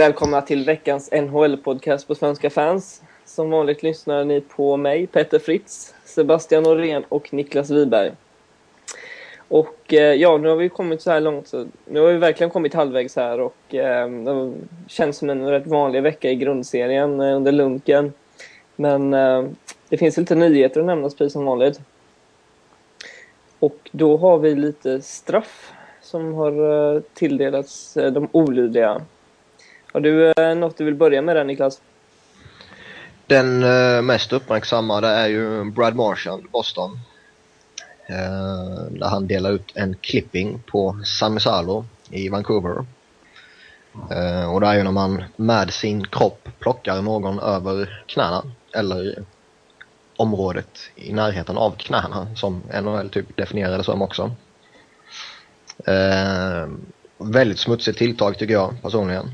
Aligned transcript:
välkomna 0.00 0.42
till 0.42 0.64
veckans 0.64 1.12
NHL-podcast 1.12 2.06
på 2.06 2.14
Svenska 2.14 2.50
fans. 2.50 3.02
Som 3.24 3.50
vanligt 3.50 3.82
lyssnar 3.82 4.24
ni 4.24 4.40
på 4.40 4.76
mig, 4.76 5.06
Petter 5.06 5.38
Fritz, 5.38 5.94
Sebastian 6.04 6.62
Norén 6.62 7.04
och 7.08 7.32
Niklas 7.32 7.70
Wiberg. 7.70 8.12
Och 9.48 9.94
eh, 9.94 10.14
ja, 10.14 10.36
nu 10.36 10.48
har 10.48 10.56
vi 10.56 10.68
kommit 10.68 11.02
så 11.02 11.10
här 11.10 11.20
långt. 11.20 11.48
Så 11.48 11.66
nu 11.84 12.00
har 12.00 12.08
vi 12.08 12.18
verkligen 12.18 12.50
kommit 12.50 12.74
halvvägs 12.74 13.16
här 13.16 13.40
och 13.40 13.74
eh, 13.74 14.10
det 14.10 14.52
känns 14.86 15.16
som 15.16 15.30
en 15.30 15.50
rätt 15.50 15.66
vanlig 15.66 16.02
vecka 16.02 16.30
i 16.30 16.36
grundserien 16.36 17.20
eh, 17.20 17.36
under 17.36 17.52
lunken. 17.52 18.12
Men 18.76 19.14
eh, 19.14 19.44
det 19.88 19.96
finns 19.96 20.16
lite 20.16 20.34
nyheter 20.34 20.80
att 20.80 20.86
nämna 20.86 21.08
precis 21.08 21.32
som 21.32 21.44
vanligt. 21.44 21.80
Och 23.58 23.90
då 23.92 24.16
har 24.16 24.38
vi 24.38 24.54
lite 24.54 25.02
straff 25.02 25.72
som 26.00 26.34
har 26.34 26.94
eh, 26.94 27.02
tilldelats 27.14 27.96
eh, 27.96 28.12
de 28.12 28.28
olydiga. 28.32 29.00
Har 29.92 30.00
du 30.00 30.32
eh, 30.36 30.54
något 30.54 30.76
du 30.76 30.84
vill 30.84 30.94
börja 30.94 31.22
med 31.22 31.36
där 31.36 31.44
Niklas? 31.44 31.80
Den 33.26 33.62
eh, 33.62 34.02
mest 34.02 34.32
uppmärksammade 34.32 35.08
är 35.08 35.28
ju 35.28 35.64
Brad 35.64 35.96
Marshall, 35.96 36.48
Boston. 36.52 37.00
Eh, 38.06 38.90
där 38.90 39.08
han 39.08 39.26
delar 39.26 39.52
ut 39.52 39.72
en 39.74 39.96
clipping 40.00 40.62
på 40.66 41.00
Sami 41.04 41.40
Salo 41.40 41.84
i 42.10 42.28
Vancouver. 42.28 42.86
Och 44.52 44.60
det 44.60 44.66
är 44.66 44.74
ju 44.74 44.82
när 44.82 44.92
man 44.92 45.24
med 45.36 45.72
sin 45.72 46.06
kropp 46.06 46.48
plockar 46.58 47.02
någon 47.02 47.38
över 47.38 48.04
knäna 48.06 48.44
eller 48.74 49.24
området 50.16 50.90
i 50.94 51.12
närheten 51.12 51.58
av 51.58 51.70
knäna 51.70 52.26
som 52.36 52.62
NHL 52.82 53.10
typ 53.10 53.36
definierar 53.36 53.78
det 53.78 53.84
som 53.84 54.02
också. 54.02 54.30
Eh, 55.86 56.68
väldigt 57.18 57.58
smutsigt 57.58 57.98
tilltag 57.98 58.38
tycker 58.38 58.54
jag 58.54 58.82
personligen. 58.82 59.30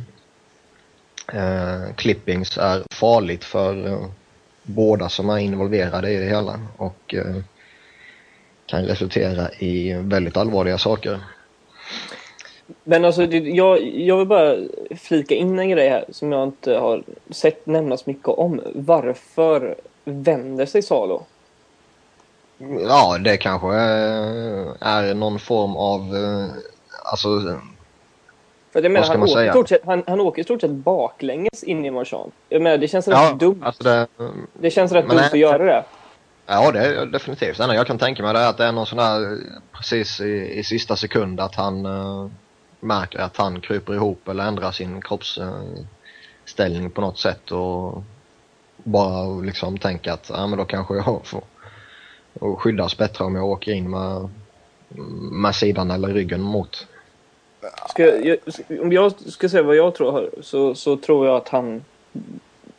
Eh, 1.32 1.94
clippings 1.96 2.58
är 2.58 2.82
farligt 2.90 3.44
för 3.44 3.86
eh, 3.86 4.06
båda 4.62 5.08
som 5.08 5.30
är 5.30 5.38
involverade 5.38 6.10
i 6.10 6.16
det 6.16 6.26
hela 6.26 6.60
och 6.76 7.14
eh, 7.14 7.36
kan 8.66 8.84
resultera 8.84 9.50
i 9.58 9.92
väldigt 9.92 10.36
allvarliga 10.36 10.78
saker. 10.78 11.20
Men 12.84 13.04
alltså, 13.04 13.22
jag, 13.24 13.82
jag 13.82 14.16
vill 14.16 14.26
bara 14.26 14.56
flika 14.96 15.34
in 15.34 15.58
en 15.58 15.70
grej 15.70 15.88
här 15.88 16.04
som 16.10 16.32
jag 16.32 16.44
inte 16.44 16.74
har 16.74 17.02
sett 17.30 17.66
nämnas 17.66 18.06
mycket 18.06 18.28
om. 18.28 18.60
Varför 18.74 19.76
vänder 20.04 20.66
sig 20.66 20.82
Salo? 20.82 21.22
Ja, 22.58 23.18
det 23.18 23.36
kanske 23.36 23.74
är 24.80 25.14
någon 25.14 25.38
form 25.38 25.76
av, 25.76 26.16
eh, 26.16 26.46
alltså... 27.12 27.60
För 28.76 28.82
jag 28.82 28.92
menar, 28.92 29.06
han, 29.06 29.22
åker 29.22 29.66
sett, 29.66 29.84
han, 29.84 30.02
han 30.06 30.20
åker 30.20 30.40
i 30.40 30.44
stort 30.44 30.60
sett 30.60 30.70
baklänges 30.70 31.64
in 31.64 31.84
i 31.84 31.90
Marchand. 31.90 32.32
Jag 32.48 32.62
menar, 32.62 32.78
det 32.78 32.88
känns 32.88 33.06
ja, 33.06 33.30
rätt 33.32 33.40
dumt. 33.40 33.62
Alltså 33.62 33.82
det, 33.82 34.06
det 34.52 34.70
känns 34.70 34.92
rätt 34.92 35.08
dumt 35.08 35.16
nej, 35.16 35.26
att 35.26 35.38
göra 35.38 35.64
det. 35.64 35.84
Ja, 36.46 36.72
det 36.72 36.80
är 36.80 37.06
definitivt. 37.06 37.58
Det 37.58 37.74
jag 37.74 37.86
kan 37.86 37.98
tänka 37.98 38.22
mig 38.22 38.36
är 38.36 38.48
att 38.48 38.56
det 38.56 38.64
är 38.64 38.72
någon 38.72 38.86
sån 38.86 38.98
här 38.98 39.38
precis 39.72 40.20
i, 40.20 40.58
i 40.58 40.64
sista 40.64 40.96
sekund 40.96 41.40
att 41.40 41.54
han 41.54 41.86
uh, 41.86 42.30
märker 42.80 43.18
att 43.18 43.36
han 43.36 43.60
kryper 43.60 43.94
ihop 43.94 44.28
eller 44.28 44.44
ändrar 44.44 44.70
sin 44.70 45.02
kroppsställning 45.02 46.84
uh, 46.84 46.88
på 46.88 47.00
något 47.00 47.18
sätt 47.18 47.50
och 47.50 48.02
bara 48.76 49.40
liksom 49.40 49.78
tänker 49.78 50.12
att 50.12 50.30
ja, 50.34 50.46
men 50.46 50.58
då 50.58 50.64
kanske 50.64 50.94
jag 50.94 51.20
får 51.24 51.42
och 52.40 52.62
skyddas 52.62 52.96
bättre 52.96 53.24
om 53.24 53.34
jag 53.34 53.44
åker 53.44 53.72
in 53.72 53.90
med, 53.90 54.28
med 55.32 55.54
sidan 55.54 55.90
eller 55.90 56.08
ryggen 56.08 56.42
mot. 56.42 56.86
Ska 57.88 58.16
jag, 58.26 58.38
om 58.80 58.92
jag 58.92 59.20
ska 59.20 59.48
säga 59.48 59.62
vad 59.62 59.76
jag 59.76 59.94
tror 59.94 60.30
så, 60.40 60.74
så 60.74 60.96
tror 60.96 61.26
jag 61.26 61.36
att 61.36 61.48
han 61.48 61.84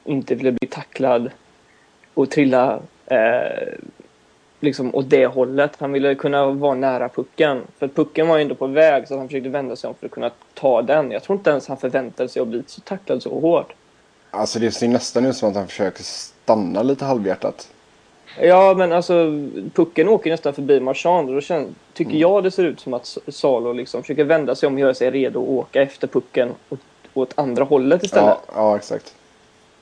inte 0.03 0.35
ville 0.35 0.51
bli 0.51 0.67
tacklad 0.67 1.31
och 2.13 2.29
trilla 2.29 2.79
eh, 3.05 3.73
liksom 4.59 4.95
åt 4.95 5.09
det 5.09 5.25
hållet. 5.25 5.71
Han 5.79 5.91
ville 5.91 6.15
kunna 6.15 6.45
vara 6.45 6.75
nära 6.75 7.09
pucken. 7.09 7.61
För 7.79 7.87
pucken 7.87 8.27
var 8.27 8.39
ändå 8.39 8.55
på 8.55 8.67
väg 8.67 9.07
så 9.07 9.17
han 9.17 9.27
försökte 9.27 9.49
vända 9.49 9.75
sig 9.75 9.87
om 9.87 9.95
för 9.95 10.05
att 10.05 10.11
kunna 10.11 10.31
ta 10.53 10.81
den. 10.81 11.11
Jag 11.11 11.23
tror 11.23 11.37
inte 11.37 11.49
ens 11.49 11.67
han 11.67 11.77
förväntade 11.77 12.29
sig 12.29 12.41
att 12.41 12.47
bli 12.47 12.63
så 12.67 12.81
tacklad 12.81 13.23
så 13.23 13.39
hårt. 13.39 13.73
Alltså 14.31 14.59
det 14.59 14.71
ser 14.71 14.87
nästan 14.87 15.25
ut 15.25 15.35
som 15.35 15.49
att 15.49 15.55
han 15.55 15.67
försöker 15.67 16.03
stanna 16.03 16.83
lite 16.83 17.05
halvhjärtat. 17.05 17.69
Ja, 18.39 18.73
men 18.77 18.93
alltså 18.93 19.31
pucken 19.73 20.09
åker 20.09 20.31
nästan 20.31 20.53
förbi 20.53 20.79
Marchand 20.79 21.29
och 21.29 21.35
då 21.35 21.41
känner, 21.41 21.67
tycker 21.93 22.11
mm. 22.11 22.21
jag 22.21 22.43
det 22.43 22.51
ser 22.51 22.63
ut 22.63 22.79
som 22.79 22.93
att 22.93 23.17
Salo 23.27 23.73
liksom 23.73 24.01
försöker 24.01 24.23
vända 24.23 24.55
sig 24.55 24.67
om 24.67 24.73
och 24.73 24.79
göra 24.79 24.93
sig 24.93 25.11
redo 25.11 25.43
att 25.43 25.49
åka 25.49 25.81
efter 25.81 26.07
pucken 26.07 26.51
åt, 26.69 26.79
åt 27.13 27.33
andra 27.35 27.63
hållet 27.63 28.03
istället. 28.03 28.38
Ja, 28.47 28.53
ja 28.55 28.75
exakt. 28.75 29.15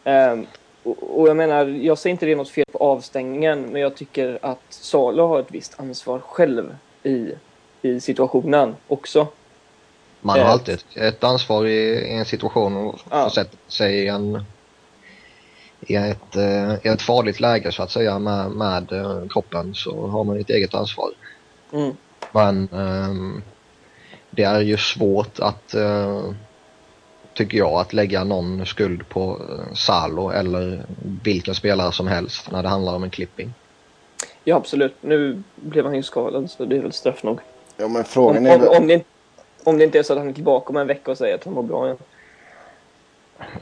Um, 0.04 0.48
och, 0.84 1.20
och, 1.20 1.30
jag 1.30 1.38
menar, 1.38 1.66
jag 1.66 1.98
säger 1.98 2.12
inte 2.12 2.26
det 2.26 2.32
är 2.32 2.36
något 2.36 2.50
fel 2.50 2.66
på 2.72 2.78
avstängningen, 2.78 3.62
men 3.62 3.82
jag 3.82 3.96
tycker 3.96 4.40
att 4.42 4.62
Salo 4.70 5.28
har 5.28 5.40
ett 5.40 5.52
visst 5.52 5.80
ansvar 5.80 6.20
själv 6.20 6.76
i, 7.04 7.32
i 7.82 8.00
situationen 8.00 8.76
också. 8.88 9.28
Man 10.22 10.40
har 10.40 10.46
uh, 10.46 10.52
alltid 10.52 10.84
ett 10.96 11.24
ansvar 11.24 11.66
i, 11.66 11.78
i 12.12 12.14
en 12.14 12.26
situation 12.26 12.78
och 12.78 13.00
ja. 13.10 13.30
sätta 13.30 13.58
sig 13.68 13.96
i 13.96 14.08
en 14.08 14.46
i 15.88 15.96
ett, 15.96 16.36
eh, 16.36 16.74
i 16.74 16.88
ett 16.88 17.02
farligt 17.02 17.40
läge 17.40 17.72
så 17.72 17.84
att 17.84 17.92
säga 17.92 18.20
med, 18.20 18.52
med 18.52 18.92
eh, 18.92 19.28
kroppen 19.30 19.76
så 19.76 20.08
har 20.08 20.24
man 20.24 20.40
ett 20.40 20.50
eget 20.50 20.74
ansvar. 20.74 21.10
Mm. 21.74 21.96
Men 22.32 22.70
um, 22.72 23.44
det 24.30 24.44
är 24.44 24.62
ju 24.62 24.78
svårt 24.78 25.40
att, 25.40 25.76
uh, 25.76 26.32
tycker 27.34 27.58
jag, 27.58 27.74
att 27.74 27.94
lägga 27.94 28.24
någon 28.24 28.66
skuld 28.66 29.10
på 29.10 29.42
Salo 29.74 30.30
eller 30.30 30.86
vilken 31.24 31.56
spelare 31.56 31.92
som 31.92 32.08
helst 32.08 32.52
när 32.52 32.64
det 32.64 32.70
handlar 32.70 32.96
om 32.96 33.04
en 33.04 33.10
clipping. 33.10 33.54
Ja 34.44 34.56
absolut, 34.56 34.96
nu 35.02 35.44
blev 35.56 35.86
han 35.86 35.96
ju 35.96 36.04
skadad 36.04 36.52
så 36.52 36.66
det 36.66 36.78
är 36.78 36.82
väl 36.82 36.92
straff 36.92 37.24
nog. 37.24 37.40
Ja 37.78 37.88
men 37.88 38.04
frågan 38.04 38.38
om, 38.38 38.46
är... 38.46 38.70
Om, 38.70 38.78
om, 38.78 38.88
det, 38.88 39.04
om 39.64 39.78
det 39.78 39.84
inte 39.84 40.00
är 40.00 40.04
så 40.04 40.14
att 40.14 40.20
han 40.20 40.30
är 40.30 40.34
tillbaka 40.34 40.70
om 40.70 40.78
en 40.78 40.88
vecka 40.88 41.12
och 41.12 41.18
säger 41.18 41.36
att 41.36 41.44
han 41.44 41.54
mår 41.54 41.64
bra 41.64 41.86
igen 41.86 41.98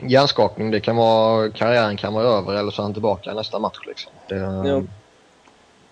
hjärnskakning, 0.02 0.72
det 0.72 0.80
kan 0.80 0.96
vara, 0.96 1.50
karriären 1.50 1.98
kan 1.98 2.14
vara 2.14 2.26
över 2.26 2.54
eller 2.54 2.72
så 2.72 2.82
är 2.82 2.84
han 2.84 2.94
tillbaka 2.94 3.34
nästa 3.34 3.60
match 3.60 3.80
liksom. 3.88 4.12
Det, 4.28 4.36
ja. 4.36 4.82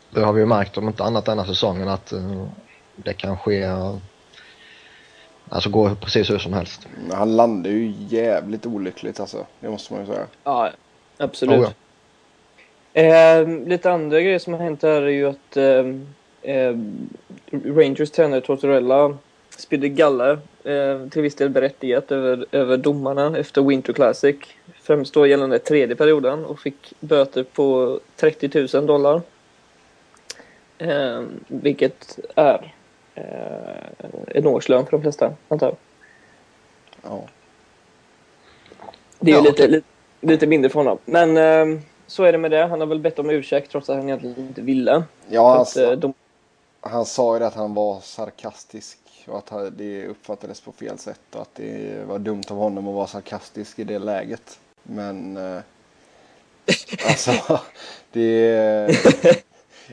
det 0.09 0.22
har 0.22 0.34
vi 0.34 0.40
ju 0.40 0.46
märkt 0.46 0.78
om 0.78 0.88
inte 0.88 1.03
annat 1.03 1.25
denna 1.25 1.46
säsongen 1.46 1.88
att 1.88 2.14
uh, 2.14 2.47
det 2.96 3.14
kan 3.14 3.38
ske, 3.38 3.70
alltså 5.50 5.70
gå 5.70 5.96
precis 5.96 6.30
hur 6.30 6.38
som 6.38 6.53
helst. 6.53 6.88
Han 7.12 7.36
landade 7.36 7.75
ju 7.75 7.94
jävligt 8.08 8.66
olyckligt 8.66 9.20
alltså, 9.20 9.46
det 9.59 9.70
måste 9.70 9.94
man 9.94 10.02
ju 10.02 10.08
säga. 10.08 10.25
Ja, 10.44 10.70
absolut. 11.18 11.59
Oh, 11.59 11.72
ja. 12.94 13.02
eh, 13.02 13.47
lite 13.47 13.91
andra 13.91 14.22
grejer 14.22 14.40
som 14.40 14.53
har 14.53 14.59
hänt 14.59 14.84
här 14.84 15.02
är 15.02 15.08
ju 15.08 15.30
att 15.30 15.58
eh, 15.58 15.86
eh, 16.41 16.75
Rangers 17.52 18.12
tränare 18.12 18.41
Tortorella 18.41 19.18
spydde 19.58 19.90
galla 19.90 20.40
eh, 20.63 21.09
till 21.09 21.22
viss 21.22 21.35
del 21.35 21.49
berättigat 21.49 22.11
över, 22.11 22.45
över 22.51 22.77
domarna 22.77 23.38
efter 23.38 23.61
Winter 23.61 23.94
Classic. 23.94 24.35
Främst 24.81 25.13
då 25.13 25.27
gällande 25.27 25.59
tredje 25.59 25.95
perioden 25.95 26.45
och 26.45 26.59
fick 26.59 26.94
böter 26.99 27.44
på 27.44 27.99
30 28.16 28.67
000 28.73 28.85
dollar. 28.85 29.22
Eh, 30.77 31.22
vilket 31.47 32.19
är 32.35 32.73
eh, 33.16 34.07
en 34.27 34.47
årslön 34.47 34.85
för 34.85 34.91
de 34.91 35.01
flesta, 35.01 35.33
antar 35.47 35.67
jag. 35.67 35.75
Ja. 37.03 37.23
Det 39.19 39.31
är 39.31 39.35
ja, 39.35 39.41
lite, 39.41 39.67
lite, 39.67 39.87
lite 40.22 40.47
mindre 40.47 40.69
för 40.69 40.79
honom. 40.79 40.97
Men 41.05 41.37
eh, 41.37 41.81
så 42.07 42.23
är 42.23 42.31
det 42.31 42.37
med 42.37 42.52
det. 42.52 42.66
Han 42.66 42.79
har 42.79 42.87
väl 42.87 42.99
bett 42.99 43.19
om 43.19 43.29
ursäkt 43.29 43.72
trots 43.72 43.90
att 43.90 43.96
han 43.96 44.05
egentligen 44.05 44.37
inte 44.37 44.61
ville. 44.61 45.03
Ja, 45.29 45.55
alltså, 45.55 45.91
att, 45.91 46.02
de... 46.02 46.14
han 46.81 47.05
sa 47.05 47.37
ju 47.37 47.43
att 47.43 47.55
han 47.55 47.73
var 47.73 47.99
sarkastisk 47.99 49.01
och 49.28 49.38
att 49.38 49.78
det 49.78 50.08
uppfattades 50.08 50.62
på 50.62 50.72
fel 50.72 50.97
sätt 50.97 51.35
och 51.35 51.41
att 51.41 51.56
det 51.56 52.03
var 52.06 52.20
dumt 52.20 52.44
av 52.47 52.58
honom 52.58 52.88
att 52.88 52.96
vara 52.96 53.08
sarkastisk 53.08 53.79
i 53.79 53.84
det 53.84 54.00
läget. 54.00 54.59
Men 54.84 55.38
eh, 55.38 55.62
alltså, 57.08 57.59
det... 58.12 58.88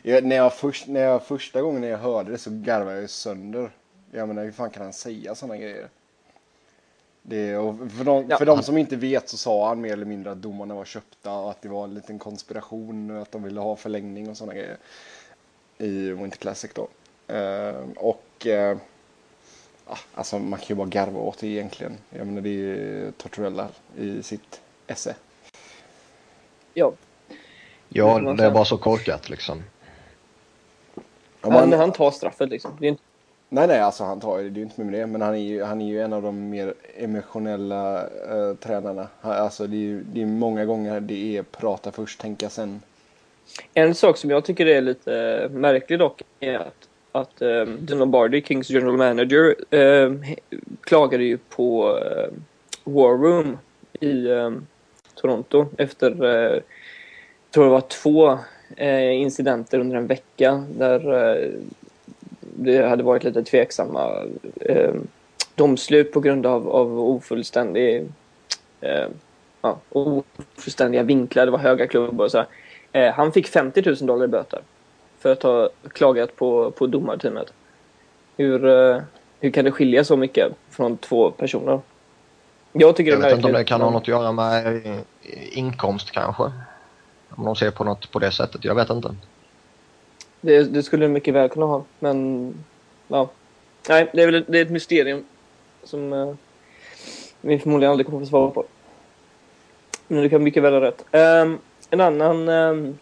när, 0.03 0.37
jag 0.37 0.55
först, 0.55 0.87
när 0.87 1.01
jag 1.01 1.27
första 1.27 1.63
gången 1.63 1.81
när 1.81 1.89
jag 1.89 1.99
hörde 1.99 2.31
det 2.31 2.39
så 2.39 2.51
garvade 2.53 2.93
jag 2.93 3.03
ju 3.03 3.09
sönder. 3.09 3.71
Jag 4.11 4.29
menar 4.29 4.45
hur 4.45 4.53
fan 4.53 4.71
kan 4.71 4.83
han 4.83 4.93
säga 4.93 5.35
sådana 5.35 5.57
grejer? 5.57 5.89
Det, 7.23 7.57
och 7.57 7.91
för, 7.97 8.05
de, 8.05 8.27
ja. 8.29 8.39
för 8.39 8.47
de 8.47 8.63
som 8.63 8.79
inte 8.79 8.97
vet 8.97 9.29
så 9.29 9.37
sa 9.37 9.69
han 9.69 9.81
mer 9.81 9.93
eller 9.93 10.05
mindre 10.05 10.33
att 10.33 10.43
domarna 10.43 10.75
var 10.75 10.85
köpta 10.85 11.33
och 11.33 11.51
att 11.51 11.63
det 11.63 11.69
var 11.69 11.85
en 11.85 11.95
liten 11.95 12.19
konspiration 12.19 13.11
och 13.11 13.23
att 13.23 13.33
de 13.33 13.43
ville 13.43 13.61
ha 13.61 13.77
förlängning 13.77 14.31
och 14.31 14.37
sådana 14.37 14.55
grejer. 14.55 14.77
I 15.79 16.11
Winter 16.11 16.39
Classic 16.39 16.71
då. 16.75 16.89
Uh, 17.35 17.89
och 17.97 18.47
uh, 18.47 18.77
alltså 20.15 20.39
man 20.39 20.59
kan 20.59 20.69
ju 20.69 20.75
bara 20.75 20.89
garva 20.89 21.21
åt 21.21 21.39
det 21.39 21.47
egentligen. 21.47 21.99
Jag 22.11 22.27
menar 22.27 22.41
det 22.41 22.49
är 22.49 22.53
ju 22.53 23.13
Tortorella 23.17 23.69
i 23.99 24.23
sitt 24.23 24.61
esse. 24.87 25.15
Ja. 26.75 26.93
Ja, 27.89 28.19
det 28.19 28.45
är 28.45 28.51
bara 28.51 28.65
så 28.65 28.79
korkat 28.79 29.31
liksom. 29.31 29.63
Ja, 30.95 31.51
man... 31.51 31.55
han, 31.55 31.73
han 31.73 31.93
tar 31.93 32.11
straffet 32.11 32.49
liksom. 32.49 32.77
Det 32.81 32.87
är 32.87 32.89
inte... 32.89 33.03
Nej, 33.49 33.69
nej, 33.69 33.81
alltså 33.81 34.05
han 34.05 34.21
tar 34.21 34.39
det, 34.39 34.43
det 34.43 34.49
är 34.49 34.59
ju 34.59 34.63
inte 34.63 34.81
med 34.81 34.93
det. 35.01 35.07
Men 35.07 35.21
han 35.23 35.35
är 35.35 35.39
ju, 35.39 35.63
han 35.63 35.81
är 35.81 35.87
ju 35.87 36.01
en 36.01 36.13
av 36.13 36.23
de 36.23 36.51
mer 36.51 36.75
emotionella 36.97 38.07
uh, 38.07 38.55
tränarna. 38.55 39.09
Alltså 39.21 39.67
det 39.67 39.77
är 39.77 39.81
ju 39.81 40.03
det 40.03 40.23
är 40.23 40.27
många 40.27 40.65
gånger 40.65 41.01
det 41.01 41.37
är 41.37 41.43
prata 41.43 41.93
först, 41.93 42.21
tänka 42.21 42.51
sen. 42.51 42.83
En 43.75 43.95
sak 43.95 44.17
som 44.17 44.31
jag 44.31 44.45
tycker 44.45 44.67
är 44.67 44.81
lite 44.81 45.49
märklig 45.51 45.99
dock 45.99 46.23
är 46.41 46.59
att, 46.59 46.88
att 47.21 47.43
eh, 47.43 47.63
Don 47.63 47.99
Lombardi, 47.99 48.43
Kings 48.43 48.71
general 48.71 48.97
manager, 48.97 49.55
eh, 49.71 50.13
klagade 50.81 51.25
ju 51.25 51.39
på 51.39 51.99
eh, 51.99 52.31
War 52.85 53.17
Room 53.19 53.59
i 54.01 54.27
eh, 54.27 54.51
Toronto 55.15 55.67
efter, 55.79 56.11
tror 56.15 56.27
jag 56.29 56.63
tror 57.51 57.65
det 57.65 57.71
var 57.71 57.81
två 57.81 58.39
eh, 58.77 59.13
incidenter 59.13 59.79
under 59.79 59.97
en 59.97 60.07
vecka 60.07 60.65
där 60.71 61.33
eh, 61.37 61.51
det 62.41 62.89
hade 62.89 63.03
varit 63.03 63.25
lite 63.25 63.43
tveksamma 63.43 64.25
eh, 64.61 64.95
domslut 65.55 66.13
på 66.13 66.21
grund 66.21 66.47
av, 66.47 66.69
av 66.69 67.01
ofullständig, 67.01 68.07
eh, 68.81 69.07
ja, 69.63 69.79
ofullständiga 69.89 71.03
vinklar. 71.03 71.45
Det 71.47 71.53
var 71.53 71.59
höga 71.59 71.87
klubbor 71.87 72.25
och 72.25 72.31
så. 72.31 72.45
Eh, 72.93 73.13
han 73.13 73.33
fick 73.33 73.49
50 73.49 73.83
000 73.87 73.97
dollar 73.97 74.25
i 74.25 74.29
böter 74.29 74.61
för 75.19 75.33
att 75.33 75.43
ha 75.43 75.69
klagat 75.93 76.37
på, 76.37 76.71
på 76.71 76.87
domarteamet. 76.87 77.53
Hur, 78.37 78.67
eh, 78.67 79.03
hur 79.41 79.51
kan 79.51 79.65
det 79.65 79.71
skilja 79.71 80.05
så 80.05 80.17
mycket 80.17 80.53
från 80.71 80.97
två 80.97 81.31
personer? 81.31 81.81
Jag 82.73 82.97
tycker 82.97 83.13
jag 83.13 83.19
vet 83.19 83.37
inte 83.37 83.47
om 83.47 83.53
det 83.53 83.65
kan 83.65 83.81
ha 83.81 83.91
något 83.91 84.03
att 84.03 84.09
göra 84.09 84.33
med 84.33 84.83
inkomst 85.53 86.11
kanske. 86.11 86.43
Om 87.31 87.45
de 87.45 87.57
ser 87.57 87.71
på 87.71 87.85
något 87.85 88.11
på 88.11 88.19
det 88.19 88.31
sättet. 88.31 88.65
Jag 88.65 88.75
vet 88.75 88.91
inte. 88.91 89.15
Det, 90.41 90.63
det 90.63 90.83
skulle 90.83 91.05
det 91.05 91.13
mycket 91.13 91.35
väl 91.35 91.49
kunna 91.49 91.67
ha, 91.67 91.85
men 91.99 92.55
ja. 93.09 93.31
Nej, 93.89 94.11
det 94.13 94.23
är 94.23 94.27
väl 94.27 94.45
det 94.49 94.59
är 94.59 94.63
ett 94.63 94.71
mysterium 94.71 95.25
som 95.85 96.13
uh, 96.13 96.35
vi 97.41 97.59
förmodligen 97.59 97.91
aldrig 97.91 98.07
kommer 98.07 98.21
få 98.21 98.27
svar 98.27 98.51
på. 98.51 98.65
Men 100.09 100.23
du 100.23 100.29
kan 100.29 100.43
mycket 100.43 100.63
väl 100.63 100.73
ha 100.73 100.81
rätt. 100.81 101.05
Um, 101.13 101.59
en 101.91 102.01
annan 102.01 102.49
um, 102.49 102.99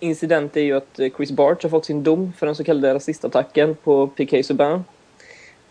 incident 0.00 0.56
är 0.56 0.60
ju 0.60 0.76
att 0.76 1.00
Chris 1.16 1.30
Barch 1.30 1.62
har 1.62 1.70
fått 1.70 1.84
sin 1.84 2.02
dom 2.02 2.32
för 2.38 2.46
den 2.46 2.54
så 2.54 2.64
kallade 2.64 2.94
rasistattacken 2.94 3.74
på 3.74 4.06
PK 4.06 4.42
Subban. 4.42 4.84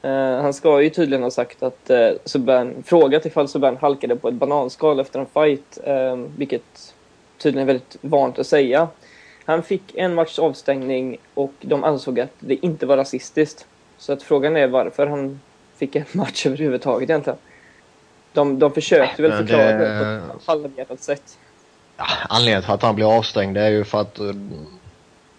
Uh, 0.06 0.42
han 0.42 0.54
ska 0.54 0.82
ju 0.82 0.90
tydligen 0.90 1.24
ha 1.24 1.32
sagt 1.32 1.64
att 1.64 1.90
uh, 1.90 2.10
Subban, 2.26 2.84
frågat 2.86 3.26
ifall 3.26 3.48
Subban 3.48 3.78
halkade 3.78 4.16
på 4.16 4.28
ett 4.28 4.34
bananskal 4.34 5.00
efter 5.00 5.20
en 5.20 5.26
fight, 5.26 5.80
vilket 6.38 6.94
tydligen 7.38 7.70
är 7.70 7.74
väldigt 7.74 7.98
vanligt 8.02 8.40
att 8.40 8.48
säga. 8.48 8.88
Han 9.46 9.64
fick 9.64 9.96
en 9.96 10.14
matchs 10.14 10.40
avstängning 10.40 11.18
och 11.34 11.54
de 11.62 11.84
ansåg 11.84 12.20
att 12.20 12.34
det 12.40 12.66
inte 12.66 12.86
var 12.86 12.98
rasistiskt. 12.98 13.66
Så 13.98 14.14
att 14.14 14.24
frågan 14.24 14.58
är 14.58 14.68
varför 14.68 15.08
han 15.08 15.40
fick 15.76 15.96
en 15.96 16.06
match 16.12 16.46
överhuvudtaget 16.46 17.10
egentligen. 17.10 17.40
De, 18.34 18.60
de 18.60 18.72
försökte 18.72 19.22
väl 19.22 19.32
förklara 19.32 19.64
det, 19.64 19.78
det 19.78 20.22
på 20.32 20.38
ett 20.38 20.48
halvhjärtat 20.48 21.02
sätt. 21.02 21.38
Ja, 21.98 22.06
anledningen 22.30 22.62
till 22.62 22.72
att 22.72 22.82
han 22.82 22.96
blir 22.96 23.18
avstängd 23.18 23.58
är 23.58 23.70
ju 23.70 23.84
för 23.84 24.02
att 24.02 24.20
eh, 24.20 24.34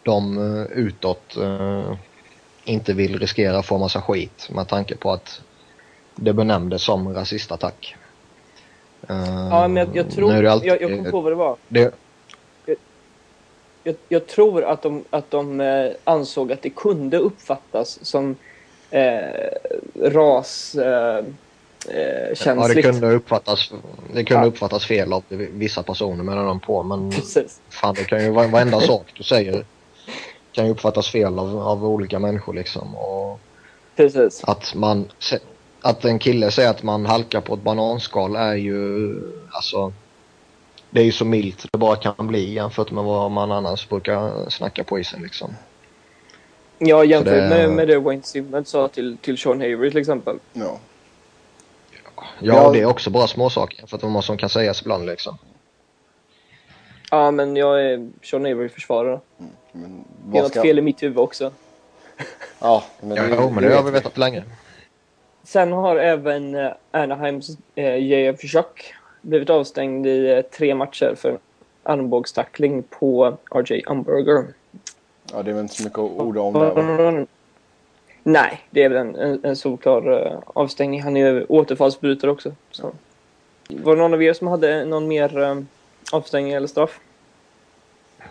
de 0.03 0.39
eh, 0.39 0.79
utåt 0.79 1.37
uh, 1.39 1.95
inte 2.65 2.93
vill 2.93 3.19
riskera 3.19 3.59
att 3.59 3.67
få 3.67 3.79
massa 3.79 4.03
skit 4.03 4.49
med 4.51 4.69
tanke 4.69 4.97
på 4.97 5.13
att 5.13 5.41
det 6.15 6.33
benämndes 6.33 6.83
som 6.83 7.15
rasistattack. 7.15 7.97
Ja, 9.51 9.69
men 9.69 9.77
jag, 9.77 9.97
jag 9.97 10.11
tror... 10.11 10.47
Alltid, 10.47 10.69
jag, 10.69 10.83
jag 10.83 10.91
kom 10.91 11.11
på 11.11 11.21
vad 11.21 11.33
det 11.33 11.37
var. 11.37 11.57
Det, 11.69 11.95
jag, 13.83 13.97
jag, 14.09 14.27
tror 14.27 14.65
att 14.65 14.83
de, 14.83 15.05
att 15.11 15.31
de 15.31 15.61
eh, 15.61 15.91
ansåg 16.05 16.53
att 16.53 16.63
det 16.63 16.71
kunde 16.71 17.19
uppfattas 17.19 17.99
som 18.03 18.37
eh, 18.91 19.51
ras... 19.95 20.75
Eh, 20.75 21.25
känsligt. 22.35 22.47
Eh, 22.47 22.55
ja, 22.57 22.69
det 22.69 22.83
kunde 22.83 23.15
uppfattas, 23.15 23.73
det 24.15 24.25
kunde 24.25 24.43
ja. 24.43 24.49
uppfattas 24.49 24.85
fel 24.85 25.13
av 25.13 25.23
vissa 25.31 25.83
personer 25.83 26.25
menar 26.25 26.45
de 26.45 26.61
på. 26.61 26.83
Men 26.83 27.11
Precis. 27.11 27.61
fan, 27.71 27.95
det 27.95 28.05
kan 28.05 28.25
ju 28.25 28.31
vara 28.31 28.47
varenda 28.47 28.81
sak 28.81 29.13
du 29.17 29.23
säger 29.23 29.65
kan 30.57 30.67
ju 30.67 30.71
uppfattas 30.71 31.09
fel 31.09 31.39
av, 31.39 31.59
av 31.59 31.85
olika 31.85 32.19
människor 32.19 32.55
liksom. 32.55 32.97
Och 32.97 33.41
Precis. 33.97 34.45
Att 34.45 34.75
man 34.75 35.09
att 35.81 36.05
en 36.05 36.19
kille 36.19 36.51
säger 36.51 36.71
att 36.71 36.83
man 36.83 37.07
halkar 37.07 37.41
på 37.41 37.55
ett 37.55 37.63
bananskal 37.63 38.37
är 38.37 38.55
ju 38.55 39.15
alltså 39.51 39.93
det 40.91 41.01
är 41.01 41.05
ju 41.05 41.13
så 41.13 41.25
milt 41.25 41.67
det 41.73 41.79
bara 41.79 41.97
kan 41.97 42.27
bli 42.27 42.55
jämfört 42.55 42.91
med 42.91 43.05
vad 43.05 43.31
man 43.31 43.53
annars 43.53 43.89
brukar 43.89 44.51
snacka 44.51 44.85
på 44.85 44.99
isen 44.99 45.23
liksom. 45.23 45.55
Ja, 46.79 47.05
jämfört 47.05 47.35
det... 47.35 47.49
med, 47.49 47.71
med 47.71 47.89
det 47.89 47.99
Wayne 47.99 48.23
Simmons 48.23 48.69
sa 48.69 48.89
till, 48.89 49.17
till 49.17 49.39
Sean 49.39 49.63
Avery 49.63 49.91
till 49.91 50.01
exempel. 50.01 50.39
Ja. 50.53 50.79
Ja, 52.41 52.71
det 52.71 52.81
är 52.81 52.85
också 52.85 53.11
bara 53.11 53.27
småsaker 53.27 53.79
jämfört 53.79 54.03
med 54.03 54.13
vad 54.13 54.25
som 54.25 54.37
kan 54.37 54.49
sägas 54.49 54.83
ibland 54.83 55.07
liksom. 55.07 55.39
Ja, 57.11 57.31
men 57.31 57.57
jag 57.57 57.85
är 57.85 58.09
Sean 58.23 58.47
Avery-försvarare. 58.47 59.21
Mm, 59.75 60.05
det 60.25 60.39
är 60.39 60.43
något 60.43 60.53
fel 60.53 60.79
i 60.79 60.83
mitt 60.83 61.03
huvud 61.03 61.19
också. 61.19 61.53
ja, 62.59 62.85
men 63.01 63.09
det, 63.09 63.29
ja, 63.29 63.51
men 63.51 63.65
det 63.65 63.75
har 63.75 63.83
vi 63.83 63.91
vetat 63.91 64.19
länge. 64.19 64.45
Sen 65.43 65.73
har 65.73 65.97
även 65.97 66.55
eh, 66.55 66.73
Anaheims 66.91 67.59
eh, 67.75 67.97
JF 67.97 68.41
Schuck 68.41 68.95
blivit 69.21 69.51
avstängd 69.51 70.07
i 70.07 70.31
eh, 70.31 70.41
tre 70.41 70.75
matcher 70.75 71.15
för 71.17 71.39
armbågstackling 71.83 72.83
på 72.83 73.37
RJ 73.51 73.83
Umberger. 73.87 74.45
Ja, 75.33 75.43
det 75.43 75.51
är 75.51 75.55
väl 75.55 75.63
inte 75.63 75.75
så 75.75 75.85
mycket 75.85 75.99
att 75.99 76.11
orda 76.11 76.41
om 76.41 76.55
där 76.55 77.27
Nej, 78.29 78.67
det 78.71 78.83
är 78.83 78.89
väl 78.89 78.99
en, 78.99 79.17
en, 79.17 79.41
en 79.45 79.57
solklar 79.57 80.09
uh, 80.09 80.39
avstängning. 80.47 81.03
Han 81.03 81.17
är 81.17 81.33
ju 81.33 81.45
återfallsbrytare 81.45 82.31
också. 82.31 82.53
Så. 82.71 82.93
Var 83.69 83.97
det 83.97 84.03
någon 84.03 84.15
av 84.15 84.23
er 84.23 84.33
som 84.33 84.47
hade 84.47 84.85
någon 84.85 85.09
mer 85.09 85.39
uh, 85.39 85.63
avstängning 86.13 86.53
eller 86.53 86.67
straff? 86.67 87.01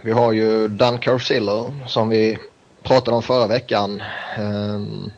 Vi 0.02 0.12
har 0.12 0.32
ju 0.32 0.68
Dan 0.68 1.00
Carcillo 1.00 1.74
som 1.88 2.10
vi 2.10 2.38
pratade 2.84 3.18
om 3.18 3.24
förra 3.24 3.48
veckan. 3.48 4.04
Um, 4.40 5.12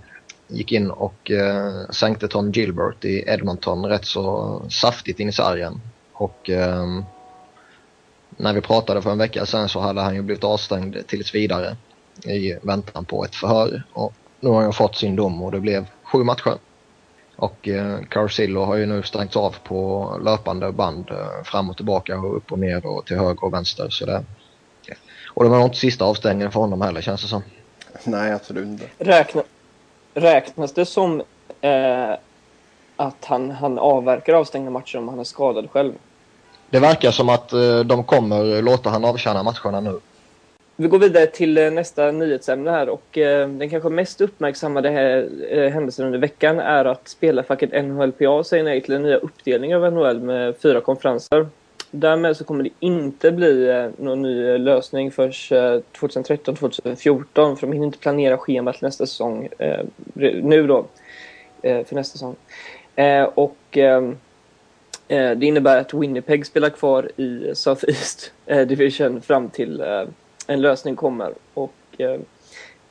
gick 0.48 0.72
in 0.72 0.92
och 0.92 1.32
uh, 1.32 1.90
sänkte 1.90 2.28
Tom 2.28 2.52
Gilbert 2.52 3.06
i 3.06 3.24
Edmonton 3.28 3.86
rätt 3.86 4.06
så 4.06 4.62
saftigt 4.70 5.20
in 5.20 5.30
i 5.30 5.34
sargen. 5.34 5.82
Och 6.14 6.50
um, 6.50 7.06
när 8.30 8.54
vi 8.54 8.62
pratade 8.62 9.02
för 9.02 9.12
en 9.12 9.18
vecka 9.18 9.46
sedan 9.46 9.70
så 9.70 9.80
hade 9.80 10.02
han 10.02 10.16
ju 10.16 10.22
blivit 10.22 10.44
avstängd 10.44 11.08
tills 11.08 11.36
vidare 11.36 11.78
i 12.24 12.58
väntan 12.62 13.06
på 13.06 13.26
ett 13.26 13.36
förhör. 13.36 13.84
Och 13.94 14.14
nu 14.40 14.50
har 14.50 14.62
han 14.62 14.74
fått 14.74 14.96
sin 14.96 15.16
dom 15.16 15.44
och 15.44 15.52
det 15.52 15.60
blev 15.60 15.88
sju 16.04 16.24
matcher. 16.24 16.58
Och 17.36 17.68
eh, 17.68 18.00
Carcillo 18.10 18.64
har 18.64 18.76
ju 18.76 18.86
nu 18.86 19.04
stängts 19.04 19.36
av 19.36 19.56
på 19.64 20.12
löpande 20.24 20.72
band 20.72 21.10
eh, 21.10 21.44
fram 21.44 21.70
och 21.70 21.76
tillbaka 21.76 22.20
och 22.20 22.38
upp 22.38 22.52
och 22.52 22.60
ner 22.60 22.86
och 22.86 23.06
till 23.06 23.18
höger 23.18 23.44
och 23.44 23.54
vänster. 23.54 23.90
Så 23.90 24.06
det, 24.06 24.24
och 25.38 25.44
det 25.44 25.50
var 25.50 25.58
nog 25.58 25.68
inte 25.68 25.78
sista 25.78 26.06
avstängningen 26.06 26.52
för 26.52 26.60
honom 26.60 26.82
heller 26.82 27.02
känns 27.02 27.22
det 27.22 27.28
som. 27.28 27.44
Nej, 28.04 28.32
absolut 28.32 28.66
inte. 28.66 28.86
Räkna, 28.98 29.44
Räknas 30.14 30.74
det 30.74 30.86
som 30.86 31.22
eh, 31.62 32.12
att 32.96 33.26
han, 33.26 33.52
han 33.52 33.80
avverkar 33.80 34.34
avstängda 34.34 34.72
matcher 34.72 34.98
om 34.98 35.08
han 35.08 35.20
är 35.20 35.24
skadad 35.24 35.72
själv? 35.72 35.94
Det 36.70 36.80
verkar 36.80 37.12
som 37.12 37.30
att 37.30 37.54
eh, 37.54 37.80
de 37.80 38.04
kommer 38.04 38.62
låta 38.62 38.90
han 38.90 39.06
avtjäna 39.06 39.44
matcherna 39.44 39.80
nu. 39.80 40.00
Vi 40.80 40.88
går 40.88 41.00
vidare 41.00 41.26
till 41.26 41.58
eh, 41.58 41.72
nästa 41.72 42.12
nyhetsämne 42.12 42.72
här 42.72 42.90
och 42.90 43.18
eh, 43.18 43.50
den 43.50 43.70
kanske 43.70 43.90
mest 43.90 44.22
uppmärksammade 44.22 44.90
här, 44.90 45.30
eh, 45.50 45.72
händelsen 45.72 46.06
under 46.06 46.20
veckan 46.20 46.60
är 46.60 46.86
att 46.86 47.08
spelarfacket 47.08 47.86
NHLPA 47.86 48.44
säger 48.44 48.64
nej 48.64 48.82
till 48.82 48.94
en 48.94 49.04
nya 49.04 49.18
uppdelning 49.18 49.76
av 49.76 49.94
NHL 49.94 50.20
med 50.20 50.58
fyra 50.58 50.82
konferenser. 50.82 51.48
Därmed 51.92 52.38
så 52.38 52.44
kommer 52.44 52.64
det 52.64 52.70
inte 52.80 53.32
bli 53.32 53.70
eh, 53.70 53.90
någon 53.98 54.22
ny 54.22 54.48
eh, 54.48 54.60
lösning 54.60 55.12
för 55.12 55.28
eh, 55.28 55.82
2013-2014 56.00 57.56
för 57.56 57.62
de 57.62 57.74
hinner 57.74 57.86
inte 57.86 57.98
planera 57.98 58.38
schemat 58.38 58.76
till 58.76 58.86
nästa 58.86 59.06
säsong 59.06 59.50
nu 60.24 60.68
då 60.68 60.86
för 61.62 61.96
nästa 61.96 62.12
säsong. 62.12 62.36
Och 63.36 63.58
ehm, 63.78 64.18
det 65.08 65.44
innebär 65.46 65.82
att 65.82 65.94
Winnipeg 65.94 66.46
spelar 66.46 66.70
kvar 66.70 67.12
i 67.18 67.52
Southeast 67.56 68.32
Division 68.46 69.22
fram 69.22 69.50
till 69.50 69.84
en 70.48 70.62
lösning 70.62 70.96
kommer. 70.96 71.34
Och 71.54 71.74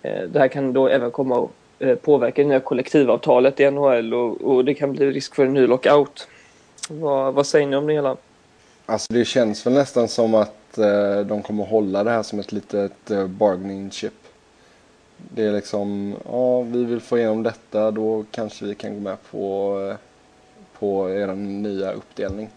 det 0.03 0.39
här 0.39 0.49
kan 0.49 0.73
då 0.73 0.89
även 0.89 1.11
komma 1.11 1.49
att 1.81 2.03
påverka 2.03 2.43
det 2.43 2.49
nya 2.49 2.61
kollektivavtalet 2.61 3.61
i 3.61 3.71
NHL 3.71 4.15
och, 4.15 4.41
och 4.41 4.65
det 4.65 4.75
kan 4.75 4.93
bli 4.93 5.11
risk 5.11 5.35
för 5.35 5.45
en 5.45 5.55
ny 5.55 5.67
lockout. 5.67 6.29
Vad, 6.89 7.35
vad 7.35 7.47
säger 7.47 7.67
ni 7.67 7.77
om 7.77 7.87
det 7.87 7.93
hela? 7.93 8.17
Alltså 8.87 9.13
det 9.13 9.25
känns 9.25 9.67
väl 9.67 9.73
nästan 9.73 10.09
som 10.09 10.35
att 10.35 10.79
eh, 10.79 11.21
de 11.21 11.43
kommer 11.43 11.65
hålla 11.65 12.05
det 12.05 12.11
här 12.11 12.23
som 12.23 12.39
ett 12.39 12.53
litet 12.53 13.11
eh, 13.11 13.27
bargaining 13.27 13.91
chip. 13.91 14.13
Det 15.17 15.45
är 15.45 15.53
liksom, 15.53 16.15
ja 16.25 16.63
vi 16.63 16.85
vill 16.85 17.01
få 17.01 17.19
igenom 17.19 17.43
detta 17.43 17.91
då 17.91 18.25
kanske 18.31 18.65
vi 18.65 18.75
kan 18.75 18.95
gå 18.95 19.01
med 19.01 19.17
på, 19.31 19.79
eh, 19.91 19.97
på 20.79 21.11
er 21.11 21.27
nya 21.35 21.93
uppdelning. 21.93 22.51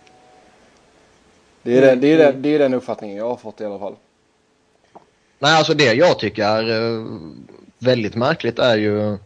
Det 1.61 1.77
är, 1.77 1.83
mm. 1.83 1.99
det, 1.99 2.07
det, 2.07 2.13
är 2.13 2.31
den, 2.31 2.41
det 2.41 2.49
är 2.49 2.59
den 2.59 2.73
uppfattningen 2.73 3.17
jag 3.17 3.29
har 3.29 3.35
fått 3.35 3.61
i 3.61 3.65
alla 3.65 3.79
fall. 3.79 3.95
Nej, 5.39 5.57
alltså 5.57 5.73
det 5.73 5.93
jag 5.93 6.19
tycker 6.19 6.43
är 6.43 7.05
väldigt 7.79 8.15
märkligt 8.15 8.59
är 8.59 8.77
ju 8.77 9.17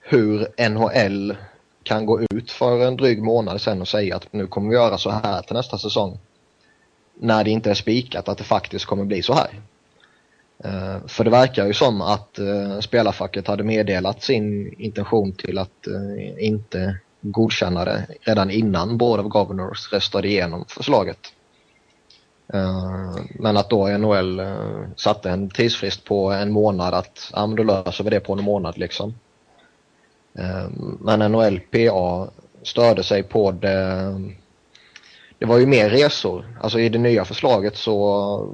hur 0.00 0.68
NHL 0.68 1.36
kan 1.82 2.06
gå 2.06 2.20
ut 2.22 2.50
för 2.50 2.86
en 2.86 2.96
dryg 2.96 3.22
månad 3.22 3.60
sen 3.60 3.80
och 3.80 3.88
säga 3.88 4.16
att 4.16 4.32
nu 4.32 4.46
kommer 4.46 4.68
vi 4.70 4.74
göra 4.74 4.98
så 4.98 5.10
här 5.10 5.42
till 5.42 5.56
nästa 5.56 5.78
säsong. 5.78 6.18
När 7.14 7.44
det 7.44 7.50
inte 7.50 7.70
är 7.70 7.74
spikat 7.74 8.28
att 8.28 8.38
det 8.38 8.44
faktiskt 8.44 8.84
kommer 8.84 9.04
bli 9.04 9.22
så 9.22 9.34
här. 9.34 9.60
Eh, 10.64 11.06
för 11.06 11.24
det 11.24 11.30
verkar 11.30 11.66
ju 11.66 11.74
som 11.74 12.00
att 12.00 12.38
eh, 12.38 12.80
spelarfacket 12.80 13.46
hade 13.46 13.64
meddelat 13.64 14.22
sin 14.22 14.74
intention 14.80 15.32
till 15.32 15.58
att 15.58 15.86
inte 16.38 16.98
godkänna 17.20 17.84
det 17.84 18.06
redan 18.20 18.50
innan 18.50 18.98
Board 18.98 19.20
of 19.20 19.26
Governors 19.26 19.92
röstade 19.92 20.28
igenom 20.28 20.64
förslaget. 20.68 21.18
Eh, 22.52 23.14
men 23.30 23.56
att 23.56 23.70
då 23.70 23.88
NHL 23.98 24.40
eh, 24.40 24.82
satte 24.96 25.30
en 25.30 25.50
tidsfrist 25.50 26.04
på 26.04 26.30
en 26.30 26.52
månad 26.52 26.94
att 26.94 27.30
ja, 27.32 27.46
men 27.46 27.56
då 27.56 27.62
löser 27.62 28.04
vi 28.04 28.10
det 28.10 28.20
på 28.20 28.32
en 28.32 28.44
månad 28.44 28.78
liksom. 28.78 29.14
Eh, 30.38 30.68
men 31.00 31.32
NHLPA 31.32 32.28
störde 32.62 33.02
sig 33.02 33.22
på 33.22 33.50
det. 33.50 34.20
Det 35.38 35.46
var 35.46 35.58
ju 35.58 35.66
mer 35.66 35.90
resor. 35.90 36.56
Alltså 36.60 36.80
i 36.80 36.88
det 36.88 36.98
nya 36.98 37.24
förslaget 37.24 37.76
så 37.76 38.48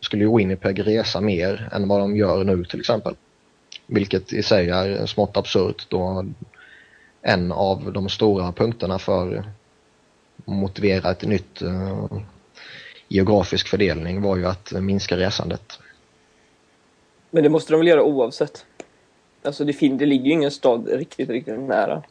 skulle 0.00 0.24
ju 0.24 0.36
Winnipeg 0.36 0.86
resa 0.86 1.20
mer 1.20 1.68
än 1.72 1.88
vad 1.88 2.00
de 2.00 2.16
gör 2.16 2.44
nu 2.44 2.64
till 2.64 2.80
exempel. 2.80 3.14
Vilket 3.86 4.32
i 4.32 4.42
sig 4.42 4.70
är 4.70 5.06
smått 5.06 5.36
absurt 5.36 5.86
då 5.88 6.24
en 7.22 7.52
av 7.52 7.92
de 7.92 8.08
stora 8.08 8.52
punkterna 8.52 8.98
för 8.98 9.36
att 9.36 9.44
motivera 10.46 11.10
ett 11.10 11.22
nytt 11.22 11.62
geografisk 13.08 13.68
fördelning 13.68 14.22
var 14.22 14.36
ju 14.36 14.46
att 14.46 14.72
minska 14.72 15.16
resandet. 15.16 15.78
Men 17.30 17.42
det 17.42 17.48
måste 17.48 17.72
de 17.72 17.78
väl 17.78 17.86
göra 17.86 18.02
oavsett? 18.02 18.64
Alltså 19.42 19.64
det, 19.64 19.72
fin- 19.72 19.98
det 19.98 20.06
ligger 20.06 20.24
ju 20.24 20.32
ingen 20.32 20.50
stad 20.50 20.88
riktigt, 20.88 21.28
riktigt 21.28 21.60
nära. 21.60 22.02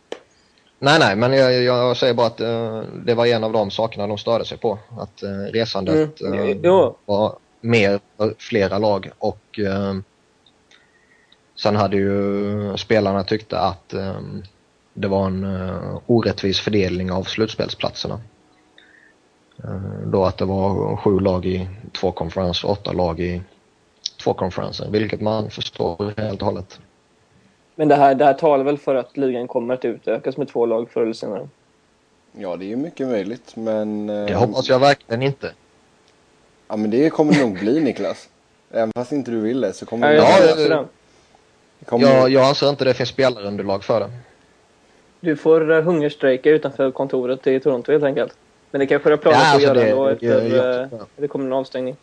Nej, 0.79 0.99
nej, 0.99 1.15
men 1.15 1.33
jag, 1.33 1.63
jag 1.63 1.97
säger 1.97 2.13
bara 2.13 2.27
att 2.27 2.41
uh, 2.41 2.81
det 3.05 3.13
var 3.13 3.25
en 3.25 3.43
av 3.43 3.51
de 3.53 3.71
sakerna 3.71 4.07
de 4.07 4.17
störde 4.17 4.45
sig 4.45 4.57
på. 4.57 4.79
Att 4.99 5.23
uh, 5.23 5.29
resandet 5.29 6.21
mm. 6.21 6.65
uh, 6.65 6.93
var 7.05 7.35
mer 7.61 7.99
för 8.17 8.35
flera 8.37 8.77
lag 8.77 9.11
och 9.17 9.59
sen 11.55 11.75
hade 11.75 11.97
ju 11.97 12.77
spelarna 12.77 13.23
tyckte 13.23 13.59
att 13.59 13.93
det 14.93 15.07
var 15.07 15.27
en 15.27 15.45
orättvis 16.05 16.59
fördelning 16.59 17.11
av 17.11 17.23
slutspelsplatserna. 17.23 18.19
Då 20.05 20.25
att 20.25 20.37
det 20.37 20.45
var 20.45 20.95
sju 20.95 21.19
lag 21.19 21.45
i 21.45 21.67
två 21.99 22.11
konferenser 22.11 22.67
och 22.67 22.71
åtta 22.71 22.91
lag 22.91 23.19
i 23.19 23.41
två 24.23 24.33
konferenser, 24.33 24.89
vilket 24.89 25.21
man 25.21 25.49
förstår 25.49 26.13
helt 26.17 26.41
och 26.41 26.45
hållet. 26.45 26.79
Men 27.75 27.87
det 27.87 27.95
här, 27.95 28.15
det 28.15 28.25
här 28.25 28.33
talar 28.33 28.63
väl 28.63 28.77
för 28.77 28.95
att 28.95 29.17
ligan 29.17 29.47
kommer 29.47 29.73
att 29.73 29.85
utökas 29.85 30.37
med 30.37 30.47
två 30.47 30.65
lag 30.65 30.89
förr 30.89 31.01
eller 31.01 31.13
senare? 31.13 31.47
Ja, 32.31 32.55
det 32.55 32.65
är 32.65 32.67
ju 32.67 32.75
mycket 32.75 33.07
möjligt, 33.07 33.55
men... 33.55 34.07
Det 34.07 34.29
eh, 34.29 34.39
hoppas 34.39 34.69
jag 34.69 34.79
verkligen 34.79 35.21
inte. 35.21 35.51
Ja, 36.67 36.75
men 36.75 36.91
det 36.91 37.09
kommer 37.09 37.33
det 37.33 37.41
nog 37.41 37.59
bli, 37.59 37.79
Niklas. 37.79 38.29
Även 38.71 38.91
fast 38.95 39.11
inte 39.11 39.31
du 39.31 39.39
vill 39.39 39.61
det 39.61 39.73
så 39.73 39.85
kommer 39.85 40.07
det... 40.07 40.15
Ja, 40.15 40.39
jag, 40.57 40.87
det 41.79 41.85
kommer... 41.85 42.07
jag, 42.07 42.29
jag 42.29 42.45
anser 42.45 42.69
inte 42.69 42.85
det 42.85 42.93
finns 42.93 43.09
spelarunderlag 43.09 43.83
för 43.83 43.99
det. 43.99 44.11
Du 45.19 45.35
får 45.35 45.71
uh, 45.71 45.83
hungerstrejka 45.83 46.49
utanför 46.49 46.91
kontoret 46.91 47.47
i 47.47 47.59
Toronto 47.59 47.91
helt 47.91 48.03
enkelt. 48.03 48.37
Men 48.73 48.79
det 48.79 48.87
kanske 48.87 49.11
är 49.11 49.17
planer 49.17 49.37
ja, 49.37 49.45
alltså 49.45 49.69
att 49.69 49.75
göra 49.77 49.85
det, 49.85 49.91
då 49.91 50.07
efter 50.07 50.27
jag, 50.27 50.89
jag, 50.91 51.07
det 51.15 51.27
kommer 51.27 51.45
en 51.45 51.53
avstängning. 51.53 51.95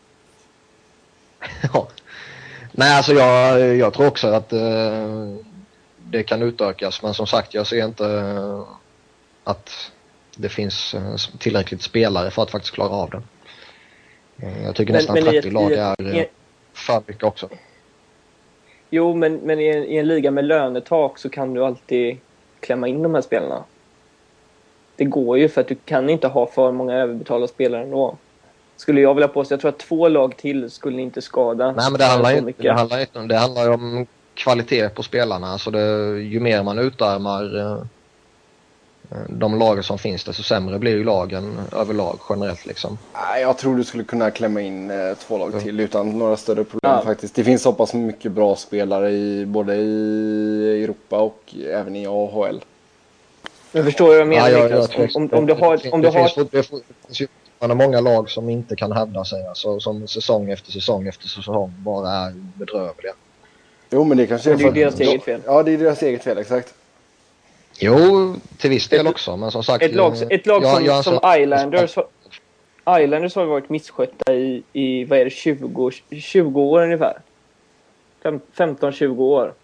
ja. 1.73 1.89
Nej, 2.73 2.97
alltså 2.97 3.13
jag, 3.13 3.77
jag 3.77 3.93
tror 3.95 4.07
också 4.07 4.29
att 4.29 4.53
uh, 4.53 5.37
det 6.11 6.23
kan 6.23 6.43
utökas 6.43 7.03
men 7.03 7.15
som 7.15 7.27
sagt 7.27 7.55
jag 7.55 7.67
ser 7.67 7.85
inte 7.85 8.07
eh, 8.07 8.65
att 9.45 9.93
det 10.37 10.49
finns 10.49 10.95
eh, 10.95 11.17
tillräckligt 11.39 11.83
spelare 11.83 12.31
för 12.31 12.43
att 12.43 12.51
faktiskt 12.51 12.75
klara 12.75 12.91
av 12.91 13.11
det. 13.11 13.23
Eh, 14.47 14.65
jag 14.65 14.75
tycker 14.75 14.93
men, 14.93 14.99
nästan 14.99 15.15
men 15.15 15.25
30 15.25 15.39
ett, 15.39 15.53
lag 15.53 15.73
är 15.73 16.17
i, 16.17 16.29
för 16.73 17.03
mycket 17.07 17.25
också. 17.25 17.49
Jo, 18.91 19.15
men, 19.15 19.37
men 19.37 19.61
i, 19.61 19.67
en, 19.67 19.85
i 19.85 19.97
en 19.97 20.09
liga 20.09 20.31
med 20.31 20.45
lönetak 20.45 21.19
så 21.19 21.29
kan 21.29 21.55
du 21.55 21.65
alltid 21.65 22.19
klämma 22.61 22.89
in 22.89 23.03
de 23.03 23.15
här 23.15 23.23
spelarna. 23.23 23.65
Det 25.01 25.05
går 25.05 25.39
ju 25.39 25.49
för 25.49 25.61
att 25.61 25.69
du 25.69 25.75
kan 25.75 26.11
inte 26.11 26.29
ha 26.29 26.47
för 26.47 26.73
många 26.73 26.95
överbetalda 26.95 27.49
spelare 27.49 27.83
ändå. 27.83 28.17
Skulle 28.77 29.01
jag 29.01 29.15
vilja 29.15 29.29
påstå. 29.29 29.53
Jag 29.53 29.61
tror 29.61 29.69
att 29.69 29.79
två 29.79 30.09
lag 30.09 30.37
till 30.37 30.71
skulle 30.71 31.03
inte 31.03 31.23
skada 31.23 31.73
Nej, 31.73 31.91
men 31.91 31.99
det 31.99 32.05
handlar, 32.05 32.37
inte, 32.37 32.63
det 32.63 32.73
handlar 32.73 33.01
inte 33.01 33.19
om 33.19 33.29
det. 33.29 33.37
handlar 33.37 33.63
ju 33.63 33.69
om 33.69 34.07
kvalitet 34.35 34.89
på 34.89 35.03
spelarna. 35.03 35.47
Alltså 35.47 35.71
det, 35.71 35.81
ju 36.21 36.41
mer 36.41 36.63
man 36.63 36.79
utarmar 36.79 37.59
eh, 37.59 37.83
de 39.29 39.59
lagen 39.59 39.83
som 39.83 39.99
finns 39.99 40.25
desto 40.25 40.43
sämre 40.43 40.79
blir 40.79 40.97
ju 40.97 41.05
lagen 41.05 41.59
överlag 41.73 42.19
generellt 42.29 42.67
liksom. 42.67 42.99
Jag 43.41 43.59
tror 43.59 43.77
du 43.77 43.85
skulle 43.85 44.05
kunna 44.05 44.31
klämma 44.31 44.61
in 44.61 44.91
eh, 44.91 45.15
två 45.19 45.39
lag 45.39 45.61
till 45.61 45.81
utan 45.81 46.19
några 46.19 46.37
större 46.37 46.65
problem 46.65 46.93
ja. 46.93 47.03
faktiskt. 47.05 47.35
Det 47.35 47.45
finns 47.45 47.63
så 47.63 47.73
pass 47.73 47.95
mycket 47.95 48.33
bra 48.33 48.57
spelare 48.57 49.11
i 49.11 49.47
både 49.47 49.77
i 49.77 50.83
Europa 50.85 51.19
och 51.19 51.55
även 51.67 51.97
i 51.97 52.07
AHL. 52.07 52.61
Jag 53.73 53.85
förstår 53.85 54.07
vad 54.07 54.17
jag 54.17 54.29
menar 54.29 54.49
ja, 54.49 54.59
jag, 54.59 54.63
Niklas. 54.63 54.91
Jag, 54.97 55.17
om, 55.17 55.29
om, 55.33 55.47
du 55.47 55.53
har... 55.53 55.95
Om 55.95 56.01
du 56.01 56.09
har... 56.09 56.51
Det 56.51 56.63
finns 56.63 57.21
ju 57.21 57.29
många 57.75 58.01
lag 58.01 58.31
som 58.31 58.49
inte 58.51 58.77
kan 58.77 58.93
hävda 58.93 59.25
sig. 59.25 59.47
Alltså, 59.47 59.81
som 59.81 60.09
säsong 60.09 60.51
efter 60.51 60.73
säsong 60.73 61.09
efter 61.09 61.29
säsong 61.29 61.73
bara 61.79 62.11
är 62.11 62.33
bedrövliga. 62.55 63.13
Jo, 63.91 64.05
men 64.05 64.19
det 64.19 64.27
kanske 64.27 64.51
är, 64.51 64.57
det 64.57 64.65
är 64.65 64.73
deras 64.73 65.01
eget 65.01 65.23
fel. 65.23 65.41
Ja, 65.47 65.63
det 65.63 65.73
är 65.73 65.79
deras 65.79 66.03
eget 66.03 66.25
fel, 66.25 66.39
exakt. 66.39 66.75
Jo, 67.79 68.35
till 68.59 68.71
viss 68.71 68.89
del 68.89 69.07
ett, 69.07 69.13
också, 69.13 69.37
men 69.37 69.51
som 69.51 69.65
sagt... 69.65 69.85
Ett 69.85 69.95
lag, 69.95 70.15
ett 70.31 70.47
lag 70.47 70.63
jag, 70.63 70.77
som, 70.77 70.85
jag 70.85 71.05
som 71.05 71.41
Islanders, 71.41 71.99
Islanders 73.01 73.35
har 73.35 73.45
varit 73.45 73.69
misskötta 73.69 74.35
i, 74.35 74.63
i 74.73 75.05
vad 75.05 75.19
är 75.19 75.25
det, 75.25 75.31
20, 75.31 75.91
20 76.21 76.61
år 76.61 76.83
ungefär. 76.83 77.21
15-20 78.23 79.19
år. 79.19 79.55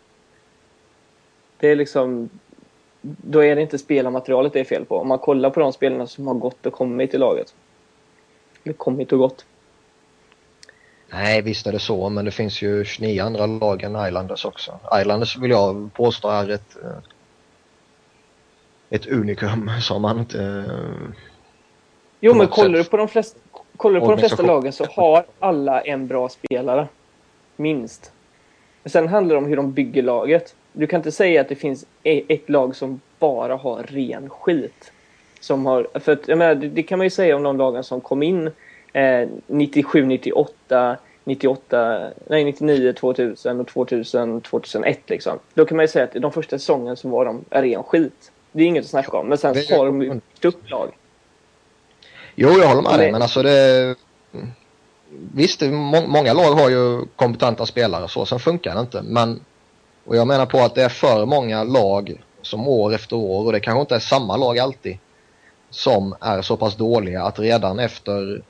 Det 1.59 1.69
är 1.69 1.77
liksom... 1.77 2.31
Då 3.07 3.45
är 3.45 3.57
det 3.57 3.63
inte 3.63 3.79
spelarmaterialet 3.79 4.53
det 4.53 4.61
är 4.61 4.65
fel 4.65 4.85
på. 4.85 4.99
Om 4.99 5.09
man 5.09 5.19
kollar 5.19 5.51
på 5.51 5.61
de 5.61 5.73
spelarna 5.73 6.07
som 6.07 6.27
har 6.27 6.35
gått 6.35 6.67
och 6.67 6.73
kommit 6.73 7.15
i 7.15 7.19
laget. 7.19 7.55
Eller 8.65 8.75
kommit 8.75 9.13
och 9.13 9.19
gått. 9.19 9.45
Nej, 11.09 11.43
visst 11.43 11.67
är 11.67 11.73
det 11.73 11.79
så, 11.79 12.09
men 12.09 12.25
det 12.25 12.31
finns 12.31 12.63
ju 12.63 12.85
29 12.85 13.23
andra 13.23 13.47
lag 13.47 13.83
än 13.83 14.07
Islanders 14.07 14.45
också. 14.45 14.79
Islanders 15.01 15.39
vill 15.39 15.51
jag 15.51 15.91
påstå 15.93 16.29
är 16.29 16.51
ett, 16.51 16.77
eh, 16.85 16.99
ett 18.91 19.07
unikum 19.07 19.71
som 19.81 20.03
man 20.03 20.19
inte... 20.19 20.43
Eh, 20.43 21.17
jo, 22.21 22.35
men 22.35 22.49
kollar 22.49 22.79
du 22.79 22.85
på 22.85 22.97
de 22.97 23.09
flesta, 23.09 23.41
kollar 23.77 24.01
du 24.01 24.07
på 24.07 24.13
de 24.13 24.19
flesta 24.19 24.43
lagen 24.43 24.73
så 24.73 24.85
har 24.85 25.27
alla 25.39 25.81
en 25.81 26.07
bra 26.07 26.29
spelare. 26.29 26.89
Minst. 27.57 28.13
Men 28.83 28.91
sen 28.91 29.09
handlar 29.09 29.35
det 29.35 29.39
om 29.39 29.47
hur 29.47 29.57
de 29.57 29.73
bygger 29.73 30.03
laget. 30.03 30.55
Du 30.79 30.87
kan 30.87 31.01
inte 31.01 31.13
säga 31.13 31.41
att 31.41 31.49
det 31.49 31.55
finns 31.55 31.87
e- 32.03 32.23
ett 32.29 32.49
lag 32.49 32.77
som 32.77 33.01
bara 33.19 33.57
har 33.57 33.83
ren 33.83 34.31
skit. 34.31 34.93
Som 35.41 35.67
har, 35.67 35.89
för 35.95 36.13
att, 36.13 36.29
jag 36.29 36.39
menar, 36.39 36.55
det, 36.55 36.69
det 36.69 36.83
kan 36.83 36.99
man 36.99 37.07
ju 37.07 37.11
säga 37.11 37.37
om 37.37 37.43
de 37.43 37.57
lagen 37.57 37.85
som 37.85 38.01
kom 38.01 38.23
in 38.23 38.51
97, 39.47 40.07
98, 40.07 40.97
98, 41.25 42.11
nej 42.27 42.45
99, 42.45 42.93
2000 42.93 43.61
och 43.61 43.69
2000, 43.69 44.41
2001 44.41 45.01
liksom. 45.07 45.39
Då 45.55 45.65
kan 45.65 45.77
man 45.77 45.85
ju 45.85 45.89
säga 45.89 46.05
att 46.05 46.13
de 46.13 46.33
första 46.33 46.59
säsongen 46.59 46.97
så 46.97 47.09
var 47.09 47.25
de 47.25 47.45
ren 47.51 47.83
skit. 47.83 48.33
Det 48.53 48.63
är 48.63 48.67
inget 48.67 48.85
att 48.85 48.91
snacka 48.91 49.17
om. 49.17 49.27
Men 49.29 49.39
sen 49.39 49.55
så 49.55 49.77
har 49.77 49.87
de 49.87 50.03
ju 50.03 50.21
upp 50.43 50.71
lag. 50.71 50.89
Jo, 52.35 52.49
jag 52.49 52.69
håller 52.69 52.83
med 52.83 52.99
dig. 52.99 53.13
Men 53.13 53.23
alltså 53.23 53.43
det... 53.43 53.95
Visst, 55.35 55.63
må 55.63 56.07
många 56.07 56.33
lag 56.33 56.53
har 56.53 56.71
ju 56.71 57.05
kompetenta 57.17 57.67
spelare 57.67 58.09
så. 58.09 58.27
Sen 58.27 58.39
funkar 58.39 58.75
det 58.75 58.81
inte. 58.81 59.03
Men... 59.03 59.41
Och 60.07 60.17
jag 60.17 60.27
menar 60.27 60.47
på 60.47 60.59
att 60.59 60.75
det 60.75 60.83
är 60.83 60.89
för 60.89 61.27
många 61.27 61.65
lag 61.65 62.23
som 62.43 62.69
år 62.69 62.95
efter 62.95 63.17
år 63.17 63.47
och 63.47 63.53
det 63.53 63.61
kanske 63.61 63.81
inte 63.81 63.95
är 63.95 64.01
samma 64.01 64.37
lag 64.37 64.59
alltid 64.59 64.99
som 65.71 66.17
är 66.21 66.43
så 66.43 66.57
pass 66.57 66.77
dåliga 66.77 67.23
att 67.23 67.39
redan 67.39 67.79
efter 67.79 68.43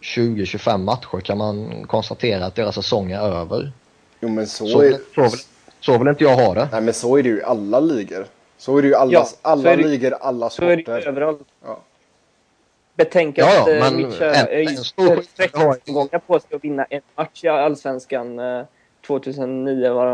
20-25 0.00 0.78
matcher 0.78 1.20
kan 1.20 1.38
man 1.38 1.86
konstatera 1.86 2.46
att 2.46 2.54
deras 2.54 2.74
säsong 2.74 3.12
är 3.12 3.20
över. 3.20 3.72
Jo 4.20 4.28
men 4.28 4.46
så, 4.46 4.66
så, 4.66 4.80
är... 4.80 4.98
så, 5.14 5.22
vill, 5.22 5.40
så 5.80 5.98
vill 5.98 6.08
inte 6.08 6.24
jag 6.24 6.36
ha 6.36 6.54
det. 6.54 6.68
Nej 6.72 6.80
men 6.80 6.94
så 6.94 7.16
är 7.16 7.22
det 7.22 7.28
ju 7.28 7.38
i 7.38 7.42
alla 7.42 7.80
ligor. 7.80 8.26
Så 8.58 8.78
är 8.78 8.82
det 8.82 8.88
ju 8.88 8.92
i 8.92 8.96
alla, 8.96 9.12
ja, 9.12 9.26
alla 9.42 9.76
det, 9.76 9.76
ligor, 9.76 10.12
alla 10.20 10.50
sporter. 10.50 10.84
Så 10.84 10.90
är 10.90 10.96
det 10.96 11.02
ju 11.02 11.08
överallt. 11.08 11.40
Ja. 11.64 11.80
Betänk 12.94 13.38
att 13.38 13.44
ja, 13.44 13.70
ja, 13.70 13.90
Mitcha 13.90 14.24
har 14.96 15.36
13 15.36 15.94
gånger 15.94 16.18
på 16.18 16.40
sig 16.40 16.56
att 16.56 16.64
vinna 16.64 16.84
en 16.84 17.00
match 17.14 17.44
i 17.44 17.48
Allsvenskan 17.48 18.40
2009 19.06 19.92
var 19.92 20.06
det 20.06 20.12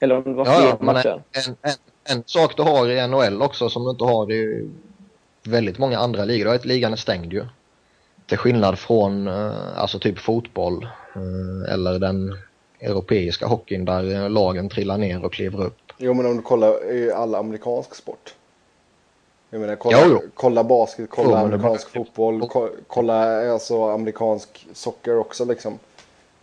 Eller 0.00 0.16
om 0.16 0.24
det 0.24 0.32
var 0.32 0.44
fler 0.44 0.66
ja, 0.66 0.76
matcher. 0.80 1.22
En, 1.32 1.56
en, 1.62 1.72
en, 2.04 2.22
sak 2.26 2.56
du 2.56 2.62
har 2.62 2.88
i 2.88 3.08
NHL 3.08 3.42
också 3.42 3.68
som 3.68 3.84
du 3.84 3.90
inte 3.90 4.04
har 4.04 4.32
i 4.32 4.70
väldigt 5.44 5.78
många 5.78 5.98
andra 5.98 6.24
ligor. 6.24 6.54
Att 6.54 6.64
ligan 6.64 6.92
är 6.92 6.96
stängd 6.96 7.32
ju. 7.32 7.46
Till 8.26 8.38
skillnad 8.38 8.78
från 8.78 9.28
eh, 9.28 9.78
alltså 9.78 9.98
typ 9.98 10.18
fotboll 10.18 10.88
eh, 11.14 11.74
eller 11.74 11.98
den 11.98 12.36
europeiska 12.80 13.46
hockeyn 13.46 13.84
där 13.84 14.28
lagen 14.28 14.68
trillar 14.68 14.98
ner 14.98 15.24
och 15.24 15.32
kliver 15.32 15.64
upp. 15.64 15.92
Jo, 15.98 16.14
men 16.14 16.26
om 16.26 16.36
du 16.36 16.42
kollar 16.42 16.92
i 16.92 17.12
all 17.12 17.34
amerikansk 17.34 17.94
sport. 17.94 18.34
Jag 19.50 19.60
menar, 19.60 19.76
kolla, 19.76 19.98
jo, 20.06 20.10
jo. 20.10 20.30
kolla 20.34 20.64
basket, 20.64 21.10
kolla 21.10 21.40
jo, 21.40 21.46
amerikansk 21.46 21.90
fotboll, 21.90 22.48
kolla 22.86 23.50
alltså, 23.52 23.84
amerikansk 23.84 24.66
socker 24.72 25.18
också 25.18 25.44
liksom. 25.44 25.78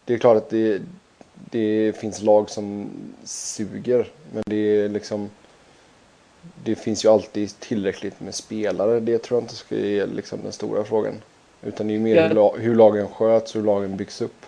Det 0.06 0.14
är 0.14 0.18
klart 0.18 0.38
att 0.38 0.50
det, 0.50 0.82
det 1.36 1.98
finns 1.98 2.22
lag 2.22 2.50
som 2.50 2.90
suger, 3.24 4.08
men 4.34 4.44
det 4.46 4.56
är 4.56 4.90
liksom... 4.90 5.30
Det 6.64 6.76
finns 6.76 7.06
ju 7.06 7.10
alltid 7.10 7.60
tillräckligt 7.60 8.20
med 8.20 8.36
spelare. 8.36 9.00
Det 9.00 9.18
tror 9.18 9.38
jag 9.38 9.44
inte 9.44 9.56
ska 9.56 9.76
ge 9.76 10.06
liksom, 10.06 10.40
den 10.44 10.52
stora 10.52 10.84
frågan. 10.84 11.14
Utan 11.64 11.88
det 11.88 11.96
är 11.96 12.00
mer 12.00 12.32
ja. 12.36 12.54
hur, 12.58 12.76
lagen 12.76 13.08
sköts, 13.08 13.56
hur 13.56 13.62
lagen 13.62 13.98
byggs 13.98 14.22
upp. 14.22 14.46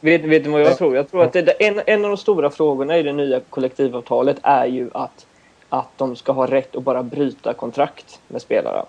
Vet, 0.00 0.24
vet 0.24 0.44
du 0.44 0.50
vad 0.50 0.60
jag 0.60 0.70
ja. 0.70 0.76
tror? 0.76 0.96
Jag 0.96 1.10
tror 1.10 1.22
att 1.22 1.32
det, 1.32 1.66
en, 1.66 1.80
en 1.86 2.04
av 2.04 2.10
de 2.10 2.16
stora 2.16 2.50
frågorna 2.50 2.98
i 2.98 3.02
det 3.02 3.12
nya 3.12 3.40
kollektivavtalet 3.40 4.36
är 4.42 4.66
ju 4.66 4.90
att, 4.94 5.26
att 5.68 5.88
de 5.96 6.16
ska 6.16 6.32
ha 6.32 6.46
rätt 6.46 6.76
att 6.76 6.82
bara 6.82 7.02
bryta 7.02 7.54
kontrakt 7.54 8.20
med 8.28 8.42
spelare 8.42 8.84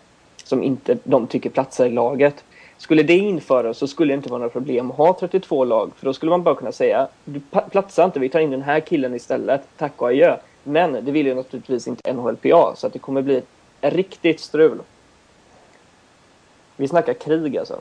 som 0.45 0.63
inte 0.63 0.97
de 1.03 1.27
tycker 1.27 1.49
platsar 1.49 1.85
i 1.85 1.89
laget. 1.89 2.43
Skulle 2.77 3.03
det 3.03 3.17
införas 3.17 3.77
så 3.77 3.87
skulle 3.87 4.13
det 4.13 4.15
inte 4.15 4.29
vara 4.29 4.39
några 4.39 4.49
problem 4.49 4.91
att 4.91 4.97
ha 4.97 5.17
32 5.19 5.65
lag. 5.65 5.91
För 5.95 6.05
då 6.05 6.13
skulle 6.13 6.29
man 6.29 6.43
bara 6.43 6.55
kunna 6.55 6.71
säga 6.71 7.07
du 7.25 7.41
platsar 7.71 8.05
inte, 8.05 8.19
vi 8.19 8.29
tar 8.29 8.39
in 8.39 8.51
den 8.51 8.61
här 8.61 8.79
killen 8.79 9.15
istället. 9.15 9.61
Tack 9.77 10.01
och 10.01 10.07
adjö. 10.07 10.37
Men 10.63 11.05
det 11.05 11.11
vill 11.11 11.25
ju 11.25 11.35
naturligtvis 11.35 11.87
inte 11.87 12.13
NHLPA 12.13 12.75
så 12.75 12.87
att 12.87 12.93
det 12.93 12.99
kommer 12.99 13.21
bli 13.21 13.37
ett 13.81 13.93
riktigt 13.93 14.39
strul. 14.39 14.81
Vi 16.75 16.87
snackar 16.87 17.13
krig 17.13 17.57
alltså. 17.57 17.79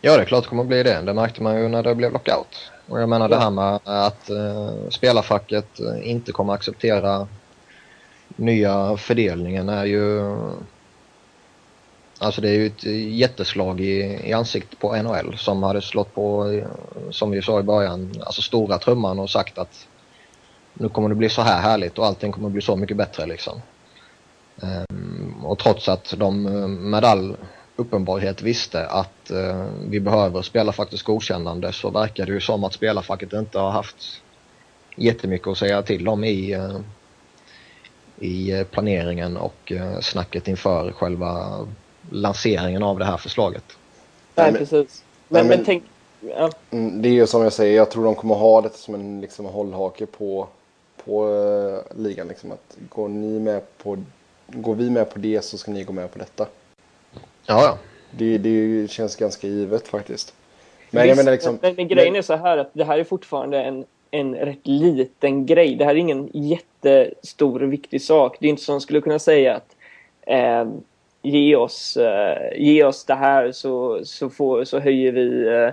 Ja, 0.00 0.16
det 0.16 0.22
är 0.22 0.24
klart 0.24 0.44
det 0.44 0.48
kommer 0.48 0.64
bli 0.64 0.82
det. 0.82 1.02
Det 1.02 1.14
märkte 1.14 1.42
man 1.42 1.60
ju 1.60 1.68
när 1.68 1.82
det 1.82 1.94
blev 1.94 2.12
lockout. 2.12 2.70
Och 2.88 3.00
jag 3.00 3.08
menar 3.08 3.28
ja. 3.28 3.36
det 3.36 3.42
här 3.42 3.50
med 3.50 3.80
att 3.84 4.30
uh, 4.30 4.88
spelarfacket 4.88 5.80
inte 6.02 6.32
kommer 6.32 6.52
acceptera 6.52 7.26
nya 8.36 8.96
fördelningen 8.96 9.68
är 9.68 9.84
ju... 9.84 10.34
Alltså 12.22 12.40
det 12.40 12.48
är 12.48 12.54
ju 12.54 12.66
ett 12.66 12.86
eh, 12.86 13.14
jätteslag 13.14 13.80
i, 13.80 14.20
i 14.24 14.32
ansiktet 14.32 14.78
på 14.78 14.96
NHL 14.96 15.38
som 15.38 15.62
hade 15.62 15.82
slått 15.82 16.14
på, 16.14 16.50
eh, 16.50 16.66
som 17.10 17.30
vi 17.30 17.42
sa 17.42 17.60
i 17.60 17.62
början, 17.62 18.12
alltså 18.20 18.42
stora 18.42 18.78
trumman 18.78 19.18
och 19.18 19.30
sagt 19.30 19.58
att 19.58 19.88
nu 20.74 20.88
kommer 20.88 21.08
det 21.08 21.14
bli 21.14 21.28
så 21.28 21.42
här 21.42 21.60
härligt 21.60 21.98
och 21.98 22.06
allting 22.06 22.32
kommer 22.32 22.48
bli 22.48 22.62
så 22.62 22.76
mycket 22.76 22.96
bättre 22.96 23.26
liksom. 23.26 23.60
Um, 24.60 25.44
och 25.44 25.58
trots 25.58 25.88
att 25.88 26.14
de 26.18 26.46
eh, 26.46 26.68
med 26.68 27.04
all 27.04 27.36
uppenbarhet 27.76 28.42
visste 28.42 28.86
att 28.86 29.30
uh, 29.30 29.66
vi 29.88 30.00
behöver 30.00 30.42
spelarfackets 30.42 31.02
godkännande 31.02 31.72
så 31.72 31.90
verkar 31.90 32.26
det 32.26 32.32
ju 32.32 32.40
som 32.40 32.64
att 32.64 32.72
spelarfacket 32.72 33.32
inte 33.32 33.58
har 33.58 33.70
haft 33.70 34.22
jättemycket 34.96 35.48
att 35.48 35.58
säga 35.58 35.82
till 35.82 36.08
om 36.08 36.24
i, 36.24 36.56
uh, 36.56 36.80
i 38.18 38.64
planeringen 38.70 39.36
och 39.36 39.72
uh, 39.72 40.00
snacket 40.00 40.48
inför 40.48 40.92
själva 40.92 41.58
lanseringen 42.12 42.82
av 42.82 42.98
det 42.98 43.04
här 43.04 43.16
förslaget. 43.16 43.64
Nej, 44.34 44.52
precis. 44.52 45.04
Men, 45.28 45.46
men, 45.46 45.56
men 45.56 45.64
tänk... 45.64 45.82
Ja. 46.36 46.50
Mm, 46.70 47.02
det 47.02 47.08
är 47.08 47.12
ju 47.12 47.26
som 47.26 47.42
jag 47.42 47.52
säger, 47.52 47.76
jag 47.76 47.90
tror 47.90 48.04
de 48.04 48.14
kommer 48.14 48.34
ha 48.34 48.60
det 48.60 48.74
som 48.74 48.94
en 48.94 49.20
liksom, 49.20 49.46
hållhake 49.46 50.06
på, 50.06 50.48
på 51.04 51.26
uh, 51.28 51.80
ligan. 51.96 52.28
Liksom, 52.28 52.52
att 52.52 52.76
går, 52.88 53.08
ni 53.08 53.40
med 53.40 53.78
på, 53.78 53.98
går 54.46 54.74
vi 54.74 54.90
med 54.90 55.10
på 55.10 55.18
det 55.18 55.44
så 55.44 55.58
ska 55.58 55.70
ni 55.70 55.84
gå 55.84 55.92
med 55.92 56.12
på 56.12 56.18
detta. 56.18 56.46
Ja, 57.46 57.64
ja. 57.64 57.78
Det, 58.10 58.38
det 58.38 58.90
känns 58.90 59.16
ganska 59.16 59.46
givet 59.46 59.88
faktiskt. 59.88 60.34
Men, 60.90 61.02
Visst, 61.02 61.08
jag 61.08 61.24
menar 61.24 61.32
liksom, 61.32 61.58
men, 61.62 61.74
men 61.74 61.88
grejen 61.88 62.16
är 62.16 62.22
så 62.22 62.36
här 62.36 62.58
att 62.58 62.70
det 62.72 62.84
här 62.84 62.98
är 62.98 63.04
fortfarande 63.04 63.62
en, 63.62 63.84
en 64.10 64.34
rätt 64.34 64.66
liten 64.66 65.46
grej. 65.46 65.74
Det 65.76 65.84
här 65.84 65.92
är 65.92 65.98
ingen 65.98 66.30
jättestor 66.32 67.62
och 67.62 67.72
viktig 67.72 68.02
sak. 68.02 68.36
Det 68.40 68.46
är 68.46 68.50
inte 68.50 68.62
som 68.62 68.72
man 68.72 68.80
skulle 68.80 69.00
kunna 69.00 69.18
säga 69.18 69.54
att 69.56 69.76
eh, 70.26 70.64
ge, 71.22 71.56
oss, 71.56 71.96
eh, 71.96 72.52
ge 72.56 72.84
oss 72.84 73.04
det 73.04 73.14
här 73.14 73.52
så, 73.52 74.00
så, 74.04 74.30
får, 74.30 74.64
så 74.64 74.80
höjer 74.80 75.12
vi 75.12 75.48
eh, 75.48 75.70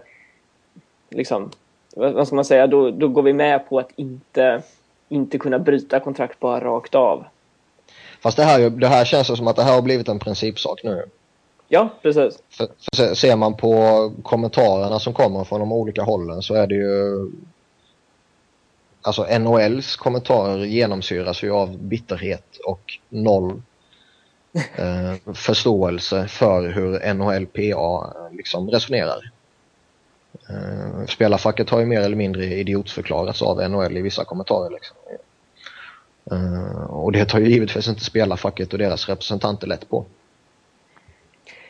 liksom, 1.10 1.52
vad 1.96 2.28
ska 2.28 2.36
man 2.36 2.46
säga, 2.46 2.68
då, 2.68 2.92
då 2.92 3.08
går 3.08 3.22
vi 3.22 3.34
med 3.34 3.70
på 3.70 3.80
att 3.80 3.90
inte, 3.96 4.62
inte 5.10 5.38
kunna 5.38 5.60
bryta 5.60 6.00
kontrakt 6.00 6.40
bara 6.40 6.64
rakt 6.64 6.96
av. 6.96 7.26
Fast 8.22 8.38
det 8.38 8.44
här, 8.44 8.70
det 8.70 8.88
här 8.88 9.06
känns 9.06 9.38
som 9.38 9.48
att 9.48 9.56
det 9.56 9.64
här 9.64 9.76
har 9.76 9.82
blivit 9.82 10.08
en 10.08 10.20
principsak 10.20 10.80
nu. 10.84 11.06
Ja, 11.68 11.90
precis. 12.02 12.40
För, 12.50 12.68
för 12.96 13.14
ser 13.14 13.36
man 13.36 13.58
på 13.58 14.12
kommentarerna 14.24 15.00
som 15.00 15.14
kommer 15.14 15.44
från 15.44 15.60
de 15.60 15.72
olika 15.72 16.04
hållen 16.04 16.42
så 16.42 16.54
är 16.54 16.68
det 16.68 16.76
ju... 16.76 17.32
Alltså 19.02 19.40
NHLs 19.40 19.96
kommentarer 19.96 20.66
genomsyras 20.66 21.44
ju 21.44 21.52
av 21.52 21.78
bitterhet 21.78 22.58
och 22.66 23.00
noll 23.10 23.62
eh, 24.54 25.34
förståelse 25.34 26.28
för 26.28 26.70
hur 26.70 27.14
NHLPA 27.14 28.14
eh, 28.16 28.36
liksom 28.36 28.70
resonerar. 28.70 29.32
Eh, 30.50 31.06
spelarfacket 31.06 31.70
har 31.70 31.80
ju 31.80 31.86
mer 31.86 32.02
eller 32.02 32.16
mindre 32.16 32.46
idiotförklarats 32.46 33.42
av 33.42 33.70
NHL 33.70 33.98
i 33.98 34.02
vissa 34.02 34.26
kommentarer. 34.26 34.70
Liksom. 34.70 34.98
Eh, 36.32 36.84
och 36.84 37.12
det 37.12 37.26
tar 37.26 37.40
ju 37.40 37.50
givetvis 37.50 37.88
inte 37.88 38.04
spelarfacket 38.04 38.74
och 38.74 38.80
deras 38.80 39.10
representanter 39.10 39.68
lätt 39.68 39.90
på. 39.90 40.06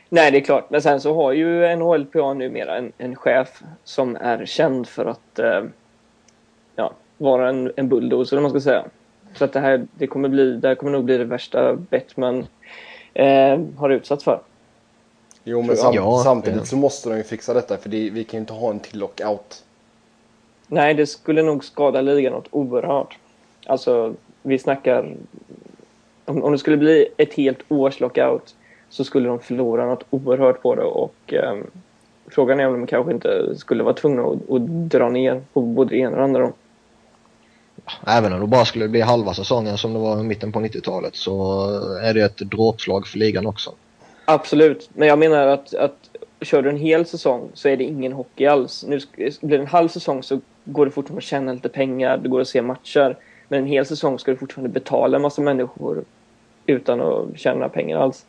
Nej, 0.10 0.32
det 0.32 0.38
är 0.38 0.42
klart. 0.42 0.70
Men 0.70 0.82
sen 0.82 1.02
så 1.02 1.16
har 1.16 1.32
ju 1.32 1.76
NHLPA 1.76 2.34
numera 2.34 2.78
en, 2.78 2.92
en 2.98 3.16
chef 3.16 3.62
som 3.84 4.16
är 4.16 4.46
känd 4.46 4.88
för 4.88 5.06
att 5.06 5.40
eh, 5.40 5.64
ja, 6.76 6.94
vara 7.18 7.50
en, 7.50 7.72
en 7.76 7.90
bulldozer, 7.90 8.38
om 8.38 8.44
man 8.44 8.52
ska 8.52 8.60
säga. 8.60 8.86
Så 9.34 9.46
att 9.46 9.54
det 9.54 9.60
här, 9.60 9.88
det 9.98 10.08
kommer, 10.08 10.30
bli, 10.30 10.52
det 10.52 10.68
här 10.68 10.76
kommer 10.76 10.92
nog 10.92 11.04
bli 11.04 11.18
det 11.18 11.26
värsta 11.26 11.76
Batman 11.76 12.48
eh, 13.20 13.60
har 13.78 13.90
utsatts 13.90 14.24
för. 14.24 14.40
Jo, 15.44 15.62
men 15.62 15.78
sam 15.78 15.94
ja, 15.94 16.22
samtidigt 16.24 16.68
så 16.68 16.78
måste 16.78 17.10
de 17.10 17.18
ju 17.18 17.24
fixa 17.24 17.54
detta 17.54 17.78
för 17.78 17.90
det, 17.90 18.10
vi 18.10 18.24
kan 18.24 18.38
ju 18.38 18.40
inte 18.40 18.54
ha 18.54 18.70
en 18.70 18.80
till 18.80 19.00
lockout. 19.00 19.64
Nej, 20.68 20.94
det 20.94 21.08
skulle 21.08 21.44
nog 21.44 21.64
skada 21.66 22.02
ligan 22.02 22.34
något 22.34 22.48
oerhört. 22.52 23.18
Alltså, 23.66 24.14
vi 24.42 24.60
snackar... 24.60 25.16
Om, 26.26 26.44
om 26.44 26.52
det 26.52 26.58
skulle 26.58 26.78
bli 26.78 27.08
ett 27.18 27.34
helt 27.34 27.60
års 27.70 28.00
lockout 28.00 28.56
så 28.90 29.04
skulle 29.04 29.30
de 29.30 29.40
förlora 29.40 29.86
något 29.86 30.04
oerhört 30.10 30.62
på 30.62 30.76
det 30.76 30.84
och 30.84 31.34
eh, 31.34 31.58
frågan 32.28 32.60
är 32.60 32.68
om 32.68 32.74
de 32.74 32.88
kanske 32.88 33.12
inte 33.12 33.56
skulle 33.58 33.84
vara 33.84 33.94
tvungna 33.94 34.24
att, 34.24 34.52
att 34.52 34.62
dra 34.68 35.10
ner 35.10 35.42
på 35.54 35.62
både 35.62 35.90
det 35.90 35.98
ena 35.98 36.10
och 36.10 36.18
det 36.18 36.24
andra. 36.24 36.52
Även 38.08 38.34
om 38.34 38.40
det 38.40 38.48
bara 38.48 38.66
skulle 38.66 38.88
bli 38.88 39.02
halva 39.02 39.34
säsongen 39.34 39.78
som 39.78 39.94
det 39.94 40.00
var 40.00 40.20
i 40.20 40.24
mitten 40.24 40.52
på 40.52 40.60
90-talet 40.60 41.16
så 41.16 41.66
är 42.04 42.14
det 42.14 42.22
ett 42.22 42.38
dråpslag 42.38 43.08
för 43.08 43.18
ligan 43.18 43.48
också. 43.48 43.74
Absolut, 44.26 44.90
men 44.94 45.08
jag 45.08 45.20
menar 45.20 45.48
att, 45.48 45.74
att 45.74 46.10
kör 46.42 46.62
du 46.62 46.70
en 46.70 46.78
hel 46.78 47.06
säsong 47.06 47.50
så 47.54 47.70
är 47.70 47.78
det 47.78 47.84
ingen 47.84 48.14
hockey 48.14 48.46
alls. 48.46 48.86
Nu 48.88 49.00
blir 49.42 49.58
det 49.58 49.64
en 49.64 49.68
halv 49.68 49.88
säsong 49.88 50.24
så 50.24 50.40
går 50.66 50.86
det 50.86 50.92
fortfarande 50.92 51.20
att 51.20 51.24
tjäna 51.24 51.54
lite 51.54 51.70
pengar, 51.70 52.18
det 52.18 52.30
går 52.30 52.42
att 52.42 52.48
se 52.48 52.62
matcher. 52.62 53.18
Men 53.48 53.60
en 53.60 53.66
hel 53.66 53.86
säsong 53.86 54.20
ska 54.20 54.32
du 54.32 54.38
fortfarande 54.38 54.70
betala 54.70 55.16
en 55.16 55.22
massa 55.22 55.42
människor 55.42 56.04
utan 56.66 57.02
att 57.02 57.40
tjäna 57.40 57.70
pengar 57.70 57.98
alls. 57.98 58.26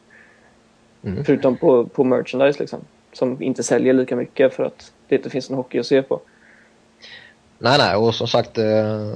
Mm. 1.03 1.25
Förutom 1.25 1.57
på, 1.57 1.85
på 1.85 2.05
merchandise 2.05 2.61
liksom. 2.61 2.81
Som 3.13 3.43
inte 3.43 3.63
säljer 3.63 3.93
lika 3.93 4.17
mycket 4.17 4.55
för 4.55 4.65
att 4.65 4.93
det 5.09 5.17
inte 5.17 5.31
finns 5.31 5.51
någon 5.51 5.57
hockey 5.57 5.79
att 5.79 5.87
se 5.87 6.03
på. 6.03 6.21
Nej, 7.63 7.79
nej, 7.79 7.97
och 7.97 8.15
som 8.15 8.27
sagt 8.27 8.59
eh, 8.59 9.11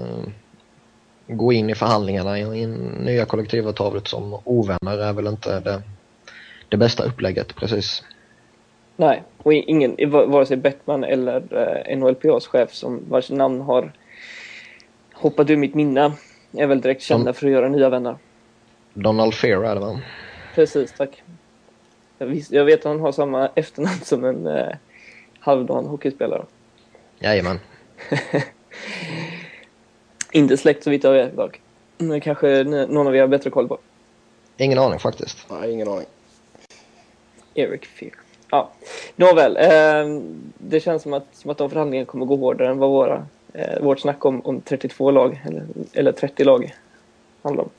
gå 1.26 1.52
in 1.52 1.70
i 1.70 1.74
förhandlingarna 1.74 2.38
i, 2.38 2.66
nya 3.00 3.24
kollektivavtalet 3.24 4.08
som 4.08 4.38
ovänner 4.44 4.98
är 4.98 5.12
väl 5.12 5.26
inte 5.26 5.60
det, 5.60 5.82
det 6.68 6.76
bästa 6.76 7.04
upplägget 7.04 7.56
precis. 7.56 8.02
Nej, 8.96 9.22
och 9.38 9.52
ingen, 9.52 9.96
vare 10.10 10.46
sig 10.46 10.56
Bettman 10.56 11.04
eller 11.04 11.42
eh, 11.50 11.96
NHLPAs 11.98 12.46
chef 12.46 12.74
som 12.74 13.02
vars 13.08 13.30
namn 13.30 13.60
har 13.60 13.92
hoppat 15.12 15.50
ur 15.50 15.56
mitt 15.56 15.74
minne 15.74 16.12
är 16.52 16.66
väl 16.66 16.80
direkt 16.80 17.02
kända 17.02 17.24
Don, 17.24 17.34
för 17.34 17.46
att 17.46 17.52
göra 17.52 17.68
nya 17.68 17.88
vänner. 17.88 18.16
Donald 18.94 19.34
Fear 19.34 19.64
är 19.64 19.74
det 19.74 19.80
va? 19.80 20.00
Precis, 20.54 20.92
tack. 20.92 21.22
Jag, 22.18 22.26
vis, 22.26 22.50
jag 22.50 22.64
vet 22.64 22.78
att 22.78 22.84
han 22.84 23.00
har 23.00 23.12
samma 23.12 23.48
efternamn 23.54 24.00
som 24.00 24.24
en 24.24 24.46
eh, 24.46 24.76
halvdan 25.40 25.86
hockeyspelare. 25.86 26.44
Jajamän. 27.18 27.58
Inte 30.32 30.56
släkt 30.56 30.84
så 30.84 30.90
vitt 30.90 31.04
jag 31.04 31.12
vet 31.12 31.36
dock. 31.36 31.60
Men 31.98 32.20
kanske 32.20 32.64
någon 32.64 33.06
av 33.06 33.16
er 33.16 33.20
har 33.20 33.28
bättre 33.28 33.50
koll 33.50 33.68
på. 33.68 33.78
Ingen 34.56 34.78
aning 34.78 34.98
faktiskt. 34.98 35.46
Nej, 35.50 35.72
ingen 35.72 35.88
aning. 35.88 36.06
Eric 37.54 37.86
Fear. 37.86 38.12
Ja, 38.50 38.70
nåväl. 39.16 39.56
Eh, 39.56 40.22
det 40.58 40.80
känns 40.80 41.02
som 41.02 41.12
att, 41.12 41.26
som 41.32 41.50
att 41.50 41.58
de 41.58 41.70
förhandlingarna 41.70 42.06
kommer 42.06 42.26
gå 42.26 42.36
hårdare 42.36 42.68
än 42.68 42.78
vad 42.78 42.90
våra, 42.90 43.26
eh, 43.52 43.82
vårt 43.82 44.00
snack 44.00 44.24
om, 44.24 44.40
om 44.40 44.60
32 44.60 45.10
lag, 45.10 45.42
eller, 45.46 45.66
eller 45.92 46.12
30 46.12 46.44
lag, 46.44 46.74
handlar 47.42 47.64
om. 47.64 47.70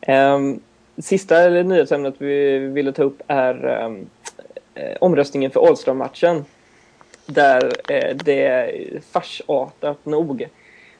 Eh, 0.00 0.56
sista 0.98 1.38
eller 1.38 1.64
nyhetsämnet 1.64 2.14
vi 2.18 2.58
ville 2.58 2.92
ta 2.92 3.02
upp 3.02 3.22
är 3.26 3.66
ehm, 3.66 4.06
eh, 4.74 4.96
omröstningen 5.00 5.50
för 5.50 5.66
Allstar-matchen. 5.66 6.44
Där 7.26 7.72
eh, 7.88 8.16
det 8.16 8.70
farsartat 9.10 10.06
nog 10.06 10.48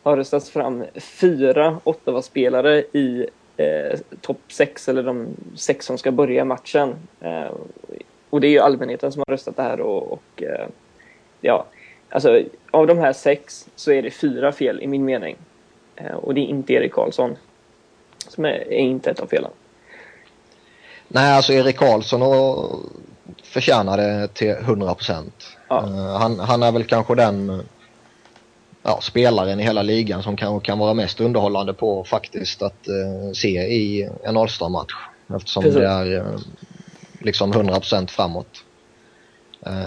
har 0.03 0.17
röstats 0.17 0.51
fram 0.51 0.85
fyra 0.97 1.81
Ottawa-spelare 1.85 2.79
i 2.79 3.27
eh, 3.57 3.99
topp 4.21 4.41
sex, 4.49 4.89
eller 4.89 5.03
de 5.03 5.29
sex 5.57 5.87
som 5.87 5.99
ska 5.99 6.13
börja 6.13 6.45
matchen. 6.45 6.95
Eh, 7.21 7.51
och 8.31 8.41
det 8.41 8.47
är 8.47 8.51
ju 8.51 8.59
allmänheten 8.59 9.13
som 9.13 9.23
har 9.27 9.33
röstat 9.33 9.57
det 9.57 9.63
här 9.63 9.81
och, 9.81 10.13
och 10.13 10.43
eh, 10.43 10.67
ja, 11.41 11.67
alltså 12.09 12.43
av 12.71 12.87
de 12.87 12.99
här 12.99 13.13
sex 13.13 13.69
så 13.77 13.93
är 13.93 14.03
det 14.03 14.11
fyra 14.11 14.53
fel 14.53 14.83
i 14.83 14.87
min 14.87 15.05
mening. 15.05 15.37
Eh, 15.97 16.15
och 16.15 16.35
det 16.35 16.41
är 16.41 16.47
inte 16.47 16.73
Erik 16.73 16.93
Karlsson 16.93 17.37
som 18.29 18.45
är, 18.45 18.73
är 18.73 18.79
inte 18.79 19.11
ett 19.11 19.21
av 19.21 19.27
felen. 19.27 19.51
Nej, 21.09 21.33
alltså 21.33 21.53
Erik 21.53 21.77
Karlsson 21.77 22.23
och 22.23 22.81
förtjänar 23.43 23.97
det 23.97 24.29
till 24.29 24.51
100 24.51 24.95
procent. 24.95 25.54
Ja. 25.69 25.85
Uh, 25.87 26.17
han, 26.17 26.39
han, 26.39 26.63
är 26.63 26.73
väl 26.73 26.85
kanske 26.85 27.15
den 27.15 27.63
ja, 28.83 29.01
spelaren 29.03 29.61
i 29.61 29.63
hela 29.63 29.83
ligan 29.83 30.23
som 30.23 30.37
kan, 30.37 30.61
kan 30.61 30.79
vara 30.79 30.95
mest 30.95 31.21
underhållande 31.21 31.75
på 31.75 32.05
faktiskt 32.05 32.63
att 32.63 32.89
uh, 32.89 33.33
se 33.33 33.49
i 33.49 34.11
en 34.25 34.37
All-star-match. 34.37 34.95
Eftersom 35.37 35.63
Precis. 35.63 35.81
det 35.81 35.87
är 35.87 36.17
uh, 36.17 36.39
liksom 37.21 37.53
100 37.53 37.75
procent 37.75 38.11
framåt. 38.11 38.65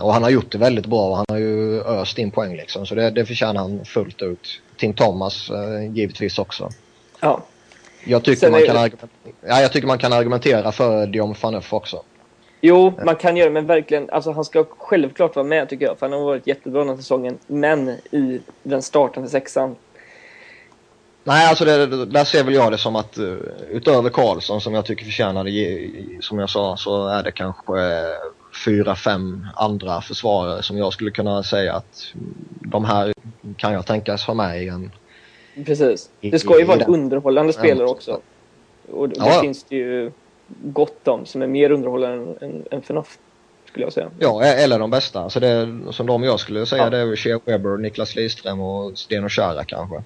och 0.02 0.14
han 0.14 0.24
har 0.24 0.30
gjort 0.30 0.52
det 0.52 0.58
väldigt 0.58 0.86
bra 0.86 1.10
och 1.10 1.18
han 1.18 1.26
har 1.30 1.38
ju 1.38 1.82
öst 1.82 2.18
in 2.18 2.32
poäng 2.32 2.56
liksom. 2.56 2.86
Så 2.86 2.96
det, 2.96 3.10
det 3.10 3.26
förtjänar 3.26 3.62
han 3.62 3.86
fullt 3.86 4.22
ut. 4.22 4.62
Tim 4.78 4.94
Thomas 4.94 5.52
givetvis 5.94 6.40
också. 6.40 6.70
Ja. 7.20 7.42
Jag 8.06 8.24
tycker, 8.24 8.52
man 8.52 8.66
kan 8.66 8.90
ja, 9.42 9.62
jag 9.62 9.72
tycker 9.72 9.88
man 9.88 9.98
kan 9.98 10.14
argumentera 10.14 10.72
för 10.72 11.08
Dion 11.08 11.36
Phaneuf 11.36 11.74
också. 11.74 12.04
Jo, 12.62 12.94
man 13.06 13.16
kan 13.16 13.38
göra 13.38 13.50
det, 13.50 13.54
men 13.54 13.66
verkligen, 13.66 14.10
alltså 14.10 14.32
han 14.32 14.46
ska 14.46 14.66
självklart 14.78 15.36
vara 15.36 15.46
med 15.46 15.70
tycker 15.70 15.86
jag, 15.86 16.00
för 16.00 16.06
han 16.06 16.20
har 16.20 16.26
varit 16.26 16.48
jättebra 16.48 16.80
den 16.80 16.90
här 16.90 16.96
säsongen. 16.96 17.38
Men 17.48 17.90
i 17.90 18.42
den 18.64 18.82
startande 18.82 19.30
sexan. 19.30 19.76
Nej, 21.24 21.50
alltså 21.50 21.66
det, 21.66 22.06
där 22.06 22.24
ser 22.24 22.44
väl 22.44 22.54
jag 22.54 22.72
det 22.72 22.78
som 22.78 22.96
att 22.96 23.18
uh, 23.18 23.38
utöver 23.70 24.10
Karlsson 24.10 24.62
som 24.62 24.74
jag 24.74 24.86
tycker 24.86 25.06
förtjänar 25.06 26.22
som 26.22 26.40
jag 26.40 26.50
sa, 26.50 26.78
så 26.78 27.08
är 27.08 27.24
det 27.24 27.32
kanske 27.32 27.74
uh, 27.74 28.16
fyra, 28.66 28.96
fem 28.96 29.48
andra 29.56 30.02
försvarare 30.02 30.64
som 30.64 30.78
jag 30.78 30.94
skulle 30.94 31.12
kunna 31.12 31.44
säga 31.44 31.74
att 31.74 32.14
de 32.60 32.86
här 32.86 33.14
kan 33.58 33.74
jag 33.74 33.86
tänkas 33.86 34.24
ha 34.24 34.34
med 34.34 34.64
i 34.64 34.68
en... 34.68 34.92
Precis. 35.66 36.10
Det 36.22 36.40
ska 36.40 36.60
ju 36.60 36.66
vara 36.66 36.80
en 36.80 36.94
underhållande 36.94 37.54
spelare 37.54 37.88
också. 37.88 38.22
Och 38.92 39.10
det 39.10 39.16
ja. 39.18 39.42
finns 39.42 39.64
det 39.64 39.76
ju 39.76 40.12
gott 40.64 41.08
om 41.08 41.26
som 41.26 41.42
är 41.42 41.48
mer 41.48 41.72
underhållande 41.72 42.36
än, 42.42 42.66
än 42.72 42.82
FNAF. 42.82 43.18
Skulle 43.66 43.86
jag 43.86 43.94
säga. 43.94 44.12
Ja, 44.20 44.44
eller 44.44 44.80
de 44.80 44.90
bästa. 44.92 45.20
Alltså 45.20 45.40
det, 45.40 45.80
som 45.92 46.08
de 46.08 46.24
jag 46.24 46.40
skulle 46.40 46.66
säga 46.66 46.84
ja. 46.84 46.90
det 46.90 46.98
är 46.98 47.16
Shea 47.16 47.40
Weber, 47.46 47.78
Niklas 47.78 48.16
Lidström 48.16 48.62
och 48.62 48.98
Sten 48.98 49.24
och 49.24 49.32
Kära 49.32 49.64
kanske. 49.64 50.04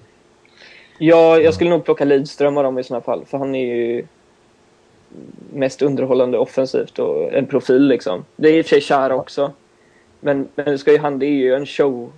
Ja, 0.98 1.38
jag 1.38 1.54
skulle 1.54 1.70
nog 1.70 1.84
plocka 1.84 2.04
Lidström 2.04 2.56
av 2.56 2.64
dem 2.64 2.78
i 2.78 2.84
sådana 2.84 3.04
fall. 3.04 3.24
För 3.24 3.38
han 3.38 3.54
är 3.54 3.74
ju 3.74 4.06
mest 5.52 5.82
underhållande 5.82 6.38
offensivt 6.38 6.98
och 6.98 7.32
en 7.32 7.46
profil 7.46 7.86
liksom. 7.86 8.24
Det 8.36 8.48
är 8.48 8.58
i 8.58 8.60
och 8.60 8.64
för 8.64 8.70
sig 8.70 8.80
Kära 8.80 9.14
också. 9.14 9.52
Men, 10.20 10.48
men 10.54 10.78
ska 10.78 10.92
ju, 10.92 10.98
han, 10.98 11.18
det 11.18 11.26
är 11.26 11.30
ju 11.30 11.54
en 11.54 11.66
show, 11.66 12.12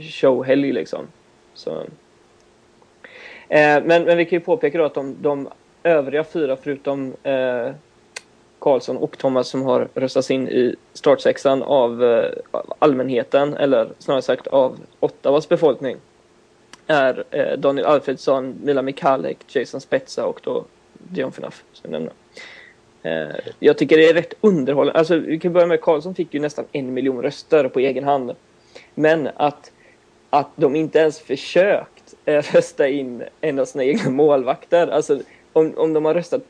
showhelg 0.00 0.72
liksom. 0.72 1.06
Så. 1.54 1.70
Eh, 3.48 3.82
men, 3.84 4.04
men 4.04 4.16
vi 4.16 4.24
kan 4.24 4.38
ju 4.38 4.44
påpeka 4.44 4.78
då 4.78 4.84
att 4.84 4.94
de, 4.94 5.16
de 5.20 5.48
övriga 5.84 6.24
fyra 6.24 6.56
förutom 6.56 7.14
eh, 7.22 7.70
Karlsson 8.58 8.96
och 8.96 9.18
Thomas 9.18 9.48
som 9.48 9.62
har 9.62 9.88
röstats 9.94 10.30
in 10.30 10.48
i 10.48 10.74
startsexan 10.92 11.62
av 11.62 12.04
eh, 12.04 12.30
allmänheten, 12.78 13.54
eller 13.54 13.88
snarare 13.98 14.22
sagt 14.22 14.46
av 14.46 14.78
Ottawas 15.00 15.48
befolkning, 15.48 15.96
är 16.86 17.24
eh, 17.30 17.58
Daniel 17.58 17.86
Alfredsson, 17.86 18.54
Mila 18.62 18.82
Mikalek, 18.82 19.38
Jason 19.46 19.80
Spetsa 19.80 20.26
och 20.26 20.40
då 20.42 20.64
Dion 20.92 21.32
Phaneuf, 21.32 21.64
som 21.72 21.92
jag 21.92 22.02
eh, 23.02 23.36
jag 23.58 23.78
tycker 23.78 23.96
det 23.96 24.08
är 24.08 24.14
rätt 24.14 24.34
underhållande. 24.40 24.98
Alltså, 24.98 25.16
vi 25.16 25.38
kan 25.38 25.52
börja 25.52 25.66
med 25.66 25.80
Karlsson 25.80 26.14
fick 26.14 26.34
ju 26.34 26.40
nästan 26.40 26.64
en 26.72 26.94
miljon 26.94 27.22
röster 27.22 27.68
på 27.68 27.80
egen 27.80 28.04
hand. 28.04 28.32
Men 28.94 29.28
att, 29.36 29.72
att 30.30 30.50
de 30.56 30.76
inte 30.76 30.98
ens 30.98 31.20
försökt 31.20 32.14
eh, 32.24 32.42
rösta 32.42 32.88
in 32.88 33.22
en 33.40 33.58
av 33.58 33.64
sina 33.64 33.84
egna 33.84 34.10
målvakter. 34.10 34.86
Alltså, 34.86 35.20
om, 35.54 35.74
om 35.76 35.92
de 35.92 36.04
har 36.04 36.14
röstat, 36.14 36.42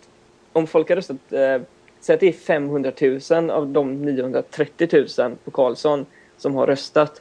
om 0.52 0.66
folk 0.66 0.88
har 0.88 0.96
röstat, 0.96 1.16
eh, 1.30 1.60
säg 2.00 2.14
att 2.14 2.20
det 2.20 2.28
är 2.28 2.32
500 2.32 2.92
000 3.30 3.50
av 3.50 3.68
de 3.68 4.02
930 4.02 5.06
000 5.18 5.36
på 5.44 5.50
Karlsson 5.50 6.06
som 6.36 6.54
har 6.54 6.66
röstat. 6.66 7.20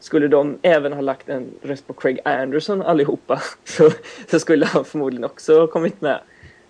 Skulle 0.00 0.28
de 0.28 0.58
även 0.62 0.92
ha 0.92 1.00
lagt 1.00 1.28
en 1.28 1.50
röst 1.62 1.86
på 1.86 1.92
Craig 1.92 2.20
Anderson 2.24 2.82
allihopa 2.82 3.42
så, 3.64 3.90
så 4.30 4.38
skulle 4.38 4.66
han 4.66 4.84
förmodligen 4.84 5.24
också 5.24 5.60
ha 5.60 5.66
kommit 5.66 6.00
med. 6.00 6.20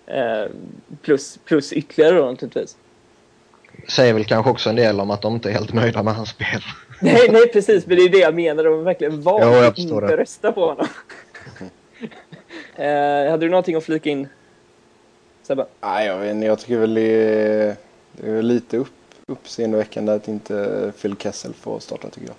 Eh, 0.05 0.51
plus, 1.01 1.39
plus 1.45 1.73
ytterligare 1.73 2.15
då 2.15 2.25
naturligtvis. 2.25 2.77
Säger 3.87 4.13
väl 4.13 4.25
kanske 4.25 4.51
också 4.51 4.69
en 4.69 4.75
del 4.75 4.99
om 4.99 5.11
att 5.11 5.21
de 5.21 5.33
inte 5.33 5.49
är 5.49 5.53
helt 5.53 5.73
nöjda 5.73 6.03
med 6.03 6.15
hans 6.15 6.29
spel. 6.29 6.61
Nej, 7.01 7.29
nej 7.31 7.47
precis, 7.47 7.87
men 7.87 7.97
det 7.97 8.03
är 8.03 8.09
det 8.09 8.17
jag 8.17 8.35
menar. 8.35 8.63
De 8.63 8.83
verkligen 8.83 9.21
valt 9.21 9.43
att 9.43 9.77
inte 9.77 10.17
rösta 10.17 10.51
på 10.51 10.65
honom. 10.65 10.87
eh, 12.75 13.31
hade 13.31 13.45
du 13.45 13.49
någonting 13.49 13.75
att 13.75 13.83
flika 13.83 14.09
in 14.09 14.27
Sebbe? 15.43 15.65
Nej, 15.81 16.07
jag 16.07 16.17
vet 16.17 16.31
inte. 16.31 16.47
Jag 16.47 16.59
tycker 16.59 16.77
väl 16.77 16.93
det 16.93 17.01
är, 17.01 17.75
det 18.11 18.29
är 18.29 18.41
lite 18.41 18.77
upp, 18.77 18.93
uppseendeväckande 19.27 20.13
att 20.13 20.27
inte 20.27 20.91
Phil 21.01 21.15
Kessel 21.19 21.53
får 21.53 21.79
starta 21.79 22.09
tycker 22.09 22.27
jag. 22.27 22.35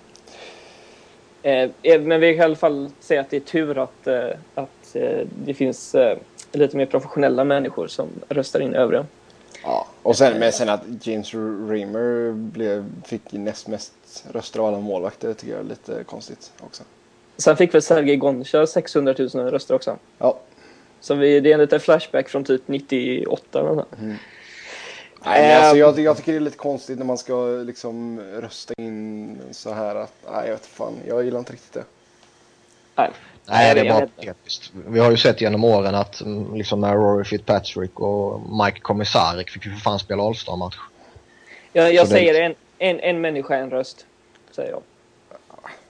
Eh, 1.45 1.69
eh, 1.81 2.01
men 2.01 2.21
vi 2.21 2.33
kan 2.33 2.41
i 2.41 2.45
alla 2.45 2.55
fall 2.55 2.89
säga 2.99 3.21
att 3.21 3.29
det 3.29 3.35
är 3.35 3.41
tur 3.41 3.77
att, 3.77 4.07
eh, 4.07 4.29
att 4.55 4.95
eh, 4.95 5.27
det 5.45 5.53
finns 5.53 5.95
lite 6.51 6.77
mer 6.77 6.85
professionella 6.85 7.43
människor 7.43 7.87
som 7.87 8.09
röstar 8.29 8.59
in 8.59 8.73
övriga. 8.73 9.05
Ja, 9.63 9.87
och 10.03 10.17
sen, 10.17 10.39
men 10.39 10.51
sen 10.51 10.69
att 10.69 10.81
James 11.01 11.33
Reamer 11.69 12.31
blev, 12.31 12.85
fick 13.05 13.21
näst 13.31 13.67
mest 13.67 13.93
röster 14.31 14.59
av 14.59 14.65
alla 14.65 14.79
målvakter 14.79 15.33
tycker 15.33 15.53
jag 15.53 15.59
är 15.59 15.69
lite 15.69 16.03
konstigt 16.03 16.51
också. 16.59 16.83
Sen 17.37 17.57
fick 17.57 17.73
väl 17.73 17.81
Sergej 17.81 18.15
Gonchar 18.15 18.65
600 18.65 19.15
000 19.19 19.29
röster 19.29 19.75
också? 19.75 19.97
Ja, 20.17 20.39
så 21.05 21.15
vi, 21.15 21.39
det 21.39 21.49
är 21.49 21.53
en 21.53 21.59
liten 21.59 21.79
flashback 21.79 22.29
från 22.29 22.43
typ 22.43 22.67
98 22.67 23.59
eller 23.59 23.71
mm. 23.71 23.85
Nej, 25.25 25.41
men 25.41 25.61
alltså, 25.61 25.77
jag, 25.77 25.99
jag, 25.99 26.17
tycker 26.17 26.31
det 26.31 26.37
är 26.37 26.39
lite 26.39 26.57
konstigt 26.57 26.97
när 26.97 27.05
man 27.05 27.17
ska 27.17 27.45
liksom 27.45 28.19
rösta 28.19 28.73
in 28.77 29.41
så 29.51 29.73
här 29.73 29.95
att, 29.95 30.13
nej 30.31 30.45
jag 30.45 30.51
vet 30.51 30.65
fan, 30.65 30.93
jag 31.07 31.25
gillar 31.25 31.39
inte 31.39 31.53
riktigt 31.53 31.73
det. 31.73 31.83
Nej. 32.95 33.11
Nej, 33.45 33.75
det 33.75 33.81
är 33.81 33.93
bara 33.93 34.07
typiskt. 34.07 34.71
Vi 34.87 34.99
har 34.99 35.11
ju 35.11 35.17
sett 35.17 35.41
genom 35.41 35.63
åren 35.63 35.95
att 35.95 36.21
mm, 36.21 36.55
liksom 36.55 36.81
när 36.81 36.93
Rory 36.93 37.23
Fitzpatrick 37.23 37.99
och 37.99 38.41
Mike 38.65 38.79
Komisarek 38.79 39.49
fick 39.49 39.65
ju 39.65 39.71
för 39.71 39.79
fan 39.79 39.99
spela 39.99 40.23
All-star-match. 40.23 40.77
Jag, 41.73 41.93
jag 41.93 42.07
säger 42.07 42.33
det... 42.33 42.39
en, 42.39 42.55
en, 42.77 42.99
en 42.99 43.21
människa, 43.21 43.55
en 43.55 43.69
röst. 43.69 44.05
Säger 44.51 44.71
jag. 44.71 44.81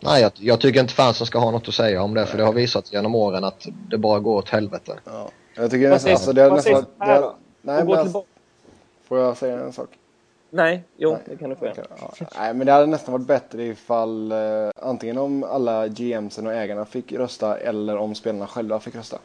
Nej, 0.05 0.21
jag, 0.21 0.31
jag, 0.35 0.61
tycker 0.61 0.79
inte 0.79 0.93
fansen 0.93 1.27
ska 1.27 1.39
ha 1.39 1.51
något 1.51 1.67
att 1.67 1.73
säga 1.73 2.03
om 2.03 2.13
det 2.13 2.25
för 2.25 2.37
det 2.37 2.43
har 2.43 2.53
visat 2.53 2.93
genom 2.93 3.15
åren 3.15 3.43
att 3.43 3.67
det 3.89 3.97
bara 3.97 4.19
går 4.19 4.37
åt 4.37 4.49
helvete. 4.49 4.93
Ja. 5.05 5.29
Jag 5.55 5.71
tycker 5.71 5.89
nästan, 5.89 6.11
alltså, 6.11 6.33
det 6.33 6.41
har 6.41 6.51
nästan... 6.51 6.85
Det 6.99 7.05
har, 7.05 7.33
nej, 7.61 7.85
men 7.85 7.93
alltså, 7.93 8.23
får 9.07 9.19
jag 9.19 9.37
säga 9.37 9.59
en 9.59 9.73
sak? 9.73 9.89
Nej, 10.49 10.83
jo, 10.97 11.11
nej. 11.11 11.21
det 11.25 11.35
kan 11.35 11.49
du 11.49 11.55
få 11.55 11.65
göra. 11.65 11.75
Ja. 11.99 12.25
Nej, 12.39 12.53
men 12.53 12.67
det 12.67 12.73
hade 12.73 12.85
nästan 12.85 13.11
varit 13.11 13.27
bättre 13.27 13.63
ifall 13.63 14.31
eh, 14.31 14.37
antingen 14.75 15.17
om 15.17 15.43
alla 15.43 15.87
GMsen 15.87 16.47
och 16.47 16.53
ägarna 16.53 16.85
fick 16.85 17.11
rösta 17.11 17.57
eller 17.57 17.97
om 17.97 18.15
spelarna 18.15 18.47
själva 18.47 18.79
fick 18.79 18.95
rösta. 18.95 19.17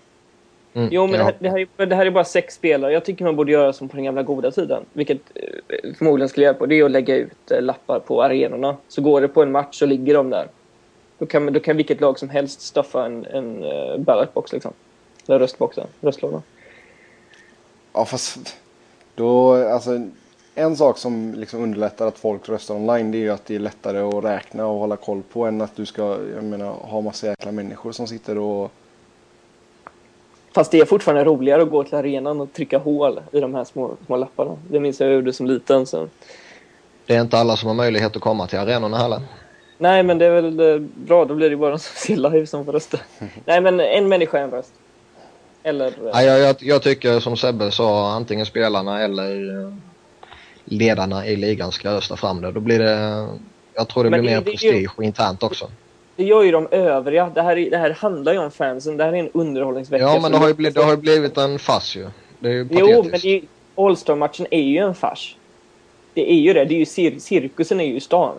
Mm, 0.74 0.88
jo, 0.92 1.06
men 1.06 1.14
ja. 1.14 1.18
det, 1.18 1.24
här, 1.24 1.34
det, 1.38 1.48
här 1.48 1.58
är, 1.76 1.86
det, 1.86 1.94
här, 1.94 2.06
är 2.06 2.10
bara 2.10 2.24
sex 2.24 2.54
spelare. 2.54 2.92
Jag 2.92 3.04
tycker 3.04 3.24
man 3.24 3.36
borde 3.36 3.52
göra 3.52 3.72
som 3.72 3.88
på 3.88 3.96
den 3.96 4.04
gamla 4.04 4.22
goda 4.22 4.50
tiden. 4.50 4.84
Vilket 4.92 5.20
eh, 5.34 5.94
förmodligen 5.98 6.28
skulle 6.28 6.46
hjälpa. 6.46 6.66
Det 6.66 6.74
är 6.74 6.84
att 6.84 6.90
lägga 6.90 7.16
ut 7.16 7.50
eh, 7.50 7.62
lappar 7.62 8.00
på 8.00 8.22
arenorna. 8.22 8.76
Så 8.88 9.02
går 9.02 9.20
det 9.20 9.28
på 9.28 9.42
en 9.42 9.52
match 9.52 9.78
så 9.78 9.86
ligger 9.86 10.14
de 10.14 10.30
där. 10.30 10.48
Då 11.20 11.26
kan, 11.26 11.52
då 11.52 11.61
kan 11.61 11.76
vilket 11.76 12.00
lag 12.00 12.18
som 12.18 12.28
helst 12.28 12.61
staffa 12.61 13.06
en, 13.06 13.26
en 13.26 13.64
uh, 13.64 13.98
ballotbox 13.98 14.52
liksom. 14.52 14.72
Eller 15.26 15.38
röstboxen, 15.38 15.87
röstlådan. 16.00 16.42
Ja 17.92 18.04
fast 18.04 18.56
då, 19.14 19.54
alltså 19.72 19.90
en 20.54 20.76
sak 20.76 20.98
som 20.98 21.35
liksom 21.35 21.62
underlättar 21.62 22.06
att 22.06 22.18
folk 22.18 22.48
röstar 22.48 22.74
online 22.74 23.11
det 23.11 23.18
är 23.18 23.20
ju 23.20 23.30
att 23.30 23.46
det 23.46 23.54
är 23.54 23.59
lättare 23.59 23.98
att 23.98 24.24
räkna 24.24 24.66
och 24.66 24.78
hålla 24.78 24.96
koll 24.96 25.22
på 25.33 25.44
än 25.44 25.61
att 25.61 25.76
du 25.76 25.87
ska, 25.87 26.02
jag 26.35 26.44
menar, 26.44 26.72
ha 26.72 27.00
massa 27.00 27.26
jäkla 27.26 27.52
människor 27.52 27.92
som 27.92 28.06
sitter 28.06 28.38
och 28.38 28.72
Fast 30.52 30.70
det 30.70 30.78
är 30.78 30.85
fortfarande 30.85 31.24
roligare 31.24 31.62
att 31.62 31.70
gå 31.70 31.85
till 31.85 31.94
arenan 31.94 32.40
och 32.40 32.52
trycka 32.52 32.78
hål 32.78 33.20
i 33.33 33.40
de 33.40 33.54
här 33.54 33.64
små, 33.64 33.96
små 34.06 34.16
lapparna. 34.16 34.56
Det 34.68 34.80
minns 34.80 35.00
jag 35.00 35.09
jag 35.09 35.14
gjorde 35.14 35.33
som 35.33 35.46
liten. 35.46 35.87
Så. 35.87 36.09
Det 37.06 37.14
är 37.14 37.20
inte 37.20 37.38
alla 37.38 37.56
som 37.56 37.66
har 37.68 37.74
möjlighet 37.74 38.16
att 38.16 38.22
komma 38.22 38.46
till 38.46 38.59
arenorna 38.59 38.98
heller. 38.98 39.20
Nej, 39.80 40.02
men 40.02 40.18
det 40.18 40.26
är 40.26 40.30
väl 40.30 40.60
eh, 40.60 40.78
bra. 40.78 41.24
Då 41.24 41.34
blir 41.34 41.50
det 41.50 41.56
bara 41.56 41.70
de 41.70 41.78
som 41.78 41.96
ser 41.96 42.16
live 42.16 42.46
som 42.46 42.64
får 42.64 42.72
rösta. 42.72 42.98
Nej, 43.44 43.60
men 43.60 43.80
en 43.80 44.08
människa, 44.08 44.38
en 44.38 44.50
röst. 44.50 44.72
Eller... 45.62 45.86
Eh, 45.86 45.92
ja, 46.12 46.22
jag, 46.22 46.40
jag, 46.40 46.56
jag, 46.60 46.82
tycker 46.82 47.20
som 47.20 47.36
Sebbe 47.36 47.70
sa, 47.70 48.12
antingen 48.12 48.46
spelarna 48.46 49.02
eller 49.02 49.64
eh, 49.64 49.72
ledarna 50.64 51.26
i 51.26 51.36
ligan 51.36 51.72
ska 51.72 51.94
rösta 51.94 52.16
fram 52.16 52.40
det. 52.40 52.52
Då 52.52 52.60
blir 52.60 52.78
det... 52.78 53.26
Jag 53.74 53.88
tror 53.88 54.04
det 54.04 54.10
men 54.10 54.20
blir 54.20 54.30
det, 54.30 54.36
mer 54.36 54.44
det, 54.44 54.50
prestige 54.50 54.90
det, 54.98 55.04
internt 55.04 55.42
också. 55.42 55.70
det 56.16 56.24
gör 56.24 56.42
ju 56.42 56.50
de 56.50 56.68
övriga. 56.70 57.30
Det 57.34 57.42
här, 57.42 57.56
det 57.56 57.76
här 57.76 57.90
handlar 57.90 58.32
ju 58.32 58.38
om 58.38 58.50
fansen. 58.50 58.96
Det 58.96 59.04
här 59.04 59.12
är 59.12 59.16
en 59.16 59.30
underhållningsvecka. 59.34 60.04
Ja, 60.04 60.18
men 60.22 60.32
det 60.32 60.38
har 60.38 60.48
ju 60.48 60.54
blivit, 60.54 60.74
det 60.74 60.82
har 60.82 60.90
ju 60.90 60.96
blivit 60.96 61.36
en 61.36 61.58
fars 61.58 61.96
ju. 61.96 62.06
Det 62.38 62.48
är 62.48 62.52
ju 62.52 62.68
Jo, 62.70 63.04
men 63.10 63.42
All-Star-matchen 63.74 64.46
är 64.50 64.62
ju 64.62 64.78
en 64.78 64.94
fars. 64.94 65.36
Det 66.14 66.32
är 66.32 66.36
ju 66.40 66.52
det. 66.52 66.64
det 66.64 66.74
är 66.74 66.78
ju 66.78 66.86
cir 66.86 67.18
cirkusen 67.18 67.80
är 67.80 67.84
ju 67.84 67.96
i 67.96 68.00
stan. 68.00 68.36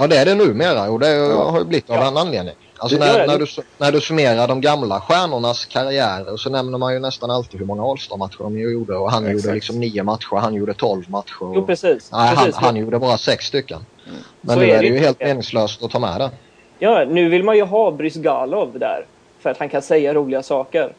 Ja, 0.00 0.06
det 0.06 0.16
är 0.16 0.24
det 0.24 0.34
numera 0.34 0.90
och 0.90 1.00
det 1.00 1.10
ja. 1.10 1.50
har 1.50 1.58
ju 1.58 1.64
blivit 1.64 1.90
av 1.90 1.96
ja. 1.96 2.08
en 2.08 2.16
anledning. 2.16 2.54
Alltså 2.78 2.98
när, 2.98 3.26
när, 3.26 3.38
du, 3.38 3.46
när 3.78 3.92
du 3.92 4.00
summerar 4.00 4.48
de 4.48 4.60
gamla 4.60 5.00
stjärnornas 5.00 5.66
karriärer 5.66 6.36
så 6.36 6.50
nämner 6.50 6.78
man 6.78 6.92
ju 6.94 6.98
nästan 6.98 7.30
alltid 7.30 7.60
hur 7.60 7.66
många 7.66 7.82
All-Star-matcher 7.82 8.38
de 8.38 8.58
gjorde. 8.58 8.96
Och 8.96 9.10
han 9.10 9.26
Exakt. 9.26 9.44
gjorde 9.44 9.54
liksom 9.54 9.80
nio 9.80 10.02
matcher, 10.02 10.36
han 10.36 10.54
gjorde 10.54 10.74
tolv 10.74 11.10
matcher. 11.10 11.42
Och, 11.42 11.56
jo, 11.56 11.66
precis. 11.66 12.12
Nej, 12.12 12.36
precis. 12.36 12.54
Han, 12.54 12.64
han 12.64 12.76
gjorde 12.76 12.98
bara 12.98 13.18
sex 13.18 13.44
stycken. 13.44 13.78
Mm. 14.06 14.18
Men 14.40 14.54
så 14.54 14.60
nu 14.60 14.70
är 14.70 14.80
det 14.80 14.86
ju 14.86 14.98
helt 14.98 15.20
meningslöst 15.20 15.82
att 15.82 15.90
ta 15.90 15.98
med 15.98 16.20
det. 16.20 16.30
Ja, 16.78 17.04
nu 17.04 17.28
vill 17.28 17.44
man 17.44 17.56
ju 17.56 17.62
ha 17.62 17.90
Brysgalov 17.90 18.78
där. 18.78 19.06
För 19.40 19.50
att 19.50 19.58
han 19.58 19.68
kan 19.68 19.82
säga 19.82 20.14
roliga 20.14 20.42
saker. 20.42 20.92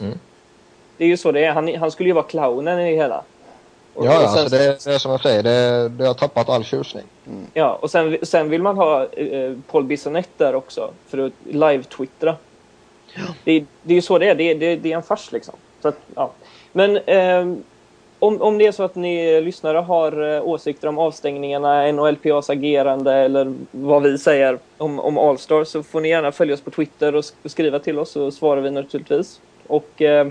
Mm. 0.00 0.18
Det 0.96 1.04
är 1.04 1.08
ju 1.08 1.16
så 1.16 1.32
det 1.32 1.44
är. 1.44 1.52
Han, 1.52 1.74
han 1.74 1.90
skulle 1.90 2.08
ju 2.08 2.14
vara 2.14 2.24
clownen 2.24 2.80
i 2.80 2.90
det 2.90 2.96
hela. 2.96 3.22
Och, 3.98 4.06
ja, 4.06 4.24
och 4.24 4.30
sen, 4.30 4.40
alltså 4.40 4.56
det, 4.56 4.84
det 4.84 4.94
är 4.94 4.98
som 4.98 5.10
jag 5.10 5.20
säger, 5.20 5.42
det, 5.42 5.88
det 5.88 6.06
har 6.06 6.14
tappat 6.14 6.48
all 6.48 6.64
tjusning. 6.64 7.04
Mm. 7.26 7.46
Ja, 7.54 7.78
och 7.82 7.90
sen, 7.90 8.18
sen 8.22 8.50
vill 8.50 8.62
man 8.62 8.76
ha 8.76 9.04
eh, 9.04 9.52
Paul 9.70 9.84
Bissonette 9.84 10.44
där 10.44 10.54
också 10.54 10.90
för 11.08 11.18
att 11.18 11.32
live-twittra. 11.44 12.34
Ja. 13.14 13.22
Det, 13.44 13.64
det 13.82 13.92
är 13.92 13.94
ju 13.94 14.02
så 14.02 14.18
det 14.18 14.28
är, 14.28 14.34
det, 14.34 14.54
det, 14.54 14.76
det 14.76 14.92
är 14.92 14.96
en 14.96 15.02
fars 15.02 15.32
liksom. 15.32 15.54
Så 15.82 15.88
att, 15.88 15.96
ja. 16.14 16.30
Men 16.72 16.96
eh, 16.96 17.58
om, 18.18 18.42
om 18.42 18.58
det 18.58 18.66
är 18.66 18.72
så 18.72 18.82
att 18.82 18.94
ni 18.94 19.40
lyssnare 19.40 19.78
har 19.78 20.34
eh, 20.34 20.42
åsikter 20.42 20.88
om 20.88 20.98
avstängningarna, 20.98 21.92
NHLPAs 21.92 22.50
agerande 22.50 23.14
eller 23.14 23.54
vad 23.70 24.02
vi 24.02 24.18
säger 24.18 24.58
om, 24.76 25.00
om 25.00 25.18
Allstar 25.18 25.64
så 25.64 25.82
får 25.82 26.00
ni 26.00 26.08
gärna 26.08 26.32
följa 26.32 26.54
oss 26.54 26.60
på 26.60 26.70
Twitter 26.70 27.14
och 27.14 27.24
skriva 27.44 27.78
till 27.78 27.98
oss 27.98 28.10
så 28.10 28.30
svarar 28.30 28.60
vi 28.60 28.70
naturligtvis. 28.70 29.40
Och 29.66 30.02
eh, 30.02 30.26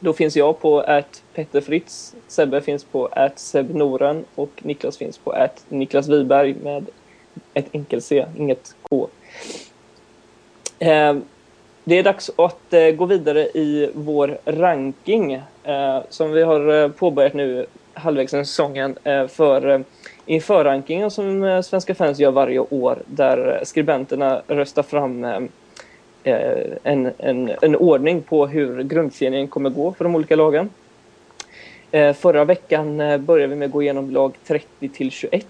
då 0.00 0.12
finns 0.12 0.36
jag 0.36 0.60
på 0.60 0.80
att 0.80 1.22
Petter 1.34 1.60
Fritz, 1.60 2.14
Sebbe 2.28 2.60
finns 2.60 2.84
på 2.84 3.06
att 3.06 3.38
Seb 3.38 3.74
Noren 3.74 4.24
och 4.34 4.50
Niklas 4.62 4.98
finns 4.98 5.18
på 5.18 5.30
att 5.30 5.64
Niklas 5.68 6.08
Wiberg 6.08 6.54
med 6.62 6.86
ett 7.54 7.66
enkel 7.72 8.02
C, 8.02 8.26
inget 8.36 8.74
K. 8.82 9.08
Eh, 10.78 11.16
det 11.84 11.98
är 11.98 12.02
dags 12.02 12.30
att 12.36 12.72
eh, 12.72 12.90
gå 12.90 13.04
vidare 13.04 13.40
i 13.40 13.90
vår 13.94 14.38
ranking 14.44 15.32
eh, 15.64 16.00
som 16.08 16.32
vi 16.32 16.42
har 16.42 16.88
påbörjat 16.88 17.34
nu 17.34 17.66
halvvägs 17.94 18.34
i 18.34 18.36
säsongen 18.36 18.98
för 19.28 19.84
inför 20.26 20.64
rankingen 20.64 21.10
som 21.10 21.62
svenska 21.64 21.94
fans 21.94 22.18
gör 22.18 22.30
varje 22.30 22.58
år 22.58 22.98
där 23.06 23.60
skribenterna 23.64 24.42
röstar 24.48 24.82
fram 24.82 25.26
Eh, 26.26 26.76
en, 26.82 27.10
en, 27.18 27.50
en 27.62 27.76
ordning 27.76 28.22
på 28.22 28.46
hur 28.46 28.82
grundserien 28.82 29.48
kommer 29.48 29.70
gå 29.70 29.92
för 29.92 30.04
de 30.04 30.14
olika 30.14 30.36
lagen. 30.36 30.70
Eh, 31.90 32.12
förra 32.12 32.44
veckan 32.44 33.00
eh, 33.00 33.18
började 33.18 33.50
vi 33.50 33.56
med 33.56 33.66
att 33.66 33.72
gå 33.72 33.82
igenom 33.82 34.10
lag 34.10 34.34
30 34.46 34.88
till 34.88 35.10
21 35.10 35.46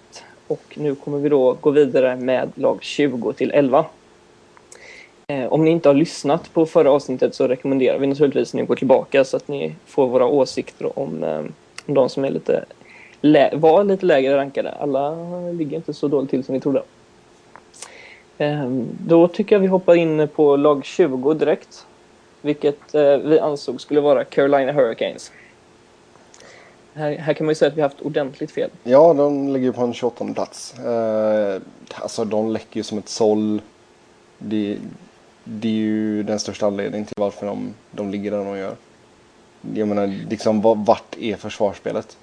och 0.46 0.62
nu 0.74 0.94
kommer 0.94 1.18
vi 1.18 1.28
då 1.28 1.56
gå 1.60 1.70
vidare 1.70 2.16
med 2.16 2.52
lag 2.54 2.78
20 2.82 3.32
till 3.32 3.50
11. 3.50 3.84
Om 5.48 5.64
ni 5.64 5.70
inte 5.70 5.88
har 5.88 5.94
lyssnat 5.94 6.52
på 6.52 6.66
förra 6.66 6.90
avsnittet 6.90 7.34
så 7.34 7.48
rekommenderar 7.48 7.98
vi 7.98 8.06
naturligtvis 8.06 8.48
att 8.48 8.54
ni 8.54 8.66
går 8.66 8.76
tillbaka 8.76 9.24
så 9.24 9.36
att 9.36 9.48
ni 9.48 9.74
får 9.86 10.08
våra 10.08 10.26
åsikter 10.26 10.98
om, 10.98 11.24
om 11.86 11.94
de 11.94 12.08
som 12.08 12.24
är 12.24 12.30
lite 12.30 12.64
var 13.52 13.84
lite 13.84 14.06
lägre 14.06 14.36
rankade. 14.36 14.70
Alla 14.70 15.14
ligger 15.52 15.76
inte 15.76 15.92
så 15.92 16.08
dåligt 16.08 16.30
till 16.30 16.44
som 16.44 16.54
vi 16.54 16.60
trodde. 16.60 16.82
Ehm, 18.38 18.88
då 19.06 19.28
tycker 19.28 19.56
jag 19.56 19.60
vi 19.60 19.66
hoppar 19.66 19.94
in 19.94 20.28
på 20.28 20.56
lag 20.56 20.84
20 20.84 21.34
direkt. 21.34 21.86
Vilket 22.40 22.94
eh, 22.94 23.16
vi 23.16 23.38
ansåg 23.38 23.80
skulle 23.80 24.00
vara 24.00 24.24
Carolina 24.24 24.72
Hurricanes. 24.72 25.32
Här, 26.94 27.16
här 27.16 27.34
kan 27.34 27.46
man 27.46 27.50
ju 27.50 27.54
säga 27.54 27.68
att 27.68 27.76
vi 27.76 27.80
har 27.80 27.88
haft 27.88 28.00
ordentligt 28.00 28.50
fel. 28.50 28.70
Ja, 28.82 29.14
de 29.14 29.48
ligger 29.48 29.72
på 29.72 29.82
en 29.82 29.94
28 29.94 30.34
plats. 30.34 30.78
Eh, 30.78 31.60
alltså 31.94 32.24
de 32.24 32.50
läcker 32.50 32.76
ju 32.76 32.82
som 32.82 32.98
ett 32.98 33.08
såll. 33.08 33.62
Det, 34.38 34.78
det 35.44 35.68
är 35.68 35.72
ju 35.72 36.22
den 36.22 36.38
största 36.38 36.66
anledningen 36.66 37.06
till 37.06 37.14
varför 37.16 37.46
de, 37.46 37.74
de 37.90 38.10
ligger 38.10 38.30
där 38.30 38.44
de 38.44 38.58
gör. 38.58 38.76
Jag 39.74 39.88
menar, 39.88 40.06
liksom 40.30 40.60
vart 40.60 41.16
är 41.18 41.36
försvarsspelet? 41.36 42.16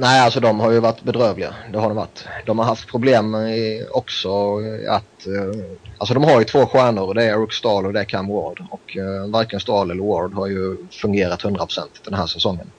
Nej, 0.00 0.20
alltså 0.20 0.40
de 0.40 0.60
har 0.60 0.70
ju 0.70 0.80
varit 0.80 1.02
bedrövliga. 1.02 1.54
Det 1.72 1.78
har 1.78 1.88
de 1.88 1.96
varit. 1.96 2.24
De 2.46 2.58
har 2.58 2.66
haft 2.66 2.88
problem 2.88 3.34
eh, 3.34 3.86
också 3.90 4.28
eh, 4.28 4.94
att... 4.94 5.26
Eh, 5.26 5.62
alltså 5.98 6.14
de 6.14 6.24
har 6.24 6.38
ju 6.38 6.44
två 6.44 6.66
stjärnor 6.66 7.06
och 7.06 7.14
det 7.14 7.24
är 7.24 7.40
Eric 7.40 7.52
Stahl 7.52 7.86
och 7.86 7.92
det 7.92 8.00
är 8.00 8.04
Cam 8.04 8.28
Ward. 8.28 8.64
Och 8.70 8.96
varken 9.28 9.60
Stahl 9.60 9.90
eller 9.90 10.04
Ward 10.04 10.34
har 10.34 10.46
ju 10.46 10.76
fungerat 10.90 11.42
100% 11.42 11.80
den 12.04 12.14
här 12.14 12.26
säsongen. 12.26 12.70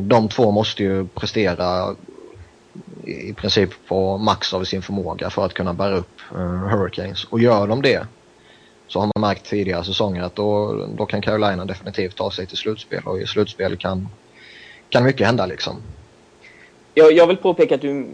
De 0.00 0.28
två 0.28 0.50
måste 0.50 0.82
ju 0.82 1.06
prestera 1.06 1.96
i 3.04 3.32
princip 3.32 3.70
på 3.88 4.18
max 4.18 4.54
av 4.54 4.64
sin 4.64 4.82
förmåga 4.82 5.30
för 5.30 5.46
att 5.46 5.54
kunna 5.54 5.74
bära 5.74 5.96
upp 5.96 6.20
Hurricanes. 6.70 7.24
Och 7.24 7.40
gör 7.40 7.66
de 7.66 7.82
det 7.82 8.06
så 8.88 9.00
har 9.00 9.10
man 9.14 9.28
märkt 9.28 9.46
tidigare 9.46 9.84
säsonger 9.84 10.22
att 10.22 10.36
då, 10.36 10.86
då 10.96 11.06
kan 11.06 11.22
Carolina 11.22 11.64
definitivt 11.64 12.16
ta 12.16 12.30
sig 12.30 12.46
till 12.46 12.56
slutspel 12.56 13.02
och 13.04 13.20
i 13.20 13.26
slutspel 13.26 13.76
kan 13.76 14.08
kan 14.94 15.04
mycket 15.04 15.26
hända 15.26 15.46
liksom. 15.46 15.82
Jag, 16.94 17.12
jag 17.12 17.26
vill 17.26 17.36
påpeka 17.36 17.74
att, 17.74 17.80
du, 17.80 18.06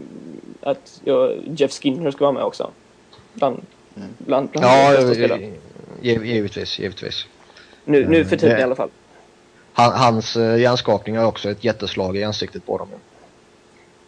att 0.61 1.01
jag, 1.03 1.39
Jeff 1.55 1.71
Skinner 1.71 2.11
ska 2.11 2.25
vara 2.25 2.33
med 2.33 2.43
också. 2.43 2.71
Bland, 3.33 3.61
bland, 4.17 4.49
bland 4.49 4.65
ja, 4.65 4.93
givetvis, 6.01 6.79
givetvis. 6.79 7.25
Nu, 7.85 8.07
nu 8.07 8.25
för 8.25 8.37
tiden 8.37 8.59
i 8.59 8.63
alla 8.63 8.75
fall. 8.75 8.89
Han, 9.73 9.91
hans 9.91 10.37
uh, 10.37 10.59
hjärnskakning 10.59 11.15
är 11.15 11.25
också 11.25 11.49
ett 11.49 11.63
jätteslag 11.63 12.17
i 12.17 12.23
ansiktet 12.23 12.65
på 12.65 12.77
dem. 12.77 12.87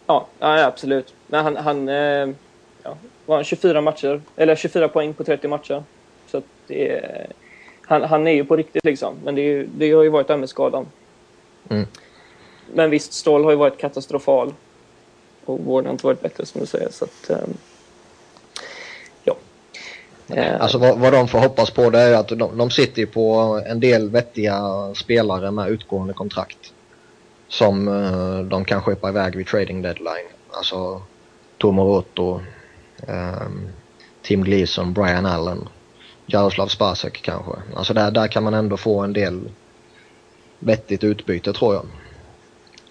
Ja, 0.06 0.26
ja 0.38 0.64
absolut. 0.64 1.14
Men 1.26 1.44
han, 1.44 1.56
han 1.56 1.88
uh, 1.88 2.34
ja, 2.82 2.96
var 3.26 3.42
24 3.42 3.80
matcher, 3.80 4.22
eller 4.36 4.56
24 4.56 4.88
poäng 4.88 5.14
på 5.14 5.24
30 5.24 5.48
matcher. 5.48 5.82
Så 6.26 6.42
det 6.66 6.90
är, 6.90 7.26
han, 7.82 8.02
han 8.02 8.26
är 8.26 8.32
ju 8.32 8.44
på 8.44 8.56
riktigt 8.56 8.84
liksom. 8.84 9.14
Men 9.24 9.34
det, 9.34 9.42
är, 9.42 9.66
det 9.76 9.92
har 9.92 10.02
ju 10.02 10.08
varit 10.08 10.28
där 10.28 10.36
med 10.36 10.48
skadan. 10.48 10.86
Mm. 11.68 11.86
Men 12.72 12.90
visst, 12.90 13.12
Ståhl 13.12 13.44
har 13.44 13.50
ju 13.50 13.56
varit 13.56 13.78
katastrofal. 13.78 14.54
Och 15.44 15.60
vården 15.60 15.86
har 15.86 15.92
inte 15.92 16.06
varit 16.06 16.22
bättre 16.22 16.46
som 16.46 16.60
du 16.60 16.66
säger. 16.66 16.88
Så 16.90 17.04
att, 17.04 17.30
um, 17.30 17.54
ja. 19.24 19.36
Eh, 20.28 20.60
alltså 20.60 20.78
vad, 20.78 20.98
vad 20.98 21.12
de 21.12 21.28
får 21.28 21.38
hoppas 21.38 21.70
på 21.70 21.90
det 21.90 22.00
är 22.00 22.14
att 22.14 22.28
de, 22.28 22.58
de 22.58 22.70
sitter 22.70 23.06
på 23.06 23.60
en 23.66 23.80
del 23.80 24.10
vettiga 24.10 24.62
spelare 24.94 25.50
med 25.50 25.68
utgående 25.68 26.14
kontrakt. 26.14 26.72
Som 27.48 27.88
uh, 27.88 28.44
de 28.44 28.64
kan 28.64 28.82
skeppa 28.82 29.08
iväg 29.08 29.36
vid 29.36 29.46
trading 29.46 29.82
deadline. 29.82 30.28
Alltså 30.50 31.02
Tomorotto, 31.58 32.34
um, 32.34 32.42
ehm, 33.08 33.68
Tim 34.22 34.44
Gleason, 34.44 34.92
Brian 34.92 35.26
Allen, 35.26 35.68
Jaroslav 36.26 36.66
Spasek 36.66 37.22
kanske. 37.22 37.52
Alltså 37.76 37.94
där, 37.94 38.10
där 38.10 38.28
kan 38.28 38.42
man 38.42 38.54
ändå 38.54 38.76
få 38.76 39.00
en 39.00 39.12
del 39.12 39.40
vettigt 40.58 41.04
utbyte 41.04 41.52
tror 41.52 41.74
jag. 41.74 41.86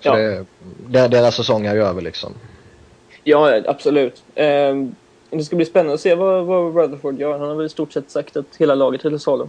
Ja. 0.06 0.16
det, 0.16 0.46
det, 0.88 1.08
deras 1.08 1.36
säsong 1.36 1.66
är 1.66 1.76
ju 1.76 1.84
över 1.84 2.02
liksom. 2.02 2.34
Ja, 3.24 3.62
absolut. 3.66 4.24
Eh, 4.36 4.76
det 5.30 5.44
ska 5.44 5.56
bli 5.56 5.66
spännande 5.66 5.94
att 5.94 6.02
se 6.02 6.16
vad, 6.16 6.46
vad 6.46 6.76
Rutherford 6.76 7.20
gör. 7.20 7.40
Han 7.40 7.50
har 7.50 7.56
väl 7.56 7.66
i 7.66 7.70
stort 7.70 7.94
sett 7.94 8.12
sagt 8.12 8.38
att 8.38 8.56
hela 8.58 8.76
laget 8.76 9.06
är 9.06 9.10
till 9.10 9.20
salu. 9.20 9.48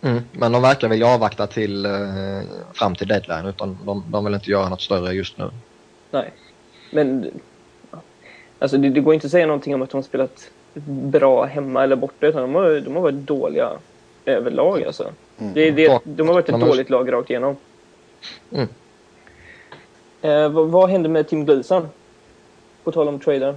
Mm, 0.00 0.22
men 0.32 0.52
de 0.52 0.62
verkar 0.62 0.88
vilja 0.88 1.06
avvakta 1.06 1.46
till 1.46 1.86
eh, 1.86 1.92
fram 2.72 2.94
till 2.94 3.08
deadline 3.08 3.46
utan 3.46 3.78
de, 3.84 4.04
de 4.08 4.24
vill 4.24 4.34
inte 4.34 4.50
göra 4.50 4.68
något 4.68 4.80
större 4.80 5.12
just 5.12 5.38
nu. 5.38 5.50
Nej, 6.10 6.32
men 6.90 7.30
alltså 8.58 8.76
det, 8.76 8.88
det, 8.88 9.00
går 9.00 9.14
inte 9.14 9.26
att 9.26 9.30
säga 9.30 9.46
någonting 9.46 9.74
om 9.74 9.82
att 9.82 9.90
de 9.90 9.96
har 9.96 10.02
spelat 10.02 10.50
bra 10.84 11.44
hemma 11.44 11.84
eller 11.84 11.96
borta 11.96 12.26
utan 12.26 12.42
de 12.42 12.54
har, 12.54 12.80
de 12.80 12.94
har 12.94 13.02
varit 13.02 13.14
dåliga 13.14 13.70
överlag 14.24 14.84
alltså. 14.84 15.12
Mm. 15.38 15.52
Det, 15.54 15.70
det, 15.70 16.00
de 16.04 16.26
har 16.26 16.34
varit 16.34 16.48
ett 16.48 16.60
de 16.60 16.68
dåligt 16.68 16.90
lag 16.90 17.12
rakt 17.12 17.30
igenom. 17.30 17.56
Mm. 18.52 18.68
Eh, 20.26 20.48
vad, 20.48 20.68
vad 20.68 20.90
hände 20.90 21.08
med 21.08 21.28
Tim 21.28 21.44
Gleason? 21.44 21.88
På 22.84 22.92
tal 22.92 23.08
om 23.08 23.20
trader. 23.20 23.56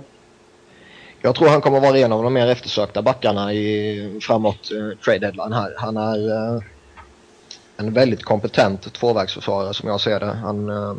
Jag 1.21 1.35
tror 1.35 1.47
han 1.47 1.61
kommer 1.61 1.79
vara 1.79 1.97
en 1.97 2.13
av 2.13 2.23
de 2.23 2.33
mer 2.33 2.47
eftersökta 2.47 3.01
backarna 3.01 3.53
i, 3.53 4.19
framåt 4.21 4.71
uh, 4.71 4.97
trade 4.97 5.19
deadline 5.19 5.53
här. 5.53 5.73
Han 5.77 5.97
är 5.97 6.17
uh, 6.17 6.63
en 7.77 7.93
väldigt 7.93 8.23
kompetent 8.23 8.93
tvåvägsförsvarare 8.93 9.73
som 9.73 9.89
jag 9.89 10.01
ser 10.01 10.19
det. 10.19 10.25
Han 10.25 10.69
uh, 10.69 10.95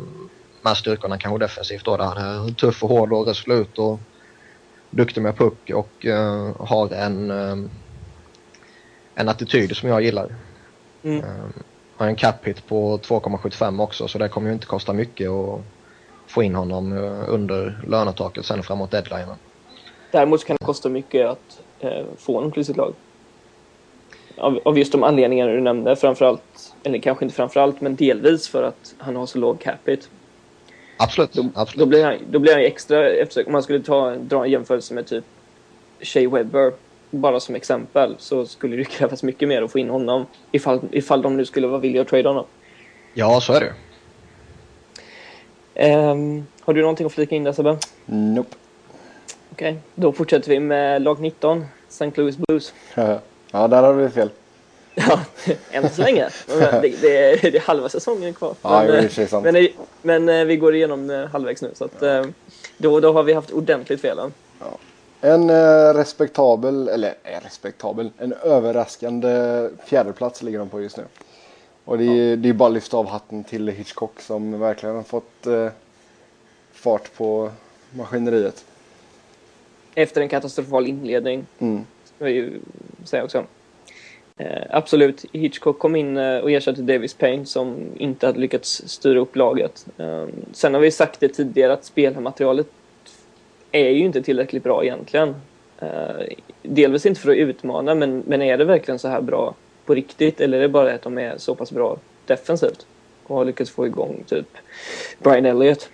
med 0.61 0.77
styrkorna 0.77 1.17
kanske 1.17 1.45
defensivt 1.45 1.85
då. 1.85 1.97
Han 1.97 2.17
är 2.17 2.53
tuff 2.53 2.83
och 2.83 2.89
hård 2.89 3.13
och 3.13 3.27
resolut 3.27 3.77
och 3.77 3.99
duktig 4.89 5.21
med 5.21 5.37
puck 5.37 5.71
och 5.73 6.05
uh, 6.05 6.51
har 6.59 6.93
en, 6.93 7.31
uh, 7.31 7.69
en 9.15 9.29
attityd 9.29 9.77
som 9.77 9.89
jag 9.89 10.01
gillar. 10.01 10.35
Mm 11.03 11.23
har 12.01 12.07
en 12.07 12.15
cap 12.15 12.47
hit 12.47 12.67
på 12.67 12.97
2,75 12.97 13.81
också 13.81 14.07
så 14.07 14.17
det 14.17 14.29
kommer 14.29 14.47
ju 14.47 14.53
inte 14.53 14.65
kosta 14.65 14.93
mycket 14.93 15.29
att 15.29 15.61
få 16.27 16.43
in 16.43 16.55
honom 16.55 16.97
eh, 16.97 17.33
under 17.33 17.81
lönetaket 17.87 18.45
sen 18.45 18.63
framåt 18.63 18.91
deadline. 18.91 19.27
Däremot 20.11 20.45
kan 20.45 20.57
det 20.59 20.65
kosta 20.65 20.89
mycket 20.89 21.27
att 21.27 21.61
eh, 21.79 22.05
få 22.17 22.33
honom 22.33 22.51
till 22.51 22.65
sitt 22.65 22.77
lag. 22.77 22.93
Av, 24.37 24.59
av 24.65 24.77
just 24.77 24.91
de 24.91 25.03
anledningar 25.03 25.47
du 25.47 25.61
nämnde, 25.61 25.95
framförallt, 25.95 26.73
eller 26.83 26.99
kanske 26.99 27.25
inte 27.25 27.35
framförallt, 27.35 27.81
men 27.81 27.95
delvis 27.95 28.47
för 28.47 28.63
att 28.63 28.95
han 28.97 29.15
har 29.15 29.25
så 29.25 29.37
låg 29.37 29.59
capita. 29.59 30.07
Absolut. 30.97 31.33
Då, 31.33 31.49
absolut. 31.55 31.79
då 31.79 31.85
blir 31.85 32.05
han, 32.05 32.15
då 32.29 32.39
blir 32.39 32.53
han 32.53 32.61
extra, 32.61 33.09
eftersom, 33.09 33.43
om 33.45 33.51
man 33.51 33.63
skulle 33.63 33.79
ta, 33.79 34.15
dra 34.15 34.45
en 34.45 34.51
jämförelse 34.51 34.93
med 34.93 35.07
typ 35.07 35.25
Shea 35.99 36.29
Webber, 36.29 36.73
bara 37.11 37.39
som 37.39 37.55
exempel, 37.55 38.15
så 38.17 38.45
skulle 38.45 38.75
det 38.75 38.83
krävas 38.97 39.23
mycket 39.23 39.47
mer 39.47 39.61
att 39.61 39.71
få 39.71 39.79
in 39.79 39.89
honom 39.89 40.25
ifall, 40.51 40.79
ifall 40.91 41.21
de 41.21 41.37
nu 41.37 41.45
skulle 41.45 41.67
vara 41.67 41.79
villiga 41.79 42.01
att 42.01 42.07
trade 42.07 42.29
honom. 42.29 42.45
Ja, 43.13 43.41
så 43.41 43.53
är 43.53 43.59
det 43.59 43.73
um, 45.95 46.47
Har 46.61 46.73
du 46.73 46.81
någonting 46.81 47.05
att 47.05 47.13
flika 47.13 47.35
in 47.35 47.43
där 47.43 47.53
Sebbe? 47.53 47.77
Nope. 48.05 48.55
Okej, 49.51 49.71
okay. 49.71 49.81
då 49.95 50.11
fortsätter 50.11 50.49
vi 50.49 50.59
med 50.59 51.01
lag 51.01 51.19
19, 51.19 51.65
St. 51.89 52.11
Louis 52.15 52.37
Blues. 52.37 52.73
ja, 53.51 53.67
där 53.67 53.83
har 53.83 53.93
vi 53.93 54.09
fel. 54.09 54.29
Ja, 54.95 55.19
än 55.71 55.89
så 55.89 56.01
länge. 56.01 56.29
Det, 56.47 56.81
det, 56.81 57.41
det, 57.41 57.55
är 57.55 57.59
halva 57.59 57.89
säsongen 57.89 58.33
kvar. 58.33 58.55
Ja, 58.61 58.83
men, 58.83 58.87
det 58.87 59.17
är 59.17 59.27
sant. 59.27 59.43
men, 60.01 60.25
men, 60.25 60.47
vi 60.47 60.57
går 60.57 60.75
igenom 60.75 61.09
eh, 61.09 61.25
halvvägs 61.25 61.61
nu 61.61 61.71
så 61.73 61.85
att, 61.85 61.95
ja. 61.99 62.07
Eh, 62.07 62.25
då, 62.77 62.99
då 62.99 63.13
har 63.13 63.23
vi 63.23 63.33
haft 63.33 63.51
ordentligt 63.51 64.01
fel. 64.01 64.17
Ja. 64.59 64.65
En 65.21 65.49
eh, 65.49 65.93
respektabel, 65.93 66.87
eller 66.87 67.15
eh, 67.23 67.39
respektabel, 67.43 68.11
en 68.17 68.33
överraskande 68.33 69.69
fjärdeplats 69.85 70.43
ligger 70.43 70.59
de 70.59 70.69
på 70.69 70.81
just 70.81 70.97
nu. 70.97 71.03
Och 71.85 71.97
det 71.97 72.03
är, 72.03 72.29
ja. 72.29 72.35
det 72.35 72.49
är 72.49 72.53
bara 72.53 72.67
att 72.67 72.73
lyfta 72.73 72.97
av 72.97 73.07
hatten 73.07 73.43
till 73.43 73.67
Hitchcock 73.67 74.21
som 74.21 74.59
verkligen 74.59 74.95
har 74.95 75.03
fått 75.03 75.47
eh, 75.47 75.67
fart 76.71 77.17
på 77.17 77.51
maskineriet. 77.91 78.65
Efter 79.95 80.21
en 80.21 80.29
katastrofal 80.29 80.87
inledning. 80.87 81.45
Mm. 81.59 81.85
Ska 82.03 82.25
jag 82.25 82.31
ju 82.31 82.59
säga 83.05 83.23
också. 83.23 83.45
Eh, 84.37 84.63
absolut, 84.69 85.25
Hitchcock 85.31 85.79
kom 85.79 85.95
in 85.95 86.17
eh, 86.17 86.37
och 86.37 86.51
ersatte 86.51 86.81
Davis 86.81 87.13
Payne 87.13 87.45
som 87.45 87.75
inte 87.97 88.25
hade 88.25 88.39
lyckats 88.39 88.81
styra 88.85 89.19
upp 89.19 89.35
laget. 89.35 89.85
Eh, 89.97 90.25
sen 90.51 90.73
har 90.73 90.81
vi 90.81 90.91
sagt 90.91 91.19
det 91.19 91.29
tidigare 91.29 91.73
att 91.73 91.85
spelarmaterialet 91.85 92.67
är 93.71 93.89
ju 93.89 94.05
inte 94.05 94.21
tillräckligt 94.21 94.63
bra 94.63 94.83
egentligen. 94.83 95.35
Eh, 95.79 96.25
delvis 96.63 97.05
inte 97.05 97.21
för 97.21 97.31
att 97.31 97.37
utmana, 97.37 97.95
men, 97.95 98.23
men 98.27 98.41
är 98.41 98.57
det 98.57 98.65
verkligen 98.65 98.99
så 98.99 99.07
här 99.07 99.21
bra 99.21 99.55
på 99.85 99.95
riktigt 99.95 100.41
eller 100.41 100.57
är 100.57 100.61
det 100.61 100.69
bara 100.69 100.93
att 100.93 101.01
de 101.01 101.17
är 101.17 101.37
så 101.37 101.55
pass 101.55 101.71
bra 101.71 101.97
defensivt 102.25 102.85
och 103.23 103.37
har 103.37 103.45
lyckats 103.45 103.71
få 103.71 103.85
igång 103.85 104.23
typ 104.27 104.47
Brian 105.19 105.45
Elliott? 105.45 105.89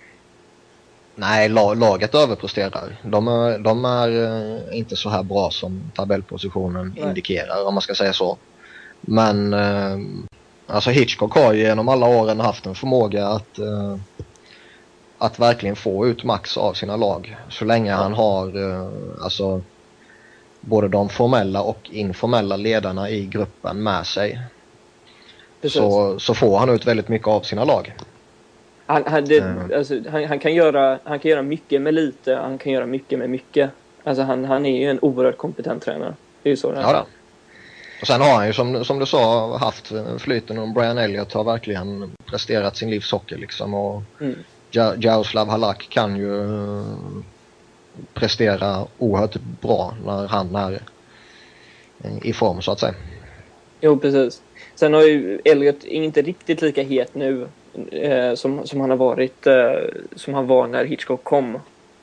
Nej, 1.14 1.48
laget 1.48 2.14
överpresterar. 2.14 2.96
De 3.02 3.28
är, 3.28 3.58
de 3.58 3.84
är 3.84 4.08
eh, 4.08 4.78
inte 4.78 4.96
så 4.96 5.08
här 5.08 5.22
bra 5.22 5.50
som 5.50 5.90
tabellpositionen 5.94 6.94
Nej. 6.96 7.08
indikerar 7.08 7.66
om 7.66 7.74
man 7.74 7.80
ska 7.80 7.94
säga 7.94 8.12
så. 8.12 8.36
Men 9.00 9.54
eh, 9.54 9.98
alltså 10.66 10.90
Hitchcock 10.90 11.34
har 11.34 11.52
ju 11.52 11.62
genom 11.62 11.88
alla 11.88 12.06
åren 12.06 12.40
haft 12.40 12.66
en 12.66 12.74
förmåga 12.74 13.26
att, 13.26 13.58
att 15.18 15.38
verkligen 15.38 15.76
få 15.76 16.06
ut 16.06 16.24
max 16.24 16.56
av 16.56 16.72
sina 16.72 16.96
lag. 16.96 17.36
Så 17.50 17.64
länge 17.64 17.92
han 17.92 18.12
har 18.12 18.52
alltså 19.22 19.62
både 20.60 20.88
de 20.88 21.08
formella 21.08 21.62
och 21.62 21.90
informella 21.90 22.56
ledarna 22.56 23.10
i 23.10 23.26
gruppen 23.26 23.82
med 23.82 24.06
sig. 24.06 24.40
Så, 25.64 26.18
så 26.18 26.34
får 26.34 26.58
han 26.58 26.70
ut 26.70 26.86
väldigt 26.86 27.08
mycket 27.08 27.28
av 27.28 27.40
sina 27.40 27.64
lag. 27.64 27.94
Han, 28.86 29.04
han, 29.06 29.24
det, 29.24 29.38
mm. 29.38 29.72
alltså, 29.76 30.00
han, 30.10 30.24
han, 30.24 30.38
kan 30.38 30.54
göra, 30.54 30.98
han 31.04 31.18
kan 31.18 31.30
göra 31.30 31.42
mycket 31.42 31.82
med 31.82 31.94
lite, 31.94 32.34
han 32.34 32.58
kan 32.58 32.72
göra 32.72 32.86
mycket 32.86 33.18
med 33.18 33.30
mycket. 33.30 33.70
Alltså 34.04 34.22
han, 34.22 34.44
han 34.44 34.66
är 34.66 34.78
ju 34.78 34.90
en 34.90 34.98
oerhört 35.00 35.36
kompetent 35.36 35.82
tränare. 35.82 36.14
Det 36.42 36.48
är 36.48 36.50
ju 36.50 36.56
så 36.56 36.72
det 36.72 36.78
är. 36.78 36.82
Ja, 36.82 37.06
och 38.00 38.06
sen 38.06 38.20
har 38.20 38.34
han 38.34 38.46
ju 38.46 38.52
som, 38.52 38.84
som 38.84 38.98
du 38.98 39.06
sa 39.06 39.56
haft 39.58 39.92
flyten 40.18 40.58
och 40.58 40.68
Brian 40.68 40.98
Elliott 40.98 41.32
har 41.32 41.44
verkligen 41.44 42.12
presterat 42.26 42.76
sin 42.76 42.90
livshockey 42.90 43.36
liksom. 43.36 43.74
Och 43.74 44.02
mm. 44.20 44.36
Jaroslav 44.70 45.48
Halak 45.48 45.88
kan 45.88 46.16
ju 46.16 46.42
eh, 46.42 46.84
prestera 48.14 48.86
oerhört 48.98 49.36
bra 49.60 49.94
när 50.04 50.26
han 50.26 50.56
är 50.56 50.82
i 52.22 52.32
form 52.32 52.62
så 52.62 52.72
att 52.72 52.80
säga. 52.80 52.94
Jo, 53.80 53.98
precis. 53.98 54.42
Sen 54.74 54.94
har 54.94 55.02
ju 55.02 55.40
Elliot 55.44 55.84
inte 55.84 56.22
riktigt 56.22 56.62
lika 56.62 56.82
het 56.82 57.14
nu 57.14 57.48
eh, 57.90 58.34
som, 58.34 58.66
som 58.66 58.80
han 58.80 58.90
har 58.90 58.96
varit 58.96 59.46
eh, 59.46 59.72
som 60.16 60.34
han 60.34 60.46
var 60.46 60.66
när 60.66 60.84
Hitchcock 60.84 61.24
kom. 61.24 61.54
Eh, 61.54 61.60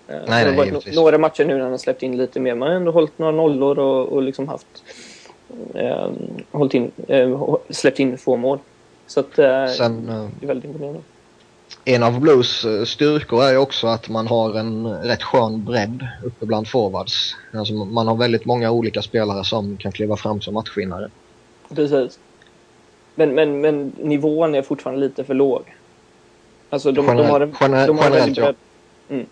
nej, 0.08 0.25
nej, 0.28 0.45
det 0.45 0.51
har 0.51 0.58
varit 0.58 0.86
no 0.86 0.95
några 0.95 1.17
matcher 1.17 1.45
nu 1.45 1.54
när 1.54 1.62
han 1.62 1.71
har 1.71 1.78
släppt 1.78 2.04
in 2.04 2.17
lite 2.17 2.39
mer. 2.39 2.56
Man 2.56 2.67
har 2.67 2.75
ändå 2.75 2.91
hållit 2.91 3.19
några 3.19 3.32
nollor 3.32 3.80
och, 3.80 4.08
och 4.08 4.21
liksom 4.21 4.47
haft 4.47 4.84
eh, 5.73 6.10
in, 6.71 6.91
eh, 7.08 7.56
släppt 7.69 7.99
in 7.99 8.17
få 8.17 8.36
mål. 8.36 8.60
Så 9.08 9.19
att, 9.19 9.39
eh, 9.39 9.67
Sen, 9.67 10.06
det 10.39 10.45
är 10.45 10.47
väldigt 10.47 10.65
imponerande. 10.65 10.99
En 11.86 12.04
av 12.04 12.19
Blues 12.19 12.65
styrkor 12.86 13.43
är 13.43 13.51
ju 13.51 13.58
också 13.58 13.88
att 13.88 14.10
man 14.10 14.28
har 14.28 14.54
en 14.54 14.88
rätt 14.88 15.23
skön 15.23 15.65
bredd 15.65 16.08
uppe 16.25 16.45
bland 16.45 16.67
forwards. 16.67 17.36
Alltså 17.54 17.73
man 17.73 18.08
har 18.08 18.15
väldigt 18.15 18.45
många 18.45 18.71
olika 18.71 19.01
spelare 19.01 19.43
som 19.43 19.78
kan 19.78 19.91
kliva 19.91 20.17
fram 20.17 20.41
som 20.41 20.54
matchvinnare. 20.54 21.10
Precis. 21.75 22.19
Men, 23.15 23.36
men, 23.36 23.62
men 23.62 23.93
nivån 23.97 24.56
är 24.56 24.62
fortfarande 24.62 25.01
lite 25.01 25.23
för 25.23 25.34
låg. 25.34 25.62
Alltså 26.69 26.91
de, 26.91 27.06
generellt, 27.06 27.28
de 27.28 27.65
har 27.65 27.80
en, 27.80 27.88
de 27.88 27.97
har 27.97 28.04
generellt, 28.04 28.38
ja. 28.38 28.54
Mm. 29.10 29.25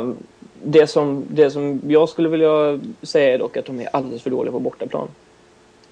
Um, 0.00 0.16
det, 0.62 0.86
som, 0.86 1.24
det 1.30 1.50
som 1.50 1.80
jag 1.88 2.08
skulle 2.08 2.28
vilja 2.28 2.80
säga 3.02 3.34
är 3.34 3.38
dock 3.38 3.56
att 3.56 3.66
de 3.66 3.80
är 3.80 3.88
alldeles 3.92 4.22
för 4.22 4.30
dåliga 4.30 4.52
på 4.52 4.58
bortaplan. 4.58 5.08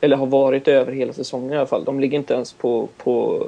Eller 0.01 0.17
har 0.17 0.27
varit 0.27 0.69
över 0.69 0.93
hela 0.93 1.13
säsongen 1.13 1.53
i 1.53 1.57
alla 1.57 1.67
fall. 1.67 1.85
De 1.85 2.01
ligger 2.01 2.19
inte 2.19 2.35
ens 2.35 2.53
på, 2.53 2.89
på 2.97 3.47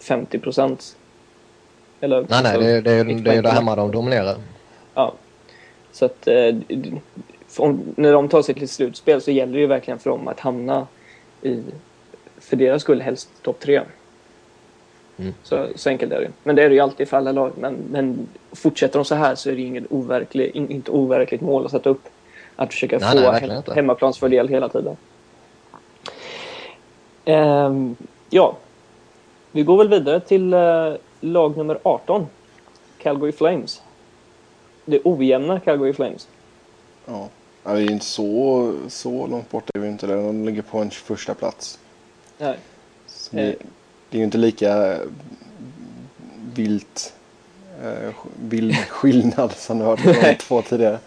50 0.00 0.38
procent. 0.38 0.96
nej, 2.00 2.10
nej, 2.10 2.26
alltså, 2.36 2.60
det, 2.60 2.80
det, 2.80 3.04
det, 3.04 3.14
det 3.14 3.34
är 3.34 3.42
det 3.42 3.50
hemma 3.50 3.76
de 3.76 3.90
dominerar. 3.92 4.36
Ja. 4.94 5.14
Så 5.92 6.04
att 6.04 6.28
eh, 6.28 6.54
om, 7.56 7.94
när 7.96 8.12
de 8.12 8.28
tar 8.28 8.42
sig 8.42 8.54
till 8.54 8.68
slutspel 8.68 9.20
så 9.20 9.30
gäller 9.30 9.52
det 9.52 9.60
ju 9.60 9.66
verkligen 9.66 9.98
för 9.98 10.10
dem 10.10 10.28
att 10.28 10.40
hamna 10.40 10.86
i 11.42 11.62
för 12.40 12.56
deras 12.56 12.82
skull 12.82 13.00
helst 13.00 13.28
topp 13.42 13.60
tre. 13.60 13.80
Mm. 15.16 15.34
Så, 15.42 15.66
så 15.74 15.88
enkelt 15.88 16.12
är 16.12 16.20
det 16.20 16.30
Men 16.42 16.56
det 16.56 16.62
är 16.62 16.68
det 16.68 16.74
ju 16.74 16.80
alltid 16.80 17.08
för 17.08 17.16
alla 17.16 17.32
lag. 17.32 17.52
Men, 17.56 17.74
men 17.90 18.28
fortsätter 18.52 18.98
de 18.98 19.04
så 19.04 19.14
här 19.14 19.34
så 19.34 19.50
är 19.50 19.54
det 19.54 19.62
inget 19.62 19.84
overkligt, 19.90 20.54
inte 20.54 20.90
overkligt 20.90 21.40
mål 21.40 21.64
att 21.64 21.70
sätta 21.70 21.90
upp. 21.90 22.02
Att 22.56 22.72
försöka 22.72 22.98
nej, 22.98 23.10
få 23.12 23.32
nej, 23.32 23.40
hem, 23.40 23.62
hemmaplansfördel 23.74 24.48
hela 24.48 24.68
tiden. 24.68 24.96
Um, 27.24 27.96
ja, 28.30 28.56
vi 29.52 29.62
går 29.62 29.78
väl 29.78 29.88
vidare 29.88 30.20
till 30.20 30.54
uh, 30.54 30.96
lag 31.20 31.56
nummer 31.56 31.78
18. 31.82 32.26
Calgary 32.98 33.32
Flames. 33.32 33.82
Det 34.84 35.00
ojämna 35.04 35.60
Calgary 35.60 35.92
Flames. 35.92 36.28
Ja, 37.06 37.28
det 37.62 37.70
är 37.70 37.90
inte 37.90 38.04
så, 38.04 38.72
så 38.88 39.26
långt 39.26 39.50
bort. 39.50 39.70
Är 39.74 39.84
inte 39.84 40.06
det. 40.06 40.14
De 40.14 40.44
ligger 40.44 40.62
på 40.62 40.78
en 40.78 40.90
första 40.90 41.34
plats. 41.34 41.78
Nej. 42.38 42.58
Det, 43.30 43.40
eh. 43.40 43.54
det, 44.10 44.16
är 44.16 44.18
ju 44.18 44.24
inte 44.24 44.38
lika 44.38 44.98
vilt 46.54 47.14
eh, 47.82 48.14
vild 48.40 48.76
skillnad 48.88 49.52
som 49.52 49.78
det 49.78 49.84
har 49.84 49.96
varit 49.96 50.22
de 50.22 50.34
två 50.34 50.62
tidigare. 50.62 50.98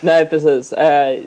Nej, 0.00 0.26
precis. 0.26 0.72
Eh, 0.72 1.20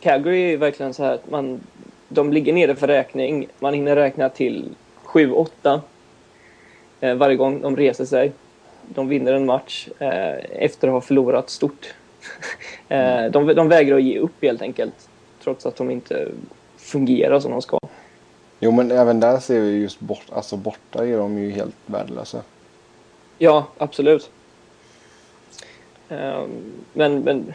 Calgary 0.00 0.52
är 0.52 0.56
verkligen 0.56 0.94
så 0.94 1.04
här 1.04 1.14
att 1.14 1.30
man, 1.30 1.60
de 2.08 2.32
ligger 2.32 2.52
nere 2.52 2.76
för 2.76 2.86
räkning. 2.86 3.48
Man 3.58 3.74
hinner 3.74 3.96
räkna 3.96 4.28
till 4.28 4.74
7-8 5.08 5.80
eh, 7.00 7.14
varje 7.14 7.36
gång 7.36 7.60
de 7.60 7.76
reser 7.76 8.04
sig. 8.04 8.32
De 8.82 9.08
vinner 9.08 9.32
en 9.32 9.46
match 9.46 9.88
eh, 9.98 10.62
efter 10.62 10.88
att 10.88 10.94
ha 10.94 11.00
förlorat 11.00 11.50
stort. 11.50 11.94
eh, 12.88 13.24
de, 13.24 13.46
de 13.46 13.68
vägrar 13.68 13.96
att 13.96 14.02
ge 14.02 14.18
upp 14.18 14.42
helt 14.42 14.62
enkelt. 14.62 15.08
Trots 15.44 15.66
att 15.66 15.76
de 15.76 15.90
inte 15.90 16.28
fungerar 16.76 17.40
som 17.40 17.50
de 17.50 17.62
ska. 17.62 17.78
Jo 18.60 18.70
men 18.70 18.90
även 18.90 19.20
där 19.20 19.38
ser 19.38 19.60
vi 19.60 19.70
just 19.70 20.00
bort, 20.00 20.26
alltså 20.32 20.56
borta 20.56 21.06
är 21.06 21.16
de 21.16 21.38
ju 21.38 21.50
helt 21.50 21.76
värdelösa. 21.86 22.42
Ja, 23.38 23.66
absolut. 23.78 24.30
Um, 26.08 26.72
men 26.92 27.20
men 27.20 27.54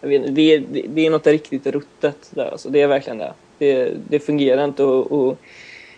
vet, 0.00 0.34
det, 0.34 0.54
är, 0.54 0.64
det 0.88 1.06
är 1.06 1.10
något 1.10 1.26
riktigt 1.26 1.66
ruttet 1.66 2.30
där. 2.30 2.50
Alltså, 2.50 2.68
det 2.68 2.80
är 2.80 2.86
verkligen 2.86 3.18
det. 3.18 3.32
Det, 3.58 3.94
det 4.08 4.20
fungerar 4.20 4.64
inte 4.64 4.84
och, 4.84 5.12
och, 5.12 5.38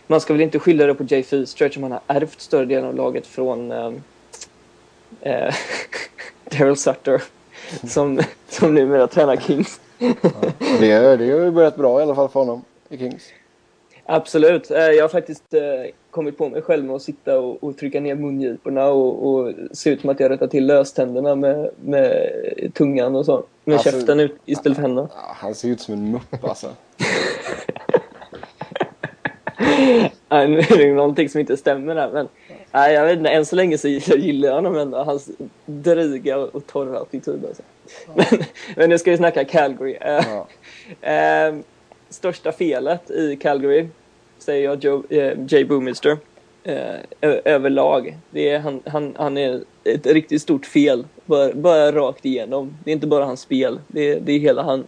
man 0.08 0.20
ska 0.20 0.32
väl 0.32 0.42
inte 0.42 0.58
skylla 0.58 0.86
det 0.86 0.94
på 0.94 1.04
Jay 1.04 1.22
Feaster 1.22 1.68
som 1.68 1.82
han 1.82 1.92
har 1.92 2.00
ärvt 2.06 2.40
större 2.40 2.64
delen 2.64 2.84
av 2.84 2.94
laget 2.94 3.26
från 3.26 3.72
um, 3.72 3.94
uh, 5.26 5.54
Daryl 6.50 6.76
Sutter 6.76 7.22
som, 7.86 8.20
som 8.48 8.74
numera 8.74 9.06
tränar 9.06 9.36
Kings. 9.36 9.80
ja, 9.98 10.08
det, 10.80 11.16
det 11.16 11.30
har 11.30 11.44
ju 11.44 11.50
börjat 11.50 11.76
bra 11.76 12.00
i 12.00 12.02
alla 12.02 12.14
fall 12.14 12.28
för 12.28 12.40
honom 12.40 12.64
i 12.88 12.98
Kings. 12.98 13.32
Absolut. 14.10 14.70
Eh, 14.70 14.78
jag 14.78 15.04
har 15.04 15.08
faktiskt 15.08 15.54
eh, 15.54 15.60
kommit 16.10 16.38
på 16.38 16.48
mig 16.48 16.62
själv 16.62 16.84
med 16.84 16.96
att 16.96 17.02
sitta 17.02 17.38
och, 17.38 17.64
och 17.64 17.76
trycka 17.76 18.00
ner 18.00 18.14
mungiporna 18.14 18.86
och, 18.86 19.28
och 19.28 19.52
se 19.72 19.90
ut 19.90 20.00
som 20.00 20.10
att 20.10 20.20
jag 20.20 20.30
rättar 20.30 20.46
till 20.46 20.66
löständerna 20.66 21.34
med, 21.34 21.70
med 21.80 22.30
tungan 22.74 23.16
och 23.16 23.24
så. 23.24 23.44
Med 23.64 23.74
alltså, 23.74 23.90
käften 23.90 24.20
ut 24.20 24.36
istället 24.44 24.76
för 24.76 24.82
händerna. 24.82 25.08
Han 25.14 25.54
ser 25.54 25.68
ut 25.68 25.80
som 25.80 25.94
en 25.94 26.10
mupp 26.10 26.44
alltså. 26.44 26.66
nej, 26.76 26.76
nu 28.36 29.34
är 29.34 29.46
det 29.46 29.47
någonting 30.94 31.28
som 31.28 31.40
inte 31.40 31.56
stämmer 31.56 31.94
där. 31.94 32.10
Men 32.12 32.28
nej, 32.72 32.94
jag 32.94 33.04
vet 33.04 33.18
inte, 33.18 33.30
än 33.30 33.46
så 33.46 33.56
länge 33.56 33.78
så 33.78 33.88
gillar 33.88 34.48
jag 34.48 34.54
honom 34.54 34.76
ändå. 34.76 34.98
Hans 34.98 35.30
dryga 35.66 36.38
och 36.38 36.66
torra 36.66 36.98
attityd. 36.98 37.44
Alltså. 37.48 37.62
Ja. 38.06 38.12
Men, 38.16 38.44
men 38.76 38.90
nu 38.90 38.98
ska 38.98 39.10
vi 39.10 39.16
snacka 39.16 39.44
Calgary. 39.44 39.98
Ja. 40.00 40.48
Eh, 41.08 41.54
största 42.08 42.52
felet 42.52 43.10
i 43.10 43.36
Calgary, 43.36 43.88
säger 44.38 44.64
jag 44.64 44.84
Joe, 44.84 45.04
eh, 45.10 45.38
Jay 45.48 45.64
Boomister, 45.64 46.16
eh, 46.64 46.94
överlag. 47.44 48.16
Det 48.30 48.50
är, 48.50 48.58
han, 48.58 48.82
han, 48.86 49.14
han 49.18 49.38
är 49.38 49.60
ett 49.84 50.06
riktigt 50.06 50.42
stort 50.42 50.66
fel, 50.66 51.06
bara, 51.24 51.52
bara 51.54 51.92
rakt 51.92 52.24
igenom. 52.24 52.76
Det 52.84 52.90
är 52.90 52.92
inte 52.92 53.06
bara 53.06 53.24
hans 53.24 53.40
spel, 53.40 53.80
det, 53.88 54.14
det 54.14 54.32
är 54.32 54.38
hela 54.38 54.62
han. 54.62 54.86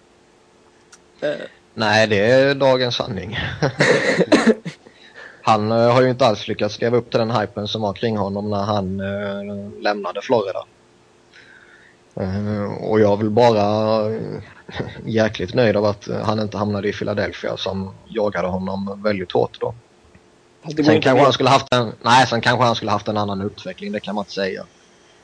Eh. 1.21 1.31
Nej, 1.75 2.07
det 2.07 2.17
är 2.17 2.55
dagens 2.55 2.97
sanning. 2.97 3.39
han 5.43 5.73
uh, 5.73 5.93
har 5.93 6.03
ju 6.03 6.11
inte 6.11 6.27
alls 6.27 6.49
lyckats 6.49 6.81
leva 6.81 6.97
upp 6.97 7.11
till 7.11 7.21
den 7.21 7.31
hypen 7.31 7.69
som 7.69 7.83
var 7.83 7.93
kring 7.93 8.17
honom 8.17 8.51
när 8.51 8.63
han 8.63 9.01
uh, 9.01 9.81
lämnade 9.81 10.21
Florida. 10.23 10.65
Uh, 12.21 12.75
och 12.85 13.01
jag 13.01 13.17
vill 13.17 13.31
bara 13.31 14.03
jäkligt 15.05 15.55
nöjd 15.55 15.77
av 15.77 15.85
att 15.85 16.09
han 16.25 16.41
inte 16.41 16.59
hamnade 16.59 16.89
i 16.89 16.93
Philadelphia 16.93 17.57
som 17.57 17.95
jagade 18.09 18.49
honom 18.49 19.03
väldigt 19.05 19.33
hårt 19.33 19.61
då. 19.61 19.75
Sen 20.63 21.01
kanske, 21.01 21.25
han 21.25 21.33
skulle 21.33 21.49
haft 21.49 21.75
en, 21.75 21.93
nej, 22.03 22.27
sen 22.27 22.41
kanske 22.41 22.65
han 22.65 22.75
skulle 22.75 22.91
haft 22.91 23.09
en 23.09 23.17
annan 23.17 23.41
utveckling, 23.41 23.93
det 23.93 24.01
kan 24.01 24.15
man 24.15 24.23
inte 24.23 24.33
säga. 24.33 24.65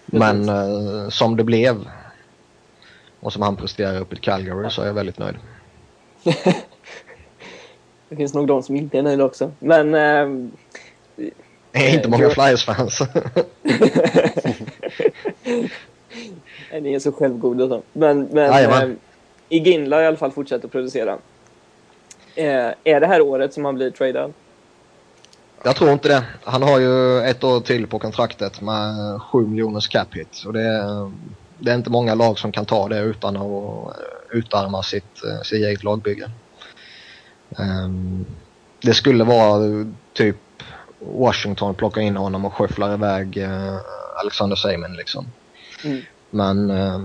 Men 0.07 0.49
uh, 0.49 1.09
som 1.09 1.37
det 1.37 1.45
blev 1.45 1.89
och 3.21 3.33
som 3.33 3.43
han 3.43 3.57
presterar 3.57 4.01
upp 4.01 4.13
i 4.13 4.17
Calgary 4.17 4.71
så 4.71 4.83
är 4.83 4.87
jag 4.87 4.95
väldigt 4.95 5.19
nöjd. 5.19 5.37
det 8.09 8.17
finns 8.17 8.35
nog 8.35 8.47
de 8.47 8.63
som 8.63 8.77
inte 8.77 8.99
är 8.99 9.03
nöjda 9.03 9.25
också. 9.25 9.53
Men... 9.59 9.95
Uh, 9.95 10.51
det 11.73 11.91
är 11.91 11.95
inte 11.95 12.09
många 12.09 12.31
Flyers-fans. 12.31 13.01
Ni 16.81 16.95
är 16.95 16.99
så 16.99 17.13
självgoda 17.13 17.69
så. 17.69 17.83
Men, 17.93 18.23
men 18.23 18.99
Iginla 19.49 20.03
i 20.03 20.07
alla 20.07 20.17
fall 20.17 20.31
fortsätter 20.31 20.69
producera. 20.69 21.19
Eh, 22.35 22.71
är 22.85 23.01
det 23.01 23.07
här 23.07 23.21
året 23.21 23.55
som 23.55 23.65
han 23.65 23.75
blir 23.75 23.91
tradad? 23.91 24.33
Jag 25.63 25.77
tror 25.77 25.93
inte 25.93 26.09
det. 26.09 26.25
Han 26.45 26.63
har 26.63 26.79
ju 26.79 27.21
ett 27.21 27.45
år 27.45 27.61
till 27.61 27.87
på 27.87 27.99
kontraktet 27.99 28.61
med 28.61 29.21
7 29.23 29.47
miljoners 29.47 29.89
cap 29.89 30.15
hit. 30.15 30.43
Och 30.47 30.53
det 30.53 30.63
är, 30.63 31.13
det 31.59 31.71
är 31.71 31.75
inte 31.75 31.91
många 31.91 32.15
lag 32.15 32.39
som 32.39 32.53
kan 32.53 32.67
ta 32.67 32.89
det 32.89 32.99
utan 32.99 33.37
att 33.37 33.97
utarma 34.31 34.83
sitt, 34.83 35.23
sitt 35.43 35.65
eget 35.65 35.85
lagbygge. 35.85 36.31
Um, 37.59 38.27
det 38.81 38.95
skulle 38.95 39.25
vara 39.25 39.87
typ 40.13 40.37
Washington 40.99 41.75
plockar 41.75 42.01
in 42.01 42.17
honom 42.17 42.45
och 42.45 42.55
skyfflar 42.55 42.95
iväg 42.95 43.39
uh, 43.39 43.79
Alexander 44.21 44.57
Seyman 44.57 44.97
liksom. 44.97 45.27
Mm. 45.85 46.03
Men 46.31 46.71
eh, 46.71 47.01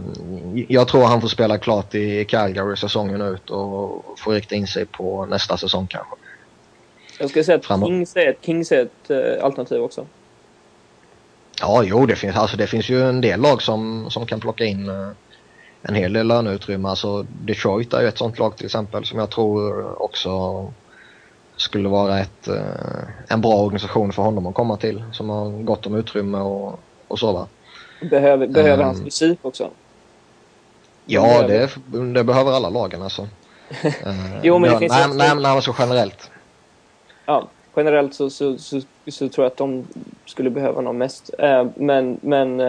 jag 0.68 0.88
tror 0.88 1.04
han 1.04 1.22
får 1.22 1.28
spela 1.28 1.58
klart 1.58 1.96
i 1.96 2.26
Calgary 2.26 2.76
säsongen 2.76 3.22
ut 3.22 3.50
och 3.50 4.06
får 4.20 4.34
rikta 4.34 4.56
in 4.56 4.68
sig 4.68 4.86
på 4.86 5.26
nästa 5.26 5.58
säsong 5.58 5.88
kanske. 5.88 6.16
Jag 7.20 7.30
skulle 7.30 7.44
säga 7.44 7.58
att 7.58 7.86
Kings 7.86 8.16
är, 8.16 8.30
ett, 8.30 8.38
Kings 8.42 8.72
är 8.72 8.82
ett 8.82 9.12
uh, 9.12 9.46
alternativ 9.46 9.82
också. 9.82 10.06
Ja, 11.60 11.84
jo, 11.84 12.06
det 12.06 12.16
finns, 12.16 12.36
alltså, 12.36 12.58
det 12.58 12.68
finns 12.68 12.90
ju 12.90 13.10
en 13.10 13.22
del 13.22 13.40
lag 13.40 13.62
som, 13.62 14.10
som 14.10 14.26
kan 14.26 14.40
plocka 14.40 14.66
in 14.66 14.90
uh, 14.90 15.12
en 15.82 15.96
hel 15.96 16.14
del 16.14 16.28
löneutrymme. 16.28 16.90
Alltså, 16.90 17.26
Detroit 17.46 17.94
är 17.94 18.02
ju 18.02 18.08
ett 18.08 18.18
sånt 18.18 18.40
lag 18.40 18.58
till 18.58 18.66
exempel 18.66 19.06
som 19.06 19.20
jag 19.20 19.30
tror 19.30 20.02
också 20.02 20.66
skulle 21.56 21.90
vara 21.90 22.20
ett, 22.20 22.48
uh, 22.48 22.56
en 23.28 23.42
bra 23.42 23.54
organisation 23.54 24.14
för 24.14 24.24
honom 24.24 24.48
att 24.48 24.56
komma 24.56 24.78
till. 24.78 25.04
Som 25.12 25.30
har 25.30 25.50
gott 25.50 25.86
om 25.86 25.96
utrymme 25.96 26.38
och, 26.38 26.80
och 27.08 27.20
så 27.20 27.32
va. 27.32 27.48
Behöver, 28.10 28.48
behöver 28.48 28.84
um, 28.84 28.86
hans 28.86 29.04
fysik 29.04 29.40
också? 29.42 29.70
Ja, 31.06 31.48
det, 31.48 31.70
det, 32.14 32.24
behöver 32.24 32.52
alla 32.52 32.70
lagen 32.70 33.02
alltså. 33.02 33.22
uh, 33.86 34.40
jo, 34.44 34.60
men 34.60 34.72
det 34.72 34.78
finns 34.80 34.92
nej, 34.92 35.34
nej, 35.34 35.36
nej, 35.36 35.62
så 35.62 35.76
generellt. 35.80 36.32
Ja, 37.26 37.48
generellt 37.76 38.16
så, 38.16 38.30
så, 38.30 38.58
så, 38.58 38.82
så, 39.08 39.30
tror 39.30 39.46
jag 39.46 39.52
att 39.52 39.58
de 39.58 39.88
skulle 40.26 40.50
behöva 40.50 40.76
honom 40.76 40.98
mest. 40.98 41.30
Uh, 41.44 41.66
men 41.76 42.20
men 42.22 42.60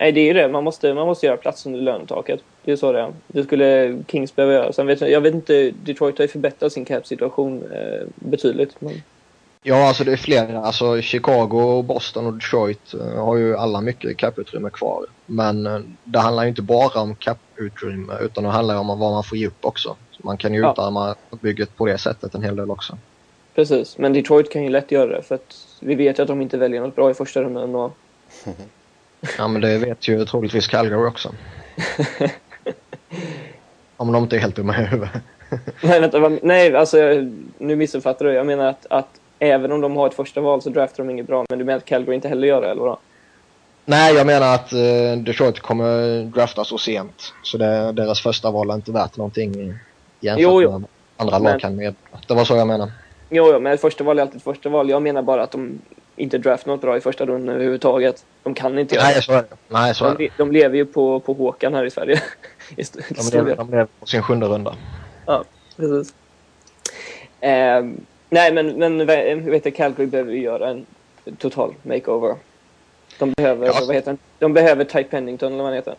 nej, 0.00 0.12
det 0.12 0.20
är 0.20 0.24
ju 0.24 0.32
det. 0.32 0.48
Man 0.48 0.64
måste, 0.64 0.94
man 0.94 1.06
måste 1.06 1.26
göra 1.26 1.36
plats 1.36 1.66
under 1.66 1.80
lönetaket. 1.80 2.40
Det 2.64 2.72
är 2.72 2.76
så 2.76 2.92
det 2.92 3.00
är. 3.00 3.12
Det 3.26 3.44
skulle 3.44 3.98
Kings 4.08 4.36
behöva 4.36 4.54
göra. 4.54 4.72
Sen 4.72 4.86
vet 4.86 5.00
jag, 5.00 5.20
vet 5.20 5.34
inte, 5.34 5.72
Detroit 5.84 6.18
har 6.18 6.22
ju 6.22 6.28
förbättrat 6.28 6.72
sin 6.72 6.84
cap-situation 6.84 7.64
betydligt. 8.14 8.80
Men... 8.80 9.02
Ja, 9.66 9.88
alltså 9.88 10.04
det 10.04 10.12
är 10.12 10.16
flera. 10.16 10.60
Alltså 10.60 11.00
Chicago, 11.00 11.82
Boston 11.82 12.26
och 12.26 12.32
Detroit 12.32 12.94
uh, 12.94 13.24
har 13.24 13.36
ju 13.36 13.56
alla 13.56 13.80
mycket 13.80 14.16
caputrymme 14.16 14.70
kvar. 14.70 15.06
Men 15.26 15.66
uh, 15.66 15.80
det 16.04 16.18
handlar 16.18 16.42
ju 16.42 16.48
inte 16.48 16.62
bara 16.62 17.00
om 17.00 17.14
caputrymme 17.14 18.18
utan 18.20 18.44
det 18.44 18.50
handlar 18.50 18.76
om 18.76 18.86
vad 18.86 18.98
man 18.98 19.24
får 19.24 19.38
ge 19.38 19.46
upp 19.46 19.64
också. 19.64 19.96
Så 20.10 20.20
man 20.22 20.36
kan 20.36 20.54
ju 20.54 20.60
ja. 20.60 20.72
utarma 20.72 21.14
bygget 21.40 21.76
på 21.76 21.86
det 21.86 21.98
sättet 21.98 22.34
en 22.34 22.42
hel 22.42 22.56
del 22.56 22.70
också. 22.70 22.98
Precis, 23.54 23.98
men 23.98 24.12
Detroit 24.12 24.52
kan 24.52 24.62
ju 24.62 24.68
lätt 24.68 24.90
göra 24.90 25.16
det 25.16 25.22
för 25.22 25.34
att 25.34 25.66
vi 25.80 25.94
vet 25.94 26.18
ju 26.18 26.22
att 26.22 26.28
de 26.28 26.42
inte 26.42 26.56
väljer 26.56 26.80
något 26.80 26.96
bra 26.96 27.10
i 27.10 27.14
första 27.14 27.42
rundan. 27.42 27.74
Och... 27.74 27.92
ja, 29.38 29.48
men 29.48 29.62
det 29.62 29.78
vet 29.78 30.08
ju 30.08 30.24
troligtvis 30.24 30.66
Calgary 30.66 31.06
också. 31.06 31.34
om 33.96 34.12
de 34.12 34.22
inte 34.22 34.36
är 34.36 34.40
helt 34.40 34.56
dumma 34.56 34.78
i 34.80 34.84
huvudet. 34.84 35.10
nej, 35.82 36.00
vänta, 36.00 36.38
nej, 36.42 36.76
alltså 36.76 36.96
nu 37.58 37.76
missuppfattar 37.76 38.24
du. 38.24 38.32
Jag 38.32 38.46
menar 38.46 38.66
att, 38.66 38.86
att 38.90 39.08
även 39.38 39.72
om 39.72 39.80
de 39.80 39.96
har 39.96 40.06
ett 40.06 40.14
första 40.14 40.40
val 40.40 40.62
så 40.62 40.70
draftar 40.70 41.04
de 41.04 41.10
inget 41.10 41.26
bra. 41.26 41.44
Men 41.48 41.58
du 41.58 41.64
menar 41.64 41.76
att 41.76 41.84
Calgary 41.84 42.14
inte 42.14 42.28
heller 42.28 42.48
gör 42.48 42.60
det, 42.60 42.70
eller 42.70 42.80
vadå? 42.80 42.98
Nej, 43.84 44.14
jag 44.14 44.26
menar 44.26 44.54
att 44.54 44.72
uh, 44.72 45.22
Detroit 45.22 45.60
kommer 45.60 46.22
drafta 46.24 46.64
så 46.64 46.78
sent. 46.78 47.32
Så 47.42 47.58
det, 47.58 47.92
deras 47.92 48.20
första 48.20 48.50
val 48.50 48.70
är 48.70 48.74
inte 48.74 48.92
värt 48.92 49.16
någonting 49.16 49.74
jämfört 50.20 50.42
jo, 50.42 50.62
jo. 50.62 50.78
med 50.78 50.88
andra 51.16 51.38
men... 51.38 51.52
lag 51.52 51.60
kan 51.60 51.76
med. 51.76 51.94
Det 52.26 52.34
var 52.34 52.44
så 52.44 52.56
jag 52.56 52.66
menar. 52.66 52.90
Jo, 53.30 53.50
jo, 53.52 53.60
men 53.60 53.78
första 53.78 54.04
val 54.04 54.18
är 54.18 54.22
alltid 54.22 54.42
första 54.42 54.68
val. 54.68 54.90
Jag 54.90 55.02
menar 55.02 55.22
bara 55.22 55.42
att 55.42 55.50
de 55.50 55.78
inte 56.16 56.38
draftar 56.38 56.70
något 56.70 56.80
bra 56.80 56.96
i 56.96 57.00
första 57.00 57.26
rundan 57.26 57.54
överhuvudtaget. 57.54 58.24
De 58.42 58.54
kan 58.54 58.78
inte 58.78 58.94
göra 58.94 59.04
Nej, 59.04 59.22
så 59.22 59.32
är 59.32 59.42
det. 59.42 59.56
Nej, 59.68 59.94
så 59.94 60.04
är 60.04 60.10
det. 60.10 60.16
De, 60.16 60.30
de 60.36 60.52
lever 60.52 60.76
ju 60.76 60.86
på, 60.86 61.20
på 61.20 61.32
Håkan 61.32 61.74
här 61.74 61.84
i 61.84 61.90
Sverige. 61.90 62.22
I 62.76 62.82
de, 63.08 63.30
lever, 63.32 63.56
de 63.56 63.70
lever 63.70 63.88
på 64.00 64.06
sin 64.06 64.22
sjunde 64.22 64.46
runda. 64.46 64.74
Ja, 65.26 65.44
precis. 65.76 66.14
Um, 67.42 68.06
Nej, 68.34 68.52
men, 68.52 68.78
men 68.78 69.06
vet 69.06 69.64
du, 69.64 69.70
Calgary 69.70 70.06
behöver 70.06 70.32
göra 70.32 70.70
en 70.70 70.86
total 71.38 71.74
makeover. 71.82 72.36
De 73.18 73.32
behöver, 73.32 73.66
ja. 73.66 73.72
vad 73.86 73.94
heter 73.94 74.10
den? 74.10 74.18
De 74.38 74.52
behöver 74.52 74.84
Ty 74.84 75.04
Pennington 75.04 75.52
eller 75.52 75.62
vad 75.62 75.66
han 75.66 75.74
heter. 75.74 75.94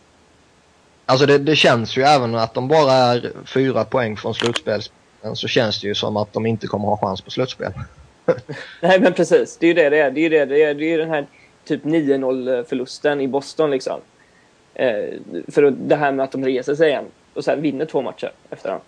Alltså 1.06 1.26
det, 1.26 1.38
det, 1.38 1.56
känns 1.56 1.96
ju 1.96 2.02
även 2.02 2.34
att 2.34 2.54
de 2.54 2.68
bara 2.68 2.92
är 2.92 3.32
fyra 3.46 3.84
poäng 3.84 4.16
från 4.16 4.34
slutspel 4.34 4.82
så 5.34 5.48
känns 5.48 5.80
det 5.80 5.86
ju 5.86 5.94
som 5.94 6.16
att 6.16 6.32
de 6.32 6.46
inte 6.46 6.66
kommer 6.66 6.88
ha 6.88 6.96
chans 6.96 7.20
på 7.20 7.30
slutspel. 7.30 7.72
Nej 8.82 9.00
men 9.00 9.12
precis, 9.12 9.56
det 9.56 9.66
är 9.66 9.68
ju 9.68 9.74
det 9.74 9.90
det 9.90 9.98
är. 9.98 10.10
Det 10.10 10.20
är 10.20 10.22
ju 10.22 10.28
det, 10.28 10.44
det 10.44 10.62
är, 10.62 10.74
det 10.74 10.92
är 10.92 10.98
den 10.98 11.10
här 11.10 11.26
typ 11.64 11.84
9-0 11.84 12.64
förlusten 12.64 13.20
i 13.20 13.28
Boston 13.28 13.70
liksom. 13.70 14.00
Eh, 14.74 15.04
för 15.48 15.70
det 15.70 15.96
här 15.96 16.12
med 16.12 16.24
att 16.24 16.32
de 16.32 16.44
reser 16.44 16.74
sig 16.74 16.88
igen 16.88 17.04
och 17.34 17.44
sen 17.44 17.62
vinner 17.62 17.84
två 17.84 18.02
matcher 18.02 18.32
efter 18.50 18.68
varandra. 18.68 18.86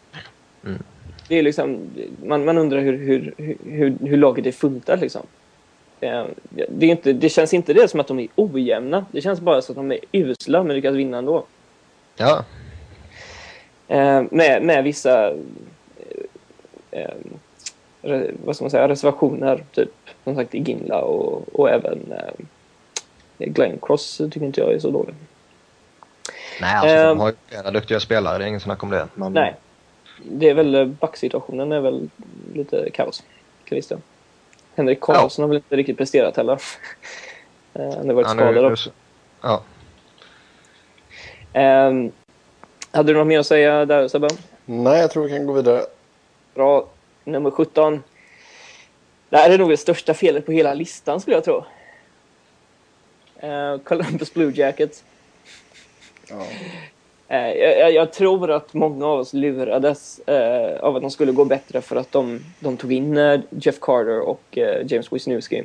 Mm 0.65 0.83
det 1.29 1.39
är 1.39 1.43
liksom, 1.43 1.91
man, 2.25 2.45
man 2.45 2.59
undrar 2.59 2.81
hur, 2.81 2.99
hur, 2.99 3.35
hur, 3.65 3.97
hur 4.01 4.17
laget 4.17 4.47
är 4.47 4.53
funtat 4.53 5.01
liksom. 5.01 5.27
Eh, 6.01 6.25
det, 6.51 6.87
är 6.87 6.91
inte, 6.91 7.13
det 7.13 7.29
känns 7.29 7.55
inte 7.55 7.73
det 7.73 7.89
som 7.89 8.01
att 8.01 8.07
de 8.07 8.19
är 8.19 8.29
ojämna. 8.35 9.07
Det 9.13 9.21
känns 9.21 9.41
bara 9.41 9.63
som 9.63 9.73
att 9.73 9.77
de 9.77 9.93
är 9.93 9.99
usla 10.13 10.63
men 10.63 10.77
lyckas 10.77 10.95
vinna 10.95 11.19
ändå. 11.19 11.45
Ja. 12.17 12.45
Eh, 13.89 14.23
med, 14.31 14.63
med 14.63 14.85
vissa 14.85 15.33
eh, 16.91 17.15
vad 18.45 18.57
ska 18.57 18.65
man 18.65 18.71
säga, 18.71 18.89
reservationer. 18.89 19.65
Typ 19.73 19.91
som 20.25 20.35
sagt 20.35 20.55
i 20.55 20.59
Ginla 20.59 21.01
och, 21.01 21.61
och 21.61 21.71
även 21.71 22.15
Glenn 23.39 23.79
Cross 23.83 24.17
tycker 24.17 24.45
inte 24.45 24.61
jag 24.61 24.73
är 24.73 24.79
så 24.79 24.91
dålig. 24.91 25.15
Nej, 26.61 26.75
alltså 26.75 26.97
de 26.97 27.21
har 27.21 27.29
ju 27.29 27.35
flera 27.49 27.71
duktiga 27.71 28.01
spelare. 28.01 28.39
Det 28.39 28.45
är 28.45 28.49
ingen 28.49 28.61
snack 28.61 28.83
om 28.83 28.91
det. 28.91 29.09
Men... 29.15 29.33
Nej, 29.33 29.55
det 30.23 30.49
är 30.49 30.55
väl 30.55 30.75
eh, 30.75 30.85
backsituationen 30.85 31.73
är 31.73 31.81
väl 31.81 32.11
lite 32.55 32.91
kaos. 32.91 33.23
Christian. 33.69 34.03
Henrik 34.75 35.01
Karlsson 35.01 35.43
ja. 35.43 35.47
har 35.47 35.49
väl 35.49 35.57
inte 35.57 35.77
riktigt 35.77 35.99
presterat 35.99 36.37
heller. 36.37 36.61
Eh, 37.75 37.97
han 37.97 38.09
har 38.09 38.15
varit 38.15 38.31
skadad 38.31 38.65
också. 38.65 38.91
Ja. 39.41 39.63
Um, 41.89 42.13
hade 42.91 43.13
du 43.13 43.19
något 43.19 43.27
mer 43.27 43.39
att 43.39 43.47
säga 43.47 43.85
där 43.85 44.09
Sebbe? 44.09 44.29
Nej, 44.65 45.01
jag 45.01 45.11
tror 45.11 45.25
vi 45.25 45.31
kan 45.31 45.47
gå 45.47 45.53
vidare. 45.53 45.83
Bra. 46.55 46.87
Nummer 47.29 47.51
17. 47.51 48.03
Det 49.29 49.37
här 49.37 49.51
är 49.51 49.59
nog 49.59 49.71
det 49.71 49.77
största 49.77 50.15
felet 50.15 50.47
på 50.47 50.53
hela 50.53 50.75
listan 50.75 51.21
skulle 51.21 51.37
jag 51.37 51.45
tro. 51.45 51.65
Uh, 53.45 53.79
Columbus 53.79 54.35
Blue 54.35 54.53
Jackets. 54.55 55.05
Ja. 56.29 56.37
Uh, 57.31 57.53
jag, 57.59 57.93
jag, 57.93 58.13
tror 58.13 58.51
att 58.51 58.75
många 58.75 59.07
av 59.07 59.21
oss 59.21 59.33
lurades 59.33 60.21
uh, 60.29 60.81
av 60.81 60.97
att 60.97 61.03
de 61.03 61.11
skulle 61.11 61.33
gå 61.33 61.45
bättre 61.45 61.81
för 61.81 61.97
att 61.97 62.13
de, 62.13 62.45
de 62.61 62.77
tog 62.77 62.93
in 62.93 63.17
Jeff 63.51 63.81
Carter 63.81 64.21
och 64.21 64.59
James 64.85 65.13
Wisniewski. 65.13 65.65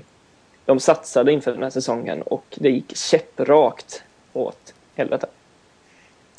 De 0.65 0.79
satsade 0.79 1.31
inför 1.31 1.51
den 1.51 1.63
här 1.63 1.69
säsongen 1.69 2.21
och 2.21 2.45
det 2.55 2.69
gick 2.69 2.97
käpprakt 2.97 4.03
åt 4.33 4.73
helvete. 4.95 5.27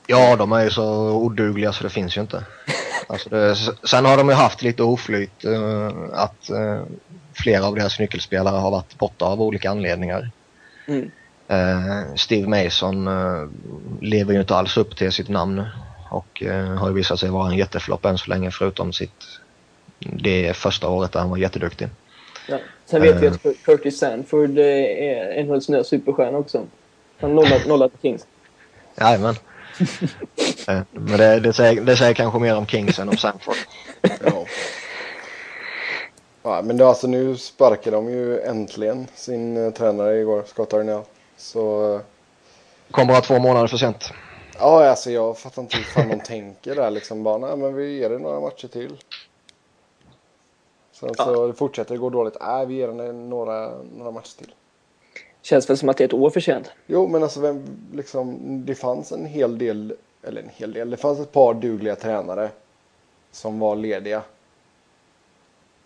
Ja, 0.06 0.36
de 0.36 0.52
är 0.52 0.64
ju 0.64 0.70
så 0.70 1.12
odugliga 1.12 1.72
så 1.72 1.84
det 1.84 1.90
finns 1.90 2.16
ju 2.16 2.20
inte. 2.20 2.44
Alltså 3.06 3.28
det, 3.28 3.56
sen 3.84 4.04
har 4.04 4.16
de 4.16 4.28
ju 4.28 4.34
haft 4.34 4.62
lite 4.62 4.82
oflyt 4.82 5.44
uh, 5.44 5.90
att 6.12 6.50
uh, 6.50 6.82
flera 7.32 7.66
av 7.66 7.74
deras 7.74 7.98
nyckelspelare 7.98 8.56
har 8.56 8.70
varit 8.70 8.98
borta 8.98 9.24
av 9.24 9.42
olika 9.42 9.70
anledningar. 9.70 10.30
Mm. 10.86 11.10
Uh, 11.50 12.14
Steve 12.16 12.48
Mason 12.48 13.08
lever 14.00 14.32
ju 14.32 14.40
inte 14.40 14.56
alls 14.56 14.76
upp 14.76 14.96
till 14.96 15.12
sitt 15.12 15.28
namn 15.28 15.64
och 16.10 16.42
har 16.78 16.88
ju 16.88 16.94
visat 16.94 17.20
sig 17.20 17.30
vara 17.30 17.50
en 17.50 17.56
jätteflopp 17.56 18.04
än 18.04 18.18
så 18.18 18.30
länge 18.30 18.50
förutom 18.50 18.92
sitt 18.92 19.24
det 19.98 20.56
första 20.56 20.88
året 20.88 21.12
där 21.12 21.20
han 21.20 21.30
var 21.30 21.36
jätteduktig. 21.36 21.88
Ja. 22.48 22.58
Sen 22.86 23.02
vet 23.02 23.22
vi 23.22 23.26
att 23.26 23.46
Curtis 23.64 23.98
Sanford 23.98 24.58
är 24.58 25.44
NHLs 25.44 25.68
nya 25.68 25.84
superstjärna 25.84 26.38
också. 26.38 26.66
Han 27.20 27.34
nollat, 27.34 27.66
nollat 27.66 27.92
Kings. 28.02 28.26
Jajamän. 29.00 29.34
Eh, 30.68 30.80
men 30.90 31.18
det, 31.18 31.40
det, 31.40 31.52
säger, 31.52 31.80
det 31.80 31.96
säger 31.96 32.14
kanske 32.14 32.38
mer 32.38 32.56
om 32.56 32.66
Kings 32.66 32.98
än 32.98 33.08
om 33.08 33.16
Sanford. 33.16 33.56
ja. 34.02 34.46
ja. 36.42 36.62
men 36.62 36.76
det, 36.76 36.86
alltså, 36.86 37.06
nu 37.06 37.36
sparkar 37.36 37.90
de 37.90 38.10
ju 38.10 38.40
äntligen 38.40 39.06
sin 39.14 39.56
uh, 39.56 39.72
tränare 39.72 40.18
igår, 40.18 40.42
Scott 40.46 40.72
Arnell. 40.72 41.02
Så... 41.36 41.94
Uh... 41.94 42.00
Kommer 42.90 43.12
bara 43.12 43.20
två 43.20 43.38
månader 43.38 43.66
för 43.66 43.76
sent. 43.76 44.12
Ja, 44.58 44.88
alltså 44.88 45.10
jag 45.10 45.38
fattar 45.38 45.62
inte 45.62 45.76
hur 45.76 45.84
fan 45.84 46.08
de 46.08 46.20
tänker 46.20 46.74
där 46.74 46.90
liksom. 46.90 47.22
Bara, 47.22 47.38
nej 47.38 47.56
men 47.56 47.74
vi 47.74 47.98
ger 47.98 48.10
det 48.10 48.18
några 48.18 48.40
matcher 48.40 48.68
till. 48.68 48.96
Sen 50.92 51.10
ja. 51.18 51.24
så 51.24 51.52
fortsätter 51.52 51.94
det 51.94 51.98
gå 51.98 52.10
dåligt. 52.10 52.36
Nej, 52.40 52.66
vi 52.66 52.74
ger 52.74 52.88
den 52.88 53.30
några, 53.30 53.72
några 53.96 54.10
matcher 54.10 54.38
till. 54.38 54.54
Känns 55.44 55.70
väl 55.70 55.78
som 55.78 55.88
att 55.88 55.96
det 55.96 56.04
är 56.04 56.08
ett 56.08 56.14
år 56.14 56.30
för 56.30 56.40
sent. 56.40 56.70
Jo, 56.86 57.08
men 57.08 57.22
alltså 57.22 57.40
vem, 57.40 57.64
liksom, 57.92 58.38
det 58.66 58.74
fanns 58.74 59.12
en 59.12 59.26
hel 59.26 59.58
del, 59.58 59.94
eller 60.22 60.42
en 60.42 60.48
hel 60.48 60.72
del, 60.72 60.90
det 60.90 60.96
fanns 60.96 61.20
ett 61.20 61.32
par 61.32 61.54
dugliga 61.54 61.96
tränare 61.96 62.50
som 63.30 63.58
var 63.58 63.76
lediga. 63.76 64.22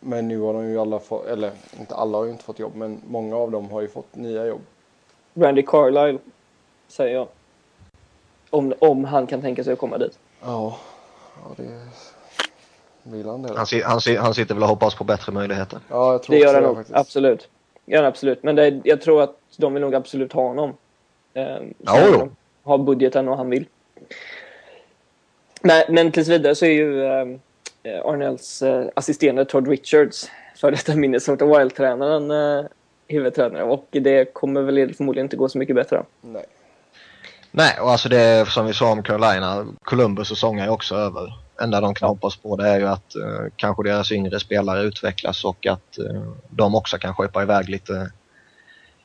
Men 0.00 0.28
nu 0.28 0.40
har 0.40 0.54
de 0.54 0.68
ju 0.68 0.78
alla 0.78 0.98
fått, 0.98 1.26
eller 1.26 1.52
inte 1.78 1.94
alla 1.94 2.18
har 2.18 2.24
ju 2.24 2.30
inte 2.30 2.44
fått 2.44 2.58
jobb, 2.58 2.74
men 2.74 3.00
många 3.08 3.36
av 3.36 3.50
dem 3.50 3.70
har 3.70 3.80
ju 3.80 3.88
fått 3.88 4.16
nya 4.16 4.46
jobb. 4.46 4.60
Randy 5.34 5.62
Carlisle, 5.62 6.18
säger 6.88 7.14
jag. 7.14 7.28
Om, 8.50 8.74
om 8.78 9.04
han 9.04 9.26
kan 9.26 9.40
tänka 9.40 9.64
sig 9.64 9.72
att 9.72 9.78
komma 9.78 9.98
dit. 9.98 10.18
Ja, 10.40 10.78
ja 11.34 11.54
det 11.56 11.80
vill 13.02 13.26
han 13.26 13.42
det? 13.42 13.48
Han, 13.56 13.66
han, 13.84 14.16
han 14.16 14.34
sitter 14.34 14.54
väl 14.54 14.62
och 14.62 14.68
hoppas 14.68 14.94
på 14.94 15.04
bättre 15.04 15.32
möjligheter. 15.32 15.80
Ja, 15.88 16.12
jag 16.12 16.22
tror 16.22 16.36
det 16.36 16.40
gör 16.40 16.54
han 16.54 16.62
nog, 16.62 16.84
absolut. 16.90 17.48
Ja, 17.88 18.06
absolut. 18.06 18.42
Men 18.42 18.56
det, 18.56 18.80
jag 18.84 19.00
tror 19.00 19.22
att 19.22 19.36
de 19.56 19.74
vill 19.74 19.80
nog 19.80 19.94
absolut 19.94 20.32
ha 20.32 20.48
honom. 20.48 20.74
Eh, 21.34 21.58
ja, 21.78 22.28
har 22.62 22.78
budgeten 22.78 23.28
och 23.28 23.36
han 23.36 23.50
vill. 23.50 23.66
Men, 25.60 25.84
men 25.88 26.12
tills 26.12 26.28
vidare 26.28 26.54
så 26.54 26.64
är 26.64 26.70
ju 26.70 27.04
eh, 27.04 28.00
Arnells 28.04 28.62
eh, 28.62 28.86
assisterande 28.94 29.44
Todd 29.44 29.68
Richards, 29.68 30.30
för 30.56 30.70
detta 30.70 30.94
Minnesota 30.94 31.44
Wild-tränaren, 31.44 32.30
eh, 32.30 32.66
huvudtränare. 33.08 33.62
Och 33.62 33.86
det 33.90 34.34
kommer 34.34 34.62
väl 34.62 34.94
förmodligen 34.94 35.26
inte 35.26 35.36
gå 35.36 35.48
så 35.48 35.58
mycket 35.58 35.76
bättre. 35.76 36.02
Nej. 36.20 36.44
Nej, 37.50 37.80
och 37.80 37.90
alltså 37.90 38.08
det 38.08 38.48
som 38.48 38.66
vi 38.66 38.74
sa 38.74 38.92
om 38.92 39.02
Carolina, 39.02 39.66
Columbus 39.82 40.28
säsong 40.28 40.58
är 40.58 40.68
också 40.68 40.94
över 40.94 41.32
enda 41.62 41.80
de 41.80 41.94
kan 41.94 42.08
hoppas 42.08 42.36
på 42.36 42.56
det 42.56 42.68
är 42.68 42.78
ju 42.78 42.86
att 42.86 43.16
eh, 43.16 43.46
kanske 43.56 43.82
deras 43.82 44.12
yngre 44.12 44.40
spelare 44.40 44.82
utvecklas 44.82 45.44
och 45.44 45.66
att 45.66 45.98
eh, 45.98 46.22
de 46.50 46.74
också 46.74 46.98
kan 46.98 47.14
skeppa 47.14 47.42
iväg 47.42 47.68
lite, 47.68 48.10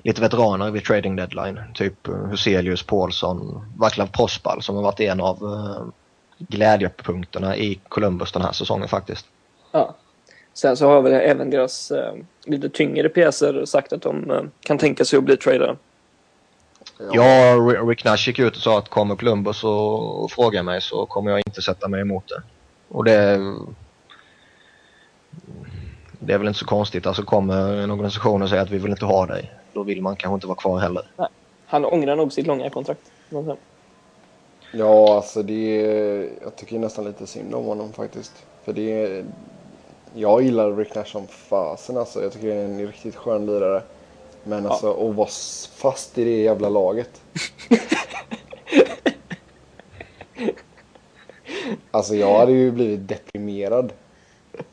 lite 0.04 0.22
veteraner 0.22 0.72
vid 0.72 0.84
trading 0.84 1.16
deadline. 1.16 1.60
Typ 1.74 2.08
eh, 2.08 2.14
Huselius, 2.16 2.84
Paulsson, 2.84 3.66
Vaclav 3.78 4.08
Prospal 4.08 4.62
som 4.62 4.76
har 4.76 4.84
varit 4.84 5.00
en 5.00 5.22
av 5.22 5.38
eh, 5.38 5.86
glädjepunkterna 6.38 7.58
i 7.58 7.80
Columbus 7.90 8.32
den 8.32 8.42
här 8.42 8.52
säsongen 8.52 8.88
faktiskt. 8.88 9.26
Ja. 9.72 9.96
Sen 10.54 10.78
så 10.78 10.88
har 10.88 11.02
väl 11.02 11.14
även 11.14 11.50
deras 11.50 11.92
eh, 11.92 12.14
lite 12.46 12.70
tyngre 12.70 13.10
pjäser 13.10 13.66
sagt 13.66 13.94
att 13.94 14.02
de 14.02 14.32
eh, 14.32 14.42
kan 14.60 14.78
tänka 14.78 15.06
sig 15.06 15.18
att 15.18 15.24
bli 15.24 15.38
tradare. 15.38 15.78
Ja, 16.98 17.56
Rick 17.88 18.04
Nash 18.04 18.28
gick 18.28 18.40
ut 18.40 18.56
och 18.56 18.62
sa 18.62 18.78
att 18.78 18.90
kommer 18.90 19.16
Columbus 19.16 19.64
och, 19.64 20.24
och 20.24 20.32
frågar 20.32 20.64
mig 20.64 20.82
så 20.82 21.06
kommer 21.06 21.32
jag 21.32 21.42
inte 21.48 21.62
sätta 21.62 21.88
mig 21.88 22.02
emot 22.02 22.24
det. 22.28 22.42
Och 22.88 23.04
det... 23.04 23.40
Det 26.20 26.34
är 26.34 26.38
väl 26.38 26.48
inte 26.48 26.60
så 26.60 26.66
konstigt. 26.66 27.06
Alltså 27.06 27.24
kommer 27.24 27.74
en 27.74 27.92
organisation 27.92 28.42
och 28.42 28.50
säger 28.50 28.64
att 28.64 28.70
vi 28.70 28.78
vill 28.78 28.92
inte 28.92 29.06
ha 29.06 29.26
dig. 29.26 29.52
Då 29.74 29.84
vill 29.84 30.02
man 30.02 30.16
kanske 30.16 30.36
inte 30.36 30.48
vara 30.48 30.58
kvar 30.58 30.80
heller. 30.80 31.04
Nej. 31.18 31.28
Han 31.66 31.86
ångrar 31.86 32.16
nog 32.16 32.34
sitt 32.34 32.48
långa 32.48 32.70
kontrakt. 32.70 33.12
Ja, 34.72 35.16
alltså 35.16 35.44
det 35.44 35.86
är, 35.86 36.30
Jag 36.42 36.56
tycker 36.56 36.80
nästan 36.80 37.06
lite 37.06 37.28
synd 37.28 37.56
om 37.56 37.66
honom 37.66 37.94
faktiskt. 37.94 38.46
För 38.64 38.74
det 38.74 39.04
är, 39.04 39.26
Jag 40.14 40.42
gillar 40.42 40.76
Rick 40.76 40.96
Nash 40.96 41.06
som 41.06 41.28
fasen 41.28 41.98
alltså. 41.98 42.24
Jag 42.24 42.32
tycker 42.32 42.48
det 42.48 42.54
är 42.54 42.66
en 42.66 42.88
riktigt 42.88 43.16
skön 43.16 43.46
lirare. 43.46 43.82
Men 44.44 44.66
alltså 44.66 44.88
ja. 44.88 45.10
att 45.10 45.16
vara 45.16 45.30
fast 45.76 46.18
i 46.18 46.24
det 46.24 46.42
jävla 46.42 46.70
laget. 46.70 47.22
alltså 51.92 52.16
jag 52.16 52.40
hade 52.40 52.52
ju 52.52 52.72
blivit 52.72 53.08
deprimerad. 53.08 53.94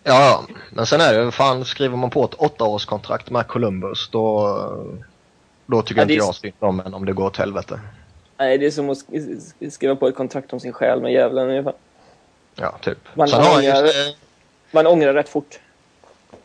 Ja, 0.02 0.44
men 0.70 0.86
sen 0.86 1.00
är 1.00 1.14
det 1.14 1.32
fan 1.32 1.64
skriver 1.64 1.96
man 1.96 2.10
på 2.10 2.24
ett 2.24 2.34
åttaårskontrakt 2.34 3.30
med 3.30 3.46
Columbus 3.46 4.08
då, 4.12 4.56
då 5.66 5.82
tycker 5.82 6.00
ja, 6.00 6.02
inte 6.02 6.14
jag 6.14 6.34
synd 6.34 6.54
om 6.58 6.80
en 6.80 6.94
om 6.94 7.06
det 7.06 7.12
går 7.12 7.26
åt 7.26 7.36
helvete. 7.36 7.80
Nej, 8.36 8.58
det 8.58 8.66
är 8.66 8.70
som 8.70 8.90
att 8.90 8.98
skriva 9.72 9.96
på 9.96 10.08
ett 10.08 10.16
kontrakt 10.16 10.52
om 10.52 10.60
sin 10.60 10.72
själ 10.72 11.00
med 11.00 11.12
djävulen 11.12 11.48
ungefär. 11.48 11.74
Ja, 12.54 12.74
typ. 12.80 12.98
Man, 13.14 13.28
sen 13.28 13.40
ångrar, 13.40 13.84
just, 13.84 14.16
man 14.70 14.86
ångrar 14.86 15.14
rätt 15.14 15.28
fort. 15.28 15.60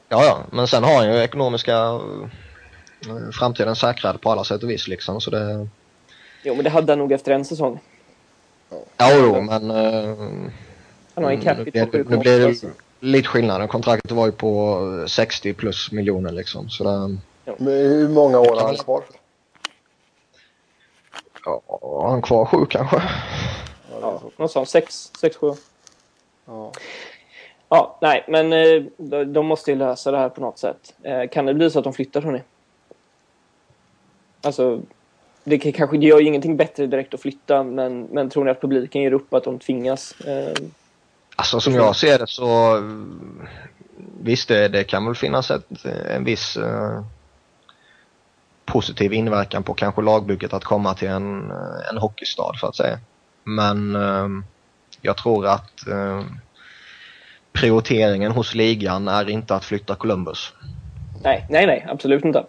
Ja, 0.10 0.26
ja, 0.26 0.40
men 0.52 0.68
sen 0.68 0.84
har 0.84 0.96
han 0.96 1.14
ju 1.14 1.20
ekonomiska 1.20 2.00
framtiden 3.34 3.76
säkrad 3.76 4.22
på 4.22 4.32
alla 4.32 4.44
sätt 4.44 4.64
och 4.64 4.70
vis 4.70 4.88
liksom. 4.88 5.22
Så 5.22 5.32
det... 5.32 5.68
Jo, 6.44 6.56
men 6.56 6.64
det 6.64 6.70
hade 6.70 6.92
han 6.92 7.00
nog 7.00 7.12
efter 7.12 7.32
en 7.32 7.46
säsong. 7.46 7.80
Ja, 8.98 9.12
jo, 9.14 9.42
men... 9.42 9.72
Uh, 9.72 10.50
han 11.14 11.24
har 11.24 11.32
en 11.32 11.92
på 11.92 11.98
Nu 11.98 12.18
blir 12.18 12.40
det 12.40 12.70
lite 13.00 13.28
skillnad. 13.28 13.70
Kontraktet 13.70 14.12
var 14.12 14.26
ju 14.26 14.32
på 14.32 15.06
60 15.08 15.54
plus 15.54 15.92
miljoner 15.92 16.32
liksom. 16.32 16.70
Så 16.70 16.84
det... 16.84 17.18
Men 17.58 17.74
hur 17.74 18.10
många 18.10 18.40
år 18.40 18.56
har 18.56 18.68
han 18.68 18.78
kvar? 18.78 19.04
Ja, 21.46 21.62
har 21.68 22.10
han 22.10 22.22
kvar 22.22 22.46
sju 22.46 22.66
kanske? 22.66 23.04
Ja, 24.02 24.22
någonstans 24.38 24.70
sex, 24.70 25.12
sex, 25.20 25.38
sju. 25.38 25.52
Ja. 26.46 26.72
Ja, 27.70 27.98
nej, 28.02 28.26
men 28.28 28.54
eh, 28.54 29.26
de 29.26 29.46
måste 29.46 29.72
ju 29.72 29.78
lösa 29.78 30.12
det 30.12 30.18
här 30.18 30.30
på 30.30 30.42
något 30.42 30.60
sätt. 30.60 30.94
Eh, 31.04 31.30
kan 31.32 31.46
det 31.46 31.54
bli 31.54 31.72
så 31.72 31.80
att 31.80 31.84
de 31.84 31.94
flyttar, 31.94 32.22
hörni? 32.22 32.42
Alltså, 34.46 34.82
det 35.44 35.58
kanske 35.58 35.98
det 35.98 36.06
gör 36.06 36.20
ju 36.20 36.28
ingenting 36.28 36.58
bättre 36.58 36.88
direkt 36.88 37.14
att 37.14 37.22
flytta, 37.22 37.64
men, 37.64 38.04
men 38.04 38.30
tror 38.30 38.46
ni 38.46 38.52
att 38.52 38.62
publiken 38.62 39.02
ger 39.02 39.14
upp 39.14 39.34
att 39.34 39.44
de 39.44 39.60
tvingas? 39.60 40.22
Eh, 40.22 40.54
alltså 41.36 41.60
som 41.60 41.74
jag 41.74 41.96
ser 41.96 42.20
det 42.20 42.28
så 42.28 42.82
visst 44.22 44.48
det, 44.48 44.68
det 44.68 44.84
kan 44.84 45.06
väl 45.06 45.16
finnas 45.16 45.52
ett, 45.52 45.86
en 45.86 46.24
viss 46.24 46.58
eh, 46.58 47.04
positiv 48.66 49.14
inverkan 49.14 49.64
på 49.64 49.74
kanske 49.74 50.02
lagbygget 50.02 50.54
att 50.54 50.64
komma 50.64 50.94
till 50.94 51.08
en, 51.08 51.52
en 51.92 51.98
hockeystad 51.98 52.54
så 52.60 52.68
att 52.68 52.76
säga. 52.76 53.00
Men 53.44 53.96
eh, 53.96 54.28
jag 55.02 55.18
tror 55.18 55.48
att 55.48 55.88
eh, 55.88 56.24
prioriteringen 57.52 58.32
hos 58.32 58.56
ligan 58.56 59.08
är 59.08 59.30
inte 59.30 59.56
att 59.56 59.66
flytta 59.66 59.96
Columbus. 59.96 60.54
Nej, 61.24 61.46
nej, 61.50 61.68
nej, 61.68 61.86
absolut 61.90 62.26
inte. 62.26 62.46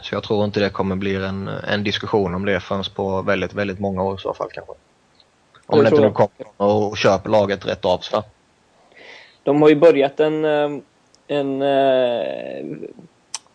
Så 0.00 0.14
jag 0.14 0.22
tror 0.22 0.44
inte 0.44 0.60
det 0.60 0.70
kommer 0.70 0.96
bli 0.96 1.14
en, 1.14 1.48
en 1.48 1.84
diskussion 1.84 2.34
om 2.34 2.44
det 2.44 2.60
förrän 2.60 2.84
på 2.94 3.22
väldigt, 3.22 3.54
väldigt 3.54 3.78
många 3.80 4.02
år 4.02 4.14
i 4.14 4.18
så 4.18 4.34
fall 4.34 4.48
kanske. 4.52 4.72
Om 5.66 5.82
det 5.82 5.88
inte 5.88 6.00
nu 6.00 6.10
kommer 6.10 6.30
och 6.56 6.96
köper 6.96 7.30
laget 7.30 7.66
rätt 7.66 7.84
av 7.84 7.98
sig. 7.98 8.22
De 9.42 9.62
har 9.62 9.68
ju 9.68 9.74
börjat 9.74 10.20
en, 10.20 10.44
eh, 10.44 10.70
en, 11.26 11.62
eh, 11.62 12.64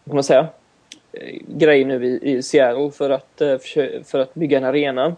vad 0.03 0.15
man 0.15 0.23
säga, 0.23 0.47
grej 1.47 1.85
nu 1.85 2.05
i, 2.05 2.31
i 2.31 2.43
Seattle 2.43 2.91
för 2.91 3.09
att, 3.09 3.41
eh, 3.41 3.57
för 4.03 4.19
att 4.19 4.33
bygga 4.33 4.57
en 4.57 4.63
arena 4.63 5.15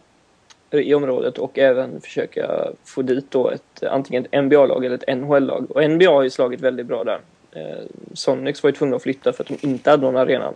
i 0.72 0.94
området 0.94 1.38
och 1.38 1.60
även 1.60 2.02
försöka 2.02 2.68
få 2.84 3.02
dit 3.02 3.32
då 3.32 3.50
ett, 3.50 3.84
antingen 3.84 4.26
ett 4.26 4.44
NBA-lag 4.44 4.86
eller 4.86 4.96
ett 4.96 5.18
NHL-lag. 5.18 5.72
Och 5.72 5.90
NBA 5.90 6.10
har 6.10 6.24
ju 6.24 6.30
slagit 6.30 6.62
väldigt 6.62 6.86
bra 6.86 7.04
där. 7.04 7.20
Eh, 7.52 7.86
Sonics 8.14 8.64
var 8.64 8.70
ju 8.70 8.76
tvungna 8.76 8.96
att 8.96 9.04
flytta 9.04 9.34
för 9.34 9.44
att 9.44 9.48
de 9.48 9.68
inte 9.68 9.90
hade 9.90 10.04
någon 10.04 10.18
arena. 10.18 10.54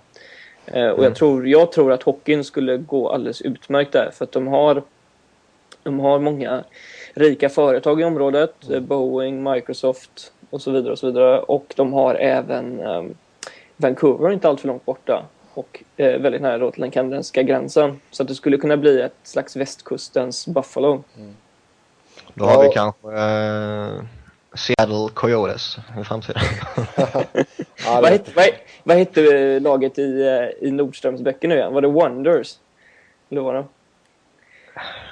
Eh, 0.65 0.87
och 0.87 0.97
mm. 0.97 1.03
jag, 1.03 1.15
tror, 1.15 1.47
jag 1.47 1.71
tror 1.71 1.91
att 1.91 2.03
hockeyn 2.03 2.43
skulle 2.43 2.77
gå 2.77 3.09
alldeles 3.09 3.41
utmärkt 3.41 3.91
där 3.91 4.11
för 4.13 4.25
att 4.25 4.31
de 4.31 4.47
har, 4.47 4.83
de 5.83 5.99
har 5.99 6.19
många 6.19 6.63
rika 7.13 7.49
företag 7.49 8.01
i 8.01 8.03
området. 8.03 8.67
Mm. 8.69 8.85
Boeing, 8.85 9.43
Microsoft 9.43 10.31
och 10.49 10.61
så 10.61 10.71
vidare 10.71 10.91
och 10.91 10.99
så 10.99 11.05
vidare. 11.05 11.39
Och 11.39 11.73
de 11.75 11.93
har 11.93 12.15
även 12.15 12.79
eh, 12.79 13.03
Vancouver 13.77 14.31
inte 14.31 14.49
alltför 14.49 14.67
långt 14.67 14.85
borta 14.85 15.23
och 15.53 15.83
eh, 15.97 16.21
väldigt 16.21 16.41
nära 16.41 16.57
då 16.57 16.71
till 16.71 16.81
den 16.81 16.91
kanadensiska 16.91 17.43
gränsen. 17.43 17.99
Så 18.11 18.23
att 18.23 18.29
det 18.29 18.35
skulle 18.35 18.57
kunna 18.57 18.77
bli 18.77 19.01
ett 19.01 19.15
slags 19.23 19.55
västkustens 19.55 20.47
Buffalo. 20.47 21.03
Mm. 21.17 21.35
Då 22.33 22.45
har 22.45 22.53
ja. 22.53 22.61
vi 22.61 22.73
kanske 22.73 23.07
eh, 23.07 24.03
Seattle 24.53 25.09
Coyotes 25.13 25.77
i 26.01 26.03
framtiden. 26.03 26.41
vad, 28.01 28.05
hette, 28.05 28.31
vad, 28.35 28.45
vad 28.83 28.97
hette 28.97 29.59
laget 29.59 29.99
i, 29.99 30.21
eh, 30.21 30.67
i 30.67 30.71
Nordströmsbäcken 30.71 31.49
nu 31.49 31.55
igen? 31.55 31.73
Var 31.73 31.81
det 31.81 31.87
Wonders? 31.87 32.57
Eller 33.29 33.41
var 33.41 33.53
det? 33.53 33.65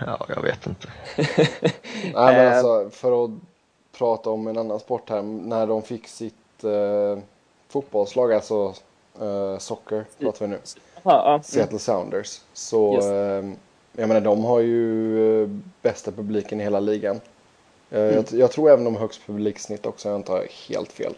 Ja, 0.05 0.25
jag 0.35 0.41
vet 0.41 0.67
inte. 0.67 0.87
Nej, 1.17 2.13
men 2.13 2.47
eh. 2.47 2.57
alltså, 2.57 2.89
för 2.89 3.25
att 3.25 3.31
prata 3.97 4.29
om 4.29 4.47
en 4.47 4.57
annan 4.57 4.79
sport 4.79 5.09
här. 5.09 5.21
När 5.21 5.67
de 5.67 5.81
fick 5.81 6.07
sitt 6.07 6.63
eh, 6.63 7.23
fotbollslag, 7.69 8.33
alltså 8.33 8.73
eh, 9.21 9.57
soccer 9.57 10.05
pratar 10.19 10.45
vi 10.45 10.51
nu. 10.51 10.59
Aha, 11.03 11.29
mm. 11.29 11.43
Seattle 11.43 11.79
Sounders. 11.79 12.41
Så 12.53 12.99
eh, 12.99 13.45
jag 13.93 14.07
menar, 14.07 14.21
de 14.21 14.43
har 14.43 14.59
ju 14.59 15.43
eh, 15.43 15.49
bästa 15.81 16.11
publiken 16.11 16.61
i 16.61 16.63
hela 16.63 16.79
ligan. 16.79 17.19
Eh, 17.91 18.01
mm. 18.01 18.15
Jag, 18.15 18.25
jag, 18.39 18.51
tror 18.51 18.69
även 18.69 18.85
har 18.85 18.99
högst 18.99 19.21
publiksnitt 19.25 19.85
också, 19.85 20.09
jag 20.09 20.19
inte 20.19 20.31
har 20.31 20.47
helt 20.69 20.91
fel. 20.91 21.13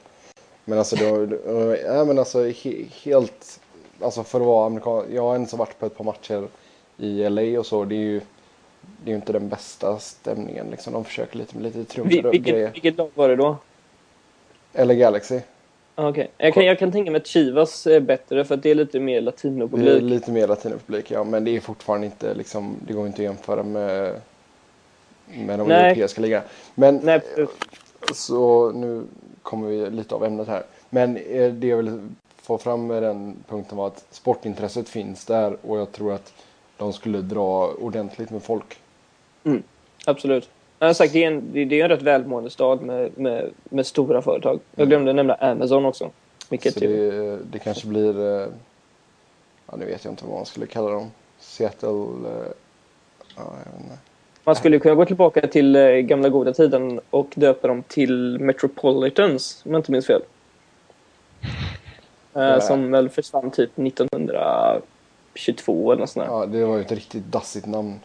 Men 0.66 0.78
alltså, 0.78 0.96
då, 0.96 1.28
ja, 1.76 2.06
men 2.06 2.20
alltså 2.20 2.44
he, 2.44 2.86
helt, 3.04 3.60
alltså 4.02 4.24
för 4.24 4.40
att 4.40 4.46
vara 4.46 4.66
amerikan, 4.66 5.06
jag 5.14 5.22
har 5.22 5.34
ens 5.34 5.54
varit 5.54 5.80
på 5.80 5.86
ett 5.86 5.98
par 5.98 6.04
matcher 6.04 6.48
i 6.98 7.30
LA 7.30 7.60
och 7.60 7.66
så, 7.66 7.86
det 7.86 7.96
är 7.96 8.00
ju 8.00 8.22
det 9.04 9.10
är 9.10 9.10
ju 9.10 9.16
inte 9.16 9.34
den 9.34 9.50
bästa 9.50 10.00
stämningen 10.00 10.68
liksom. 10.72 10.94
De 10.94 11.06
försöker 11.06 11.38
lite 11.38 11.56
med 11.56 11.64
lite 11.64 11.84
trummor 11.86 12.26
och 12.26 12.34
grejer. 12.34 12.72
Vilket 12.74 12.98
lag 12.98 13.10
var 13.14 13.30
det 13.30 13.36
då? 13.36 13.58
LA 14.74 14.94
Galaxy. 14.94 15.40
Okej, 15.96 16.10
okay. 16.10 16.28
jag, 16.38 16.54
kan, 16.54 16.66
jag 16.66 16.80
kan 16.80 16.92
tänka 16.92 17.12
mig 17.12 17.22
att 17.22 17.28
Chivas 17.28 17.88
är 17.88 18.00
bättre 18.00 18.46
för 18.46 18.56
att 18.56 18.64
det 18.64 18.72
är 18.72 18.76
lite 18.76 19.00
mer 19.00 19.22
latinopublik. 19.22 19.86
Det 19.86 19.98
är 19.98 20.02
lite 20.02 20.32
mer 20.32 20.48
latinopublik, 20.48 21.12
ja. 21.12 21.24
Men 21.24 21.44
det 21.44 21.56
är 21.56 21.60
fortfarande 21.60 22.06
inte 22.06 22.34
liksom, 22.34 22.76
det 22.88 22.94
går 22.94 23.08
inte 23.08 23.22
att 23.22 23.24
jämföra 23.24 23.64
med, 23.64 24.22
med 25.38 25.60
de 25.60 25.68
Nej. 25.68 25.86
europeiska 25.86 26.22
ligorna. 26.22 26.44
Men, 26.76 27.00
Nej. 27.04 27.22
så 28.14 28.72
nu 28.72 29.04
kommer 29.42 29.68
vi 29.68 29.90
lite 29.90 30.16
av 30.16 30.26
ämnet 30.26 30.48
här. 30.48 30.64
Men 30.90 31.18
eh, 31.18 31.54
det 31.54 31.68
jag 31.68 31.78
vill 31.78 32.10
få 32.42 32.58
fram 32.58 32.88
med 32.88 33.04
den 33.04 33.36
punkten 33.48 33.78
var 33.78 33.88
att 33.88 34.06
sportintresset 34.12 34.90
finns 34.90 35.26
där 35.26 35.58
och 35.62 35.80
jag 35.80 35.92
tror 35.92 36.14
att 36.14 36.34
de 36.78 36.94
skulle 36.94 37.22
dra 37.22 37.68
ordentligt 37.68 38.30
med 38.30 38.44
folk. 38.44 38.80
Mm, 39.44 39.64
absolut. 40.06 40.50
Jag 40.80 40.96
sagt, 40.96 41.14
det, 41.14 41.24
är 41.24 41.28
en, 41.28 41.54
det 41.54 41.80
är 41.80 41.84
en 41.84 41.90
rätt 41.90 42.02
välmående 42.02 42.50
stad 42.50 42.82
med, 42.82 43.18
med, 43.18 43.52
med 43.64 43.86
stora 43.86 44.22
företag. 44.22 44.60
Jag 44.76 44.88
glömde 44.88 45.12
mm. 45.12 45.16
nämna 45.16 45.52
Amazon 45.52 45.86
också. 45.86 46.10
Vilket 46.50 46.76
det, 46.76 47.38
det 47.52 47.60
kanske 47.60 47.88
blir, 47.88 48.20
eh, 48.20 48.48
ja 49.68 49.76
nu 49.78 49.86
vet 49.86 50.06
jag 50.06 50.12
inte 50.12 50.26
vad 50.26 50.36
man 50.36 50.46
skulle 50.46 50.66
kalla 50.66 50.90
dem. 50.90 51.12
Seattle, 51.40 51.90
eh, 51.90 52.52
ja, 53.36 53.54
jag 53.66 53.72
vet 53.72 53.82
inte. 53.84 53.98
Man 54.44 54.56
skulle 54.56 54.80
kunna 54.80 54.96
gå 54.96 55.06
tillbaka 55.06 55.48
till 55.48 55.76
eh, 55.76 55.90
gamla 55.90 56.30
goda 56.30 56.54
tiden 56.54 57.00
och 57.10 57.32
döpa 57.36 57.68
dem 57.68 57.84
till 57.88 58.40
Metropolitans, 58.40 59.62
om 59.66 59.72
jag 59.72 59.80
inte 59.80 59.92
minns 59.92 60.08
fel. 60.08 60.22
Ja. 62.34 62.62
Som 62.62 62.92
väl 62.92 63.10
försvann 63.10 63.52
typ 63.52 63.80
1922 63.80 65.92
eller 65.92 66.00
något 66.00 66.10
sånt 66.10 66.26
Ja, 66.30 66.46
det 66.46 66.66
var 66.66 66.76
ju 66.76 66.82
ett 66.82 66.92
riktigt 66.92 67.26
dassigt 67.26 67.66
namn. 67.66 68.00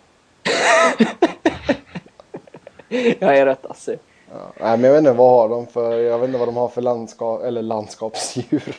jag 3.19 3.39
är 3.39 3.47
rätt 3.47 3.67
assig. 3.67 3.99
Ja, 4.31 4.53
nej, 4.61 4.79
men 4.79 4.85
jag 4.85 4.93
vet 4.93 4.99
inte 4.99 5.13
vad 5.13 5.31
har 5.31 5.49
de 5.49 5.67
för, 5.67 5.99
jag 5.99 6.19
vet 6.19 6.29
inte 6.29 6.39
vad 6.39 6.49
de 6.49 6.57
har 6.57 6.69
för 6.69 6.83
landskap, 6.83 7.43
eller 7.43 7.63
landskapsdjur. 7.63 8.77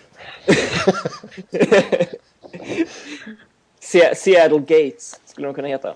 Seattle 4.15 4.59
Gates 4.59 5.19
skulle 5.25 5.47
de 5.47 5.53
kunna 5.53 5.67
heta. 5.67 5.93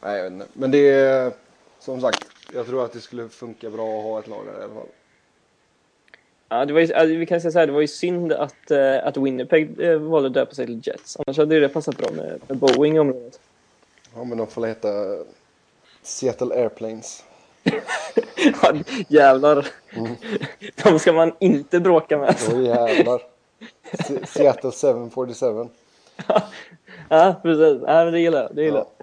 Nej, 0.00 0.16
jag 0.16 0.24
vet 0.24 0.32
inte. 0.32 0.46
Men 0.52 0.70
det 0.70 0.88
är 0.88 1.32
som 1.78 2.00
sagt, 2.00 2.26
jag 2.54 2.66
tror 2.66 2.84
att 2.84 2.92
det 2.92 3.00
skulle 3.00 3.28
funka 3.28 3.70
bra 3.70 3.98
att 3.98 4.04
ha 4.04 4.18
ett 4.18 4.28
lag 4.28 4.46
där 4.46 4.60
i 4.60 4.64
alla 4.64 4.74
fall. 4.74 4.86
Ja, 6.48 6.64
det 6.64 6.72
var 6.72 6.80
ju, 6.80 6.94
alltså, 6.94 7.16
vi 7.16 7.26
kan 7.26 7.40
säga 7.40 7.52
så 7.52 7.58
här, 7.58 7.66
det 7.66 7.72
var 7.72 7.80
ju 7.80 7.88
synd 7.88 8.32
att, 8.32 8.70
uh, 8.70 9.06
att 9.06 9.16
Winnipeg 9.16 9.80
uh, 9.80 9.96
valde 9.96 10.26
att 10.26 10.34
döpa 10.34 10.54
sig 10.54 10.66
till 10.66 10.80
Jets. 10.84 11.16
Annars 11.16 11.38
hade 11.38 11.60
det 11.60 11.68
passat 11.68 11.96
bra 11.96 12.10
med, 12.10 12.40
med 12.48 12.58
Boeing 12.58 12.96
i 12.96 12.98
området. 12.98 13.40
Ja, 14.14 14.24
men 14.24 14.38
de 14.38 14.46
får 14.46 14.66
heta 14.66 14.88
Seattle 16.02 16.54
Airplanes. 16.54 17.24
ja, 18.62 18.74
jävlar. 19.08 19.66
Mm. 19.96 20.16
De 20.84 20.98
ska 20.98 21.12
man 21.12 21.32
inte 21.38 21.80
bråka 21.80 22.18
med. 22.18 22.36
Åh 22.52 22.64
jävlar. 22.64 23.22
Seattle 24.26 24.70
747. 24.70 25.68
ja, 27.08 27.40
precis. 27.42 27.82
Ja, 27.86 28.04
men 28.04 28.12
det 28.12 28.20
gillar 28.20 28.42
jag. 28.42 28.54
Det 28.54 28.62
gillar 28.62 28.86
ja. 28.98 28.99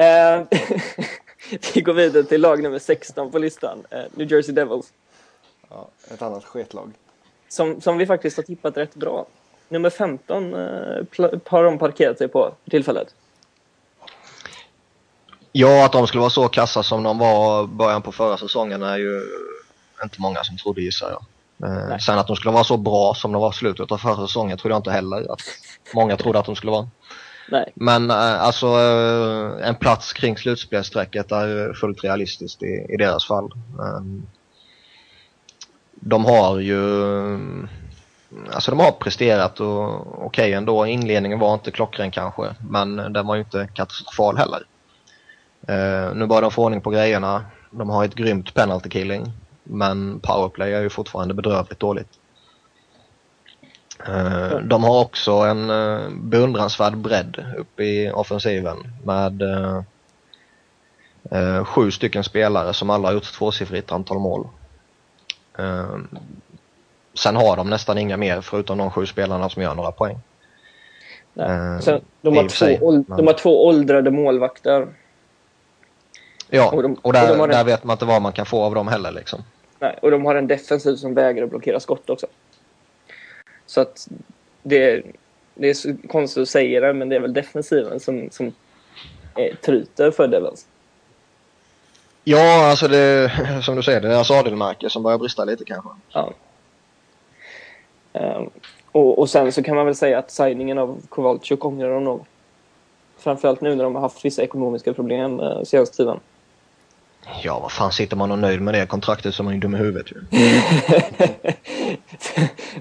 Uh, 0.00 0.46
Vi 1.74 1.80
går 1.80 1.92
vidare 1.92 2.22
till 2.22 2.40
lag 2.40 2.62
nummer 2.62 2.78
16 2.78 3.30
på 3.30 3.38
listan. 3.38 3.78
Uh, 3.94 4.00
New 4.10 4.32
Jersey 4.32 4.54
Devils. 4.54 4.92
Ja, 5.70 5.88
ett 6.10 6.22
annat 6.22 6.44
sketlag. 6.44 6.92
Som, 7.48 7.80
som 7.80 7.98
vi 7.98 8.06
faktiskt 8.06 8.36
har 8.36 8.44
tippat 8.44 8.76
rätt 8.76 8.94
bra. 8.94 9.26
Nummer 9.68 9.90
15 9.90 10.54
uh, 10.54 11.04
har 11.46 11.64
de 11.64 11.78
parkerat 11.78 12.18
sig 12.18 12.28
på 12.28 12.54
för 12.64 12.70
tillfället. 12.70 13.14
Ja, 15.52 15.84
att 15.84 15.92
de 15.92 16.06
skulle 16.06 16.20
vara 16.20 16.30
så 16.30 16.48
kassa 16.48 16.82
som 16.82 17.02
de 17.02 17.18
var 17.18 17.66
början 17.66 18.02
på 18.02 18.12
förra 18.12 18.36
säsongen 18.36 18.82
är 18.82 18.96
ju 18.96 19.20
inte 20.02 20.20
många 20.20 20.44
som 20.44 20.56
trodde 20.56 20.80
gissar 20.80 21.10
jag. 21.10 21.24
Eh, 21.70 21.98
sen 21.98 22.18
att 22.18 22.26
de 22.26 22.36
skulle 22.36 22.52
vara 22.52 22.64
så 22.64 22.76
bra 22.76 23.14
som 23.14 23.32
de 23.32 23.42
var 23.42 23.50
i 23.50 23.54
slutet 23.54 23.92
av 23.92 23.98
förra 23.98 24.26
säsongen 24.26 24.58
trodde 24.58 24.74
jag 24.74 24.78
inte 24.78 24.90
heller 24.90 25.32
att 25.32 25.40
många 25.94 26.16
trodde 26.16 26.38
att 26.38 26.46
de 26.46 26.56
skulle 26.56 26.72
vara. 26.72 26.88
Nej. 27.52 27.72
Men 27.74 28.10
eh, 28.10 28.42
alltså 28.42 28.66
eh, 28.66 29.68
en 29.68 29.74
plats 29.74 30.12
kring 30.12 30.36
slutspelsstrecket 30.36 31.32
är 31.32 31.72
fullt 31.72 32.04
realistiskt 32.04 32.62
i, 32.62 32.86
i 32.88 32.96
deras 32.96 33.26
fall. 33.26 33.52
Ehm, 33.80 34.26
de 35.94 36.24
har 36.24 36.58
ju 36.58 37.04
mm, 37.34 37.68
Alltså 38.52 38.70
de 38.70 38.80
har 38.80 38.92
presterat 38.92 39.60
och 39.60 39.90
okej 39.90 40.26
okay, 40.26 40.52
ändå. 40.52 40.86
Inledningen 40.86 41.38
var 41.38 41.54
inte 41.54 41.70
klockren 41.70 42.10
kanske 42.10 42.54
men 42.70 42.96
den 42.96 43.26
var 43.26 43.34
ju 43.34 43.40
inte 43.40 43.68
katastrofal 43.74 44.36
heller. 44.36 44.62
Uh, 45.70 46.14
nu 46.14 46.26
börjar 46.26 46.42
de 46.42 46.50
få 46.50 46.64
ordning 46.64 46.80
på 46.80 46.90
grejerna. 46.90 47.44
De 47.70 47.90
har 47.90 48.04
ett 48.04 48.14
grymt 48.14 48.54
penalty 48.54 48.88
killing. 48.88 49.32
Men 49.64 50.20
powerplay 50.20 50.72
är 50.72 50.80
ju 50.80 50.90
fortfarande 50.90 51.34
bedrövligt 51.34 51.80
dåligt. 51.80 52.08
Uh, 54.08 54.58
de 54.58 54.84
har 54.84 55.00
också 55.00 55.32
en 55.32 55.70
uh, 55.70 56.10
beundransvärd 56.10 56.96
bredd 56.96 57.44
uppe 57.58 57.84
i 57.84 58.10
offensiven 58.10 58.76
med 59.04 59.42
uh, 59.42 59.82
sju 61.64 61.90
stycken 61.90 62.24
spelare 62.24 62.72
som 62.72 62.90
alla 62.90 63.08
har 63.08 63.14
gjort 63.14 63.32
tvåsiffrigt 63.32 63.92
antal 63.92 64.18
mål. 64.18 64.46
sen 67.14 67.36
har 67.36 67.56
de 67.56 67.70
nästan 67.70 67.98
inga 67.98 68.16
mer 68.16 68.40
förutom 68.40 68.78
de 68.78 68.90
sju 68.90 69.06
spelarna 69.06 69.48
som 69.48 69.62
gör 69.62 69.74
några 69.74 69.92
poäng. 69.92 70.18
Sen, 71.80 72.00
de, 72.20 72.36
har 72.36 72.42
två, 72.42 72.48
sig, 72.48 72.80
men... 72.80 73.04
de 73.16 73.26
har 73.26 73.34
två 73.34 73.66
åldrade 73.66 74.10
målvakter 74.10 74.88
Ja, 76.54 76.70
och, 76.70 76.82
de, 76.82 76.96
och 77.02 77.12
där, 77.12 77.30
och 77.30 77.36
de 77.36 77.42
en... 77.42 77.50
där 77.50 77.64
vet 77.64 77.84
man 77.84 77.94
inte 77.94 78.04
vad 78.04 78.22
man 78.22 78.32
kan 78.32 78.46
få 78.46 78.62
av 78.62 78.74
dem 78.74 78.88
heller. 78.88 79.12
Liksom. 79.12 79.42
Nej, 79.78 79.98
och 80.02 80.10
de 80.10 80.24
har 80.24 80.34
en 80.34 80.46
defensiv 80.46 80.96
som 80.96 81.14
vägrar 81.14 81.46
blockera 81.46 81.80
skott 81.80 82.10
också. 82.10 82.26
Så 83.72 83.80
att 83.80 84.08
det, 84.62 85.02
det 85.54 85.70
är 85.70 85.74
så 85.74 85.94
konstigt 86.08 86.42
att 86.42 86.48
säga 86.48 86.80
det, 86.80 86.92
men 86.92 87.08
det 87.08 87.16
är 87.16 87.20
väl 87.20 87.32
defensiven 87.32 88.00
som, 88.00 88.28
som 88.30 88.52
är, 89.34 89.54
tryter 89.54 90.10
för 90.10 90.28
Devils. 90.28 90.66
Ja, 92.24 92.70
alltså 92.70 92.88
det, 92.88 93.32
som 93.64 93.76
du 93.76 93.82
säger, 93.82 94.00
det 94.00 94.08
är 94.08 94.12
deras 94.12 94.30
adelmärke 94.30 94.90
som 94.90 95.02
börjar 95.02 95.18
brista 95.18 95.44
lite 95.44 95.64
kanske. 95.64 95.90
Ja. 96.12 96.32
Um, 98.12 98.50
och, 98.92 99.18
och 99.18 99.30
sen 99.30 99.52
så 99.52 99.62
kan 99.62 99.76
man 99.76 99.86
väl 99.86 99.94
säga 99.94 100.18
att 100.18 100.30
signingen 100.30 100.78
av 100.78 101.02
Kowalczyk 101.08 101.64
ångrar 101.64 101.90
de 101.90 102.04
nog. 102.04 102.24
Framförallt 103.18 103.60
nu 103.60 103.74
när 103.74 103.84
de 103.84 103.94
har 103.94 104.02
haft 104.02 104.24
vissa 104.24 104.42
ekonomiska 104.42 104.94
problem 104.94 105.40
uh, 105.40 105.62
senaste 105.62 105.96
tiden. 105.96 106.20
Ja, 107.42 107.58
vad 107.58 107.72
fan 107.72 107.92
sitter 107.92 108.16
man 108.16 108.30
och 108.30 108.38
nöjd 108.38 108.60
med 108.60 108.74
det 108.74 108.86
kontraktet 108.86 109.34
som 109.34 109.46
man 109.46 109.54
är 109.54 109.58
dum 109.58 109.74
i 109.74 109.78
huvudet 109.78 110.12
ju. 110.12 110.20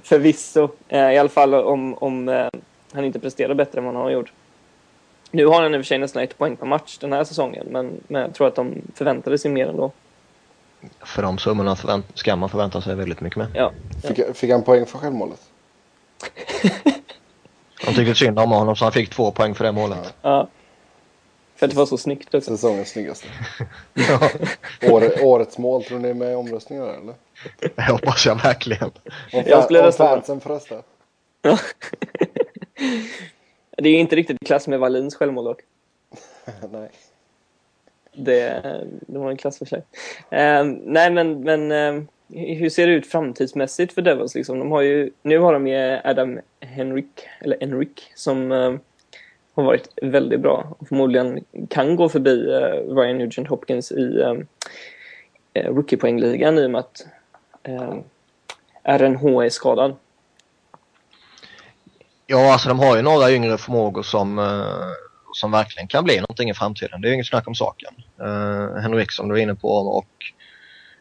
Förvisso. 0.04 0.70
Eh, 0.88 1.12
I 1.12 1.18
alla 1.18 1.30
fall 1.30 1.54
om, 1.54 1.94
om 1.94 2.30
eh, 2.30 2.48
han 2.94 3.06
inte 3.06 3.20
presterar 3.20 3.54
bättre 3.54 3.80
än 3.80 3.86
vad 3.86 3.94
han 3.94 4.04
har 4.04 4.12
gjort. 4.12 4.32
Nu 5.32 5.46
har 5.46 5.62
han 5.62 5.76
i 5.76 5.78
och 5.78 5.82
för 5.82 5.86
sig 5.86 5.98
nästan 5.98 6.24
ett 6.24 6.38
poäng 6.38 6.56
per 6.56 6.66
match 6.66 6.98
den 6.98 7.14
här 7.14 7.24
säsongen, 7.24 7.68
men, 7.70 7.92
men 8.08 8.22
jag 8.22 8.34
tror 8.34 8.48
att 8.48 8.56
de 8.56 8.82
förväntade 8.96 9.38
sig 9.38 9.52
mer 9.52 9.68
ändå. 9.68 9.92
För 11.06 11.22
de 11.22 11.38
summorna 11.38 11.76
förvänt 11.76 12.06
ska 12.14 12.36
man 12.36 12.50
förvänta 12.50 12.82
sig 12.82 12.96
väldigt 12.96 13.22
mycket 13.22 13.38
mer. 13.38 13.48
Ja. 13.54 13.72
Fick, 14.04 14.36
fick 14.36 14.52
han 14.52 14.64
poäng 14.64 14.86
för 14.86 14.98
självmålet? 14.98 15.40
De 17.86 17.94
tyckte 17.96 18.16
synd 18.16 18.40
om 18.40 18.52
honom 18.52 18.76
så 18.76 18.86
han 18.86 18.92
fick 18.92 19.10
två 19.10 19.32
poäng 19.32 19.56
för 19.56 19.64
det 19.64 19.72
målet. 19.72 20.14
ja. 20.22 20.48
För 21.62 21.66
att 21.66 21.72
det 21.72 21.78
var 21.78 21.86
så 21.86 21.98
snyggt 21.98 22.34
också. 22.34 22.52
Säsongens 22.52 22.90
snyggaste. 22.90 23.28
Ja, 23.94 24.30
År, 24.92 25.24
årets 25.24 25.58
mål, 25.58 25.84
tror 25.84 26.00
ni 26.00 26.10
är 26.10 26.14
med 26.14 26.32
i 26.32 26.36
omröstningen 26.36 26.84
eller? 26.84 27.14
det 27.76 27.82
hoppas 27.92 28.26
jag 28.26 28.44
verkligen. 28.44 28.92
Om, 29.34 29.44
Jag 29.46 29.64
skulle 29.64 29.86
om 29.86 29.92
fansen 29.92 30.42
får 30.42 30.50
rösta. 30.50 30.76
Det 33.78 33.90
är 33.90 33.94
ju 33.94 34.00
inte 34.00 34.16
riktigt 34.16 34.38
i 34.42 34.46
klass 34.46 34.68
med 34.68 34.80
Wallins 34.80 35.16
självmål 35.16 35.46
dock. 35.46 35.62
Nej. 36.72 36.90
Det, 38.14 38.62
det 39.08 39.20
var 39.20 39.32
en 39.32 39.38
klass 39.38 39.58
för 39.58 39.66
sig. 39.66 39.84
Eh, 40.30 40.64
nej, 40.84 41.12
men, 41.12 41.44
men 41.44 41.72
eh, 41.72 42.04
hur 42.56 42.70
ser 42.70 42.88
det 42.88 42.94
ut 42.94 43.08
framtidsmässigt 43.08 43.94
för 43.94 44.02
Devils? 44.02 44.36
Liksom? 44.36 44.60
De 44.60 44.72
har 44.72 44.82
ju, 44.82 45.12
nu 45.22 45.40
har 45.40 45.54
de 45.54 45.68
ju 45.68 46.00
Adam 46.04 46.40
Henrik, 46.60 47.28
eller 47.40 47.58
Henrik, 47.60 48.12
som 48.16 48.52
eh, 48.52 48.76
har 49.56 49.64
varit 49.64 49.90
väldigt 50.02 50.40
bra 50.40 50.76
och 50.80 50.88
förmodligen 50.88 51.44
kan 51.70 51.96
gå 51.96 52.10
förbi 52.10 52.52
eh, 52.52 52.96
Ryan 52.96 53.18
Nugent 53.18 53.48
Hopkins 53.48 53.92
i 53.92 54.22
eh, 54.22 54.34
eh, 55.54 55.74
rookiepoängligan 55.74 56.58
i 56.58 56.66
och 56.66 56.72
med 56.72 56.80
att 56.80 57.06
eh, 57.64 57.94
RNH 58.84 59.26
är 59.26 59.50
skadad. 59.50 59.96
Ja, 62.28 62.54
alltså 62.54 62.70
de 62.70 62.80
har 62.80 62.96
ju 62.96 63.02
några 63.02 63.32
yngre 63.32 63.58
förmågor 63.58 64.04
som, 64.04 64.40
eh, 64.40 64.92
som 65.34 65.52
verkligen 65.52 65.88
kan 65.88 66.04
bli 66.04 66.20
någonting 66.20 66.50
i 66.50 66.54
framtiden. 66.54 67.02
Det 67.02 67.08
är 67.08 67.10
ju 67.10 67.14
inget 67.14 67.28
snack 67.28 67.48
om 67.48 67.56
saken. 67.56 67.94
Uh, 68.22 68.76
Henrik 68.76 69.12
som 69.12 69.30
du 69.30 69.36
är 69.36 69.42
inne 69.42 69.56
på 69.56 69.68
och 69.68 70.08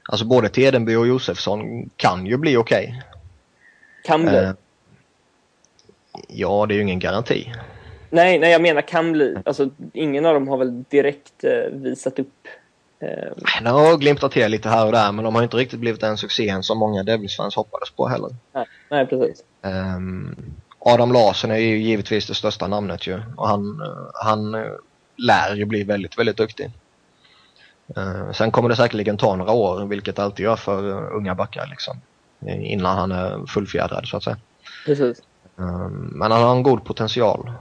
alltså 0.08 0.24
både 0.24 0.48
Tedenby 0.48 0.94
och 0.94 1.06
Josefsson 1.06 1.90
kan 1.96 2.26
ju 2.26 2.36
bli 2.36 2.56
okej. 2.56 3.02
Kan 4.04 4.22
bli. 4.22 4.36
Eh, 4.36 4.52
ja, 6.28 6.66
det 6.66 6.74
är 6.74 6.76
ju 6.76 6.82
ingen 6.82 6.98
garanti. 6.98 7.52
Nej, 8.10 8.38
nej, 8.38 8.52
jag 8.52 8.62
menar 8.62 8.82
kan 8.82 9.12
bli. 9.12 9.36
Alltså, 9.44 9.70
ingen 9.92 10.26
av 10.26 10.34
dem 10.34 10.48
har 10.48 10.56
väl 10.56 10.82
direkt 10.82 11.44
eh, 11.44 11.72
visat 11.72 12.18
upp. 12.18 12.48
Eh, 13.00 13.32
De 13.62 13.70
har 13.70 13.96
glimtat 13.96 14.32
till 14.32 14.48
lite 14.50 14.68
här 14.68 14.86
och 14.86 14.92
där 14.92 15.12
men 15.12 15.24
de 15.24 15.34
har 15.34 15.42
inte 15.42 15.56
riktigt 15.56 15.80
blivit 15.80 16.00
den 16.00 16.16
succén 16.18 16.62
som 16.62 16.78
många 16.78 17.02
Devils-fans 17.02 17.56
hoppades 17.56 17.90
på 17.90 18.08
heller. 18.08 18.30
nej, 18.52 18.66
nej, 18.90 19.06
precis. 19.06 19.44
Ehm, 19.62 20.36
Adam 20.78 21.12
Larsson 21.12 21.50
är 21.50 21.56
ju 21.56 21.78
givetvis 21.78 22.26
det 22.26 22.34
största 22.34 22.66
namnet 22.66 23.06
ju 23.06 23.22
och 23.36 23.48
han, 23.48 23.80
eh, 23.80 24.10
han 24.24 24.54
eh, 24.54 24.60
lär 25.16 25.54
ju 25.54 25.64
bli 25.64 25.82
väldigt, 25.82 26.18
väldigt 26.18 26.36
duktig. 26.36 26.70
Eh, 27.96 28.32
sen 28.32 28.50
kommer 28.50 28.68
det 28.68 28.76
säkerligen 28.76 29.16
ta 29.16 29.36
några 29.36 29.52
år, 29.52 29.84
vilket 29.86 30.16
det 30.16 30.22
alltid 30.22 30.44
gör 30.44 30.56
för 30.56 30.90
eh, 30.90 31.16
unga 31.16 31.34
backar 31.34 31.66
liksom. 31.70 32.00
Innan 32.46 32.96
han 32.98 33.12
är 33.12 33.46
fullfjädrad 33.46 34.06
så 34.08 34.16
att 34.16 34.22
säga. 34.24 34.36
precis. 34.86 35.22
Ehm, 35.58 36.12
men 36.14 36.32
han 36.32 36.42
har 36.42 36.56
en 36.56 36.62
god 36.62 36.84
potential. 36.84 37.52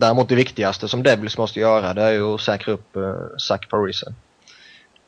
Däremot 0.00 0.28
det 0.28 0.34
viktigaste 0.34 0.88
som 0.88 1.02
Devils 1.02 1.38
måste 1.38 1.60
göra 1.60 1.94
det 1.94 2.02
är 2.02 2.12
ju 2.12 2.34
att 2.34 2.40
säkra 2.40 2.72
upp 2.72 2.96
uh, 2.96 3.14
Zach 3.38 3.68
Parisen. 3.68 4.14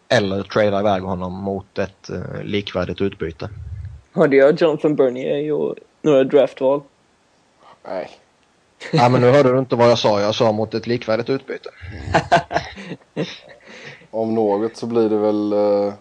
Eller 0.09 0.43
trada 0.43 0.81
iväg 0.81 1.03
honom 1.03 1.33
mot 1.33 1.79
ett 1.79 2.11
uh, 2.11 2.43
likvärdigt 2.43 3.01
utbyte. 3.01 3.49
Hörde 4.13 4.37
jag 4.37 4.61
Jonathan 4.61 4.95
Bernier 4.95 5.53
och 5.53 5.77
några 6.03 6.25
draftval? 6.25 6.83
Nej. 7.89 8.11
Ja 8.93 9.09
men 9.09 9.21
nu 9.21 9.31
hörde 9.31 9.53
du 9.53 9.59
inte 9.59 9.77
vad 9.77 9.91
jag 9.91 9.99
sa, 9.99 10.21
jag 10.21 10.35
sa 10.35 10.53
mot 10.53 10.75
ett 10.75 10.87
likvärdigt 10.87 11.31
utbyte. 11.31 11.71
Om 14.11 14.35
något 14.35 14.77
så 14.77 14.87
blir 14.87 15.09
det 15.09 15.19
väl 15.19 15.53
uh, 15.53 15.93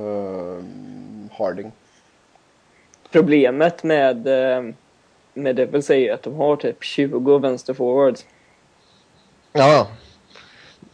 uh, 0.00 0.64
Harding. 1.32 1.72
Problemet 3.10 3.82
med, 3.82 4.26
eh, 4.26 4.74
med 5.36 5.56
Devils 5.56 5.90
är 5.90 5.94
ju 5.96 6.10
att 6.10 6.22
de 6.22 6.34
har 6.34 6.56
typ 6.56 6.84
20 6.84 7.38
vänsterforwards. 7.38 8.26
Ja. 9.52 9.86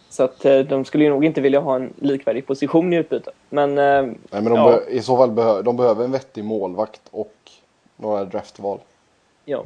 Så 0.09 0.22
att 0.22 0.45
eh, 0.45 0.59
de 0.59 0.84
skulle 0.84 1.05
ju 1.05 1.11
nog 1.11 1.24
inte 1.24 1.40
vilja 1.40 1.61
ha 1.61 1.76
en 1.76 1.93
likvärdig 1.97 2.47
position 2.47 2.93
i 2.93 2.97
utbyte. 2.97 3.30
Men, 3.51 3.70
eh, 3.70 4.03
Nej 4.03 4.14
men 4.30 4.45
de 4.45 4.55
Ja. 4.55 4.80
i 4.88 5.03
så 5.03 5.16
fall 5.16 5.30
behöver 5.30 5.62
de 5.62 5.76
behöver 5.76 6.05
en 6.05 6.12
vettig 6.12 6.45
målvakt 6.45 7.01
och 7.11 7.34
några 7.97 8.24
draftval. 8.24 8.78
ja. 9.45 9.64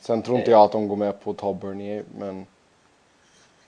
Sen 0.00 0.22
tror 0.22 0.38
inte 0.38 0.50
jag 0.50 0.60
att 0.60 0.72
de 0.72 0.88
går 0.88 0.96
med 0.96 1.20
på 1.24 1.30
att 1.30 1.36
ta 1.38 1.52
Bernier 1.54 2.04
men 2.18 2.46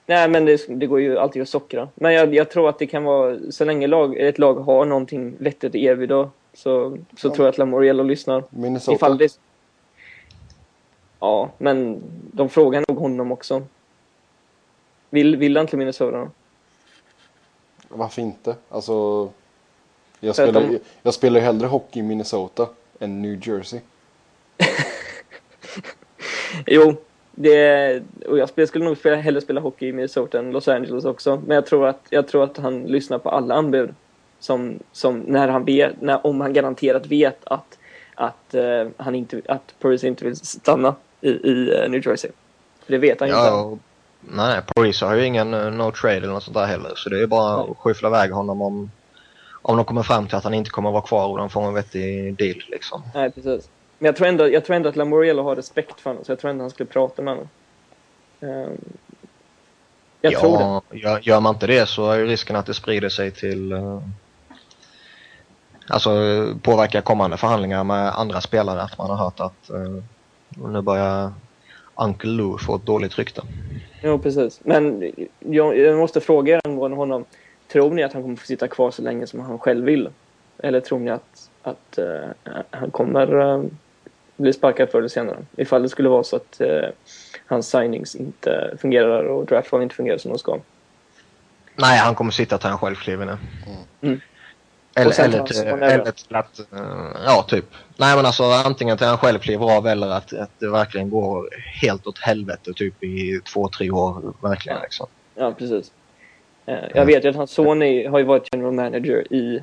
Nej, 0.07 0.29
men 0.29 0.45
det, 0.45 0.61
det 0.69 0.87
går 0.87 1.01
ju 1.01 1.19
alltid 1.19 1.43
att 1.43 1.49
sockra. 1.49 1.89
Men 1.95 2.13
jag, 2.15 2.35
jag 2.35 2.51
tror 2.51 2.69
att 2.69 2.79
det 2.79 2.87
kan 2.87 3.05
vara, 3.05 3.37
så 3.51 3.65
länge 3.65 3.87
lag, 3.87 4.17
ett 4.19 4.39
lag 4.39 4.55
har 4.55 4.85
någonting 4.85 5.35
vettigt 5.39 5.65
att 5.71 5.75
erbjuda 5.75 6.31
så, 6.55 6.99
så 7.17 7.29
Ja. 7.29 7.35
tror 7.35 7.47
jag 7.47 7.53
att 7.53 7.59
Lamoriello 7.59 8.03
lyssnar. 8.03 8.45
Minnesota. 8.51 8.95
Ifall 8.97 9.19
det... 9.19 9.39
Ja, 11.25 11.51
men 11.59 12.03
de 12.33 12.49
frågar 12.49 12.85
nog 12.89 12.99
honom 12.99 13.33
också. 13.33 13.63
Vill, 15.11 15.37
vill 15.37 15.57
han 15.57 15.67
till 15.67 15.79
Minnesota? 15.79 16.31
Varför 17.89 18.23
inte? 18.23 18.57
Alltså 18.69 19.29
jag 20.21 20.35
spelar, 20.35 20.61
de- 20.61 20.79
jag 21.03 21.15
spelar 21.15 21.41
ju 21.41 21.47
hellre 21.47 21.67
hockey 21.67 22.01
i 22.01 22.03
Minnesota 22.03 22.69
än 22.99 23.23
New 23.23 23.49
Jersey. 23.49 23.81
Jo, 26.67 26.95
det, 27.33 28.03
och 28.29 28.39
jag 28.39 28.69
skulle 28.69 28.85
nog 28.85 28.97
spela, 28.97 29.17
hellre 29.17 29.41
spela 29.41 29.61
hockey 29.61 29.87
i 29.89 29.93
Minnesota 29.93 30.39
än 30.39 30.51
Los 30.51 30.69
Angeles 30.69 31.05
också. 31.05 31.43
Men 31.47 31.55
jag 31.55 31.67
tror 31.67 31.87
att, 31.87 32.01
jag 32.11 32.29
tror 32.29 32.45
att 32.45 32.57
han 32.57 32.83
lyssnar 32.83 33.19
på 33.19 33.31
alla 33.31 33.55
anbud. 33.55 33.95
Som, 34.39 34.79
som 34.93 35.19
när 35.19 35.49
han 35.49 35.65
vet, 35.65 36.01
när, 36.01 36.27
om 36.27 36.41
han 36.41 36.53
garanterat 36.53 37.07
vet 37.07 37.39
att, 37.45 37.79
att, 38.15 38.55
eh, 38.55 38.87
han 38.97 39.15
inte, 39.15 39.43
att 39.49 39.75
Paris 39.81 40.05
inte 40.05 40.25
vill 40.25 40.37
stanna 40.37 40.95
i, 41.25 41.31
i 41.31 41.83
eh, 41.83 41.91
New 41.91 42.07
Jersey. 42.07 42.31
För 42.85 42.93
det 42.93 42.99
vet 42.99 43.21
han 43.21 43.29
ju 43.29 43.35
inte. 43.35 43.47
ja 43.47 43.63
och, 43.63 43.79
nej, 44.21 44.61
Parisa 44.75 45.07
har 45.07 45.15
ju 45.15 45.25
ingen 45.25 45.55
uh, 45.55 45.73
no 45.73 45.91
trade 45.91 46.17
eller 46.17 46.29
något 46.29 46.43
sånt 46.43 46.57
där 46.57 46.67
heller. 46.67 46.93
Så 46.97 47.09
det 47.09 47.23
är 47.23 47.27
bara 47.27 47.57
Nej. 47.57 47.71
att 47.71 47.79
skyffla 47.79 48.09
iväg 48.09 48.31
honom 48.31 48.63
om, 48.63 48.91
om 49.63 49.77
de 49.77 49.85
kommer 49.85 50.03
fram 50.03 50.27
till 50.27 50.37
att 50.37 50.45
han 50.45 50.55
inte 50.55 50.71
kommer 50.71 50.91
vara 50.91 51.03
kvar 51.03 51.29
och 51.29 51.39
de 51.39 51.51
får 51.51 51.63
en 51.63 51.75
vettig 51.75 52.35
deal 52.35 52.63
liksom. 52.69 53.03
Nej, 53.15 53.31
precis. 53.31 53.69
Men 53.99 54.07
jag 54.07 54.17
tror 54.17 54.29
ändå, 54.29 54.49
jag 54.49 54.65
tror 54.65 54.77
ändå 54.77 54.89
att 54.89 54.97
Lamoriello 54.97 55.43
har 55.43 55.57
respekt 55.57 56.01
för 56.01 56.11
honom, 56.11 56.25
så 56.25 56.33
jag 56.33 56.39
tror 56.39 56.51
ändå 56.51 56.63
han 56.63 56.71
skulle 56.71 56.87
prata 56.87 57.23
med 57.23 57.35
honom. 57.35 57.49
Ehm, 58.41 58.79
jag 60.21 60.33
ja, 60.33 60.41
tror 60.41 60.83
det. 60.91 60.99
Gör, 60.99 61.21
gör 61.23 61.41
man 61.41 61.55
inte 61.55 61.67
det 61.67 61.87
så 61.87 62.11
är 62.11 62.19
ju 62.19 62.27
risken 62.27 62.57
att 62.57 62.67
det 62.67 62.75
sprider 62.75 63.09
sig 63.09 63.31
till 63.31 63.73
uh, 63.73 64.01
Alltså 65.89 66.11
eh, 66.11 66.57
påverka 66.63 67.01
kommande 67.01 67.37
förhandlingar 67.37 67.85
med 67.85 68.19
andra 68.19 68.41
spelare 68.41 68.83
att 68.83 68.99
man 68.99 69.11
har 69.11 69.17
hört 69.17 69.41
att 69.41 69.71
uh, 69.71 70.03
nu 70.57 70.81
börjar 70.81 71.33
Uncle 71.95 72.31
Lou 72.31 72.59
få 72.59 72.77
ett 72.77 72.87
dåligt 72.87 73.19
rykte. 73.19 73.43
Jo, 74.03 74.19
precis. 74.19 74.61
Men 74.65 75.13
jag, 75.39 75.79
jag 75.79 75.99
måste 75.99 76.21
fråga 76.21 76.55
er 76.55 76.61
angående 76.65 76.97
honom. 76.97 77.25
Tror 77.73 77.91
ni 77.91 78.03
att 78.03 78.13
han 78.13 78.23
kommer 78.23 78.37
få 78.37 78.47
sitta 78.47 78.69
kvar 78.69 78.91
så 78.91 79.03
länge 79.03 79.27
som 79.27 79.41
han 79.41 79.59
själv 79.59 79.85
vill? 79.85 80.09
Eller 80.59 80.81
tror 80.81 80.99
ni 80.99 81.11
att, 81.11 81.51
att 81.63 81.99
eh, 81.99 82.53
han 82.71 82.91
kommer 82.91 83.41
eh, 83.41 83.63
bli 84.37 84.53
sparkad 84.53 84.89
förr 84.91 84.99
eller 84.99 85.09
senare? 85.09 85.37
Ifall 85.57 85.83
det 85.83 85.89
skulle 85.89 86.09
vara 86.09 86.25
så 86.25 86.37
att 86.37 86.61
eh, 86.61 86.89
hans 87.47 87.69
signings 87.69 88.15
inte 88.15 88.77
fungerar 88.81 89.25
och 89.25 89.47
draftval 89.47 89.83
inte 89.83 89.95
fungerar 89.95 90.19
som 90.19 90.31
de 90.31 90.39
ska. 90.39 90.59
Nej, 91.77 91.99
han 91.99 92.15
kommer 92.15 92.31
sitta 92.31 92.59
till 92.59 92.69
han 92.69 92.79
själv 92.79 92.95
kliver 92.95 93.27
ner. 93.27 93.39
Mm. 94.01 94.21
Eller, 94.97 95.21
eller, 95.21 95.43
till, 95.43 95.67
eller 95.67 96.11
till 96.11 96.37
att, 96.37 96.59
eh, 96.59 97.23
ja 97.27 97.45
typ. 97.49 97.65
Nej 97.97 98.17
men 98.17 98.27
alltså 98.27 98.45
antingen 98.45 98.99
till 98.99 99.07
han 99.07 99.19
själv 99.19 99.39
kliver 99.39 99.77
av 99.77 99.87
eller 99.87 100.11
att, 100.11 100.33
att 100.33 100.51
det 100.59 100.71
verkligen 100.71 101.11
går 101.11 101.49
helt 101.81 102.07
åt 102.07 102.19
helvete 102.19 102.73
typ 102.73 103.05
i 103.05 103.41
två, 103.53 103.69
tre 103.69 103.91
år 103.91 104.33
verkligen 104.41 104.79
liksom. 104.83 105.07
Ja, 105.35 105.53
precis. 105.53 105.93
Eh, 106.67 106.79
jag 106.95 107.07
vet 107.07 107.25
ju 107.25 107.29
att 107.29 107.37
hans 107.37 107.51
son 107.51 107.83
är, 107.83 108.09
har 108.09 108.19
ju 108.19 108.25
varit 108.25 108.49
general 108.53 108.73
manager 108.73 109.33
i, 109.33 109.63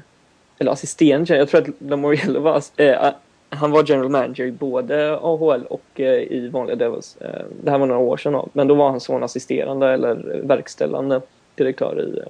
eller 0.60 0.72
assistent, 0.72 1.30
jag 1.30 1.50
tror 1.50 1.62
att 1.62 1.68
Lamoriello 1.80 2.40
var, 2.40 2.62
eh, 2.78 3.12
han 3.50 3.72
var 3.72 3.84
general 3.88 4.10
manager 4.10 4.46
i 4.46 4.52
både 4.52 5.18
AHL 5.22 5.66
och 5.66 6.00
eh, 6.00 6.22
i 6.22 6.50
vanliga 6.54 6.76
Devils. 6.76 7.18
Eh, 7.22 7.46
det 7.64 7.72
här 7.72 7.78
var 7.78 7.86
några 7.86 8.02
år 8.02 8.18
sedan, 8.18 8.50
men 8.54 8.68
då 8.68 8.76
var 8.76 8.90
hans 8.90 9.04
son 9.04 9.24
assisterande 9.24 9.88
eller 9.88 10.42
verkställande 10.44 11.22
direktör 11.56 12.02
i, 12.02 12.22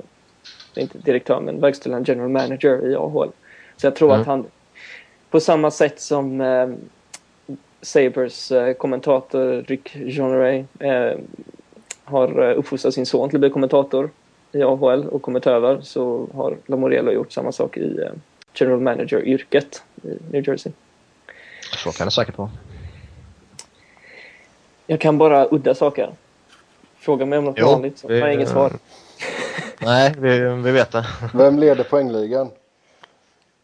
inte 0.79 0.97
direktör 0.97 1.39
men 1.39 1.59
verkställande 1.61 2.11
general 2.11 2.29
manager 2.29 2.91
i 2.91 2.95
AHL. 2.95 3.29
Så 3.77 3.85
jag 3.87 3.95
tror 3.95 4.09
Mm. 4.09 4.21
att 4.21 4.27
han, 4.27 4.45
på 5.29 5.39
samma 5.39 5.71
sätt 5.71 6.01
som 6.01 6.41
eh, 6.41 6.69
Sabres 7.81 8.51
eh, 8.51 8.73
kommentator 8.73 9.63
Rick 9.67 9.95
Jeanneret 9.95 10.65
eh, 10.79 11.19
har 12.03 12.49
eh, 12.49 12.57
uppfostrat 12.57 12.93
sin 12.93 13.05
son 13.05 13.29
till 13.29 13.37
att 13.37 13.41
bli 13.41 13.49
kommentator 13.49 14.09
i 14.51 14.63
AHL 14.63 15.07
och 15.07 15.21
kommit 15.21 15.47
över 15.47 15.81
så 15.81 16.27
har 16.33 16.57
Lamoriello 16.65 17.11
gjort 17.11 17.31
samma 17.31 17.51
sak 17.51 17.77
i 17.77 17.97
eh, 18.01 18.11
general 18.53 18.79
manager-yrket 18.79 19.83
i 20.03 20.07
New 20.31 20.47
Jersey. 20.49 20.71
Så 21.83 21.91
kan 21.91 22.07
det 22.07 22.11
säkert 22.11 22.37
vara. 22.37 22.49
Jag 24.87 24.99
kan 24.99 25.17
bara 25.17 25.47
udda 25.51 25.75
saker. 25.75 26.09
Fråga 26.97 27.25
mig 27.25 27.39
om 27.39 27.45
något 27.45 27.55
Jo, 27.59 27.65
vanligt 27.67 27.97
så 27.99 28.07
har 28.07 28.15
jag 28.15 28.33
inget 28.33 28.49
svar. 28.49 28.71
Nej, 29.81 30.13
vi, 30.17 30.39
vi 30.39 30.71
vet 30.71 30.91
det. 30.91 31.05
Vem 31.33 31.59
leder 31.59 31.83
poängligan? 31.83 32.51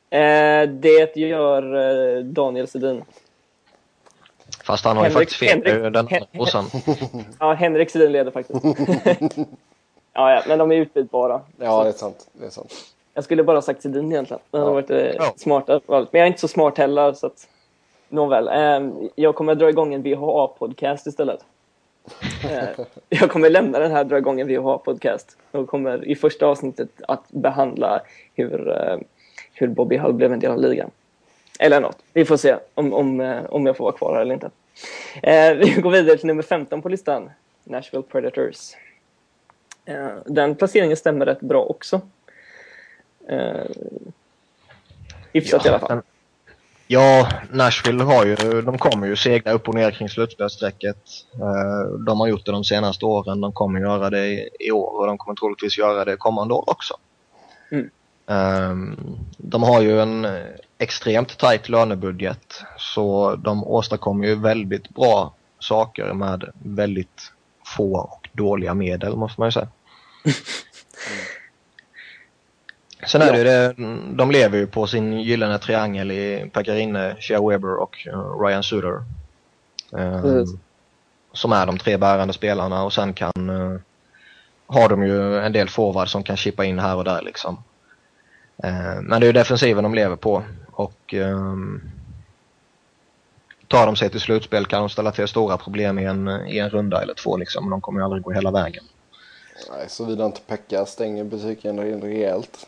Eh, 0.09 0.69
det 0.69 1.15
gör 1.15 1.75
eh, 1.75 2.23
Daniel 2.23 2.67
Sedin. 2.67 3.03
Fast 4.63 4.85
han 4.85 4.97
har 4.97 5.03
Henrik, 5.03 5.17
ju 5.17 5.19
faktiskt 5.19 5.39
fel. 5.39 5.63
Henrik, 5.65 5.93
den 5.93 6.07
Hen 6.07 6.25
ja, 7.39 7.53
Henrik 7.53 7.89
Sedin 7.89 8.11
leder 8.11 8.31
faktiskt. 8.31 8.63
ja, 10.13 10.31
ja, 10.31 10.43
men 10.47 10.59
de 10.59 10.71
är 10.71 10.75
utbytbara. 10.75 11.41
Ja, 11.57 11.83
det 11.83 11.89
är 11.89 11.93
sant. 11.93 12.27
Det 12.33 12.45
är 12.45 12.49
sant. 12.49 12.73
Jag 13.13 13.23
skulle 13.23 13.43
bara 13.43 13.57
ha 13.57 13.61
sagt 13.61 13.81
Sedin 13.81 14.11
egentligen. 14.11 14.41
Det 14.51 14.57
hade 14.57 14.69
ja. 14.69 14.73
varit 14.73 14.89
eh, 14.89 14.97
ja. 14.97 15.33
smartare. 15.37 15.81
Men 15.87 16.07
jag 16.11 16.21
är 16.21 16.27
inte 16.27 16.39
så 16.39 16.47
smart 16.47 16.77
heller. 16.77 17.13
Så 17.13 17.27
att... 17.27 17.47
Nåväl. 18.09 18.47
Eh, 18.47 19.07
jag 19.15 19.35
kommer 19.35 19.51
att 19.51 19.59
dra 19.59 19.69
igång 19.69 19.93
en 19.93 20.03
VHA-podcast 20.03 21.07
istället. 21.07 21.39
Eh, 22.43 22.85
jag 23.09 23.31
kommer 23.31 23.49
lämna 23.49 23.79
den 23.79 23.91
här 23.91 24.03
dra 24.03 24.17
igång 24.17 24.39
en 24.39 24.47
VHA-podcast. 24.47 25.37
Och 25.51 25.67
kommer 25.67 26.07
i 26.07 26.15
första 26.15 26.45
avsnittet 26.45 26.89
att 27.07 27.31
behandla 27.31 28.01
hur, 28.35 28.69
eh, 28.69 28.97
hur 29.53 29.67
Bobby 29.67 29.97
Hull 29.97 30.13
blev 30.13 30.33
en 30.33 30.39
del 30.39 30.51
av 30.51 30.61
ligan. 30.61 30.91
Eller 31.59 31.81
något. 31.81 31.97
Vi 32.13 32.25
får 32.25 32.37
se 32.37 32.57
om, 32.73 32.93
om, 32.93 33.21
eh, 33.21 33.45
om 33.45 33.65
jag 33.65 33.77
får 33.77 33.83
vara 33.83 33.97
kvar 33.97 34.13
här 34.13 34.21
eller 34.21 34.33
inte. 34.33 34.49
Vi 35.65 35.81
går 35.81 35.91
vidare 35.91 36.17
till 36.17 36.27
nummer 36.27 36.43
15 36.43 36.81
på 36.81 36.89
listan. 36.89 37.29
Nashville 37.63 38.03
Predators. 38.03 38.75
Den 40.25 40.55
placeringen 40.55 40.97
stämmer 40.97 41.25
rätt 41.25 41.39
bra 41.39 41.63
också. 41.63 42.01
Hyfsat 45.33 45.61
ja, 45.65 45.71
i 45.71 45.73
alla 45.73 45.79
fall. 45.79 46.01
Ja, 46.89 47.29
Nashville 47.51 48.03
har 48.03 48.25
ju, 48.25 48.61
de 48.61 48.77
kommer 48.77 49.07
ju 49.07 49.15
segla 49.15 49.51
upp 49.51 49.67
och 49.67 49.75
ner 49.75 49.91
kring 49.91 50.09
slutspelsstrecket. 50.09 50.97
Eh, 51.33 51.99
de 52.05 52.19
har 52.19 52.27
gjort 52.27 52.45
det 52.45 52.51
de 52.51 52.63
senaste 52.63 53.05
åren, 53.05 53.41
de 53.41 53.51
kommer 53.51 53.79
göra 53.79 54.09
det 54.09 54.49
i 54.59 54.71
år 54.71 54.99
och 54.99 55.07
de 55.07 55.17
kommer 55.17 55.35
troligtvis 55.35 55.77
göra 55.77 56.05
det 56.05 56.17
kommande 56.17 56.53
år 56.53 56.69
också. 56.69 56.93
Mm. 57.71 57.89
Ehm, 58.27 58.97
de 59.37 59.63
har 59.63 59.81
ju 59.81 60.01
en 60.01 60.27
extremt 60.77 61.37
tajt 61.37 61.69
lönebudget 61.69 62.61
så 62.77 63.35
de 63.35 63.63
åstadkommer 63.63 64.27
ju 64.27 64.35
väldigt 64.35 64.89
bra 64.89 65.33
saker 65.59 66.13
med 66.13 66.43
väldigt 66.53 67.31
få 67.75 67.97
och 67.97 68.29
dåliga 68.33 68.73
medel 68.73 69.15
måste 69.15 69.41
man 69.41 69.47
ju 69.47 69.51
säga. 69.51 69.67
Sen 73.07 73.21
är 73.21 73.31
det 73.31 73.37
ju 73.37 73.43
det, 73.43 73.73
de 74.15 74.31
lever 74.31 74.57
ju 74.57 74.67
på 74.67 74.87
sin 74.87 75.19
gyllene 75.19 75.59
triangel 75.59 76.11
i 76.11 76.49
Pekarinne, 76.53 77.15
Shea 77.19 77.47
Weber 77.49 77.75
och 77.75 78.07
uh, 78.13 78.39
Ryan 78.41 78.63
Suter. 78.63 79.03
Um, 79.91 80.59
som 81.33 81.51
är 81.51 81.65
de 81.65 81.77
tre 81.77 81.97
bärande 81.97 82.33
spelarna 82.33 82.83
och 82.83 82.93
sen 82.93 83.13
kan 83.13 83.49
uh, 83.49 83.79
har 84.67 84.89
de 84.89 85.03
ju 85.03 85.39
en 85.39 85.51
del 85.51 85.69
forwards 85.69 86.11
som 86.11 86.23
kan 86.23 86.37
chippa 86.37 86.65
in 86.65 86.79
här 86.79 86.95
och 86.95 87.03
där 87.03 87.21
liksom. 87.21 87.63
Uh, 88.63 89.01
men 89.01 89.21
det 89.21 89.25
är 89.25 89.27
ju 89.27 89.33
defensiven 89.33 89.83
de 89.83 89.93
lever 89.93 90.15
på 90.15 90.43
och 90.71 91.13
um, 91.13 91.81
tar 93.67 93.85
de 93.85 93.95
sig 93.95 94.09
till 94.09 94.21
slutspel 94.21 94.65
kan 94.65 94.79
de 94.79 94.89
ställa 94.89 95.11
till 95.11 95.27
stora 95.27 95.57
problem 95.57 95.99
i 95.99 96.05
en, 96.05 96.27
i 96.47 96.59
en 96.59 96.69
runda 96.69 97.01
eller 97.01 97.13
två 97.13 97.37
liksom. 97.37 97.63
Men 97.63 97.71
de 97.71 97.81
kommer 97.81 97.99
ju 97.99 98.05
aldrig 98.05 98.23
gå 98.23 98.31
hela 98.31 98.51
vägen. 98.51 98.83
Nej, 99.71 99.89
såvida 99.89 100.25
inte 100.25 100.41
Pekka 100.41 100.85
stänger 100.85 101.23
butiken 101.23 102.01
rejält. 102.01 102.67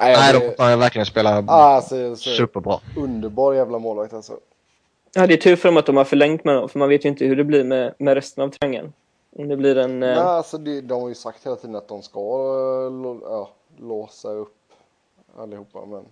Nej, 0.00 0.16
Nej 0.16 0.32
det... 0.32 0.54
de 0.56 0.62
har 0.62 0.76
verkligen 0.76 1.06
spelat 1.06 1.44
ah, 1.48 1.52
alltså, 1.52 2.16
superbra. 2.16 2.80
Underbar 2.96 3.54
jävla 3.54 3.78
målvakt 3.78 4.12
alltså. 4.12 4.38
Ja, 5.14 5.26
det 5.26 5.34
är 5.34 5.38
tur 5.38 5.56
för 5.56 5.68
dem 5.68 5.76
att 5.76 5.86
de 5.86 5.96
har 5.96 6.04
förlängt 6.04 6.44
med 6.44 6.54
dem, 6.54 6.68
för 6.68 6.78
man 6.78 6.88
vet 6.88 7.04
ju 7.04 7.08
inte 7.08 7.24
hur 7.24 7.36
det 7.36 7.44
blir 7.44 7.64
med, 7.64 7.94
med 7.98 8.14
resten 8.14 8.44
av 8.44 8.48
triangeln. 8.48 8.92
Om 9.36 9.48
det 9.48 9.56
blir 9.56 9.78
en... 9.78 10.00
Nej, 10.00 10.10
eh... 10.10 10.26
alltså 10.26 10.58
det, 10.58 10.80
de 10.80 11.02
har 11.02 11.08
ju 11.08 11.14
sagt 11.14 11.46
hela 11.46 11.56
tiden 11.56 11.76
att 11.76 11.88
de 11.88 12.02
ska 12.02 12.20
äh, 12.20 13.30
ja, 13.30 13.50
låsa 13.78 14.28
upp 14.28 14.56
allihopa, 15.38 15.86
men 15.86 16.04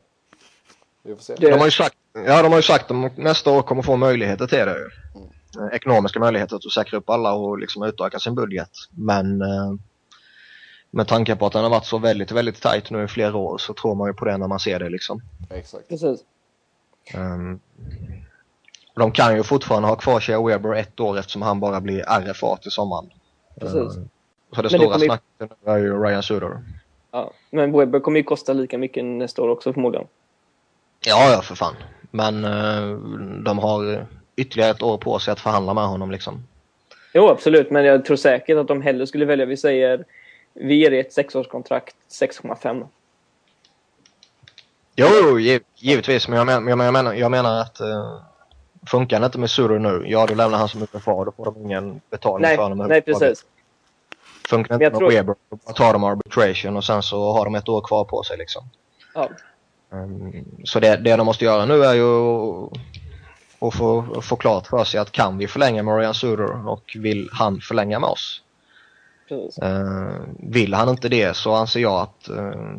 vi 1.02 1.14
får 1.14 1.22
se. 1.22 1.34
Det... 1.38 1.50
De 1.50 1.58
har 1.58 1.64
ju 1.64 1.70
sagt, 1.70 1.96
ja, 2.12 2.42
de 2.42 2.52
har 2.52 2.58
ju 2.58 2.62
sagt 2.62 2.82
att 2.82 2.88
de 2.88 3.10
nästa 3.16 3.50
år 3.50 3.62
kommer 3.62 3.82
få 3.82 3.96
möjligheter 3.96 4.46
till 4.46 4.58
det. 4.58 4.76
Mm. 5.14 5.68
Eh, 5.68 5.76
ekonomiska 5.76 6.20
möjligheter 6.20 6.56
att 6.56 6.72
säkra 6.72 6.98
upp 6.98 7.10
alla 7.10 7.34
och 7.34 7.58
liksom 7.58 7.82
utöka 7.82 8.18
sin 8.18 8.34
budget. 8.34 8.70
Men 8.90 9.42
eh, 9.42 9.72
med 10.90 11.08
tanke 11.08 11.36
på 11.36 11.46
att 11.46 11.52
den 11.52 11.62
har 11.62 11.70
varit 11.70 11.86
så 11.86 11.98
väldigt, 11.98 12.32
väldigt 12.32 12.62
tajt 12.62 12.90
nu 12.90 13.04
i 13.04 13.08
flera 13.08 13.36
år 13.36 13.58
så 13.58 13.74
tror 13.74 13.94
man 13.94 14.08
ju 14.08 14.14
på 14.14 14.24
det 14.24 14.36
när 14.36 14.48
man 14.48 14.60
ser 14.60 14.78
det 14.78 14.88
liksom. 14.88 15.22
Exakt. 15.50 15.88
Precis. 15.88 16.20
Um, 17.14 17.60
de 18.94 19.12
kan 19.12 19.36
ju 19.36 19.42
fortfarande 19.42 19.88
ha 19.88 19.96
kvar 19.96 20.20
Shea 20.20 20.42
Weber 20.42 20.74
ett 20.74 21.00
år 21.00 21.18
eftersom 21.18 21.42
han 21.42 21.60
bara 21.60 21.80
blir 21.80 22.02
RFA 22.02 22.56
till 22.56 22.70
sommaren. 22.70 23.10
Precis. 23.60 23.96
Um, 23.96 24.08
så 24.54 24.62
det 24.62 24.72
men 24.72 24.80
stora 24.80 24.98
det 24.98 25.04
snacket 25.04 25.24
ju... 25.64 25.72
är 25.72 25.78
ju 25.78 26.02
Ryan 26.02 26.22
Suder. 26.22 26.62
Ja, 27.10 27.30
men 27.50 27.78
Weber 27.78 28.00
kommer 28.00 28.18
ju 28.18 28.24
kosta 28.24 28.52
lika 28.52 28.78
mycket 28.78 29.04
nästa 29.04 29.42
år 29.42 29.48
också 29.48 29.72
förmodligen. 29.72 30.06
Ja, 31.06 31.32
ja 31.32 31.42
för 31.42 31.54
fan. 31.54 31.74
Men 32.10 32.44
uh, 32.44 32.98
de 33.42 33.58
har 33.58 34.06
ytterligare 34.36 34.70
ett 34.70 34.82
år 34.82 34.98
på 34.98 35.18
sig 35.18 35.32
att 35.32 35.40
förhandla 35.40 35.74
med 35.74 35.84
honom 35.84 36.10
liksom. 36.10 36.42
Jo, 37.14 37.28
absolut. 37.28 37.70
Men 37.70 37.84
jag 37.84 38.04
tror 38.04 38.16
säkert 38.16 38.56
att 38.56 38.68
de 38.68 38.82
hellre 38.82 39.06
skulle 39.06 39.24
välja, 39.24 39.46
vi 39.46 39.56
säger 39.56 40.04
vi 40.54 40.74
ger 40.74 40.90
dig 40.90 41.00
ett 41.00 41.12
sexårskontrakt, 41.12 41.96
6,5. 42.08 42.86
Jo, 44.96 45.38
giv, 45.38 45.62
givetvis. 45.76 46.28
Men 46.28 46.38
jag, 46.38 46.46
men, 46.46 46.68
jag, 46.68 46.92
menar, 46.92 47.14
jag 47.14 47.30
menar 47.30 47.60
att 47.60 47.80
uh, 47.80 48.22
funkar 48.86 49.20
det 49.20 49.26
inte 49.26 49.38
med 49.38 49.50
Sutter 49.50 49.78
nu, 49.78 50.04
ja 50.06 50.26
då 50.26 50.34
lämnar 50.34 50.58
han 50.58 50.68
som 50.68 50.82
UFA. 50.82 51.24
Då 51.24 51.32
får 51.36 51.44
de 51.44 51.56
ingen 51.62 52.00
betalning 52.10 52.42
nej, 52.42 52.56
för 52.56 52.62
honom. 52.62 52.88
Nej, 52.88 53.02
precis. 53.02 53.44
Funkar 54.48 54.74
inte 54.74 54.90
med 54.90 54.98
tror... 54.98 55.10
Weber, 55.10 55.34
då 55.66 55.72
tar 55.72 55.92
de 55.92 56.04
arbitration 56.04 56.76
och 56.76 56.84
sen 56.84 57.02
så 57.02 57.32
har 57.32 57.44
de 57.44 57.54
ett 57.54 57.68
år 57.68 57.80
kvar 57.80 58.04
på 58.04 58.22
sig 58.22 58.38
liksom. 58.38 58.64
Ja. 59.14 59.28
Um, 59.90 60.44
så 60.64 60.80
det, 60.80 60.96
det 60.96 61.16
de 61.16 61.26
måste 61.26 61.44
göra 61.44 61.64
nu 61.64 61.84
är 61.84 61.94
ju 61.94 62.04
att 63.60 63.74
få, 63.74 64.20
få 64.22 64.36
klart 64.36 64.66
för 64.66 64.84
sig 64.84 65.00
att 65.00 65.12
kan 65.12 65.38
vi 65.38 65.46
förlänga 65.46 65.82
Marian 65.82 66.14
Suter 66.14 66.68
och 66.68 66.96
vill 66.98 67.28
han 67.32 67.60
förlänga 67.60 67.98
med 67.98 68.08
oss? 68.08 68.42
Uh, 69.32 70.20
vill 70.38 70.74
han 70.74 70.88
inte 70.88 71.08
det 71.08 71.36
så 71.36 71.54
anser 71.54 71.80
jag 71.80 72.00
att 72.00 72.28
uh, 72.30 72.78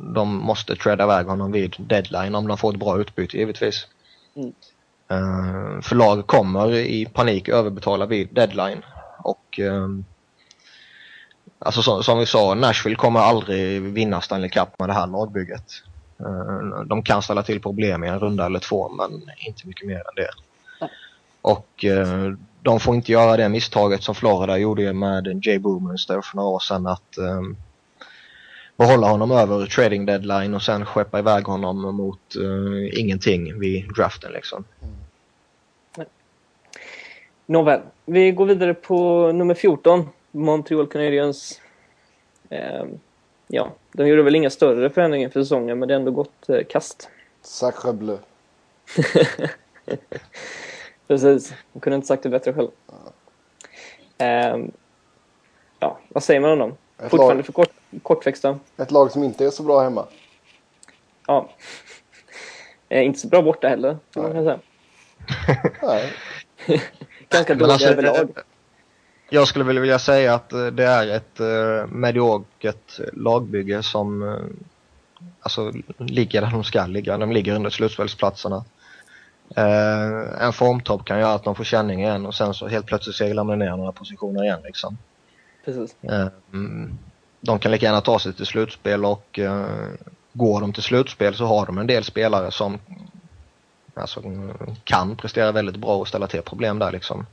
de 0.00 0.36
måste 0.36 0.76
träda 0.76 1.04
iväg 1.04 1.26
honom 1.26 1.52
vid 1.52 1.74
deadline 1.78 2.34
om 2.34 2.48
de 2.48 2.58
får 2.58 2.72
ett 2.72 2.80
bra 2.80 3.00
utbyte 3.00 3.36
givetvis. 3.36 3.86
Mm. 4.36 4.52
Uh, 5.12 5.80
för 5.80 5.94
lag 5.94 6.26
kommer 6.26 6.74
i 6.74 7.06
panik 7.06 7.48
överbetala 7.48 8.06
vid 8.06 8.28
deadline 8.34 8.82
och 9.18 9.58
uh, 9.62 9.88
alltså 11.58 11.82
så, 11.82 12.02
som 12.02 12.18
vi 12.18 12.26
sa, 12.26 12.54
Nashville 12.54 12.96
kommer 12.96 13.20
aldrig 13.20 13.82
vinna 13.82 14.20
Stanley 14.20 14.50
Cup 14.50 14.78
med 14.78 14.88
det 14.88 14.92
här 14.92 15.06
lagbygget. 15.06 15.82
Uh, 16.20 16.82
de 16.86 17.02
kan 17.02 17.22
ställa 17.22 17.42
till 17.42 17.60
problem 17.60 18.04
i 18.04 18.08
en 18.08 18.20
runda 18.20 18.46
eller 18.46 18.58
två 18.58 18.88
men 18.88 19.30
inte 19.38 19.66
mycket 19.66 19.86
mer 19.86 19.96
än 19.96 20.14
det. 20.16 20.30
Och 21.42 21.84
de 22.66 22.80
får 22.80 22.94
inte 22.94 23.12
göra 23.12 23.36
det 23.36 23.48
misstaget 23.48 24.02
som 24.02 24.14
Florida 24.14 24.58
gjorde 24.58 24.92
med 24.92 25.46
Jay 25.46 25.58
Boominster 25.58 26.20
för 26.20 26.36
några 26.36 26.48
år 26.48 26.58
sedan 26.58 26.86
att 26.86 27.18
um, 27.18 27.56
behålla 28.76 29.06
honom 29.06 29.30
över 29.30 29.66
trading 29.66 30.06
deadline 30.06 30.54
och 30.54 30.62
sen 30.62 30.84
skeppa 30.84 31.18
iväg 31.18 31.44
honom 31.44 31.96
mot 31.96 32.36
uh, 32.36 33.00
ingenting 33.00 33.60
vid 33.60 33.88
draften 33.96 34.32
liksom. 34.32 34.64
Mm. 34.82 34.94
Nåväl, 37.46 37.80
vi 38.04 38.30
går 38.30 38.46
vidare 38.46 38.74
på 38.74 39.32
nummer 39.32 39.54
14, 39.54 40.08
Montreal 40.30 40.86
Canadiens. 40.86 41.60
Eh, 42.48 42.84
ja, 43.46 43.72
de 43.92 44.08
gjorde 44.08 44.22
väl 44.22 44.34
inga 44.34 44.50
större 44.50 44.90
förändringar 44.90 45.28
för 45.28 45.40
säsongen 45.40 45.78
men 45.78 45.88
det 45.88 45.94
är 45.94 45.98
ändå 45.98 46.10
gått 46.10 46.48
eh, 46.48 46.60
kast. 46.68 47.08
Sacre 47.42 47.92
bleu. 47.92 48.18
Precis, 51.08 51.54
jag 51.72 51.82
kunde 51.82 51.94
inte 51.94 52.06
sagt 52.06 52.22
det 52.22 52.28
bättre 52.28 52.52
själv. 52.52 52.68
Um, 54.18 54.72
ja, 55.80 55.98
vad 56.08 56.22
säger 56.22 56.40
man 56.40 56.50
om 56.50 56.58
dem? 56.58 56.76
Ett 56.98 57.10
Fortfarande 57.10 57.34
lag, 57.34 57.46
för 57.46 57.52
kort, 57.52 57.72
kortväxta. 58.02 58.58
Ett 58.76 58.90
lag 58.90 59.12
som 59.12 59.24
inte 59.24 59.44
är 59.44 59.50
så 59.50 59.62
bra 59.62 59.82
hemma. 59.82 60.06
Ja. 61.26 61.50
Eh, 62.88 63.04
inte 63.04 63.18
så 63.18 63.28
bra 63.28 63.42
borta 63.42 63.68
heller, 63.68 63.98
kan 64.14 64.22
man 64.22 64.32
säga. 64.32 64.58
Nej. 65.82 66.12
Ganska 67.28 67.54
dåliga 67.54 67.72
alltså, 67.72 67.88
överlag. 67.88 68.28
Jag 69.30 69.48
skulle 69.48 69.64
väl 69.64 69.78
vilja 69.78 69.98
säga 69.98 70.34
att 70.34 70.52
eh, 70.52 70.66
det 70.66 70.84
är 70.84 71.08
ett 71.08 71.40
uh, 71.40 71.86
mediokert 71.86 73.00
lagbygge 73.12 73.82
som 73.82 74.22
uh, 74.22 74.46
alltså, 75.40 75.72
ligger 75.98 76.40
där 76.40 76.50
de 76.50 76.64
ska 76.64 76.86
ligga. 76.86 77.18
De 77.18 77.32
ligger 77.32 77.54
under 77.54 77.70
slutspelsplatserna. 77.70 78.64
Eh, 79.56 80.42
en 80.42 80.52
formtopp 80.52 81.04
kan 81.04 81.18
göra 81.18 81.34
att 81.34 81.44
de 81.44 81.54
får 81.54 81.64
känning 81.64 82.02
igen 82.02 82.26
och 82.26 82.34
sen 82.34 82.54
så 82.54 82.68
helt 82.68 82.86
plötsligt 82.86 83.16
seglar 83.16 83.44
man 83.44 83.58
ner 83.58 83.76
några 83.76 83.92
positioner 83.92 84.44
igen 84.44 84.60
liksom. 84.64 84.98
Precis. 85.64 85.96
Eh, 86.02 86.26
de 87.40 87.58
kan 87.58 87.72
lika 87.72 87.86
gärna 87.86 88.00
ta 88.00 88.18
sig 88.18 88.32
till 88.32 88.46
slutspel 88.46 89.04
och 89.04 89.38
eh, 89.38 89.66
går 90.32 90.60
de 90.60 90.72
till 90.72 90.82
slutspel 90.82 91.34
så 91.34 91.46
har 91.46 91.66
de 91.66 91.78
en 91.78 91.86
del 91.86 92.04
spelare 92.04 92.50
som 92.50 92.78
alltså, 93.94 94.22
kan 94.84 95.16
prestera 95.16 95.52
väldigt 95.52 95.76
bra 95.76 95.96
och 95.96 96.08
ställa 96.08 96.26
till 96.26 96.42
problem 96.42 96.78
där 96.78 96.92
liksom. 96.92 97.26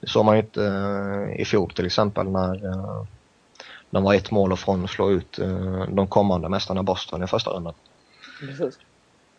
Det 0.00 0.06
såg 0.06 0.24
man 0.24 0.36
ju 0.36 0.42
inte 0.42 0.60
uh, 0.60 1.40
i 1.40 1.44
fjol 1.44 1.70
till 1.70 1.86
exempel 1.86 2.30
när 2.30 2.64
uh, 2.64 3.04
de 3.90 4.04
var 4.04 4.14
ett 4.14 4.30
mål 4.30 4.56
från 4.56 4.84
att 4.84 4.90
slå 4.90 5.10
ut 5.10 5.38
uh, 5.38 5.84
de 5.88 6.06
kommande 6.06 6.48
mästarna 6.48 6.82
Boston 6.82 7.24
i 7.24 7.26
första 7.26 7.50
rundan. 7.50 7.74
Precis. 8.40 8.78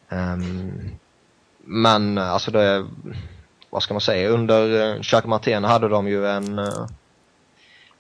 Um, 0.10 0.91
men 1.64 2.18
alltså 2.18 2.51
det, 2.51 2.88
vad 3.70 3.84
ska 3.84 3.93
man 3.93 4.01
säga, 4.01 4.30
under 4.30 4.64
uh, 4.64 5.01
Jacques 5.03 5.26
Martin 5.26 5.64
hade 5.64 5.88
de 5.88 6.07
ju 6.07 6.28
en, 6.28 6.59
eh, 6.59 6.88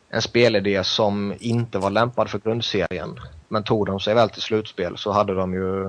en 0.09 0.21
spelidé 0.21 0.83
som 0.83 1.35
inte 1.39 1.79
var 1.79 1.89
lämpad 1.89 2.29
för 2.29 2.39
grundserien. 2.39 3.19
Men 3.47 3.63
tog 3.63 3.85
de 3.85 3.99
sig 3.99 4.15
väl 4.15 4.29
till 4.29 4.41
slutspel 4.41 4.97
så 4.97 5.11
hade 5.11 5.33
de 5.33 5.53
ju 5.53 5.85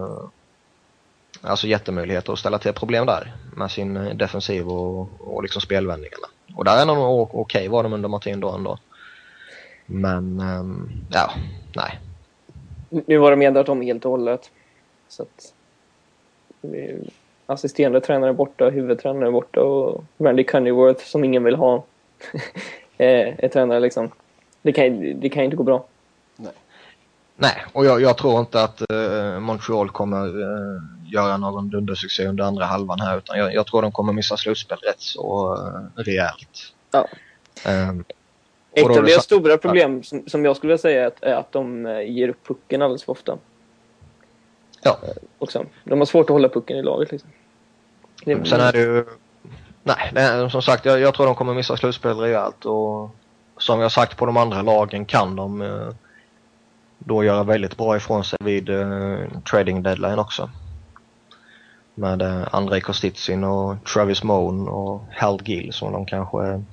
alltså 1.40 1.66
jättemöjligheter 1.66 2.32
att 2.32 2.38
ställa 2.38 2.58
till 2.58 2.72
problem 2.72 3.06
där 3.06 3.36
med 3.56 3.70
sin 3.70 3.96
eh, 3.96 4.16
defensiv 4.16 4.68
och, 4.68 5.08
och 5.18 5.42
liksom 5.42 5.62
spelvändningarna. 5.62 6.26
Och 6.54 6.64
där 6.64 6.82
är 6.82 6.86
de 6.86 6.96
nog 6.96 7.20
okej 7.20 7.38
okay, 7.40 7.68
var 7.68 7.82
de 7.82 7.92
under 7.92 8.08
Martin 8.08 8.40
då 8.40 8.50
ändå. 8.50 8.78
Men, 9.86 10.40
um, 10.40 10.90
ja, 11.10 11.32
nej. 11.76 12.00
Nu 12.88 13.18
var 13.18 13.30
de 13.30 13.42
ändrat 13.42 13.68
om 13.68 13.82
helt 13.82 14.04
och 14.04 14.10
hållet. 14.10 14.50
Så 15.08 15.22
att 15.22 15.52
assisterande 17.52 18.00
tränare 18.00 18.32
borta, 18.32 18.70
huvudtränare 18.70 19.30
borta 19.30 19.60
och 19.60 20.04
Randy 20.18 20.44
Cunnyworth 20.44 21.04
som 21.04 21.24
ingen 21.24 21.44
vill 21.44 21.54
ha 21.54 21.84
är 22.96 23.48
tränare 23.48 23.80
liksom. 23.80 24.10
Det 24.62 24.72
kan, 24.72 25.20
det 25.20 25.28
kan 25.28 25.44
inte 25.44 25.56
gå 25.56 25.62
bra. 25.62 25.84
Nej, 26.36 26.52
Nej 27.36 27.64
och 27.72 27.86
jag, 27.86 28.00
jag 28.00 28.18
tror 28.18 28.40
inte 28.40 28.62
att 28.62 28.82
uh, 28.92 29.40
Montreal 29.40 29.90
kommer 29.90 30.26
uh, 30.26 30.82
göra 31.06 31.36
någon 31.36 31.70
dundersuccé 31.70 32.26
under 32.26 32.44
andra 32.44 32.64
halvan 32.64 33.00
här 33.00 33.18
utan 33.18 33.38
jag, 33.38 33.54
jag 33.54 33.66
tror 33.66 33.82
de 33.82 33.92
kommer 33.92 34.12
missa 34.12 34.36
slutspel 34.36 34.78
rätt 34.78 35.00
så 35.00 35.54
uh, 35.54 36.02
rejält. 36.02 36.74
Ja. 36.90 37.08
Um, 37.66 38.04
Ett 38.72 38.84
av 38.84 39.04
deras 39.04 39.24
stora 39.24 39.58
problem 39.58 40.02
som, 40.02 40.22
som 40.26 40.44
jag 40.44 40.56
skulle 40.56 40.68
vilja 40.68 40.78
säga 40.78 41.02
är 41.02 41.06
att, 41.06 41.22
är 41.22 41.34
att 41.34 41.52
de 41.52 41.86
ger 42.06 42.28
upp 42.28 42.46
pucken 42.46 42.82
alldeles 42.82 43.04
för 43.04 43.12
ofta. 43.12 43.38
Ja. 44.82 44.98
Också. 45.38 45.66
De 45.84 45.98
har 45.98 46.06
svårt 46.06 46.30
att 46.30 46.34
hålla 46.34 46.48
pucken 46.48 46.76
i 46.76 46.82
laget 46.82 47.12
liksom. 47.12 47.30
Det... 48.24 48.48
Sen 48.48 48.60
är 48.60 48.72
det 48.72 48.78
ju... 48.78 49.04
Nej, 49.82 50.12
är, 50.14 50.48
som 50.48 50.62
sagt 50.62 50.84
jag, 50.84 51.00
jag 51.00 51.14
tror 51.14 51.26
de 51.26 51.34
kommer 51.34 51.54
missa 51.54 51.76
slutspel 51.76 52.16
rejält 52.16 52.64
och 52.64 53.10
som 53.56 53.80
jag 53.80 53.92
sagt 53.92 54.16
på 54.16 54.26
de 54.26 54.36
andra 54.36 54.62
lagen 54.62 55.04
kan 55.04 55.36
de 55.36 55.62
eh, 55.62 55.88
då 56.98 57.24
göra 57.24 57.44
väldigt 57.44 57.76
bra 57.76 57.96
ifrån 57.96 58.24
sig 58.24 58.38
vid 58.42 58.68
eh, 58.68 59.18
trading 59.50 59.82
deadline 59.82 60.18
också. 60.18 60.50
Med 61.94 62.22
eh, 62.22 62.42
Andrei 62.52 62.80
Kostitsin 62.80 63.44
och 63.44 63.84
Travis 63.84 64.22
Moan 64.22 64.68
och 64.68 65.02
Hal 65.10 65.40
Gill 65.44 65.72
som 65.72 65.92
de 65.92 66.06
kanske 66.06 66.42
är 66.42 66.64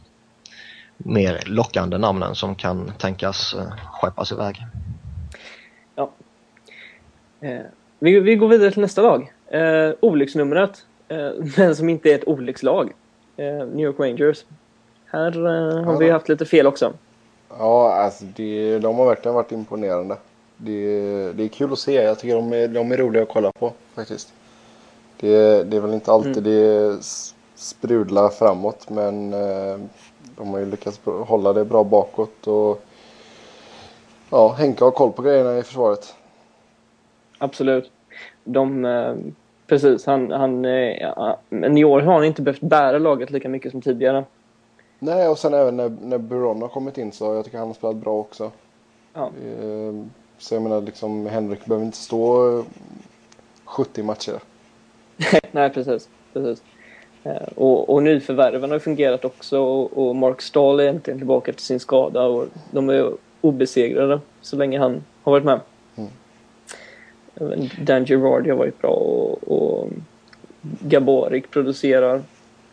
mer 0.97 1.43
lockande 1.45 1.97
namnen 1.97 2.36
som 2.36 2.56
kan 2.56 2.91
tänkas 2.97 3.54
eh, 3.54 3.74
skeppas 3.91 4.32
iväg. 4.32 4.66
Ja. 5.95 6.12
Eh, 7.39 7.62
vi, 8.00 8.20
vi 8.20 8.36
går 8.36 8.47
vidare 8.47 8.72
till 8.72 8.82
nästa 8.82 9.02
lag. 9.02 9.34
Eh, 9.47 9.93
olycksnumret, 10.00 10.86
men 11.57 11.76
som 11.76 11.89
inte 11.89 12.12
är 12.12 12.16
ett 12.16 12.28
olyckslag. 12.28 12.93
Eh, 13.38 13.68
New 13.68 13.86
York 13.86 13.99
Rangers. 13.99 14.45
Här 15.05 15.45
eh, 15.45 15.84
har 15.86 15.93
ja. 15.93 15.99
vi 15.99 16.10
haft 16.10 16.30
lite 16.30 16.45
fel 16.45 16.68
också. 16.68 16.93
Ja, 17.49 17.93
alltså 17.93 18.26
det, 18.36 18.80
de 18.80 18.95
har 18.95 19.05
verkligen 19.05 19.36
varit 19.36 19.51
imponerande. 19.51 20.18
Det, 20.57 21.34
det 21.34 21.43
är 21.43 21.47
kul 21.47 21.72
att 21.74 21.80
se. 21.80 21.93
Jag 21.93 22.20
tycker 22.20 22.36
de 22.36 22.53
är, 22.53 22.68
de 22.68 22.91
är 22.91 22.97
roliga 22.97 23.24
att 23.24 23.30
kolla 23.30 23.51
på 23.51 23.74
faktiskt. 23.95 24.34
Det, 25.20 25.64
det 25.64 25.78
är 25.78 25.82
väl 25.82 25.93
inte 25.93 26.12
alltid 26.12 26.38
mm. 26.38 26.43
det 26.43 27.03
sprudlar 27.55 28.30
framåt 28.30 28.89
men 28.89 29.34
eh, 29.34 29.80
de 30.38 30.49
har 30.49 30.60
ju 30.60 30.66
lyckats 30.66 30.99
hålla 31.05 31.53
det 31.53 31.66
bra 31.66 31.84
bakåt 31.84 32.47
och 32.47 32.84
ja, 34.30 34.53
Henke 34.57 34.84
har 34.84 34.91
koll 34.91 35.12
på 35.12 35.22
grejerna 35.22 35.57
i 35.57 35.64
försvaret. 35.64 36.16
Absolut. 37.38 37.91
De, 38.43 38.86
eh, 38.86 39.16
precis, 39.70 40.06
han, 40.06 40.32
han, 40.32 40.66
eh, 40.66 40.98
ja, 41.02 41.40
men 41.50 41.78
i 41.78 41.84
år 41.84 42.02
har 42.02 42.14
han 42.14 42.24
inte 42.24 42.42
behövt 42.42 42.62
bära 42.62 42.98
laget 42.98 43.32
lika 43.32 43.50
mycket 43.50 43.72
som 43.72 43.82
tidigare. 43.82 44.24
Nej, 45.00 45.28
och 45.28 45.38
sen 45.38 45.54
även 45.54 45.78
när, 45.78 45.90
när 46.02 46.18
Buron 46.18 46.62
har 46.62 46.70
kommit 46.70 46.98
in 46.98 47.12
så 47.12 47.34
jag 47.34 47.46
tycker 47.46 47.58
han 47.58 47.68
har 47.68 47.74
spelat 47.74 47.96
bra 47.96 48.20
också. 48.20 48.52
Ja. 49.14 49.26
Eh, 49.26 49.94
så 50.38 50.56
jag 50.56 50.62
menar 50.62 50.82
liksom 50.82 51.26
Henrik 51.26 51.66
behöver 51.66 51.86
inte 51.86 51.98
stå 51.98 52.64
70 53.66 54.04
matcher. 54.04 54.40
Nej, 55.52 55.70
precis. 55.70 56.10
precis. 56.34 56.64
Och, 57.56 57.90
och 57.90 58.04
nyförvärven 58.04 58.72
har 58.72 58.80
fungerat 58.80 59.26
också 59.26 59.60
och, 59.60 60.16
Mark 60.16 60.42
Stahl 60.42 60.80
är 60.80 60.88
äntligen 60.88 61.18
tillbaka 61.20 61.54
till 61.54 61.66
sin 61.66 61.80
skada 61.80 62.24
och 62.24 62.46
de 62.72 62.90
är 62.90 63.12
obesegrade 63.42 64.20
så 64.42 64.56
länge 64.56 64.80
han 64.80 65.04
har 65.24 65.32
varit 65.32 65.46
med. 65.46 65.60
Dan 67.82 68.06
Girardi 68.06 68.50
har 68.50 68.58
varit 68.58 68.82
bra 68.82 68.92
och, 68.92 69.52
och 69.52 69.90
Gaborik 70.62 71.52
producerar. 71.52 72.22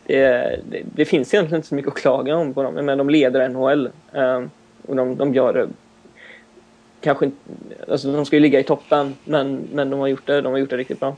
Det, 0.06 0.60
det, 0.70 0.82
det, 0.94 1.04
finns 1.04 1.34
egentligen 1.34 1.58
inte 1.58 1.68
så 1.68 1.74
mycket 1.74 1.92
att 1.92 1.98
klaga 1.98 2.36
om 2.36 2.54
på 2.54 2.62
dem, 2.62 2.74
men 2.74 2.98
de 2.98 3.10
leder 3.10 3.48
NHL. 3.48 3.90
Ehm, 4.12 4.50
och 4.86 4.96
de, 4.96 5.16
de 5.16 5.34
gör 5.34 5.52
det 5.52 5.68
kanske 7.00 7.24
inte, 7.24 7.36
alltså 7.88 8.12
de 8.12 8.26
ska 8.26 8.36
ju 8.36 8.40
ligga 8.40 8.60
i 8.60 8.62
toppen, 8.62 9.14
men, 9.24 9.68
men 9.72 9.90
de 9.90 10.00
har 10.00 10.06
gjort 10.06 10.26
det, 10.26 10.40
de 10.40 10.52
har 10.52 10.58
gjort 10.58 10.70
det 10.70 10.76
riktigt 10.76 11.00
bra. 11.00 11.16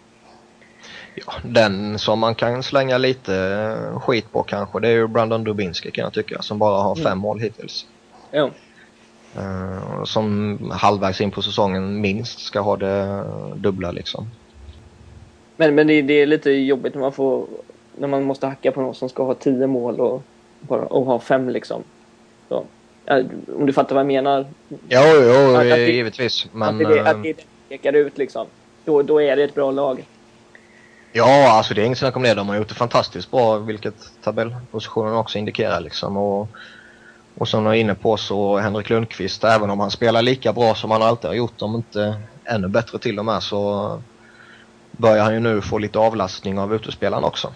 Ja, 1.14 1.32
den 1.42 1.98
som 1.98 2.18
man 2.18 2.34
kan 2.34 2.62
slänga 2.62 2.98
lite 2.98 3.34
eh, 3.34 4.00
skit 4.00 4.32
på 4.32 4.42
kanske, 4.42 4.80
det 4.80 4.88
är 4.88 4.92
ju 4.92 5.06
Brandon 5.06 5.44
Dubinski 5.44 5.90
kan 5.90 6.02
jag 6.02 6.12
tycka, 6.12 6.42
som 6.42 6.58
bara 6.58 6.82
har 6.82 6.94
fem 6.94 7.06
mm. 7.06 7.18
mål 7.18 7.40
hittills. 7.40 7.86
Ja. 8.30 8.50
Uh, 9.38 10.04
som 10.04 10.58
halvvägs 10.72 11.20
in 11.20 11.30
på 11.30 11.42
säsongen 11.42 12.00
minst 12.00 12.40
ska 12.40 12.60
ha 12.60 12.76
det 12.76 13.24
dubbla 13.56 13.90
liksom. 13.90 14.30
Men, 15.56 15.74
men 15.74 15.86
det, 15.86 16.02
det, 16.02 16.14
är 16.14 16.26
lite 16.26 16.50
jobbigt 16.50 16.94
när 16.94 17.00
man 17.00 17.12
får 17.12 17.46
när 17.96 18.08
man 18.08 18.24
måste 18.24 18.46
hacka 18.46 18.72
på 18.72 18.80
någon 18.80 18.94
som 18.94 19.08
ska 19.08 19.24
ha 19.24 19.34
tio 19.34 19.66
mål 19.66 20.00
och, 20.00 20.22
bara, 20.60 20.80
och 20.80 21.04
ha 21.04 21.18
fem 21.18 21.48
liksom. 21.48 21.82
Så, 22.48 22.64
om 23.56 23.66
du 23.66 23.72
fattar 23.72 23.94
vad 23.94 24.00
jag 24.00 24.06
menar? 24.06 24.46
Jo, 24.68 24.78
jo, 24.88 25.56
att, 25.56 25.72
att 25.72 25.78
givetvis. 25.78 26.46
Men, 26.52 26.68
att 26.68 26.78
det, 26.78 27.10
att 27.10 27.22
det 27.22 27.46
pekar 27.68 27.92
ut 27.92 28.18
liksom. 28.18 28.46
Då, 28.84 29.02
då 29.02 29.22
är 29.22 29.36
det 29.36 29.44
ett 29.44 29.54
bra 29.54 29.70
lag. 29.70 30.04
Ja, 31.12 31.50
alltså 31.50 31.74
det 31.74 31.82
är 31.82 31.86
inget 31.86 31.98
snack 31.98 32.16
om 32.16 32.22
det. 32.22 32.34
De 32.34 32.48
har 32.48 32.56
gjort 32.56 32.68
det 32.68 32.74
fantastiskt 32.74 33.30
bra, 33.30 33.58
vilket 33.58 34.22
tabellpositionen 34.22 35.14
också 35.14 35.38
indikerar 35.38 35.80
liksom. 35.80 36.16
Och 36.16 36.48
och 37.38 37.48
som 37.48 37.66
jag 37.66 37.76
är 37.76 37.80
inne 37.80 37.94
på 37.94 38.16
så 38.16 38.58
Henrik 38.58 38.90
Lundqvist, 38.90 39.44
även 39.44 39.70
om 39.70 39.80
han 39.80 39.90
spelar 39.90 40.22
lika 40.22 40.52
bra 40.52 40.74
som 40.74 40.90
han 40.90 41.02
alltid 41.02 41.28
har 41.28 41.34
gjort, 41.34 41.62
om 41.62 41.74
inte 41.74 42.16
ännu 42.44 42.68
bättre 42.68 42.98
till 42.98 43.18
och 43.18 43.24
med, 43.24 43.42
så 43.42 44.02
börjar 44.90 45.24
han 45.24 45.34
ju 45.34 45.40
nu 45.40 45.60
få 45.60 45.78
lite 45.78 45.98
avlastning 45.98 46.58
av 46.58 46.74
utespelarna 46.74 47.26
också. 47.26 47.52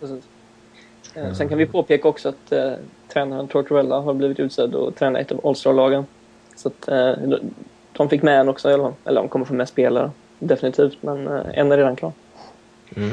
Precis. 0.00 0.24
Mm. 1.14 1.34
Sen 1.34 1.48
kan 1.48 1.58
vi 1.58 1.66
påpeka 1.66 2.08
också 2.08 2.28
att 2.28 2.52
eh, 2.52 2.72
tränaren 3.12 3.48
Tortorella 3.48 4.00
har 4.00 4.14
blivit 4.14 4.40
utsedd 4.40 4.74
och 4.74 4.94
tränar 4.94 5.20
ett 5.20 5.32
av 5.32 5.46
All-Star-lagen. 5.46 6.06
Så 6.56 6.68
att 6.68 6.88
eh, 6.88 7.12
de 7.92 8.08
fick 8.08 8.22
med 8.22 8.40
en 8.40 8.48
också 8.48 8.70
i 8.70 8.72
alla 8.72 8.82
fall. 8.82 8.94
Eller 9.04 9.20
de 9.20 9.28
kommer 9.28 9.44
få 9.44 9.54
med 9.54 9.68
spelare, 9.68 10.10
definitivt. 10.38 10.98
Men 11.00 11.26
eh, 11.26 11.40
en 11.54 11.72
är 11.72 11.76
redan 11.76 11.96
klar. 11.96 12.12
Mm. 12.96 13.10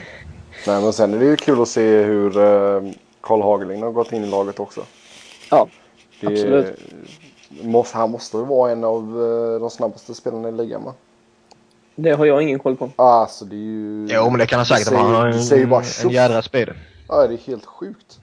Nej, 0.67 0.81
men 0.81 0.93
sen 0.93 1.13
är 1.13 1.19
det 1.19 1.25
ju 1.25 1.35
kul 1.35 1.61
att 1.61 1.67
se 1.67 2.03
hur 2.03 2.37
eh, 2.37 2.91
Karl 3.21 3.41
Hagelin 3.41 3.83
har 3.83 3.91
gått 3.91 4.11
in 4.11 4.23
i 4.23 4.27
laget 4.27 4.59
också. 4.59 4.81
Ja, 5.49 5.67
det, 6.23 6.33
Absolut. 6.33 6.79
Måste, 7.61 7.97
han 7.97 8.11
måste 8.11 8.37
ju 8.37 8.45
vara 8.45 8.71
en 8.71 8.83
av 8.83 9.01
eh, 9.03 9.59
de 9.59 9.69
snabbaste 9.69 10.15
spelarna 10.15 10.49
i 10.49 10.51
ligan 10.51 10.83
va? 10.83 10.93
Det 11.95 12.11
har 12.11 12.25
jag 12.25 12.41
ingen 12.41 12.59
koll 12.59 12.75
på. 12.75 12.89
Alltså 12.95 13.45
det 13.45 13.55
är 13.55 13.57
ju... 13.57 14.07
Jo 14.11 14.29
men 14.29 14.39
det 14.39 14.47
kan 14.47 14.59
han 14.59 14.65
säkert 14.65 14.91
vara. 14.91 15.01
Han 15.01 15.15
har 15.15 15.27
en, 15.27 15.83
en 16.03 16.09
jädra 16.09 16.41
speed. 16.41 16.69
Ja 17.07 17.27
det 17.27 17.33
är 17.33 17.37
helt 17.37 17.65
sjukt. 17.65 18.19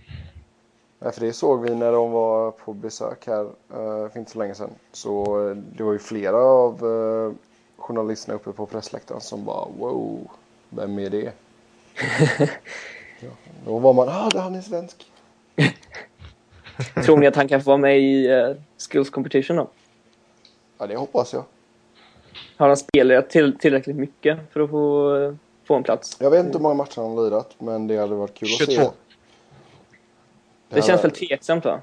Ja, 0.98 1.10
för 1.10 1.20
det 1.20 1.32
såg 1.32 1.62
vi 1.62 1.74
när 1.74 1.92
de 1.92 2.10
var 2.10 2.50
på 2.50 2.72
besök 2.72 3.26
här 3.26 3.44
uh, 3.44 4.08
för 4.08 4.18
inte 4.18 4.30
så 4.30 4.38
länge 4.38 4.54
sedan. 4.54 4.70
Så 4.92 5.38
uh, 5.38 5.56
det 5.56 5.82
var 5.82 5.92
ju 5.92 5.98
flera 5.98 6.36
av 6.36 6.84
uh, 6.84 7.32
journalisterna 7.76 8.34
uppe 8.34 8.52
på 8.52 8.66
pressläktaren 8.66 9.20
som 9.20 9.44
bara 9.44 9.64
wow, 9.78 10.30
vem 10.68 10.98
är 10.98 11.10
det? 11.10 11.32
ja, 13.20 13.30
då 13.64 13.78
var 13.78 13.92
man, 13.92 14.08
ah 14.08 14.30
han 14.34 14.54
är 14.54 14.60
svensk. 14.60 15.06
Tror 17.04 17.16
ni 17.16 17.26
att 17.26 17.36
han 17.36 17.48
kan 17.48 17.60
få 17.60 17.70
vara 17.70 17.78
med 17.78 18.00
i 18.00 18.28
uh, 18.28 18.56
Skills 18.90 19.10
Competition 19.10 19.56
då? 19.56 19.68
Ja, 20.78 20.86
det 20.86 20.96
hoppas 20.96 21.32
jag. 21.32 21.44
Har 22.56 22.68
han 22.68 22.76
spelat 22.76 23.30
till, 23.30 23.58
tillräckligt 23.58 23.96
mycket 23.96 24.38
för 24.52 24.60
att 24.60 24.70
få, 24.70 25.14
uh, 25.16 25.34
få 25.64 25.74
en 25.74 25.82
plats? 25.82 26.16
Jag 26.20 26.30
vet 26.30 26.44
inte 26.44 26.58
hur 26.58 26.62
många 26.62 26.74
matcher 26.74 27.00
han 27.00 27.16
har 27.16 27.24
lirat, 27.24 27.54
men 27.58 27.86
det 27.86 27.96
hade 27.96 28.14
varit 28.14 28.34
kul 28.34 28.48
22. 28.48 28.62
att 28.62 28.68
se. 28.68 28.76
22. 28.76 28.92
Det, 30.68 30.76
det 30.76 30.82
känns 30.82 31.04
väl 31.04 31.10
tveksamt 31.10 31.64
va? 31.64 31.80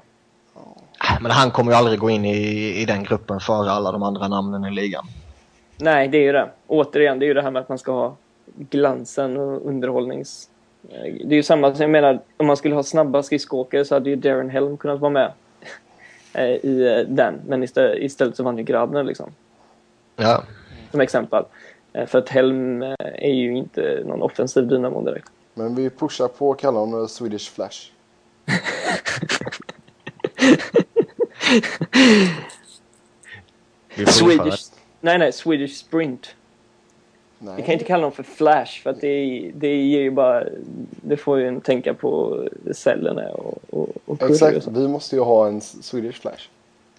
Ja. 0.54 1.18
Men 1.20 1.30
han 1.30 1.50
kommer 1.50 1.72
ju 1.72 1.78
aldrig 1.78 1.98
gå 1.98 2.10
in 2.10 2.24
i, 2.24 2.80
i 2.82 2.84
den 2.84 3.04
gruppen 3.04 3.40
före 3.40 3.70
alla 3.70 3.92
de 3.92 4.02
andra 4.02 4.28
namnen 4.28 4.64
i 4.64 4.70
ligan. 4.70 5.04
Nej, 5.76 6.08
det 6.08 6.18
är 6.18 6.22
ju 6.22 6.32
det. 6.32 6.50
Återigen, 6.66 7.18
det 7.18 7.24
är 7.24 7.28
ju 7.28 7.34
det 7.34 7.42
här 7.42 7.50
med 7.50 7.62
att 7.62 7.68
man 7.68 7.78
ska 7.78 7.92
ha 7.92 8.16
glansen 8.56 9.36
och 9.36 9.66
underhållnings 9.66 10.50
det 11.24 11.30
är 11.30 11.36
ju 11.36 11.42
samma, 11.42 11.74
jag 11.78 11.90
menar, 11.90 12.20
om 12.36 12.46
man 12.46 12.56
skulle 12.56 12.74
ha 12.74 12.82
snabba 12.82 13.22
skridskoåkare 13.22 13.84
så 13.84 13.94
hade 13.94 14.10
ju 14.10 14.16
Darren 14.16 14.50
Helm 14.50 14.76
kunnat 14.76 15.00
vara 15.00 15.10
med. 15.10 15.32
eh, 16.32 16.44
i 16.44 17.06
den. 17.08 17.40
Men 17.46 17.62
istället, 17.62 17.98
istället 17.98 18.36
så 18.36 18.42
vann 18.42 18.58
ju 18.58 18.64
Grabner 18.64 19.04
liksom. 19.04 19.30
Ja. 20.16 20.42
Som 20.90 21.00
exempel. 21.00 21.44
För 22.06 22.18
att 22.18 22.28
Helm 22.28 22.82
är 22.98 23.32
ju 23.32 23.56
inte 23.56 24.02
någon 24.06 24.22
offensiv 24.22 24.66
dynamo 24.66 25.04
direkt. 25.04 25.30
Men 25.54 25.74
vi 25.74 25.90
pushar 25.90 26.28
på 26.28 26.48
och 26.48 26.58
kallar 26.58 26.80
honom 26.80 27.08
Swedish 27.08 27.50
Flash. 27.52 27.90
Swedish... 34.06 34.72
Nej, 35.00 35.18
nej, 35.18 35.32
Swedish 35.32 35.74
Sprint. 35.76 36.34
Nej. 37.38 37.54
Vi 37.56 37.62
kan 37.62 37.72
inte 37.72 37.84
kalla 37.84 38.02
dem 38.02 38.12
för 38.12 38.22
Flash 38.22 38.82
för 38.82 38.90
att 38.90 39.00
det, 39.00 39.50
det 39.54 39.76
ger 39.76 40.00
ju 40.00 40.10
bara... 40.10 40.44
Det 40.90 41.16
får 41.16 41.38
ju 41.38 41.48
en 41.48 41.60
tänka 41.60 41.94
på 41.94 42.42
cellerna 42.72 43.30
och, 43.30 43.58
och, 43.70 43.88
och 44.04 44.30
Exakt, 44.30 44.66
och 44.66 44.76
vi 44.76 44.88
måste 44.88 45.16
ju 45.16 45.22
ha 45.22 45.48
en 45.48 45.60
Swedish 45.60 46.20
Flash. 46.20 46.48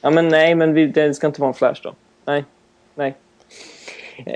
Ja 0.02 0.10
men 0.10 0.28
nej, 0.28 0.56
men 0.56 0.74
vi, 0.74 0.88
det 0.88 1.14
ska 1.14 1.28
inte 1.28 1.42
vara 1.42 1.48
en 1.48 1.54
Flash 1.54 1.82
då. 1.84 1.94
Nej, 2.26 2.46
nej. 2.96 3.16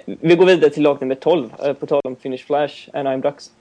Vi 0.06 0.36
går 0.36 0.46
vidare 0.46 0.70
till 0.70 0.84
lag 0.84 1.02
nummer 1.02 1.16
12, 1.16 1.54
eh, 1.64 1.74
på 1.74 1.86
tal 1.86 2.02
om 2.04 2.16
Finish 2.16 2.46
Flash, 2.46 2.90
Anaheim 2.94 3.22
Ducks. 3.22 3.52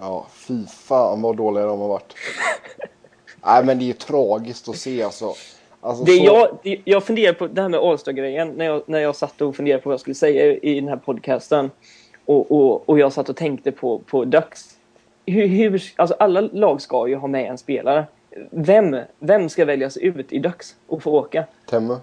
Ja, 0.00 0.26
fy 0.32 0.66
fan 0.66 1.22
vad 1.22 1.36
dåliga 1.36 1.66
de 1.66 1.80
har 1.80 1.88
varit. 1.88 2.14
nej 3.44 3.64
men 3.64 3.78
det 3.78 3.84
är 3.84 3.86
ju 3.86 3.92
tragiskt 3.92 4.68
att 4.68 4.76
se 4.76 5.02
alltså. 5.02 5.34
Alltså, 5.84 6.04
det 6.04 6.16
så... 6.16 6.24
jag, 6.24 6.80
jag 6.84 7.04
funderar 7.04 7.32
på 7.32 7.46
det 7.46 7.62
här 7.62 7.68
med 7.68 7.80
All-Star-grejen 7.80 8.48
när 8.48 8.64
jag, 8.64 8.82
när 8.86 8.98
jag 8.98 9.16
satt 9.16 9.40
och 9.40 9.56
funderade 9.56 9.82
på 9.82 9.88
vad 9.88 9.94
jag 9.94 10.00
skulle 10.00 10.14
säga 10.14 10.56
i 10.62 10.80
den 10.80 10.88
här 10.88 10.96
podcasten. 10.96 11.70
Och, 12.24 12.52
och, 12.52 12.88
och 12.88 12.98
jag 12.98 13.12
satt 13.12 13.28
och 13.28 13.36
tänkte 13.36 13.72
på, 13.72 13.98
på 13.98 14.24
Ducks. 14.24 14.76
Hur, 15.26 15.46
hur, 15.46 15.82
alltså 15.96 16.16
alla 16.18 16.40
lag 16.40 16.82
ska 16.82 17.08
ju 17.08 17.16
ha 17.16 17.28
med 17.28 17.50
en 17.50 17.58
spelare. 17.58 18.04
Vem, 18.50 18.96
vem 19.18 19.48
ska 19.48 19.64
väljas 19.64 19.96
ut 19.96 20.32
i 20.32 20.38
Ducks 20.38 20.74
och 20.86 21.02
få 21.02 21.10
åka? 21.10 21.44
Temme. 21.70 21.98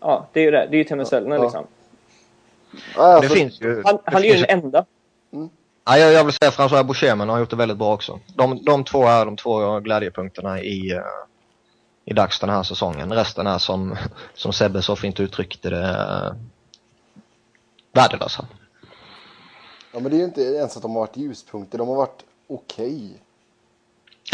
Ja, 0.00 0.28
det 0.32 0.40
är 0.40 0.44
ju 0.44 0.50
det. 0.50 0.66
Det 0.70 0.76
är 0.76 0.78
ju 0.78 0.84
Temme 0.84 1.04
Sellner 1.04 1.36
ja. 1.36 1.42
liksom. 1.42 1.66
Alltså, 2.96 3.28
det 3.28 3.40
finns 3.40 3.60
ju... 3.60 3.82
Han, 3.84 3.98
han 4.04 4.24
är 4.24 4.28
ju 4.28 4.34
den 4.34 4.62
enda. 4.64 4.84
Mm. 5.32 5.48
Ja, 5.84 5.98
jag, 5.98 6.12
jag 6.12 6.24
vill 6.24 6.34
säga 6.34 6.50
François 6.50 6.84
Boucher, 6.84 7.16
men 7.16 7.28
har 7.28 7.38
gjort 7.38 7.50
det 7.50 7.56
väldigt 7.56 7.78
bra 7.78 7.94
också. 7.94 8.20
De, 8.36 8.64
de 8.64 8.84
två 8.84 9.06
är 9.06 9.24
de 9.24 9.36
två 9.36 9.80
glädjepunkterna 9.80 10.60
i, 10.60 10.94
uh, 10.94 11.00
i 12.04 12.14
dags 12.14 12.40
den 12.40 12.50
här 12.50 12.62
säsongen. 12.62 13.12
Resten 13.12 13.46
är 13.46 13.58
som, 13.58 13.96
som 14.34 14.52
Sebbe 14.52 14.82
så 14.82 14.96
fint 14.96 15.20
uttryckte 15.20 15.70
det 15.70 15.76
uh, 15.76 16.34
värdelösa. 17.92 18.46
Ja 19.92 20.00
men 20.00 20.10
det 20.10 20.16
är 20.16 20.18
ju 20.18 20.24
inte 20.24 20.42
ens 20.42 20.76
att 20.76 20.82
de 20.82 20.92
har 20.92 21.00
varit 21.00 21.16
ljuspunkter, 21.16 21.78
de 21.78 21.88
har 21.88 21.96
varit 21.96 22.24
okej. 22.46 22.86
Okay. 22.86 23.18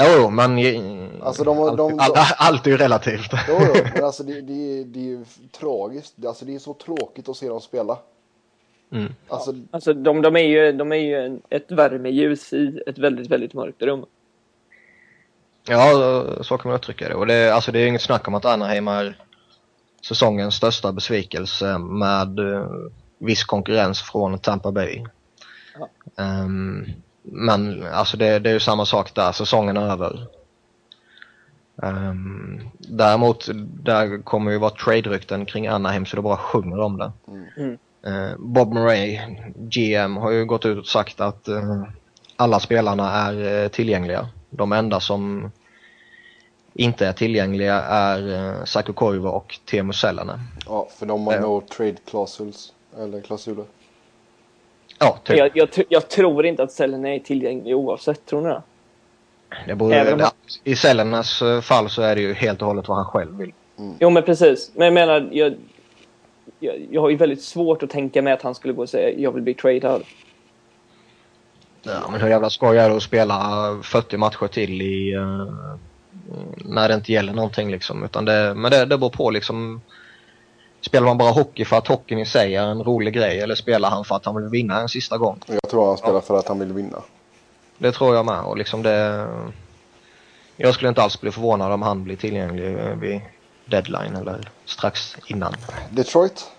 Jo, 0.00 0.30
men 0.30 1.22
alltså 1.22 1.44
de, 1.44 1.56
de, 1.56 1.76
de, 1.76 2.00
allt, 2.00 2.16
allt 2.38 2.66
är 2.66 2.70
ju 2.70 2.76
relativt. 2.76 3.30
Jo, 3.48 3.58
jo 3.60 3.82
men 3.94 4.04
alltså 4.04 4.22
det, 4.22 4.40
det, 4.40 4.84
det 4.84 5.00
är 5.00 5.04
ju 5.04 5.24
tragiskt. 5.60 6.26
Alltså 6.26 6.44
det 6.44 6.54
är 6.54 6.58
så 6.58 6.74
tråkigt 6.74 7.28
att 7.28 7.36
se 7.36 7.48
dem 7.48 7.60
spela. 7.60 7.98
Mm. 8.90 9.14
Alltså, 9.28 9.54
alltså 9.70 9.94
de, 9.94 10.22
de, 10.22 10.36
är 10.36 10.40
ju, 10.40 10.72
de 10.72 10.92
är 10.92 10.96
ju 10.96 11.40
ett 11.48 11.72
värmeljus 11.72 12.52
i 12.52 12.82
ett 12.86 12.98
väldigt, 12.98 13.30
väldigt 13.30 13.54
mörkt 13.54 13.82
rum. 13.82 14.06
Ja, 15.68 16.24
så 16.40 16.58
kan 16.58 16.70
man 16.70 16.78
uttrycka 16.78 17.08
det. 17.08 17.14
Och 17.14 17.26
det, 17.26 17.54
alltså 17.54 17.72
det 17.72 17.78
är 17.78 17.86
inget 17.86 18.02
snack 18.02 18.28
om 18.28 18.34
att 18.34 18.44
Anaheim 18.44 18.88
är 18.88 19.16
säsongens 20.08 20.54
största 20.54 20.92
besvikelse 20.92 21.78
med 21.78 22.38
uh, 22.40 22.66
viss 23.18 23.44
konkurrens 23.44 24.02
från 24.02 24.38
Tampa 24.38 24.72
Bay. 24.72 25.04
Ja. 25.78 26.24
Um, 26.24 26.86
men 27.22 27.86
alltså 27.92 28.16
det, 28.16 28.38
det 28.38 28.50
är 28.50 28.54
ju 28.54 28.60
samma 28.60 28.86
sak 28.86 29.14
där, 29.14 29.32
säsongen 29.32 29.76
är 29.76 29.90
över. 29.92 30.26
Um, 31.82 32.70
däremot, 32.78 33.48
där 33.82 34.22
kommer 34.22 34.50
ju 34.50 34.58
vara 34.58 34.70
trade-rykten 34.70 35.46
kring 35.46 35.66
Anaheim 35.66 36.06
så 36.06 36.16
det 36.16 36.22
bara 36.22 36.36
sjunger 36.36 36.80
om 36.80 36.98
det. 36.98 37.12
Mm. 37.56 37.78
Uh, 38.06 38.36
Bob 38.38 38.72
Murray, 38.72 39.20
GM, 39.56 40.16
har 40.16 40.30
ju 40.30 40.44
gått 40.44 40.66
ut 40.66 40.78
och 40.78 40.86
sagt 40.86 41.20
att 41.20 41.48
uh, 41.48 41.84
alla 42.36 42.60
spelarna 42.60 43.12
är 43.12 43.64
uh, 43.64 43.68
tillgängliga. 43.68 44.28
De 44.50 44.72
enda 44.72 45.00
som 45.00 45.50
inte 46.78 47.06
är 47.06 47.12
tillgängliga 47.12 47.74
är 47.82 48.22
uh, 48.22 48.64
Saku 48.64 48.92
Koivu 48.92 49.28
och 49.28 49.58
Teemu 49.64 49.92
Selänne. 49.92 50.40
Ja, 50.66 50.88
för 50.98 51.06
de 51.06 51.26
har 51.26 51.34
uh, 51.34 51.40
no 51.40 51.60
trade 51.60 51.96
clausules, 52.06 52.72
eller 52.98 53.20
klausuler. 53.20 53.64
Ja, 54.98 55.18
typ. 55.24 55.36
jag, 55.36 55.50
jag, 55.54 55.68
jag, 55.88 56.08
tror 56.08 56.46
inte 56.46 56.62
att 56.62 56.72
Selänne 56.72 57.14
är 57.14 57.18
tillgänglig 57.18 57.76
oavsett, 57.76 58.26
tror 58.26 58.40
ni 58.40 58.48
det? 58.48 58.62
det 59.66 59.74
borde, 59.74 60.16
det, 60.16 60.30
I 60.64 60.76
Selännes 60.76 61.42
eh, 61.42 61.60
fall 61.60 61.90
så 61.90 62.02
är 62.02 62.14
det 62.14 62.20
ju 62.20 62.34
helt 62.34 62.62
och 62.62 62.68
hållet 62.68 62.88
vad 62.88 62.96
han 62.96 63.06
själv 63.06 63.38
vill. 63.38 63.52
Mm. 63.78 63.94
Jo, 64.00 64.10
men 64.10 64.22
precis. 64.22 64.70
Men 64.74 64.84
jag 64.84 64.94
menar, 64.94 65.28
jag, 65.32 65.54
jag, 66.58 66.86
jag 66.90 67.00
har 67.00 67.10
ju 67.10 67.16
väldigt 67.16 67.42
svårt 67.42 67.82
att 67.82 67.90
tänka 67.90 68.22
mig 68.22 68.32
att 68.32 68.42
han 68.42 68.54
skulle 68.54 68.74
gå 68.74 68.82
och 68.82 68.88
säga 68.88 69.18
jag 69.18 69.32
vill 69.32 69.42
bli 69.42 69.54
traded. 69.54 70.02
Ja, 71.82 72.08
men 72.10 72.20
hur 72.20 72.28
jävla 72.28 72.50
skoj 72.50 72.78
är 72.78 72.90
det 72.90 72.96
att 72.96 73.02
spela 73.02 73.38
40 73.82 74.16
matcher 74.16 74.46
till 74.46 74.82
i... 74.82 75.16
Uh, 75.16 75.76
när 76.56 76.88
det 76.88 76.94
inte 76.94 77.12
gäller 77.12 77.32
någonting 77.32 77.70
liksom. 77.70 78.04
Utan 78.04 78.24
det, 78.24 78.54
men 78.54 78.70
det, 78.70 78.84
det 78.84 78.98
beror 78.98 79.10
på 79.10 79.30
liksom. 79.30 79.80
Spelar 80.80 81.06
man 81.06 81.18
bara 81.18 81.30
hockey 81.30 81.64
för 81.64 81.76
att 81.76 81.86
hockeyn 81.86 82.18
i 82.18 82.26
sig 82.26 82.56
är 82.56 82.62
en 82.62 82.82
rolig 82.82 83.14
grej 83.14 83.40
eller 83.40 83.54
spelar 83.54 83.90
han 83.90 84.04
för 84.04 84.16
att 84.16 84.24
han 84.24 84.36
vill 84.36 84.48
vinna 84.48 84.80
en 84.80 84.88
sista 84.88 85.18
gång? 85.18 85.40
Jag 85.46 85.70
tror 85.70 85.86
han 85.86 85.96
spelar 85.96 86.14
ja. 86.14 86.20
för 86.20 86.38
att 86.38 86.48
han 86.48 86.58
vill 86.58 86.72
vinna. 86.72 87.02
Det 87.78 87.92
tror 87.92 88.14
jag 88.14 88.26
med 88.26 88.40
och 88.40 88.56
liksom 88.56 88.82
det... 88.82 89.28
Jag 90.56 90.74
skulle 90.74 90.88
inte 90.88 91.02
alls 91.02 91.20
bli 91.20 91.30
förvånad 91.30 91.72
om 91.72 91.82
han 91.82 92.04
blir 92.04 92.16
tillgänglig 92.16 92.78
vid 93.00 93.20
deadline 93.64 94.16
eller 94.16 94.50
strax 94.64 95.16
innan. 95.26 95.54
Detroit? 95.90 96.50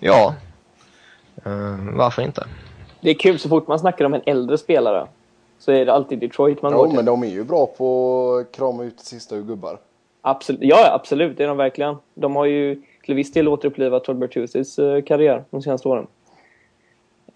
Ja. 0.00 0.34
Uh, 1.46 1.90
varför 1.92 2.22
inte? 2.22 2.46
Det 3.00 3.10
är 3.10 3.14
kul 3.14 3.38
så 3.38 3.48
fort 3.48 3.68
man 3.68 3.78
snackar 3.78 4.04
om 4.04 4.14
en 4.14 4.22
äldre 4.26 4.58
spelare 4.58 5.06
så 5.60 5.72
är 5.72 5.86
det 5.86 5.92
alltid 5.92 6.18
Detroit 6.18 6.62
man 6.62 6.72
går 6.72 6.86
till. 6.86 6.96
men 6.96 7.04
de 7.04 7.22
är 7.22 7.26
ju 7.26 7.44
bra 7.44 7.66
på 7.66 8.34
att 8.34 8.56
krama 8.56 8.84
ut 8.84 9.00
sista 9.00 9.36
ur 9.36 9.42
gubbar. 9.42 9.78
Absolut. 10.22 10.60
Ja, 10.62 10.92
absolut. 10.94 11.36
Det 11.36 11.44
är 11.44 11.48
de 11.48 11.56
verkligen. 11.56 11.96
De 12.14 12.36
har 12.36 12.44
ju 12.44 12.82
till 13.04 13.14
viss 13.14 13.32
del 13.32 13.48
återupplivat 13.48 14.04
Todd 14.04 14.18
Bertuzis 14.18 14.78
uh, 14.78 15.02
karriär 15.02 15.44
de 15.50 15.62
senaste 15.62 15.88
åren. 15.88 16.06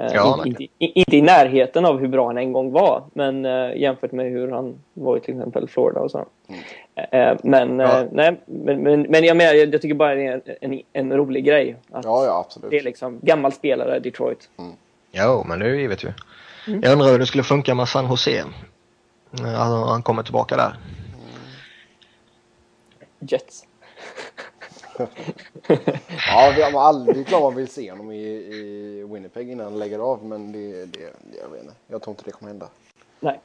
Uh, 0.01 0.07
ja, 0.14 0.43
inte, 0.47 0.62
inte, 0.62 0.75
inte, 0.79 1.16
i 1.16 1.22
närheten 1.22 1.85
av 1.85 1.99
hur 1.99 2.09
bra 2.09 2.26
han 2.26 2.38
en 2.38 2.53
gång 2.53 2.72
var, 2.72 3.03
men 3.13 3.45
uh, 3.45 3.76
jämfört 3.76 4.13
med 4.13 4.30
hur 4.30 4.51
han 4.51 4.79
var 4.95 5.17
i 5.17 5.21
till 5.21 5.34
exempel 5.34 5.68
Florida 5.68 6.01
och 6.01 6.11
så. 6.11 6.25
Mm. 6.49 7.30
Uh, 7.33 7.38
men, 7.42 7.79
ja. 7.79 8.05
nej, 8.13 8.41
men, 8.46 8.83
men, 8.83 9.03
men 9.03 9.25
jag, 9.25 9.37
menar, 9.37 9.55
jag 9.55 9.83
tycker 9.83 9.95
bara 9.95 10.14
det 10.14 10.26
är 10.26 10.41
en, 10.61 10.72
en, 10.72 10.83
en 10.92 11.13
rolig 11.13 11.45
grej. 11.45 11.76
Att 11.91 12.05
ja, 12.05 12.25
ja, 12.25 12.45
absolut. 12.46 12.71
Det 12.71 12.79
är 12.79 12.83
liksom 12.83 13.18
gammal 13.22 13.53
spelare, 13.53 13.99
Detroit. 13.99 14.49
Mm. 14.59 14.72
Jo, 15.13 15.45
men 15.49 15.59
det 15.59 15.67
är 15.67 15.75
givet 15.75 16.05
ju. 16.05 16.09
Mm. 16.66 16.80
Jag 16.82 16.92
undrar 16.92 17.11
hur 17.11 17.18
det 17.18 17.26
skulle 17.26 17.45
funka 17.45 17.74
med 17.74 17.88
San 17.88 18.08
Jose. 18.08 18.45
Alltså, 19.30 19.84
han 19.84 20.03
kommer 20.03 20.22
tillbaka 20.22 20.57
där. 20.57 20.76
Jets. 23.20 23.64
ja, 26.28 26.53
det 26.57 26.62
är, 26.62 26.78
aldrig, 26.78 27.26
klart 27.26 27.42
man 27.42 27.54
vill 27.54 27.68
se 27.68 27.91
honom 27.91 28.12
i, 28.12 28.24
i 28.24 29.07
Winnipeg 29.11 29.50
innan 29.50 29.64
han 29.66 29.78
lägger 29.78 29.99
av, 29.99 30.24
men 30.24 30.53
det, 30.53 30.84
det, 30.84 31.00
jag 31.42 31.49
vet 31.49 31.62
inte. 31.62 31.74
Jag 31.86 32.03
tror 32.03 32.12
inte 32.12 32.22
det 32.24 32.30
kommer 32.30 32.50
hända. 32.50 32.68
Nej. 33.20 33.41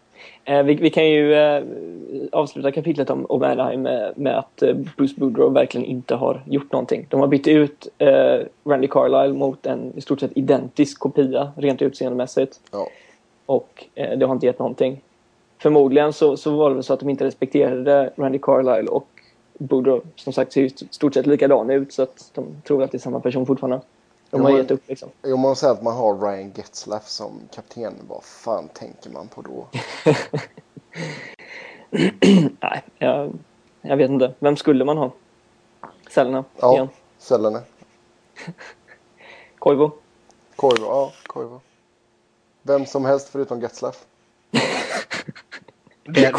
Eh, 0.46 0.64
vi, 0.64 0.76
vi, 0.76 0.90
kan 0.90 1.08
ju 1.08 1.34
eh, 1.34 1.64
avsluta 2.32 2.72
kapitlet 2.72 3.10
om, 3.10 3.26
om 3.26 3.44
Anaheim 3.44 3.82
med, 3.82 4.14
med 4.18 4.38
att 4.38 4.62
eh, 4.62 4.74
Bruce 4.98 5.14
Boudreau 5.18 5.50
verkligen 5.50 5.86
inte 5.86 6.16
har 6.16 6.44
gjort 6.46 6.72
någonting. 6.72 7.06
De 7.10 7.20
har 7.20 7.28
bytt 7.28 7.48
ut 7.48 7.88
eh, 7.98 8.40
Randy 8.66 8.88
Carlyle 8.88 9.34
mot 9.34 9.66
en 9.66 9.94
i 9.96 10.02
stort 10.02 10.20
sett 10.20 10.38
identisk 10.38 11.00
kopia 11.00 11.52
rent 11.58 11.82
utseendemässigt. 11.82 12.60
Ja. 12.72 12.88
Och 13.50 13.86
eh, 13.96 14.18
det 14.18 14.26
har 14.26 14.34
inte 14.34 14.46
gett 14.46 14.60
någonting. 14.60 15.02
Förmodligen 15.58 16.14
så, 16.14 16.38
så 16.38 16.56
var 16.58 16.76
det 16.76 16.84
så 16.84 16.94
att 16.94 17.00
de 17.00 17.10
inte 17.10 17.26
respekterade 17.26 18.14
Randy 18.16 18.40
Carlyle 18.40 18.90
och 18.90 19.08
Boudreau 19.58 20.02
som 20.16 20.34
sagt 20.34 20.54
ser 20.54 20.62
ju 20.62 20.70
stort 20.70 21.14
sett 21.14 21.26
likadan 21.26 21.70
ut 21.70 21.94
så 21.94 22.04
att 22.04 22.32
de 22.34 22.62
tror 22.68 22.84
att 22.84 22.92
det 22.92 22.98
är 22.98 23.00
samma 23.00 23.20
person 23.20 23.46
fortfarande. 23.46 23.82
De 24.30 24.42
har 24.42 24.58
gett 24.58 24.72
upp 24.72 24.82
liksom. 24.88 25.10
Om 25.24 25.40
man 25.40 25.56
säger 25.56 25.74
att 25.74 25.84
man 25.84 25.96
har 25.96 26.18
Ryan 26.18 26.52
Getzlaff 26.56 27.08
som 27.08 27.42
kapten, 27.56 27.94
vad 28.08 28.24
fan 28.24 28.68
tänker 28.74 29.10
man 29.10 29.28
på 29.28 29.42
då? 29.42 29.68
Nej, 32.60 32.84
jag, 32.98 33.32
jag 33.82 33.98
vet 33.98 34.10
inte. 34.10 34.34
Vem 34.40 34.58
skulle 34.58 34.86
man 34.86 34.98
ha? 34.98 35.12
Cellerna 36.10 36.44
ja, 36.60 36.74
igen? 36.74 36.90
Cellerna. 37.18 37.62
Koivu? 39.60 39.90
Koivu, 40.56 40.86
ja. 40.86 41.12
Koivu. 41.28 41.60
Vem 42.62 42.86
som 42.86 43.06
helst 43.06 43.30
förutom 43.30 43.62
Getzlaff. 43.62 44.06
det. 46.04 46.32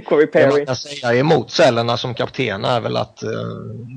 Corey 0.00 0.26
Perry. 0.26 0.44
Det 0.44 0.56
man 0.56 0.66
kan 0.66 0.76
säga 0.76 1.14
emot 1.14 1.50
Cellerna 1.50 1.96
som 1.96 2.14
kapten 2.14 2.64
är 2.64 2.80
väl 2.80 2.96
att 2.96 3.22
uh, 3.22 3.30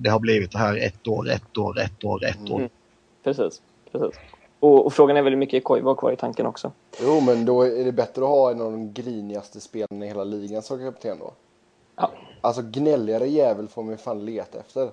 det 0.03 0.09
har 0.09 0.19
blivit 0.19 0.51
det 0.51 0.57
här 0.57 0.77
ett 0.77 1.07
år, 1.07 1.29
ett 1.29 1.57
år, 1.57 1.79
ett 1.79 2.03
år, 2.03 2.25
ett 2.25 2.51
år. 2.51 2.57
Mm. 2.57 2.69
Precis, 3.23 3.61
precis. 3.91 4.19
Och, 4.59 4.85
och, 4.85 4.93
frågan 4.93 5.17
är 5.17 5.21
väl 5.21 5.33
hur 5.33 5.39
mycket 5.39 5.63
Koi 5.63 5.81
var 5.81 5.95
kvar 5.95 6.11
i 6.11 6.15
tanken 6.15 6.45
också. 6.45 6.71
Jo, 7.01 7.21
men 7.21 7.45
då 7.45 7.61
är 7.61 7.85
det 7.85 7.91
bättre 7.91 8.21
att 8.21 8.29
ha 8.29 8.51
en 8.51 8.61
av 8.61 8.71
de 8.71 8.93
grinigaste 8.93 9.59
spelarna 9.59 10.05
i 10.05 10.07
hela 10.07 10.23
ligan 10.23 10.61
som 10.61 10.79
kapten 10.79 11.19
då. 11.19 11.33
Ja. 11.95 12.11
Alltså 12.41 12.61
gnälligare 12.61 13.27
jävel 13.27 13.67
får 13.67 13.83
man 13.83 13.91
ju 13.91 13.97
fan 13.97 14.25
leta 14.25 14.59
efter. 14.59 14.91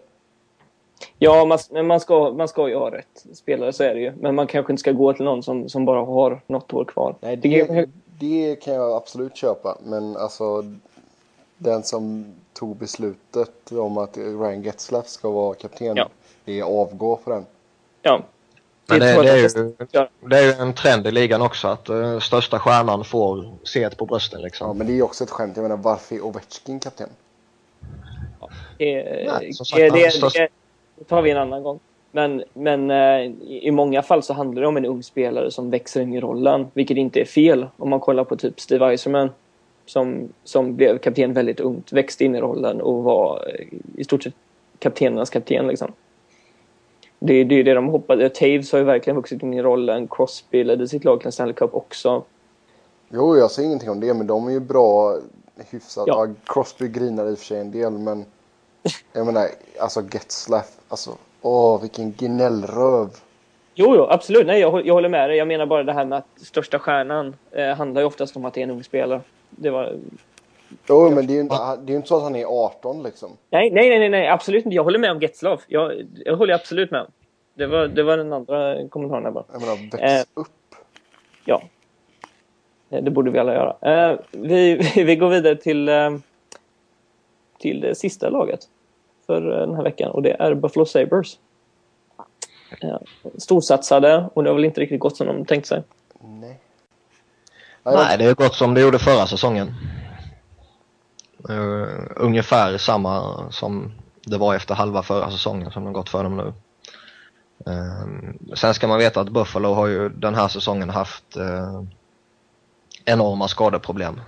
Ja, 1.18 1.44
man, 1.44 1.59
men 1.70 1.86
man 1.86 2.01
ska, 2.01 2.31
man 2.31 2.48
ska 2.48 2.68
ju 2.68 2.77
ha 2.77 2.90
rätt 2.90 3.27
spelare, 3.35 3.72
så 3.72 3.82
är 3.85 3.94
det 3.94 4.01
ju. 4.01 4.12
Men 4.20 4.35
man 4.35 4.47
kanske 4.47 4.72
inte 4.72 4.81
ska 4.81 4.93
gå 4.93 5.12
till 5.12 5.24
någon 5.24 5.43
som, 5.43 5.68
som 5.68 5.85
bara 5.85 6.05
har 6.05 6.40
något 6.47 6.72
år 6.72 6.85
kvar. 6.85 7.14
Nej, 7.20 7.36
det, 7.36 7.86
det 8.18 8.56
kan 8.62 8.74
jag 8.74 8.93
absolut 8.93 9.36
köpa. 9.36 9.78
Men 9.85 10.16
alltså, 10.16 10.64
den 11.59 11.82
som 11.82 12.35
tog 12.52 12.77
beslutet 12.77 13.72
om 13.72 13.98
att 13.98 14.16
Ryan 14.16 14.62
Getzlaff 14.62 15.09
ska 15.09 15.31
vara 15.31 15.55
kapten, 15.55 15.97
ja. 15.97 16.09
det 16.44 16.60
är 16.60 16.62
avgå 16.62 17.20
för 17.24 17.31
den. 17.31 17.47
Ja. 18.02 18.20
Men 18.86 19.01
det, 19.01 19.22
det, 19.22 19.31
är 19.31 19.36
ju, 19.36 19.74
det 20.20 20.39
är 20.39 20.43
ju 20.43 20.52
en 20.52 20.74
trend 20.74 21.06
i 21.06 21.10
ligan 21.10 21.43
också 21.43 21.68
att 21.68 21.90
uh, 21.90 22.18
största 22.18 22.59
stjärnan 22.59 23.05
får 23.05 23.51
set 23.64 23.97
på 23.97 24.06
brösten 24.06 24.43
liksom. 24.43 24.66
Ja, 24.66 24.72
men 24.74 24.86
det 24.86 24.93
är 24.93 24.94
ju 24.94 25.02
också 25.02 25.24
ett 25.24 25.31
skämt. 25.31 25.56
Jag 25.56 25.62
menar, 25.62 25.77
varför 25.77 26.14
är 26.14 26.24
Ovechkin 26.24 26.81
kapten? 26.81 27.09
Ja, 28.40 28.51
Nej, 28.78 29.52
sagt, 29.55 29.77
det, 29.77 29.90
det, 29.90 30.48
det, 31.01 31.05
tar 31.05 31.22
vi 31.22 31.31
en 31.31 31.36
annan 31.36 31.62
gång. 31.62 31.81
Men, 32.12 32.43
men 32.55 32.90
uh, 32.90 33.32
i 33.48 33.70
många 33.70 34.02
fall 34.02 34.22
så 34.22 34.35
handlar 34.35 34.62
det 34.62 34.68
om 34.68 34.77
en 34.77 34.86
ung 34.86 35.02
spelare 35.02 35.51
som 35.51 35.70
växer 35.70 36.01
in 36.01 36.14
i 36.14 36.20
rollen, 36.20 36.66
vilket 36.74 36.97
inte 36.97 37.20
är 37.20 37.24
fel 37.24 37.66
om 37.77 37.90
man 37.90 38.01
kollar 38.01 38.24
på 38.24 38.36
typ 38.36 38.60
Steve 38.60 38.86
Eiserman 38.86 39.31
som, 39.86 40.28
som 40.44 40.77
blev 40.77 40.98
kapten 40.98 41.32
väldigt 41.32 41.60
ungt, 41.60 41.93
växte 41.93 42.24
in 42.24 42.35
i 42.35 42.40
rollen 42.40 42.81
och 42.81 43.02
var 43.02 43.44
eh, 43.48 43.66
i 43.97 44.05
stort 44.05 44.22
sett 44.22 44.35
kaptenernas 44.78 45.31
kapten. 45.31 45.66
Liksom. 45.66 45.93
Det 47.18 47.35
är 47.35 47.44
det, 47.44 47.62
det 47.62 47.74
de 47.74 47.89
hoppade. 47.89 48.28
Taves 48.28 48.72
har 48.72 48.78
ju 48.78 48.85
verkligen 48.85 49.16
vuxit 49.16 49.43
in 49.43 49.55
i 49.55 49.62
rollen. 49.62 50.09
Crosby 50.09 50.64
ledde 50.64 50.89
sitt 50.89 51.05
lag 51.05 51.20
till 51.20 51.32
Stanley 51.32 51.55
Cup 51.55 51.74
också. 51.74 52.24
Jo, 53.09 53.36
jag 53.36 53.51
säger 53.51 53.66
ingenting 53.66 53.90
om 53.90 54.01
det, 54.01 54.14
men 54.14 54.27
de 54.27 54.47
är 54.47 54.52
ju 54.52 54.60
bra 54.60 55.18
hyfsat. 55.70 56.05
Ja, 56.06 56.28
Crosby 56.47 56.89
grinar 56.89 57.27
i 57.27 57.35
och 57.35 57.39
för 57.39 57.44
sig 57.44 57.60
en 57.60 57.70
del, 57.70 57.93
men 57.93 58.24
jag 59.12 59.27
menar, 59.27 59.48
alltså 59.81 60.02
Getzlaff, 60.12 60.70
alltså 60.89 61.11
åh, 61.43 61.81
vilken 61.81 62.12
gnällröv. 62.12 63.09
Jo, 63.74 63.94
jo, 63.97 64.07
absolut. 64.11 64.47
Nej, 64.47 64.61
jag, 64.61 64.86
jag 64.86 64.94
håller 64.94 65.09
med 65.09 65.31
dig. 65.31 65.39
Jag 65.39 65.48
menar 65.48 65.66
bara 65.66 65.82
det 65.82 65.93
här 65.93 66.05
med 66.05 66.19
att 66.19 66.27
största 66.36 66.78
stjärnan 66.78 67.36
eh, 67.51 67.77
handlar 67.77 68.01
ju 68.01 68.07
oftast 68.07 68.36
om 68.36 68.44
att 68.44 68.55
det 68.55 68.61
är 68.61 68.65
en 68.65 68.70
ung 68.70 68.85
spelare. 68.85 69.20
Det 69.51 69.70
var 69.70 69.97
Jo, 70.86 71.11
men 71.11 71.27
det 71.27 71.32
är 71.32 71.35
ju 71.35 71.40
inte, 71.40 71.77
det 71.82 71.93
är 71.93 71.97
inte 71.97 72.09
så 72.09 72.16
att 72.16 72.23
han 72.23 72.36
är 72.36 72.44
18 72.44 73.02
liksom. 73.02 73.31
Nej, 73.51 73.70
nej, 73.70 73.98
nej, 73.98 74.09
nej 74.09 74.28
absolut 74.28 74.65
inte. 74.65 74.77
Jag 74.77 74.85
håller 74.85 74.98
med 74.98 75.11
om 75.11 75.20
Getzlav. 75.20 75.61
Jag, 75.66 75.93
jag 76.24 76.36
håller 76.36 76.55
absolut 76.55 76.90
med 76.90 77.01
om. 77.01 77.07
Det 77.55 77.66
var, 77.66 77.89
det 77.89 78.02
var 78.02 78.16
den 78.16 78.32
andra 78.32 78.89
kommentaren 78.89 79.24
där 79.24 79.31
bara. 79.31 79.44
Jag 79.52 79.61
menar, 79.61 79.77
väx 79.77 80.02
eh, 80.02 80.40
upp. 80.40 80.48
Ja. 81.44 81.62
Eh, 82.90 83.02
det 83.02 83.11
borde 83.11 83.31
vi 83.31 83.39
alla 83.39 83.55
göra. 83.55 83.77
Eh, 84.11 84.19
vi, 84.31 84.93
vi 85.05 85.16
går 85.16 85.28
vidare 85.28 85.57
till, 85.57 85.89
eh, 85.89 86.11
till 87.60 87.80
det 87.80 87.94
sista 87.94 88.28
laget 88.28 88.60
för 89.26 89.40
den 89.40 89.74
här 89.74 89.82
veckan 89.82 90.10
och 90.10 90.22
det 90.22 90.36
är 90.38 90.54
Buffalo 90.54 90.86
Sabres. 90.86 91.38
Eh, 92.82 92.98
storsatsade 93.38 94.28
och 94.34 94.44
det 94.44 94.50
har 94.50 94.54
väl 94.54 94.64
inte 94.64 94.80
riktigt 94.80 95.00
gått 95.00 95.16
som 95.16 95.26
de 95.26 95.44
tänkte 95.44 95.68
sig. 95.68 95.82
Nej. 96.20 96.60
Nej, 97.82 98.18
det 98.18 98.24
har 98.24 98.34
gått 98.34 98.54
som 98.54 98.74
det 98.74 98.80
gjorde 98.80 98.98
förra 98.98 99.26
säsongen. 99.26 99.74
Uh, 101.50 102.06
ungefär 102.16 102.78
samma 102.78 103.36
som 103.50 103.92
det 104.24 104.38
var 104.38 104.54
efter 104.54 104.74
halva 104.74 105.02
förra 105.02 105.30
säsongen 105.30 105.70
som 105.70 105.84
det 105.84 105.90
gått 105.90 106.08
för 106.08 106.24
dem 106.24 106.36
nu. 106.36 106.52
Uh, 107.72 108.54
sen 108.54 108.74
ska 108.74 108.88
man 108.88 108.98
veta 108.98 109.20
att 109.20 109.28
Buffalo 109.28 109.74
har 109.74 109.86
ju 109.86 110.08
den 110.08 110.34
här 110.34 110.48
säsongen 110.48 110.90
haft 110.90 111.36
uh, 111.36 111.82
enorma 113.04 113.48
skadeproblem. 113.48 114.20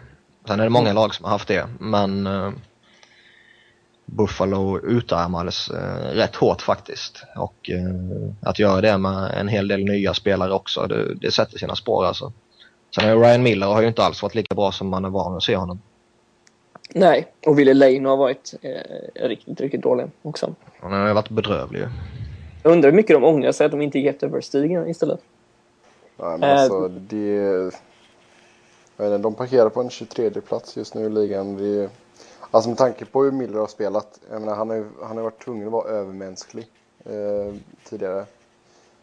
Sen 0.47 0.61
är 0.61 0.65
det 0.65 0.71
många 0.71 0.93
lag 0.93 1.15
som 1.15 1.25
har 1.25 1.31
haft 1.31 1.49
det, 1.49 1.67
men 1.81 2.27
Buffalo 4.05 4.79
utarmades 4.79 5.71
rätt 6.13 6.37
hårt 6.37 6.63
faktiskt. 6.63 7.25
Och 7.37 7.71
att 8.41 8.59
göra 8.59 8.81
det 8.81 8.99
med 8.99 9.35
en 9.35 9.49
hel 9.49 9.69
del 9.69 9.85
nya 9.85 10.15
spelare 10.15 10.53
också, 10.53 10.87
det, 10.87 11.15
det 11.15 11.31
sätter 11.31 11.59
sina 11.59 11.77
spår 11.77 12.05
alltså. 12.05 12.33
Sen 12.95 13.09
har 13.09 13.17
Ryan 13.17 13.43
Miller 13.43 13.67
har 13.67 13.83
ju 13.83 13.89
inte 13.89 14.03
alls 14.03 14.23
varit 14.23 14.35
lika 14.35 14.55
bra 14.55 14.73
som 14.73 14.89
man 14.89 15.05
är 15.05 15.11
van 15.11 15.37
att 15.37 15.43
se 15.43 15.57
honom. 15.57 15.81
Nej, 16.95 17.27
och 17.47 17.59
Ville 17.59 17.75
Lane 17.75 18.09
har 18.09 18.17
varit 18.17 18.55
eh, 18.63 19.29
riktigt, 19.29 19.61
riktigt 19.61 19.83
dålig 19.83 20.07
också. 20.23 20.55
Han 20.81 20.93
har 20.93 21.15
varit 21.15 21.29
bedrövlig 21.29 21.87
Jag 22.63 22.73
undrar 22.73 22.91
hur 22.91 22.97
mycket 22.97 23.17
de 23.17 23.25
ångrar 23.25 23.53
sig 23.53 23.67
att 23.67 23.71
de 23.73 23.83
inte 23.83 23.99
gick 23.99 24.09
efter 24.09 24.29
Verstigen 24.29 24.89
istället. 24.89 25.21
Nej, 26.17 26.39
men 26.39 26.59
alltså 26.59 26.85
eh, 26.85 26.91
det... 26.91 27.73
Jag 28.97 29.05
vet 29.05 29.15
inte, 29.15 29.23
de 29.23 29.35
parkerar 29.35 29.69
på 29.69 29.81
en 29.81 29.91
23 29.91 30.31
plats 30.31 30.77
just 30.77 30.95
nu 30.95 31.05
i 31.05 31.11
ligan. 31.11 31.57
Det, 31.57 31.91
alltså 32.53 32.69
med 32.69 32.79
tanke 32.79 33.05
på 33.05 33.23
hur 33.25 33.33
Miller 33.33 33.59
har 33.59 33.67
spelat. 33.67 34.21
Jag 34.31 34.41
menar, 34.41 34.55
han 34.55 34.69
har 34.69 34.77
ju 34.77 34.85
han 35.03 35.17
har 35.17 35.25
varit 35.25 35.45
tvungen 35.45 35.67
att 35.67 35.73
vara 35.73 35.89
övermänsklig 35.89 36.67
eh, 37.05 37.55
tidigare. 37.85 38.25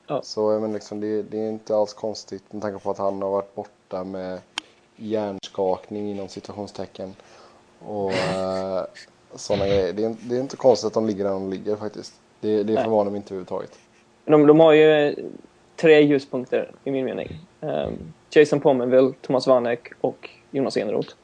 Ja. 0.08 0.22
Så 0.24 0.52
jag 0.52 0.62
menar, 0.62 0.74
liksom, 0.74 1.00
det, 1.00 1.22
det, 1.22 1.40
är 1.40 1.50
inte 1.50 1.76
alls 1.76 1.94
konstigt 1.94 2.54
med 2.54 2.62
tanke 2.62 2.80
på 2.80 2.92
att 2.92 2.98
han 2.98 3.22
har 3.22 3.30
varit 3.30 3.56
borta 3.56 4.04
med 4.04 4.40
hjärnskakning 4.96 6.12
inom 6.12 6.28
situationstecken. 6.28 7.16
Och 7.86 8.12
uh, 8.12 8.82
sådana 9.36 9.68
grejer. 9.68 9.94
Det 9.94 10.04
är, 10.04 10.16
det 10.22 10.36
är, 10.36 10.40
inte 10.40 10.58
konstigt 10.58 10.88
att 10.88 10.94
de 10.94 11.08
ligger 11.08 11.24
där 11.24 11.32
de 11.32 11.50
ligger 11.50 11.76
faktiskt. 11.76 12.14
Det, 12.40 12.64
det 12.64 12.84
förvånar 12.84 13.12
mig 13.12 13.18
inte 13.18 13.34
överhuvudtaget. 13.34 13.80
De, 14.26 14.48
de 14.48 14.60
har 14.60 14.74
ju 14.74 15.16
tre 15.76 16.02
ljuspunkter 16.02 16.72
i 16.84 16.92
min 16.92 17.06
mening. 17.06 17.40
Um, 17.60 18.14
Jason 18.30 18.60
Pomenville, 18.60 19.14
Thomas 19.22 19.48
Vanek 19.48 19.92
och 20.02 20.30
Jonas 20.52 20.78
Eneroth. 20.78 21.16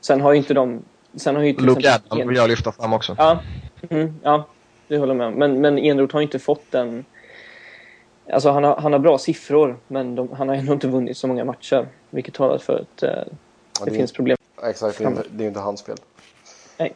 Sen 0.00 0.20
har 0.20 0.32
ju 0.32 0.38
inte 0.38 0.54
de... 0.54 0.82
Sen 1.14 1.36
har 1.36 1.42
ju 1.42 1.52
till 1.52 1.64
Luke 1.64 1.94
Adam 2.08 2.28
vill 2.28 2.36
jag 2.36 2.48
lyfta 2.48 2.72
fram 2.72 2.92
också. 2.92 3.14
Ja, 3.18 3.40
mm, 3.90 4.14
ja 4.22 4.46
det 4.88 4.98
håller 4.98 5.14
jag 5.14 5.18
med 5.18 5.26
om. 5.26 5.34
Men, 5.34 5.60
men 5.60 5.78
Eneroth 5.78 6.14
har 6.14 6.20
ju 6.20 6.24
inte 6.24 6.38
fått 6.38 6.70
den... 6.70 7.04
Alltså 8.32 8.50
han 8.50 8.64
har, 8.64 8.76
han 8.76 8.92
har 8.92 9.00
bra 9.00 9.18
siffror, 9.18 9.76
men 9.88 10.14
de, 10.14 10.32
han 10.32 10.48
har 10.48 10.54
ändå 10.54 10.72
inte 10.72 10.88
vunnit 10.88 11.16
så 11.16 11.26
många 11.26 11.44
matcher. 11.44 11.86
Vilket 12.10 12.34
talar 12.34 12.58
för 12.58 12.74
att 12.74 13.02
uh, 13.02 13.08
det, 13.08 13.30
det 13.84 13.90
finns 13.90 14.12
problem. 14.12 14.36
Exakt, 14.64 14.98
det 14.98 15.04
är, 15.04 15.08
inte, 15.08 15.24
det 15.30 15.44
är 15.44 15.48
inte 15.48 15.60
hans 15.60 15.82
fel. 15.82 15.96
Nej. 16.78 16.94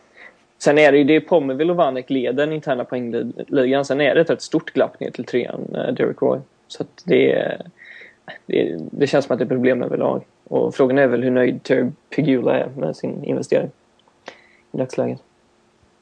Sen 0.58 0.78
är 0.78 0.92
det 0.92 0.98
ju 0.98 1.04
det 1.04 1.20
Pommerville 1.20 1.72
och 1.72 1.76
Vanek 1.76 2.10
leder 2.10 2.46
den 2.46 2.52
interna 2.52 2.84
poängligan. 2.84 3.84
Sen 3.84 4.00
är 4.00 4.14
det 4.14 4.20
ett 4.20 4.30
rätt 4.30 4.42
stort 4.42 4.72
glapp 4.72 5.00
ner 5.00 5.10
till 5.10 5.24
trean, 5.24 5.74
eh, 5.74 5.94
Derek 5.94 6.22
Roy. 6.22 6.40
Så 6.68 6.82
att 6.82 7.02
det, 7.04 7.58
det, 8.46 8.78
det 8.90 9.06
känns 9.06 9.24
som 9.24 9.32
att 9.32 9.38
det 9.38 9.44
är 9.44 9.48
problem 9.48 9.82
överlag. 9.82 10.24
Och 10.52 10.74
frågan 10.74 10.98
är 10.98 11.06
väl 11.06 11.22
hur 11.22 11.30
nöjd 11.30 11.62
Terry 11.62 11.90
Pigula 12.10 12.58
är 12.58 12.68
med 12.76 12.96
sin 12.96 13.24
investering 13.24 13.70
i 14.72 14.76
dagsläget. 14.76 15.20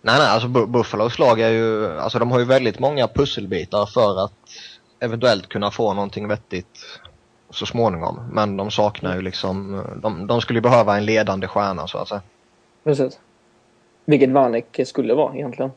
Nej, 0.03 0.19
nej, 0.19 0.29
alltså 0.29 0.49
Buffalos 0.49 1.19
lag 1.19 1.41
är 1.41 1.49
ju, 1.49 1.99
alltså 1.99 2.19
de 2.19 2.31
har 2.31 2.39
ju 2.39 2.45
väldigt 2.45 2.79
många 2.79 3.09
pusselbitar 3.09 3.87
för 3.87 4.25
att 4.25 4.33
eventuellt 5.01 5.49
kunna 5.49 5.71
få 5.71 5.95
någonting 5.95 6.29
vettigt 6.29 7.01
så 7.51 7.67
småningom. 7.67 8.21
Men 8.33 8.57
de 8.57 8.71
saknar 8.71 9.17
ju 9.17 9.23
liksom, 9.23 9.85
de, 10.03 10.27
de 10.27 10.41
skulle 10.41 10.61
behöva 10.61 10.97
en 10.97 11.05
ledande 11.05 11.47
stjärna 11.47 11.87
så 11.87 11.99
att 11.99 12.09
säga. 12.09 12.23
Precis. 12.85 13.19
Vilket 14.05 14.31
Vanek 14.31 14.81
skulle 14.85 15.15
vara 15.15 15.35
egentligen. 15.35 15.71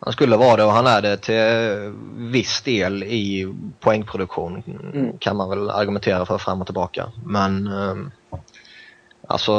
Han 0.00 0.12
skulle 0.12 0.36
vara 0.36 0.56
det 0.56 0.64
och 0.64 0.72
han 0.72 0.86
är 0.86 1.02
det 1.02 1.16
till 1.16 1.94
viss 2.16 2.62
del 2.62 3.02
i 3.02 3.54
poängproduktion 3.80 4.62
mm. 4.94 5.18
kan 5.18 5.36
man 5.36 5.50
väl 5.50 5.70
argumentera 5.70 6.26
för 6.26 6.38
fram 6.38 6.60
och 6.60 6.66
tillbaka. 6.66 7.12
Men 7.24 7.66
eh, 7.66 7.94
alltså 9.26 9.52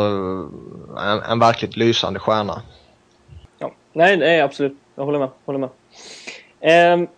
en, 0.97 1.21
en 1.31 1.39
verkligt 1.39 1.77
lysande 1.77 2.19
stjärna. 2.19 2.61
Ja, 3.57 3.71
nej, 3.93 4.17
nej 4.17 4.41
absolut. 4.41 4.77
Jag 4.95 5.05
håller 5.05 5.19
med. 5.19 5.29
Håller 5.45 5.59
med. 5.59 5.69
Eh, 6.59 7.09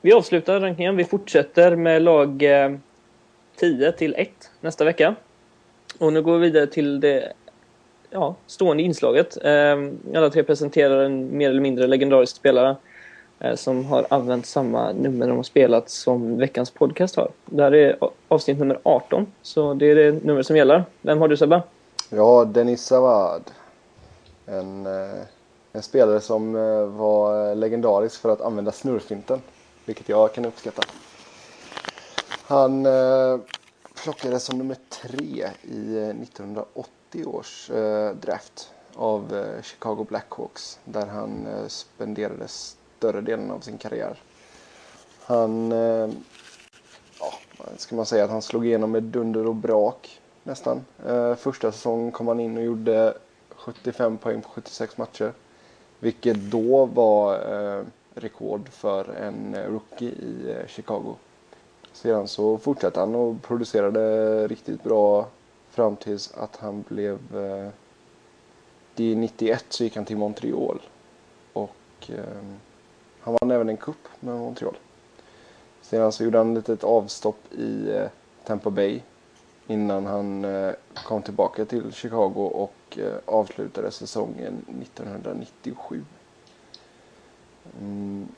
vi 0.00 0.12
avslutar 0.12 0.60
rankingen. 0.60 0.96
Vi 0.96 1.04
fortsätter 1.04 1.76
med 1.76 2.02
lag 2.02 2.42
eh, 2.42 2.70
10 3.60 3.92
till 3.92 4.14
1 4.18 4.30
nästa 4.60 4.84
vecka. 4.84 5.14
Och 5.98 6.12
nu 6.12 6.22
går 6.22 6.38
vi 6.38 6.50
vidare 6.50 6.66
till 6.66 7.00
det 7.00 7.32
ja, 8.10 8.34
stående 8.46 8.82
inslaget. 8.82 9.38
Ehm, 9.42 9.98
alla 10.14 10.30
tre 10.30 10.42
presenterar 10.42 11.04
en 11.04 11.36
mer 11.36 11.50
eller 11.50 11.60
mindre 11.60 11.86
legendarisk 11.86 12.36
spelare 12.36 12.76
eh, 13.38 13.54
som 13.54 13.84
har 13.84 14.06
använt 14.10 14.46
samma 14.46 14.92
nummer 14.92 15.28
de 15.28 15.36
har 15.36 15.42
spelat 15.42 15.90
som 15.90 16.38
veckans 16.38 16.70
podcast 16.70 17.16
har. 17.16 17.30
Det 17.46 17.62
här 17.62 17.74
är 17.74 17.96
avsnitt 18.28 18.58
nummer 18.58 18.78
18, 18.82 19.26
så 19.42 19.74
det 19.74 19.86
är 19.86 19.94
det 19.94 20.24
nummer 20.24 20.42
som 20.42 20.56
gäller. 20.56 20.84
Vem 21.00 21.18
har 21.18 21.28
du 21.28 21.36
Sebbe? 21.36 21.62
Ja, 22.10 22.44
Denis 22.44 22.82
Savad. 22.82 23.42
En, 24.46 24.86
eh, 24.86 25.22
en 25.72 25.82
spelare 25.82 26.20
som 26.20 26.56
eh, 26.56 26.84
var 26.84 27.50
eh, 27.50 27.56
legendarisk 27.56 28.20
för 28.20 28.28
att 28.28 28.40
använda 28.40 28.72
snurrfinten, 28.72 29.42
vilket 29.84 30.08
jag 30.08 30.32
kan 30.32 30.44
uppskatta. 30.44 30.82
Han 32.46 32.86
eh, 32.86 33.38
plockades 34.02 34.44
som 34.44 34.58
nummer 34.58 34.76
tre 34.88 35.48
i 35.62 35.98
1980 35.98 36.99
90 37.14 37.26
års 37.26 37.70
eh, 37.70 38.14
draft 38.14 38.72
av 38.94 39.36
eh, 39.36 39.62
Chicago 39.62 40.06
Blackhawks 40.08 40.78
där 40.84 41.06
han 41.06 41.46
eh, 41.46 41.66
spenderade 41.66 42.48
större 42.48 43.20
delen 43.20 43.50
av 43.50 43.60
sin 43.60 43.78
karriär. 43.78 44.16
Han, 45.24 45.72
eh, 45.72 46.10
ja, 47.20 47.32
ska 47.76 47.96
man 47.96 48.06
säga 48.06 48.24
att 48.24 48.30
han 48.30 48.42
slog 48.42 48.66
igenom 48.66 48.90
med 48.90 49.02
dunder 49.02 49.46
och 49.46 49.54
brak 49.54 50.20
nästan. 50.42 50.84
Eh, 51.06 51.34
första 51.34 51.72
säsongen 51.72 52.12
kom 52.12 52.28
han 52.28 52.40
in 52.40 52.56
och 52.56 52.62
gjorde 52.62 53.14
75 53.48 54.18
poäng 54.18 54.42
på 54.42 54.48
76 54.48 54.98
matcher. 54.98 55.32
Vilket 55.98 56.36
då 56.36 56.86
var 56.86 57.34
eh, 57.34 57.84
rekord 58.14 58.68
för 58.68 59.14
en 59.14 59.54
eh, 59.54 59.66
rookie 59.66 60.08
i 60.08 60.50
eh, 60.50 60.66
Chicago. 60.66 61.14
Sedan 61.92 62.28
så 62.28 62.58
fortsatte 62.58 63.00
han 63.00 63.14
och 63.14 63.42
producerade 63.42 64.48
riktigt 64.48 64.82
bra 64.82 65.26
fram 65.80 65.96
tills 65.96 66.32
att 66.34 66.56
han 66.56 66.84
blev... 66.88 67.36
Eh, 67.36 67.68
det 68.94 69.14
91 69.14 69.64
så 69.68 69.84
gick 69.84 69.96
han 69.96 70.04
till 70.04 70.16
Montreal. 70.16 70.80
Och 71.52 71.70
eh, 72.08 72.24
han 73.20 73.36
vann 73.40 73.50
även 73.50 73.68
en 73.68 73.76
cup 73.76 74.08
med 74.20 74.34
Montreal. 74.34 74.76
Sedan 75.82 76.12
så 76.12 76.24
gjorde 76.24 76.38
han 76.38 76.56
ett 76.56 76.68
litet 76.68 76.84
avstopp 76.84 77.52
i 77.52 77.90
eh, 77.90 78.06
Tampa 78.44 78.70
Bay 78.70 79.00
innan 79.66 80.06
han 80.06 80.44
eh, 80.44 80.72
kom 80.94 81.22
tillbaka 81.22 81.64
till 81.64 81.92
Chicago 81.92 82.50
och 82.54 82.98
eh, 82.98 83.14
avslutade 83.24 83.90
säsongen 83.90 84.64
1997. 84.82 86.04
Mm. 87.80 88.28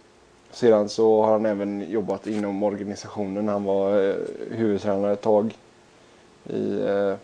Sedan 0.51 0.89
så 0.89 1.23
har 1.23 1.33
han 1.33 1.47
även 1.47 1.91
jobbat 1.91 2.27
inom 2.27 2.63
organisationen. 2.63 3.49
Han 3.49 3.65
var 3.65 4.09
eh, 4.09 4.17
huvudtränare 4.51 5.13
ett 5.13 5.21
tag 5.21 5.59
i 6.45 6.81
eh, 6.81 7.15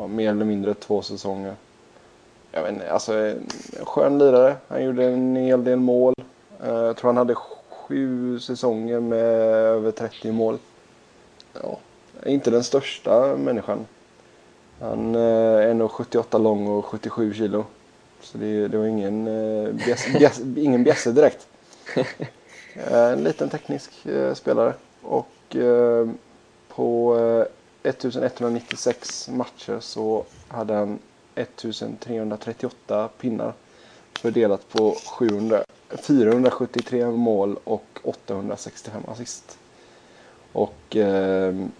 ja, 0.00 0.06
mer 0.06 0.30
eller 0.30 0.44
mindre 0.44 0.74
två 0.74 1.02
säsonger. 1.02 1.54
Jag 2.52 2.62
vet 2.62 2.72
inte, 2.72 2.92
alltså 2.92 3.14
en 3.14 3.46
skön 3.84 4.18
lirare. 4.18 4.56
Han 4.68 4.84
gjorde 4.84 5.04
en 5.04 5.36
hel 5.36 5.64
del 5.64 5.78
mål. 5.78 6.14
Jag 6.62 6.96
tror 6.96 7.08
han 7.08 7.16
hade 7.16 7.34
sju 7.34 8.38
säsonger 8.40 9.00
med 9.00 9.24
över 9.24 9.90
30 9.90 10.32
mål. 10.32 10.58
Ja, 11.62 11.78
inte 12.26 12.50
den 12.50 12.64
största 12.64 13.36
människan. 13.36 13.86
Han 14.80 15.14
är 15.14 15.74
nog 15.74 15.90
78 15.90 16.38
lång 16.38 16.66
och 16.68 16.84
77 16.84 17.34
kilo. 17.34 17.64
Så 18.20 18.38
det, 18.38 18.68
det 18.68 18.78
var 18.78 18.86
ingen, 18.86 19.26
eh, 19.26 19.72
bjäs, 19.72 20.06
bjäs, 20.18 20.40
ingen 20.56 20.84
bjässe 20.84 21.12
direkt. 21.12 21.46
Eh, 22.74 23.12
en 23.12 23.24
liten 23.24 23.48
teknisk 23.48 24.06
eh, 24.06 24.34
spelare. 24.34 24.74
Och 25.02 25.56
på 26.68 27.16
1196 27.82 29.28
matcher 29.28 29.80
så 29.80 30.24
hade 30.48 30.74
han 30.74 30.98
1338 31.34 33.08
pinnar. 33.20 33.52
Fördelat 34.14 34.68
på 34.68 34.94
700, 35.18 35.64
473 35.90 37.06
mål 37.06 37.56
och 37.64 38.00
865 38.02 39.02
assist. 39.08 39.58
Och 40.52 40.96
ehm, 40.96 41.70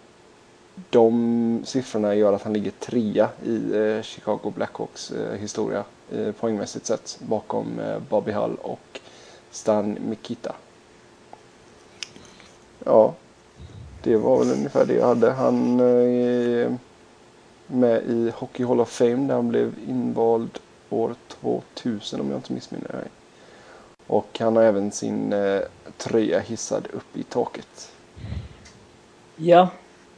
de 0.90 1.62
siffrorna 1.64 2.14
gör 2.14 2.32
att 2.32 2.42
han 2.42 2.52
ligger 2.52 2.70
trea 2.70 3.28
i 3.44 3.76
eh, 3.76 4.02
Chicago 4.02 4.52
Blackhawks 4.56 5.10
eh, 5.10 5.38
historia 5.38 5.84
eh, 6.12 6.32
poängmässigt 6.32 6.86
sett 6.86 7.18
bakom 7.20 7.78
eh, 7.78 7.98
Bobby 7.98 8.32
Hull 8.32 8.56
och 8.62 9.00
Stan 9.50 9.98
Mikita. 10.08 10.54
Ja, 12.84 13.14
det 14.02 14.16
var 14.16 14.38
väl 14.38 14.50
ungefär 14.50 14.84
det 14.84 14.94
jag 14.94 15.06
hade. 15.06 15.30
Han 15.30 15.80
är 15.80 16.64
eh, 16.64 16.72
med 17.66 18.02
i 18.02 18.32
Hockey 18.34 18.64
Hall 18.64 18.80
of 18.80 18.90
Fame 18.90 19.26
där 19.28 19.34
han 19.34 19.48
blev 19.48 19.74
invald 19.88 20.58
år 20.90 21.14
2000 21.28 22.20
om 22.20 22.30
jag 22.30 22.38
inte 22.38 22.52
missminner 22.52 22.92
mig. 22.92 23.08
Och 24.06 24.38
han 24.40 24.56
har 24.56 24.62
även 24.62 24.92
sin 24.92 25.32
eh, 25.32 25.60
tröja 25.96 26.40
hissad 26.40 26.88
upp 26.92 27.16
i 27.16 27.22
taket. 27.22 27.92
Ja, 29.36 29.68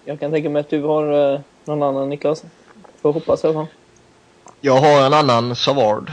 jag 0.04 0.20
kan 0.20 0.30
tänka 0.30 0.50
mig 0.50 0.60
att 0.60 0.70
du 0.70 0.82
har 0.82 1.32
eh, 1.34 1.40
någon 1.64 1.82
annan 1.82 2.08
Niklas. 2.08 2.44
Får 3.00 3.12
hoppas 3.12 3.44
i 3.44 3.46
alla 3.46 3.54
fall. 3.54 3.66
Jag 4.60 4.76
har 4.76 5.06
en 5.06 5.14
annan 5.14 5.56
Savard. 5.56 6.10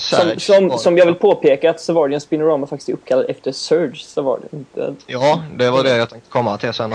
Som, 0.00 0.40
som, 0.40 0.78
som, 0.78 0.98
jag 0.98 1.06
vill 1.06 1.14
påpeka 1.14 1.70
att 1.70 1.80
Savardian 1.80 2.20
Spinorama 2.20 2.66
faktiskt 2.66 2.88
är 2.88 2.92
uppkallad 2.92 3.26
efter 3.30 3.52
Serge 3.52 3.96
Savard. 3.96 4.40
Inte... 4.52 4.94
Ja, 5.06 5.42
det 5.56 5.70
var 5.70 5.84
det 5.84 5.96
jag 5.96 6.10
tänkte 6.10 6.30
komma 6.30 6.58
till 6.58 6.72
sen. 6.72 6.94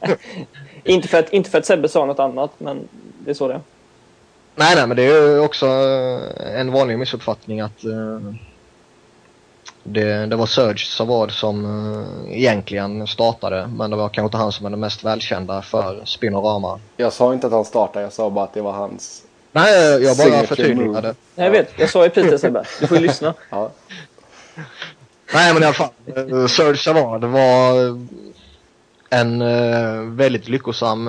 inte, 0.84 1.08
för 1.08 1.18
att, 1.18 1.32
inte 1.32 1.50
för 1.50 1.58
att 1.58 1.66
Sebbe 1.66 1.88
sa 1.88 2.06
något 2.06 2.18
annat, 2.18 2.50
men 2.58 2.88
det 3.24 3.30
är 3.30 3.34
så 3.34 3.48
det 3.48 3.54
är. 3.54 3.60
Nej, 4.54 4.76
nej, 4.76 4.86
men 4.86 4.96
det 4.96 5.02
är 5.02 5.28
ju 5.28 5.40
också 5.40 5.66
eh, 5.66 6.60
en 6.60 6.72
vanlig 6.72 6.98
missuppfattning 6.98 7.60
att 7.60 7.84
uh, 7.84 8.34
det, 9.82 10.26
det 10.26 10.36
var 10.36 10.46
Serge 10.46 10.86
Savard 10.86 11.32
som 11.32 11.64
uh, 11.64 12.36
egentligen 12.38 13.06
startade 13.06 13.70
men 13.76 13.90
det 13.90 13.96
var 13.96 14.08
kanske 14.08 14.26
inte 14.26 14.36
han 14.36 14.52
som 14.52 14.64
var 14.64 14.70
den 14.70 14.80
mest 14.80 15.04
välkända 15.04 15.62
för 15.62 16.00
Spinorama. 16.04 16.80
Jag 16.96 17.12
sa 17.12 17.34
inte 17.34 17.46
att 17.46 17.52
han 17.52 17.64
startade, 17.64 18.04
jag 18.04 18.12
sa 18.12 18.30
bara 18.30 18.44
att 18.44 18.54
det 18.54 18.62
var 18.62 18.72
hans 18.72 19.25
Nej, 19.56 20.02
jag 20.02 20.16
bara 20.16 20.46
förtydligade. 20.46 21.14
Jag 21.34 21.50
vet, 21.50 21.72
jag 21.76 21.90
sa 21.90 22.04
ju 22.04 22.10
Peter 22.10 22.38
Sebbe. 22.38 22.64
Du 22.80 22.86
får 22.86 22.96
ju 22.96 23.06
lyssna. 23.06 23.34
ja. 23.50 23.70
Nej 25.34 25.54
men 25.54 25.62
i 25.62 25.66
alla 25.66 25.74
fall, 25.74 25.90
uh, 26.16 26.46
Serge 26.46 26.76
Savard 26.76 27.24
var 27.24 27.98
en 29.10 29.42
uh, 29.42 30.10
väldigt 30.10 30.48
lyckosam 30.48 31.04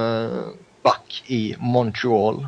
back 0.84 1.24
i 1.28 1.56
Montreal. 1.60 2.48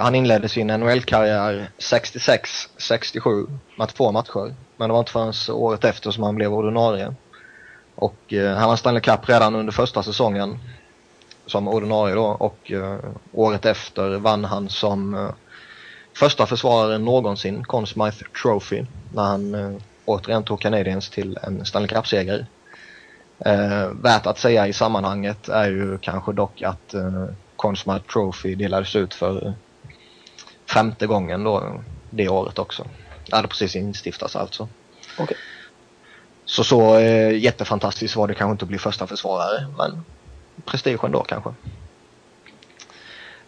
Han 0.00 0.14
inledde 0.14 0.48
sin 0.48 0.66
NHL-karriär 0.66 1.70
66-67 1.78 3.58
med 3.78 3.88
två 3.88 4.12
matcher. 4.12 4.54
Men 4.76 4.88
det 4.88 4.92
var 4.92 4.98
inte 4.98 5.12
förrän 5.12 5.56
året 5.56 5.84
efter 5.84 6.10
som 6.10 6.22
han 6.22 6.34
blev 6.34 6.54
ordinarie. 6.54 7.14
Och 7.94 8.32
han 8.56 8.68
var 8.68 8.76
Stanley 8.76 9.00
Cup 9.00 9.28
redan 9.28 9.54
under 9.54 9.72
första 9.72 10.02
säsongen 10.02 10.58
som 11.50 11.68
ordinarie 11.68 12.14
då 12.14 12.24
och 12.24 12.70
uh, 12.70 12.98
året 13.32 13.66
efter 13.66 14.18
vann 14.18 14.44
han 14.44 14.68
som 14.68 15.32
första 16.16 16.46
försvarare 16.46 16.98
någonsin 16.98 17.64
Conn 17.64 17.86
Smythe 17.86 18.24
Trophy 18.42 18.84
när 19.14 19.22
han 19.22 19.54
uh, 19.54 19.80
återigen 20.04 20.44
tog 20.44 20.60
Canadiens 20.60 21.10
till 21.10 21.38
en 21.42 21.64
Stanley 21.64 21.88
Cup-seger. 21.88 22.46
Uh, 23.46 23.86
värt 24.02 24.26
att 24.26 24.38
säga 24.38 24.66
i 24.68 24.72
sammanhanget 24.72 25.48
är 25.48 25.70
ju 25.70 25.98
kanske 25.98 26.32
dock 26.32 26.62
att 26.62 26.94
uh, 26.94 27.26
Conn 27.56 27.76
Smythe 27.76 28.12
Trophy 28.12 28.54
delades 28.54 28.96
ut 28.96 29.14
för 29.14 29.54
femte 30.74 31.06
gången 31.06 31.44
då 31.44 31.82
det 32.10 32.28
året 32.28 32.58
också. 32.58 32.86
Det 33.26 33.36
hade 33.36 33.48
precis 33.48 33.76
instiftats 33.76 34.36
alltså. 34.36 34.68
Okay. 35.18 35.36
Så 36.44 36.64
så 36.64 36.96
eh, 36.98 37.38
jättefantastiskt 37.38 38.16
var 38.16 38.28
det 38.28 38.34
kanske 38.34 38.52
inte 38.52 38.64
att 38.64 38.68
bli 38.68 38.78
första 38.78 39.06
försvarare 39.06 39.66
men 39.78 40.04
prestigen 40.64 41.12
då 41.12 41.22
kanske. 41.22 41.50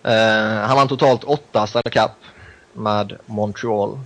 Eh, 0.03 0.67
han 0.67 0.77
vann 0.77 0.89
totalt 0.89 1.25
åtta 1.25 1.67
Stanley 1.67 1.93
Cup 1.93 2.11
med 2.73 3.19
Montreal. 3.27 3.99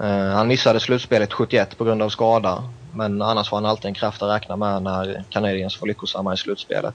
Eh, 0.00 0.28
han 0.28 0.48
missade 0.48 0.80
slutspelet 0.80 1.32
71 1.32 1.78
på 1.78 1.84
grund 1.84 2.02
av 2.02 2.08
skada 2.08 2.64
men 2.92 3.22
annars 3.22 3.52
var 3.52 3.58
han 3.58 3.70
alltid 3.70 3.84
en 3.84 3.94
kraft 3.94 4.22
att 4.22 4.30
räkna 4.30 4.56
med 4.56 4.82
när 4.82 5.24
Canadiens 5.30 5.80
var 5.80 5.88
lyckosamma 5.88 6.34
i 6.34 6.36
slutspelet 6.36 6.94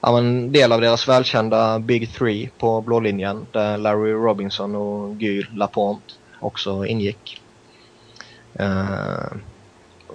Han 0.00 0.12
var 0.12 0.20
en 0.20 0.52
del 0.52 0.72
av 0.72 0.80
deras 0.80 1.08
välkända 1.08 1.78
Big 1.78 2.12
Three 2.12 2.50
på 2.58 2.80
blålinjen 2.80 3.46
där 3.52 3.78
Larry 3.78 4.12
Robinson 4.12 4.76
och 4.76 5.16
Guy 5.16 5.46
Lapointe 5.54 6.14
också 6.40 6.86
ingick. 6.86 7.42
Eh, 8.54 9.32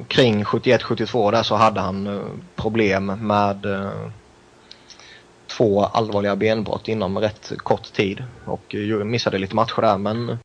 kring 0.08 0.44
71-72 0.44 1.32
där 1.32 1.44
så 1.44 1.56
hade 1.56 1.80
han 1.80 2.08
eh, 2.08 2.24
problem 2.56 3.06
med 3.06 3.66
eh, 3.66 4.10
två 5.48 5.84
allvarliga 5.84 6.36
benbrott 6.36 6.88
inom 6.88 7.18
rätt 7.18 7.52
kort 7.58 7.94
tid. 7.94 8.24
Och 8.46 8.76
eh, 8.76 9.06
missade 9.06 9.38
lite 9.38 9.56
matcher 9.56 9.82
där 9.82 9.98
men 9.98 10.38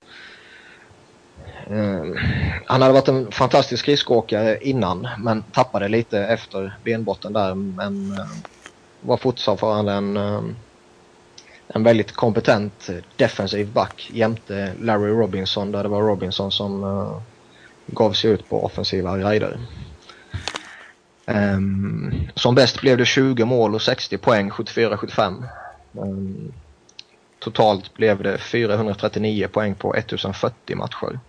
han 2.66 2.82
hade 2.82 2.94
varit 2.94 3.08
en 3.08 3.32
fantastisk 3.32 3.82
skridskoåkare 3.82 4.58
innan 4.60 5.08
men 5.18 5.42
tappade 5.42 5.88
lite 5.88 6.18
efter 6.18 6.78
benbrotten 6.84 7.32
där 7.32 7.54
men 7.54 8.16
var 9.00 9.16
fortfarande 9.16 9.92
en, 9.92 10.16
en 11.68 11.82
väldigt 11.82 12.12
kompetent 12.12 12.90
defensiv 13.16 13.72
back 13.72 14.10
jämte 14.12 14.72
Larry 14.80 15.10
Robinson 15.10 15.72
där 15.72 15.82
det 15.82 15.88
var 15.88 16.02
Robinson 16.02 16.52
som 16.52 16.84
gav 17.92 18.12
sig 18.12 18.30
ut 18.30 18.48
på 18.48 18.64
offensiva 18.64 19.16
rider. 19.16 19.58
Um, 21.26 22.28
som 22.34 22.54
bäst 22.54 22.80
blev 22.80 22.98
det 22.98 23.04
20 23.04 23.44
mål 23.44 23.74
och 23.74 23.82
60 23.82 24.18
poäng 24.18 24.50
74-75. 24.50 25.44
Um, 25.92 26.02
ehm, 26.02 26.52
totalt 27.38 27.94
blev 27.94 28.22
det 28.22 28.38
439 28.38 29.48
poäng 29.48 29.74
på 29.74 29.94
1040 29.94 30.76
matcher. 30.76 31.20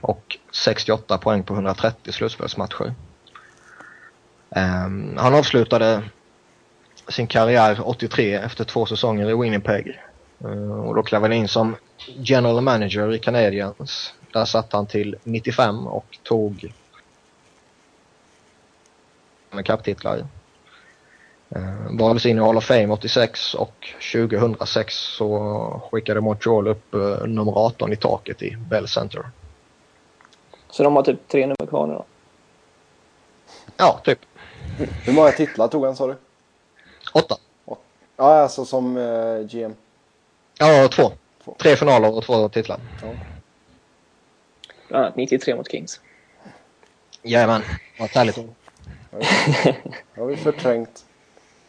Och 0.00 0.38
68 0.52 1.18
poäng 1.18 1.42
på 1.42 1.54
130 1.54 2.12
slutspelsmatcher. 2.12 2.94
Um, 4.48 5.16
han 5.18 5.34
avslutade 5.34 6.02
sin 7.08 7.26
karriär 7.26 7.88
83 7.88 8.34
efter 8.34 8.64
två 8.64 8.86
säsonger 8.86 9.30
i 9.30 9.34
Winnipeg. 9.34 10.00
Uh, 10.44 10.80
och 10.80 10.94
då 10.94 11.02
klev 11.02 11.22
han 11.22 11.32
in 11.32 11.48
som 11.48 11.76
general 12.16 12.60
manager 12.60 13.14
i 13.14 13.18
Canadiens. 13.18 14.12
Där 14.32 14.44
satt 14.44 14.72
han 14.72 14.86
till 14.86 15.16
95 15.24 15.86
och 15.86 16.18
tog 16.22 16.72
med 19.50 19.66
kapptitlar. 19.66 20.26
Uh, 21.56 21.98
valdes 21.98 22.26
in 22.26 22.38
i 22.38 22.40
Hall 22.40 22.56
of 22.56 22.64
Fame 22.64 22.88
86 22.88 23.54
och 23.54 23.88
2006 24.12 24.94
så 24.94 25.82
skickade 25.90 26.20
Montreal 26.20 26.68
upp 26.68 26.94
uh, 26.94 27.26
nummer 27.26 27.52
18 27.52 27.92
i 27.92 27.96
taket 27.96 28.42
i 28.42 28.56
Bell 28.56 28.88
Center. 28.88 29.30
Så 30.70 30.82
de 30.82 30.96
har 30.96 31.02
typ 31.02 31.28
tre 31.28 31.40
nummer 31.46 31.66
kvar 31.68 31.86
nu 31.86 31.94
då? 31.94 32.04
Ja, 33.76 34.00
typ. 34.04 34.18
Hur 35.04 35.12
många 35.12 35.30
titlar 35.30 35.68
tog 35.68 35.84
han 35.84 35.96
sa 35.96 36.06
du? 36.06 36.16
Åtta. 37.12 37.36
Ja, 38.16 38.42
alltså 38.42 38.64
som 38.64 38.96
uh, 38.96 39.46
GM? 39.46 39.74
Ja, 40.58 40.88
två. 40.88 41.12
två. 41.44 41.56
Tre 41.58 41.76
finaler 41.76 42.16
och 42.16 42.24
två 42.24 42.48
titlar. 42.48 42.78
Ja. 43.02 43.08
Bland 44.92 45.04
annat 45.04 45.16
93 45.16 45.54
mot 45.54 45.70
Kings. 45.70 46.00
Jajamän, 47.22 47.62
vad 47.98 48.08
härligt 48.08 48.38
ord. 48.38 48.50
har 50.16 50.26
vi 50.26 50.36
förträngt. 50.36 51.04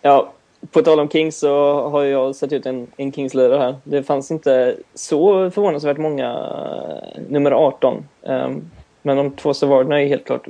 Ja, 0.01 0.33
på 0.71 0.81
tal 0.81 0.99
om 0.99 1.09
Kings 1.09 1.37
så 1.37 1.81
har 1.89 2.03
jag 2.03 2.35
sett 2.35 2.53
ut 2.53 2.65
en, 2.65 2.87
en 2.97 3.11
Kings-lirare 3.11 3.59
här. 3.59 3.75
Det 3.83 4.03
fanns 4.03 4.31
inte 4.31 4.77
så 4.93 5.51
förvånansvärt 5.51 5.97
många 5.97 6.33
uh, 6.33 7.21
nummer 7.29 7.51
18. 7.51 7.93
Um, 8.21 8.31
ehm, 8.31 8.71
men 9.01 9.17
de 9.17 9.31
två 9.31 9.53
Savarderna 9.53 10.01
är 10.01 10.07
helt 10.07 10.25
klart 10.25 10.47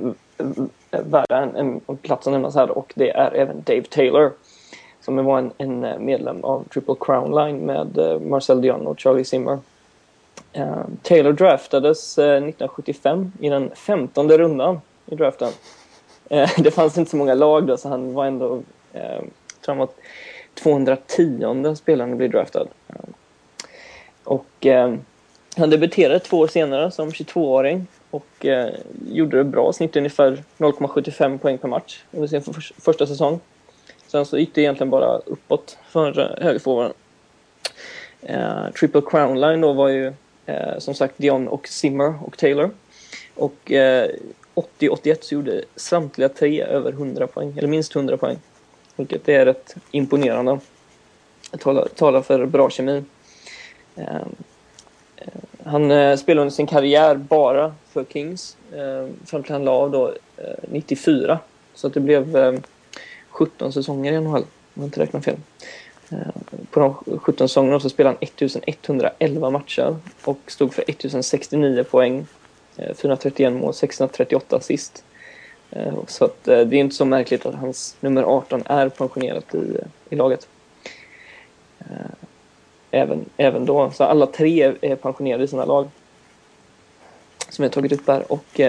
värda 0.90 1.42
en, 1.42 1.56
en, 1.56 1.80
en 1.86 1.96
plats 1.96 2.26
att 2.26 2.32
nämnas 2.32 2.54
här 2.54 2.70
och 2.70 2.92
det 2.96 3.10
är 3.10 3.34
även 3.34 3.62
Dave 3.62 3.82
Taylor 3.82 4.32
som 5.00 5.24
var 5.24 5.38
en, 5.38 5.52
en 5.58 6.04
medlem 6.04 6.44
av 6.44 6.64
Triple 6.68 6.94
Crown 7.00 7.34
Line 7.34 7.58
med 7.58 7.98
uh, 7.98 8.20
Marcel 8.20 8.60
Dion 8.60 8.86
och 8.86 9.00
Charlie 9.00 9.24
Zimmer. 9.24 9.58
Uh, 10.56 10.84
Taylor 11.02 11.32
draftades 11.32 12.18
eh, 12.18 12.24
uh, 12.24 12.48
1975 12.48 13.32
i 13.40 13.48
den 13.48 13.70
femtonde 13.74 14.38
rundan 14.38 14.80
i 15.06 15.14
draften. 15.14 15.48
Uh, 16.32 16.48
det 16.58 16.70
fanns 16.70 16.98
inte 16.98 17.10
så 17.10 17.16
många 17.16 17.34
lag 17.34 17.66
då 17.66 17.76
så 17.76 17.88
han 17.88 18.14
var 18.14 18.26
ändå, 18.26 18.54
uh, 18.54 19.22
tror 19.60 19.66
han 19.66 19.78
var 19.78 19.88
210 20.54 21.74
spelaren 21.76 22.16
blev 22.16 22.30
bli 22.30 22.38
draftad. 22.38 22.66
och 24.24 24.66
han 25.56 25.70
debuterade 25.70 26.18
två 26.18 26.38
år 26.38 26.46
senare 26.46 26.90
som 26.90 27.10
22-åring 27.10 27.86
och 28.10 28.46
gjorde 29.08 29.36
det 29.36 29.44
bra, 29.44 29.72
snitt 29.72 29.96
ungefär 29.96 30.42
0,75 30.58 31.38
poäng 31.38 31.58
per 31.58 31.68
match 31.68 32.02
under 32.10 32.28
sin 32.28 32.42
för 32.42 32.52
första 32.80 33.06
säsong. 33.06 33.40
Sen 34.06 34.26
så 34.26 34.38
gick 34.38 34.54
det 34.54 34.60
egentligen 34.60 34.90
bara 34.90 35.18
uppåt 35.18 35.78
för 35.88 36.38
högerforwarden. 36.40 36.92
Uh, 38.30 38.70
Triple 38.70 39.02
Crown 39.10 39.40
Line 39.40 39.60
då 39.60 39.72
var 39.72 39.88
ju 39.88 40.12
Eh, 40.46 40.78
som 40.78 40.94
sagt 40.94 41.14
Dion 41.16 41.48
och 41.48 41.68
Zimmer 41.68 42.14
och 42.24 42.38
Taylor. 42.38 42.70
Och 43.34 43.72
eh, 43.72 44.10
80-81 44.78 45.16
så 45.20 45.34
gjorde 45.34 45.64
samtliga 45.76 46.28
tre 46.28 46.62
över 46.62 46.92
100 46.92 47.26
poäng, 47.26 47.54
eller 47.58 47.68
minst 47.68 47.96
100 47.96 48.16
poäng. 48.16 48.38
Vilket 48.96 49.28
är 49.28 49.46
rätt 49.46 49.74
imponerande. 49.90 50.58
Det 51.50 51.58
talar, 51.58 51.88
talar 51.88 52.22
för 52.22 52.46
bra 52.46 52.70
kemi. 52.70 53.04
Eh, 53.96 54.16
eh, 55.16 55.28
han 55.64 56.18
spelade 56.18 56.40
under 56.40 56.54
sin 56.54 56.66
karriär 56.66 57.14
bara 57.14 57.74
för 57.92 58.04
Kings 58.04 58.56
fram 59.24 59.42
till 59.42 59.52
han 59.52 59.64
la 59.64 59.72
av 59.72 59.90
då 59.90 60.14
94. 60.68 61.38
Så 61.74 61.86
att 61.86 61.94
det 61.94 62.00
blev 62.00 62.62
17 63.30 63.72
säsonger 63.72 64.12
i 64.12 64.20
NHL, 64.20 64.42
om 64.42 64.46
jag 64.74 64.84
inte 64.84 65.00
räknar 65.00 65.20
fel. 65.20 65.36
Eh, 66.14 66.26
på 66.70 66.80
de 66.80 67.18
17 67.18 67.48
säsongerna 67.48 67.80
så 67.80 67.90
spelade 67.90 68.16
han 68.16 68.28
1111 68.66 69.50
matcher 69.50 69.96
och 70.24 70.38
stod 70.46 70.74
för 70.74 70.84
1069 70.90 71.84
poäng, 71.84 72.26
eh, 72.76 72.94
431 72.94 73.52
mål, 73.52 73.74
638 73.74 74.56
assist. 74.56 75.04
Eh, 75.70 75.94
så 76.06 76.24
att 76.24 76.44
det 76.44 76.52
är 76.52 76.74
inte 76.74 76.96
så 76.96 77.04
märkligt 77.04 77.46
att 77.46 77.54
hans 77.54 77.96
nummer 78.00 78.22
18 78.22 78.62
är 78.66 78.88
pensionerat 78.88 79.54
i, 79.54 79.76
i 80.10 80.16
laget. 80.16 80.48
Även, 82.90 83.24
även 83.36 83.66
då, 83.66 83.90
så 83.90 84.04
alla 84.04 84.26
tre 84.26 84.72
är 84.80 84.96
pensionerade 84.96 85.44
i 85.44 85.48
sina 85.48 85.64
lag. 85.64 85.88
Som 87.48 87.62
jag 87.62 87.72
tagit 87.72 87.92
upp 87.92 88.08
här. 88.08 88.32
Och 88.32 88.60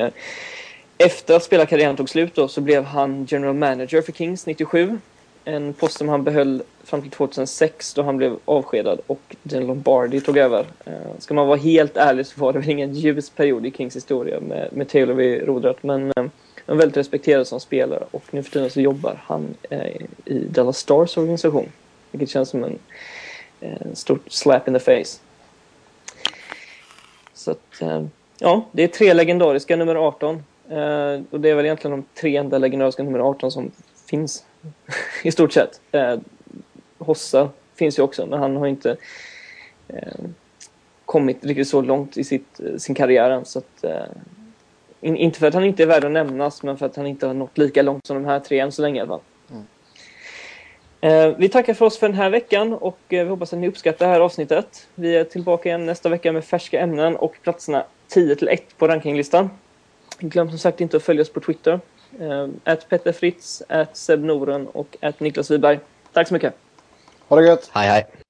efter 0.98 1.36
att 1.36 1.44
spelarkarriären 1.44 1.96
tog 1.96 2.10
slut 2.10 2.36
då, 2.36 2.48
så 2.48 2.62
blev 2.62 2.84
han 2.84 3.28
general 3.30 3.56
manager 3.56 4.02
för 4.02 4.12
Kings 4.12 4.46
97. 4.46 5.00
En 5.48 5.74
post 5.74 5.98
som 5.98 6.10
han 6.10 6.24
behöll 6.24 6.64
fram 6.84 7.02
till 7.02 7.12
2006 7.12 7.94
då 7.94 8.04
han 8.04 8.18
blev 8.18 8.38
avskedad 8.46 9.00
och 9.08 9.36
Jen 9.44 9.68
Lombardi 9.68 10.22
tog 10.22 10.38
över. 10.38 10.66
Eh, 10.86 10.94
ska 11.20 11.34
man 11.34 11.48
vara 11.48 11.58
helt 11.58 11.98
ärlig 11.98 12.26
så 12.26 12.42
var 12.42 12.54
det 12.54 12.60
väl 12.60 12.70
ingen 12.70 12.94
ljus 12.94 13.30
period 13.30 13.66
i 13.66 13.72
Kings 13.72 13.96
historia 13.96 14.40
med, 14.40 14.70
med 14.74 14.90
Taylor 14.90 15.14
vid 15.14 15.44
rodret 15.44 15.84
men 15.84 16.08
eh, 16.08 16.26
han 16.66 16.76
är 16.76 16.80
väldigt 16.80 16.98
respekterad 16.98 17.48
som 17.48 17.60
spelare 17.60 18.04
och 18.12 18.24
nu 18.32 18.44
för 18.44 18.52
tiden 18.52 18.70
så 18.70 18.82
jobbar 18.82 19.22
han 19.24 19.56
eh, 19.70 20.02
i 20.26 20.48
Dallas 20.50 20.78
Stars 20.78 21.18
organisation. 21.18 21.72
Vilket 22.12 22.30
känns 22.30 22.50
som 22.50 22.64
en, 22.64 22.80
eh, 23.62 23.82
en 23.82 23.96
stor 23.96 24.20
slap 24.28 24.68
in 24.68 24.74
the 24.74 24.80
face. 24.80 25.20
Så 27.34 27.52
att, 27.52 27.82
eh, 27.82 28.04
ja, 28.40 28.66
det 28.72 28.84
är 28.84 28.88
tre 28.88 29.14
legendariska 29.14 29.76
nummer 29.76 29.96
18 29.96 30.36
eh, 30.70 31.22
och 31.30 31.40
det 31.40 31.50
är 31.50 31.56
väl 31.56 31.66
egentligen 31.66 31.98
de 31.98 32.06
tre 32.22 32.38
enda 32.38 32.58
legendariska 32.58 33.04
nummer 33.04 33.20
18 33.20 33.52
som 33.52 33.72
finns 34.10 34.44
i 35.24 35.32
stort 35.32 35.54
sett. 35.54 35.82
Uh, 35.96 36.20
Hossa 36.98 37.50
finns 37.76 38.00
ju 38.00 38.04
också, 38.04 38.26
men 38.26 38.40
han 38.40 38.58
har 38.58 38.68
inte 38.68 38.98
uh, 39.94 40.26
kommit 41.06 41.46
riktigt 41.46 41.68
så 41.68 41.82
långt 41.82 42.18
i 42.18 42.24
sitt, 42.24 42.60
sin 42.78 42.96
karriär 42.96 43.30
än. 43.30 43.46
Så 43.46 43.60
att, 43.60 43.86
in, 45.02 45.18
inte 45.18 45.40
för 45.40 45.48
att 45.48 45.54
han 45.54 45.64
inte 45.64 45.84
är 45.84 45.88
värd 45.88 46.04
att 46.04 46.12
nämnas, 46.12 46.64
men 46.64 46.78
för 46.78 46.86
att 46.86 46.96
han 46.96 47.08
inte 47.08 47.28
har 47.28 47.34
nått 47.34 47.58
lika 47.58 47.82
långt 47.82 48.08
som 48.08 48.16
de 48.16 48.26
här 48.26 48.40
tre 48.40 48.60
än 48.60 48.72
så 48.72 48.82
länge 48.82 48.98
i 48.98 49.02
alla 49.02 49.08
fall. 49.08 49.22
Mm. 49.52 51.36
Vi 51.38 51.50
tackar 51.50 51.74
för 51.74 51.86
oss 51.86 51.98
för 51.98 52.08
den 52.08 52.18
här 52.18 52.30
veckan 52.30 52.74
och 52.74 53.00
vi 53.08 53.24
hoppas 53.24 53.54
att 53.54 53.60
ni 53.60 53.68
uppskattar 53.68 54.06
det 54.06 54.12
här 54.12 54.20
avsnittet. 54.20 54.88
Vi 54.96 55.16
är 55.16 55.24
tillbaka 55.24 55.70
igen 55.70 55.86
nästa 55.86 56.10
vecka 56.10 56.32
med 56.32 56.46
färska 56.46 56.80
ämnen 56.80 57.16
och 57.16 57.36
platserna 57.44 57.86
10 58.08 58.36
till 58.36 58.48
1 58.48 58.78
på 58.78 58.88
rankinglistan. 58.88 59.50
Glöm 60.20 60.50
som 60.50 60.60
sagt 60.60 60.82
inte 60.82 60.98
att 60.98 61.04
följa 61.04 61.22
oss 61.22 61.30
på 61.30 61.40
Twitter. 61.40 61.80
Att 62.64 62.84
uh, 62.84 62.88
Petter 62.90 63.12
Fritz, 63.12 63.64
att 63.70 63.98
Seb 63.98 64.24
Noren 64.24 64.68
och 64.68 64.98
att 65.02 65.20
Niklas 65.20 65.52
Wiberg. 65.52 65.80
Tack 66.14 66.28
så 66.28 66.34
mycket. 66.34 66.54
Ha 67.28 67.38
det 67.38 67.48
gött. 67.48 67.70
Hej 67.74 67.88
hej. 67.88 68.25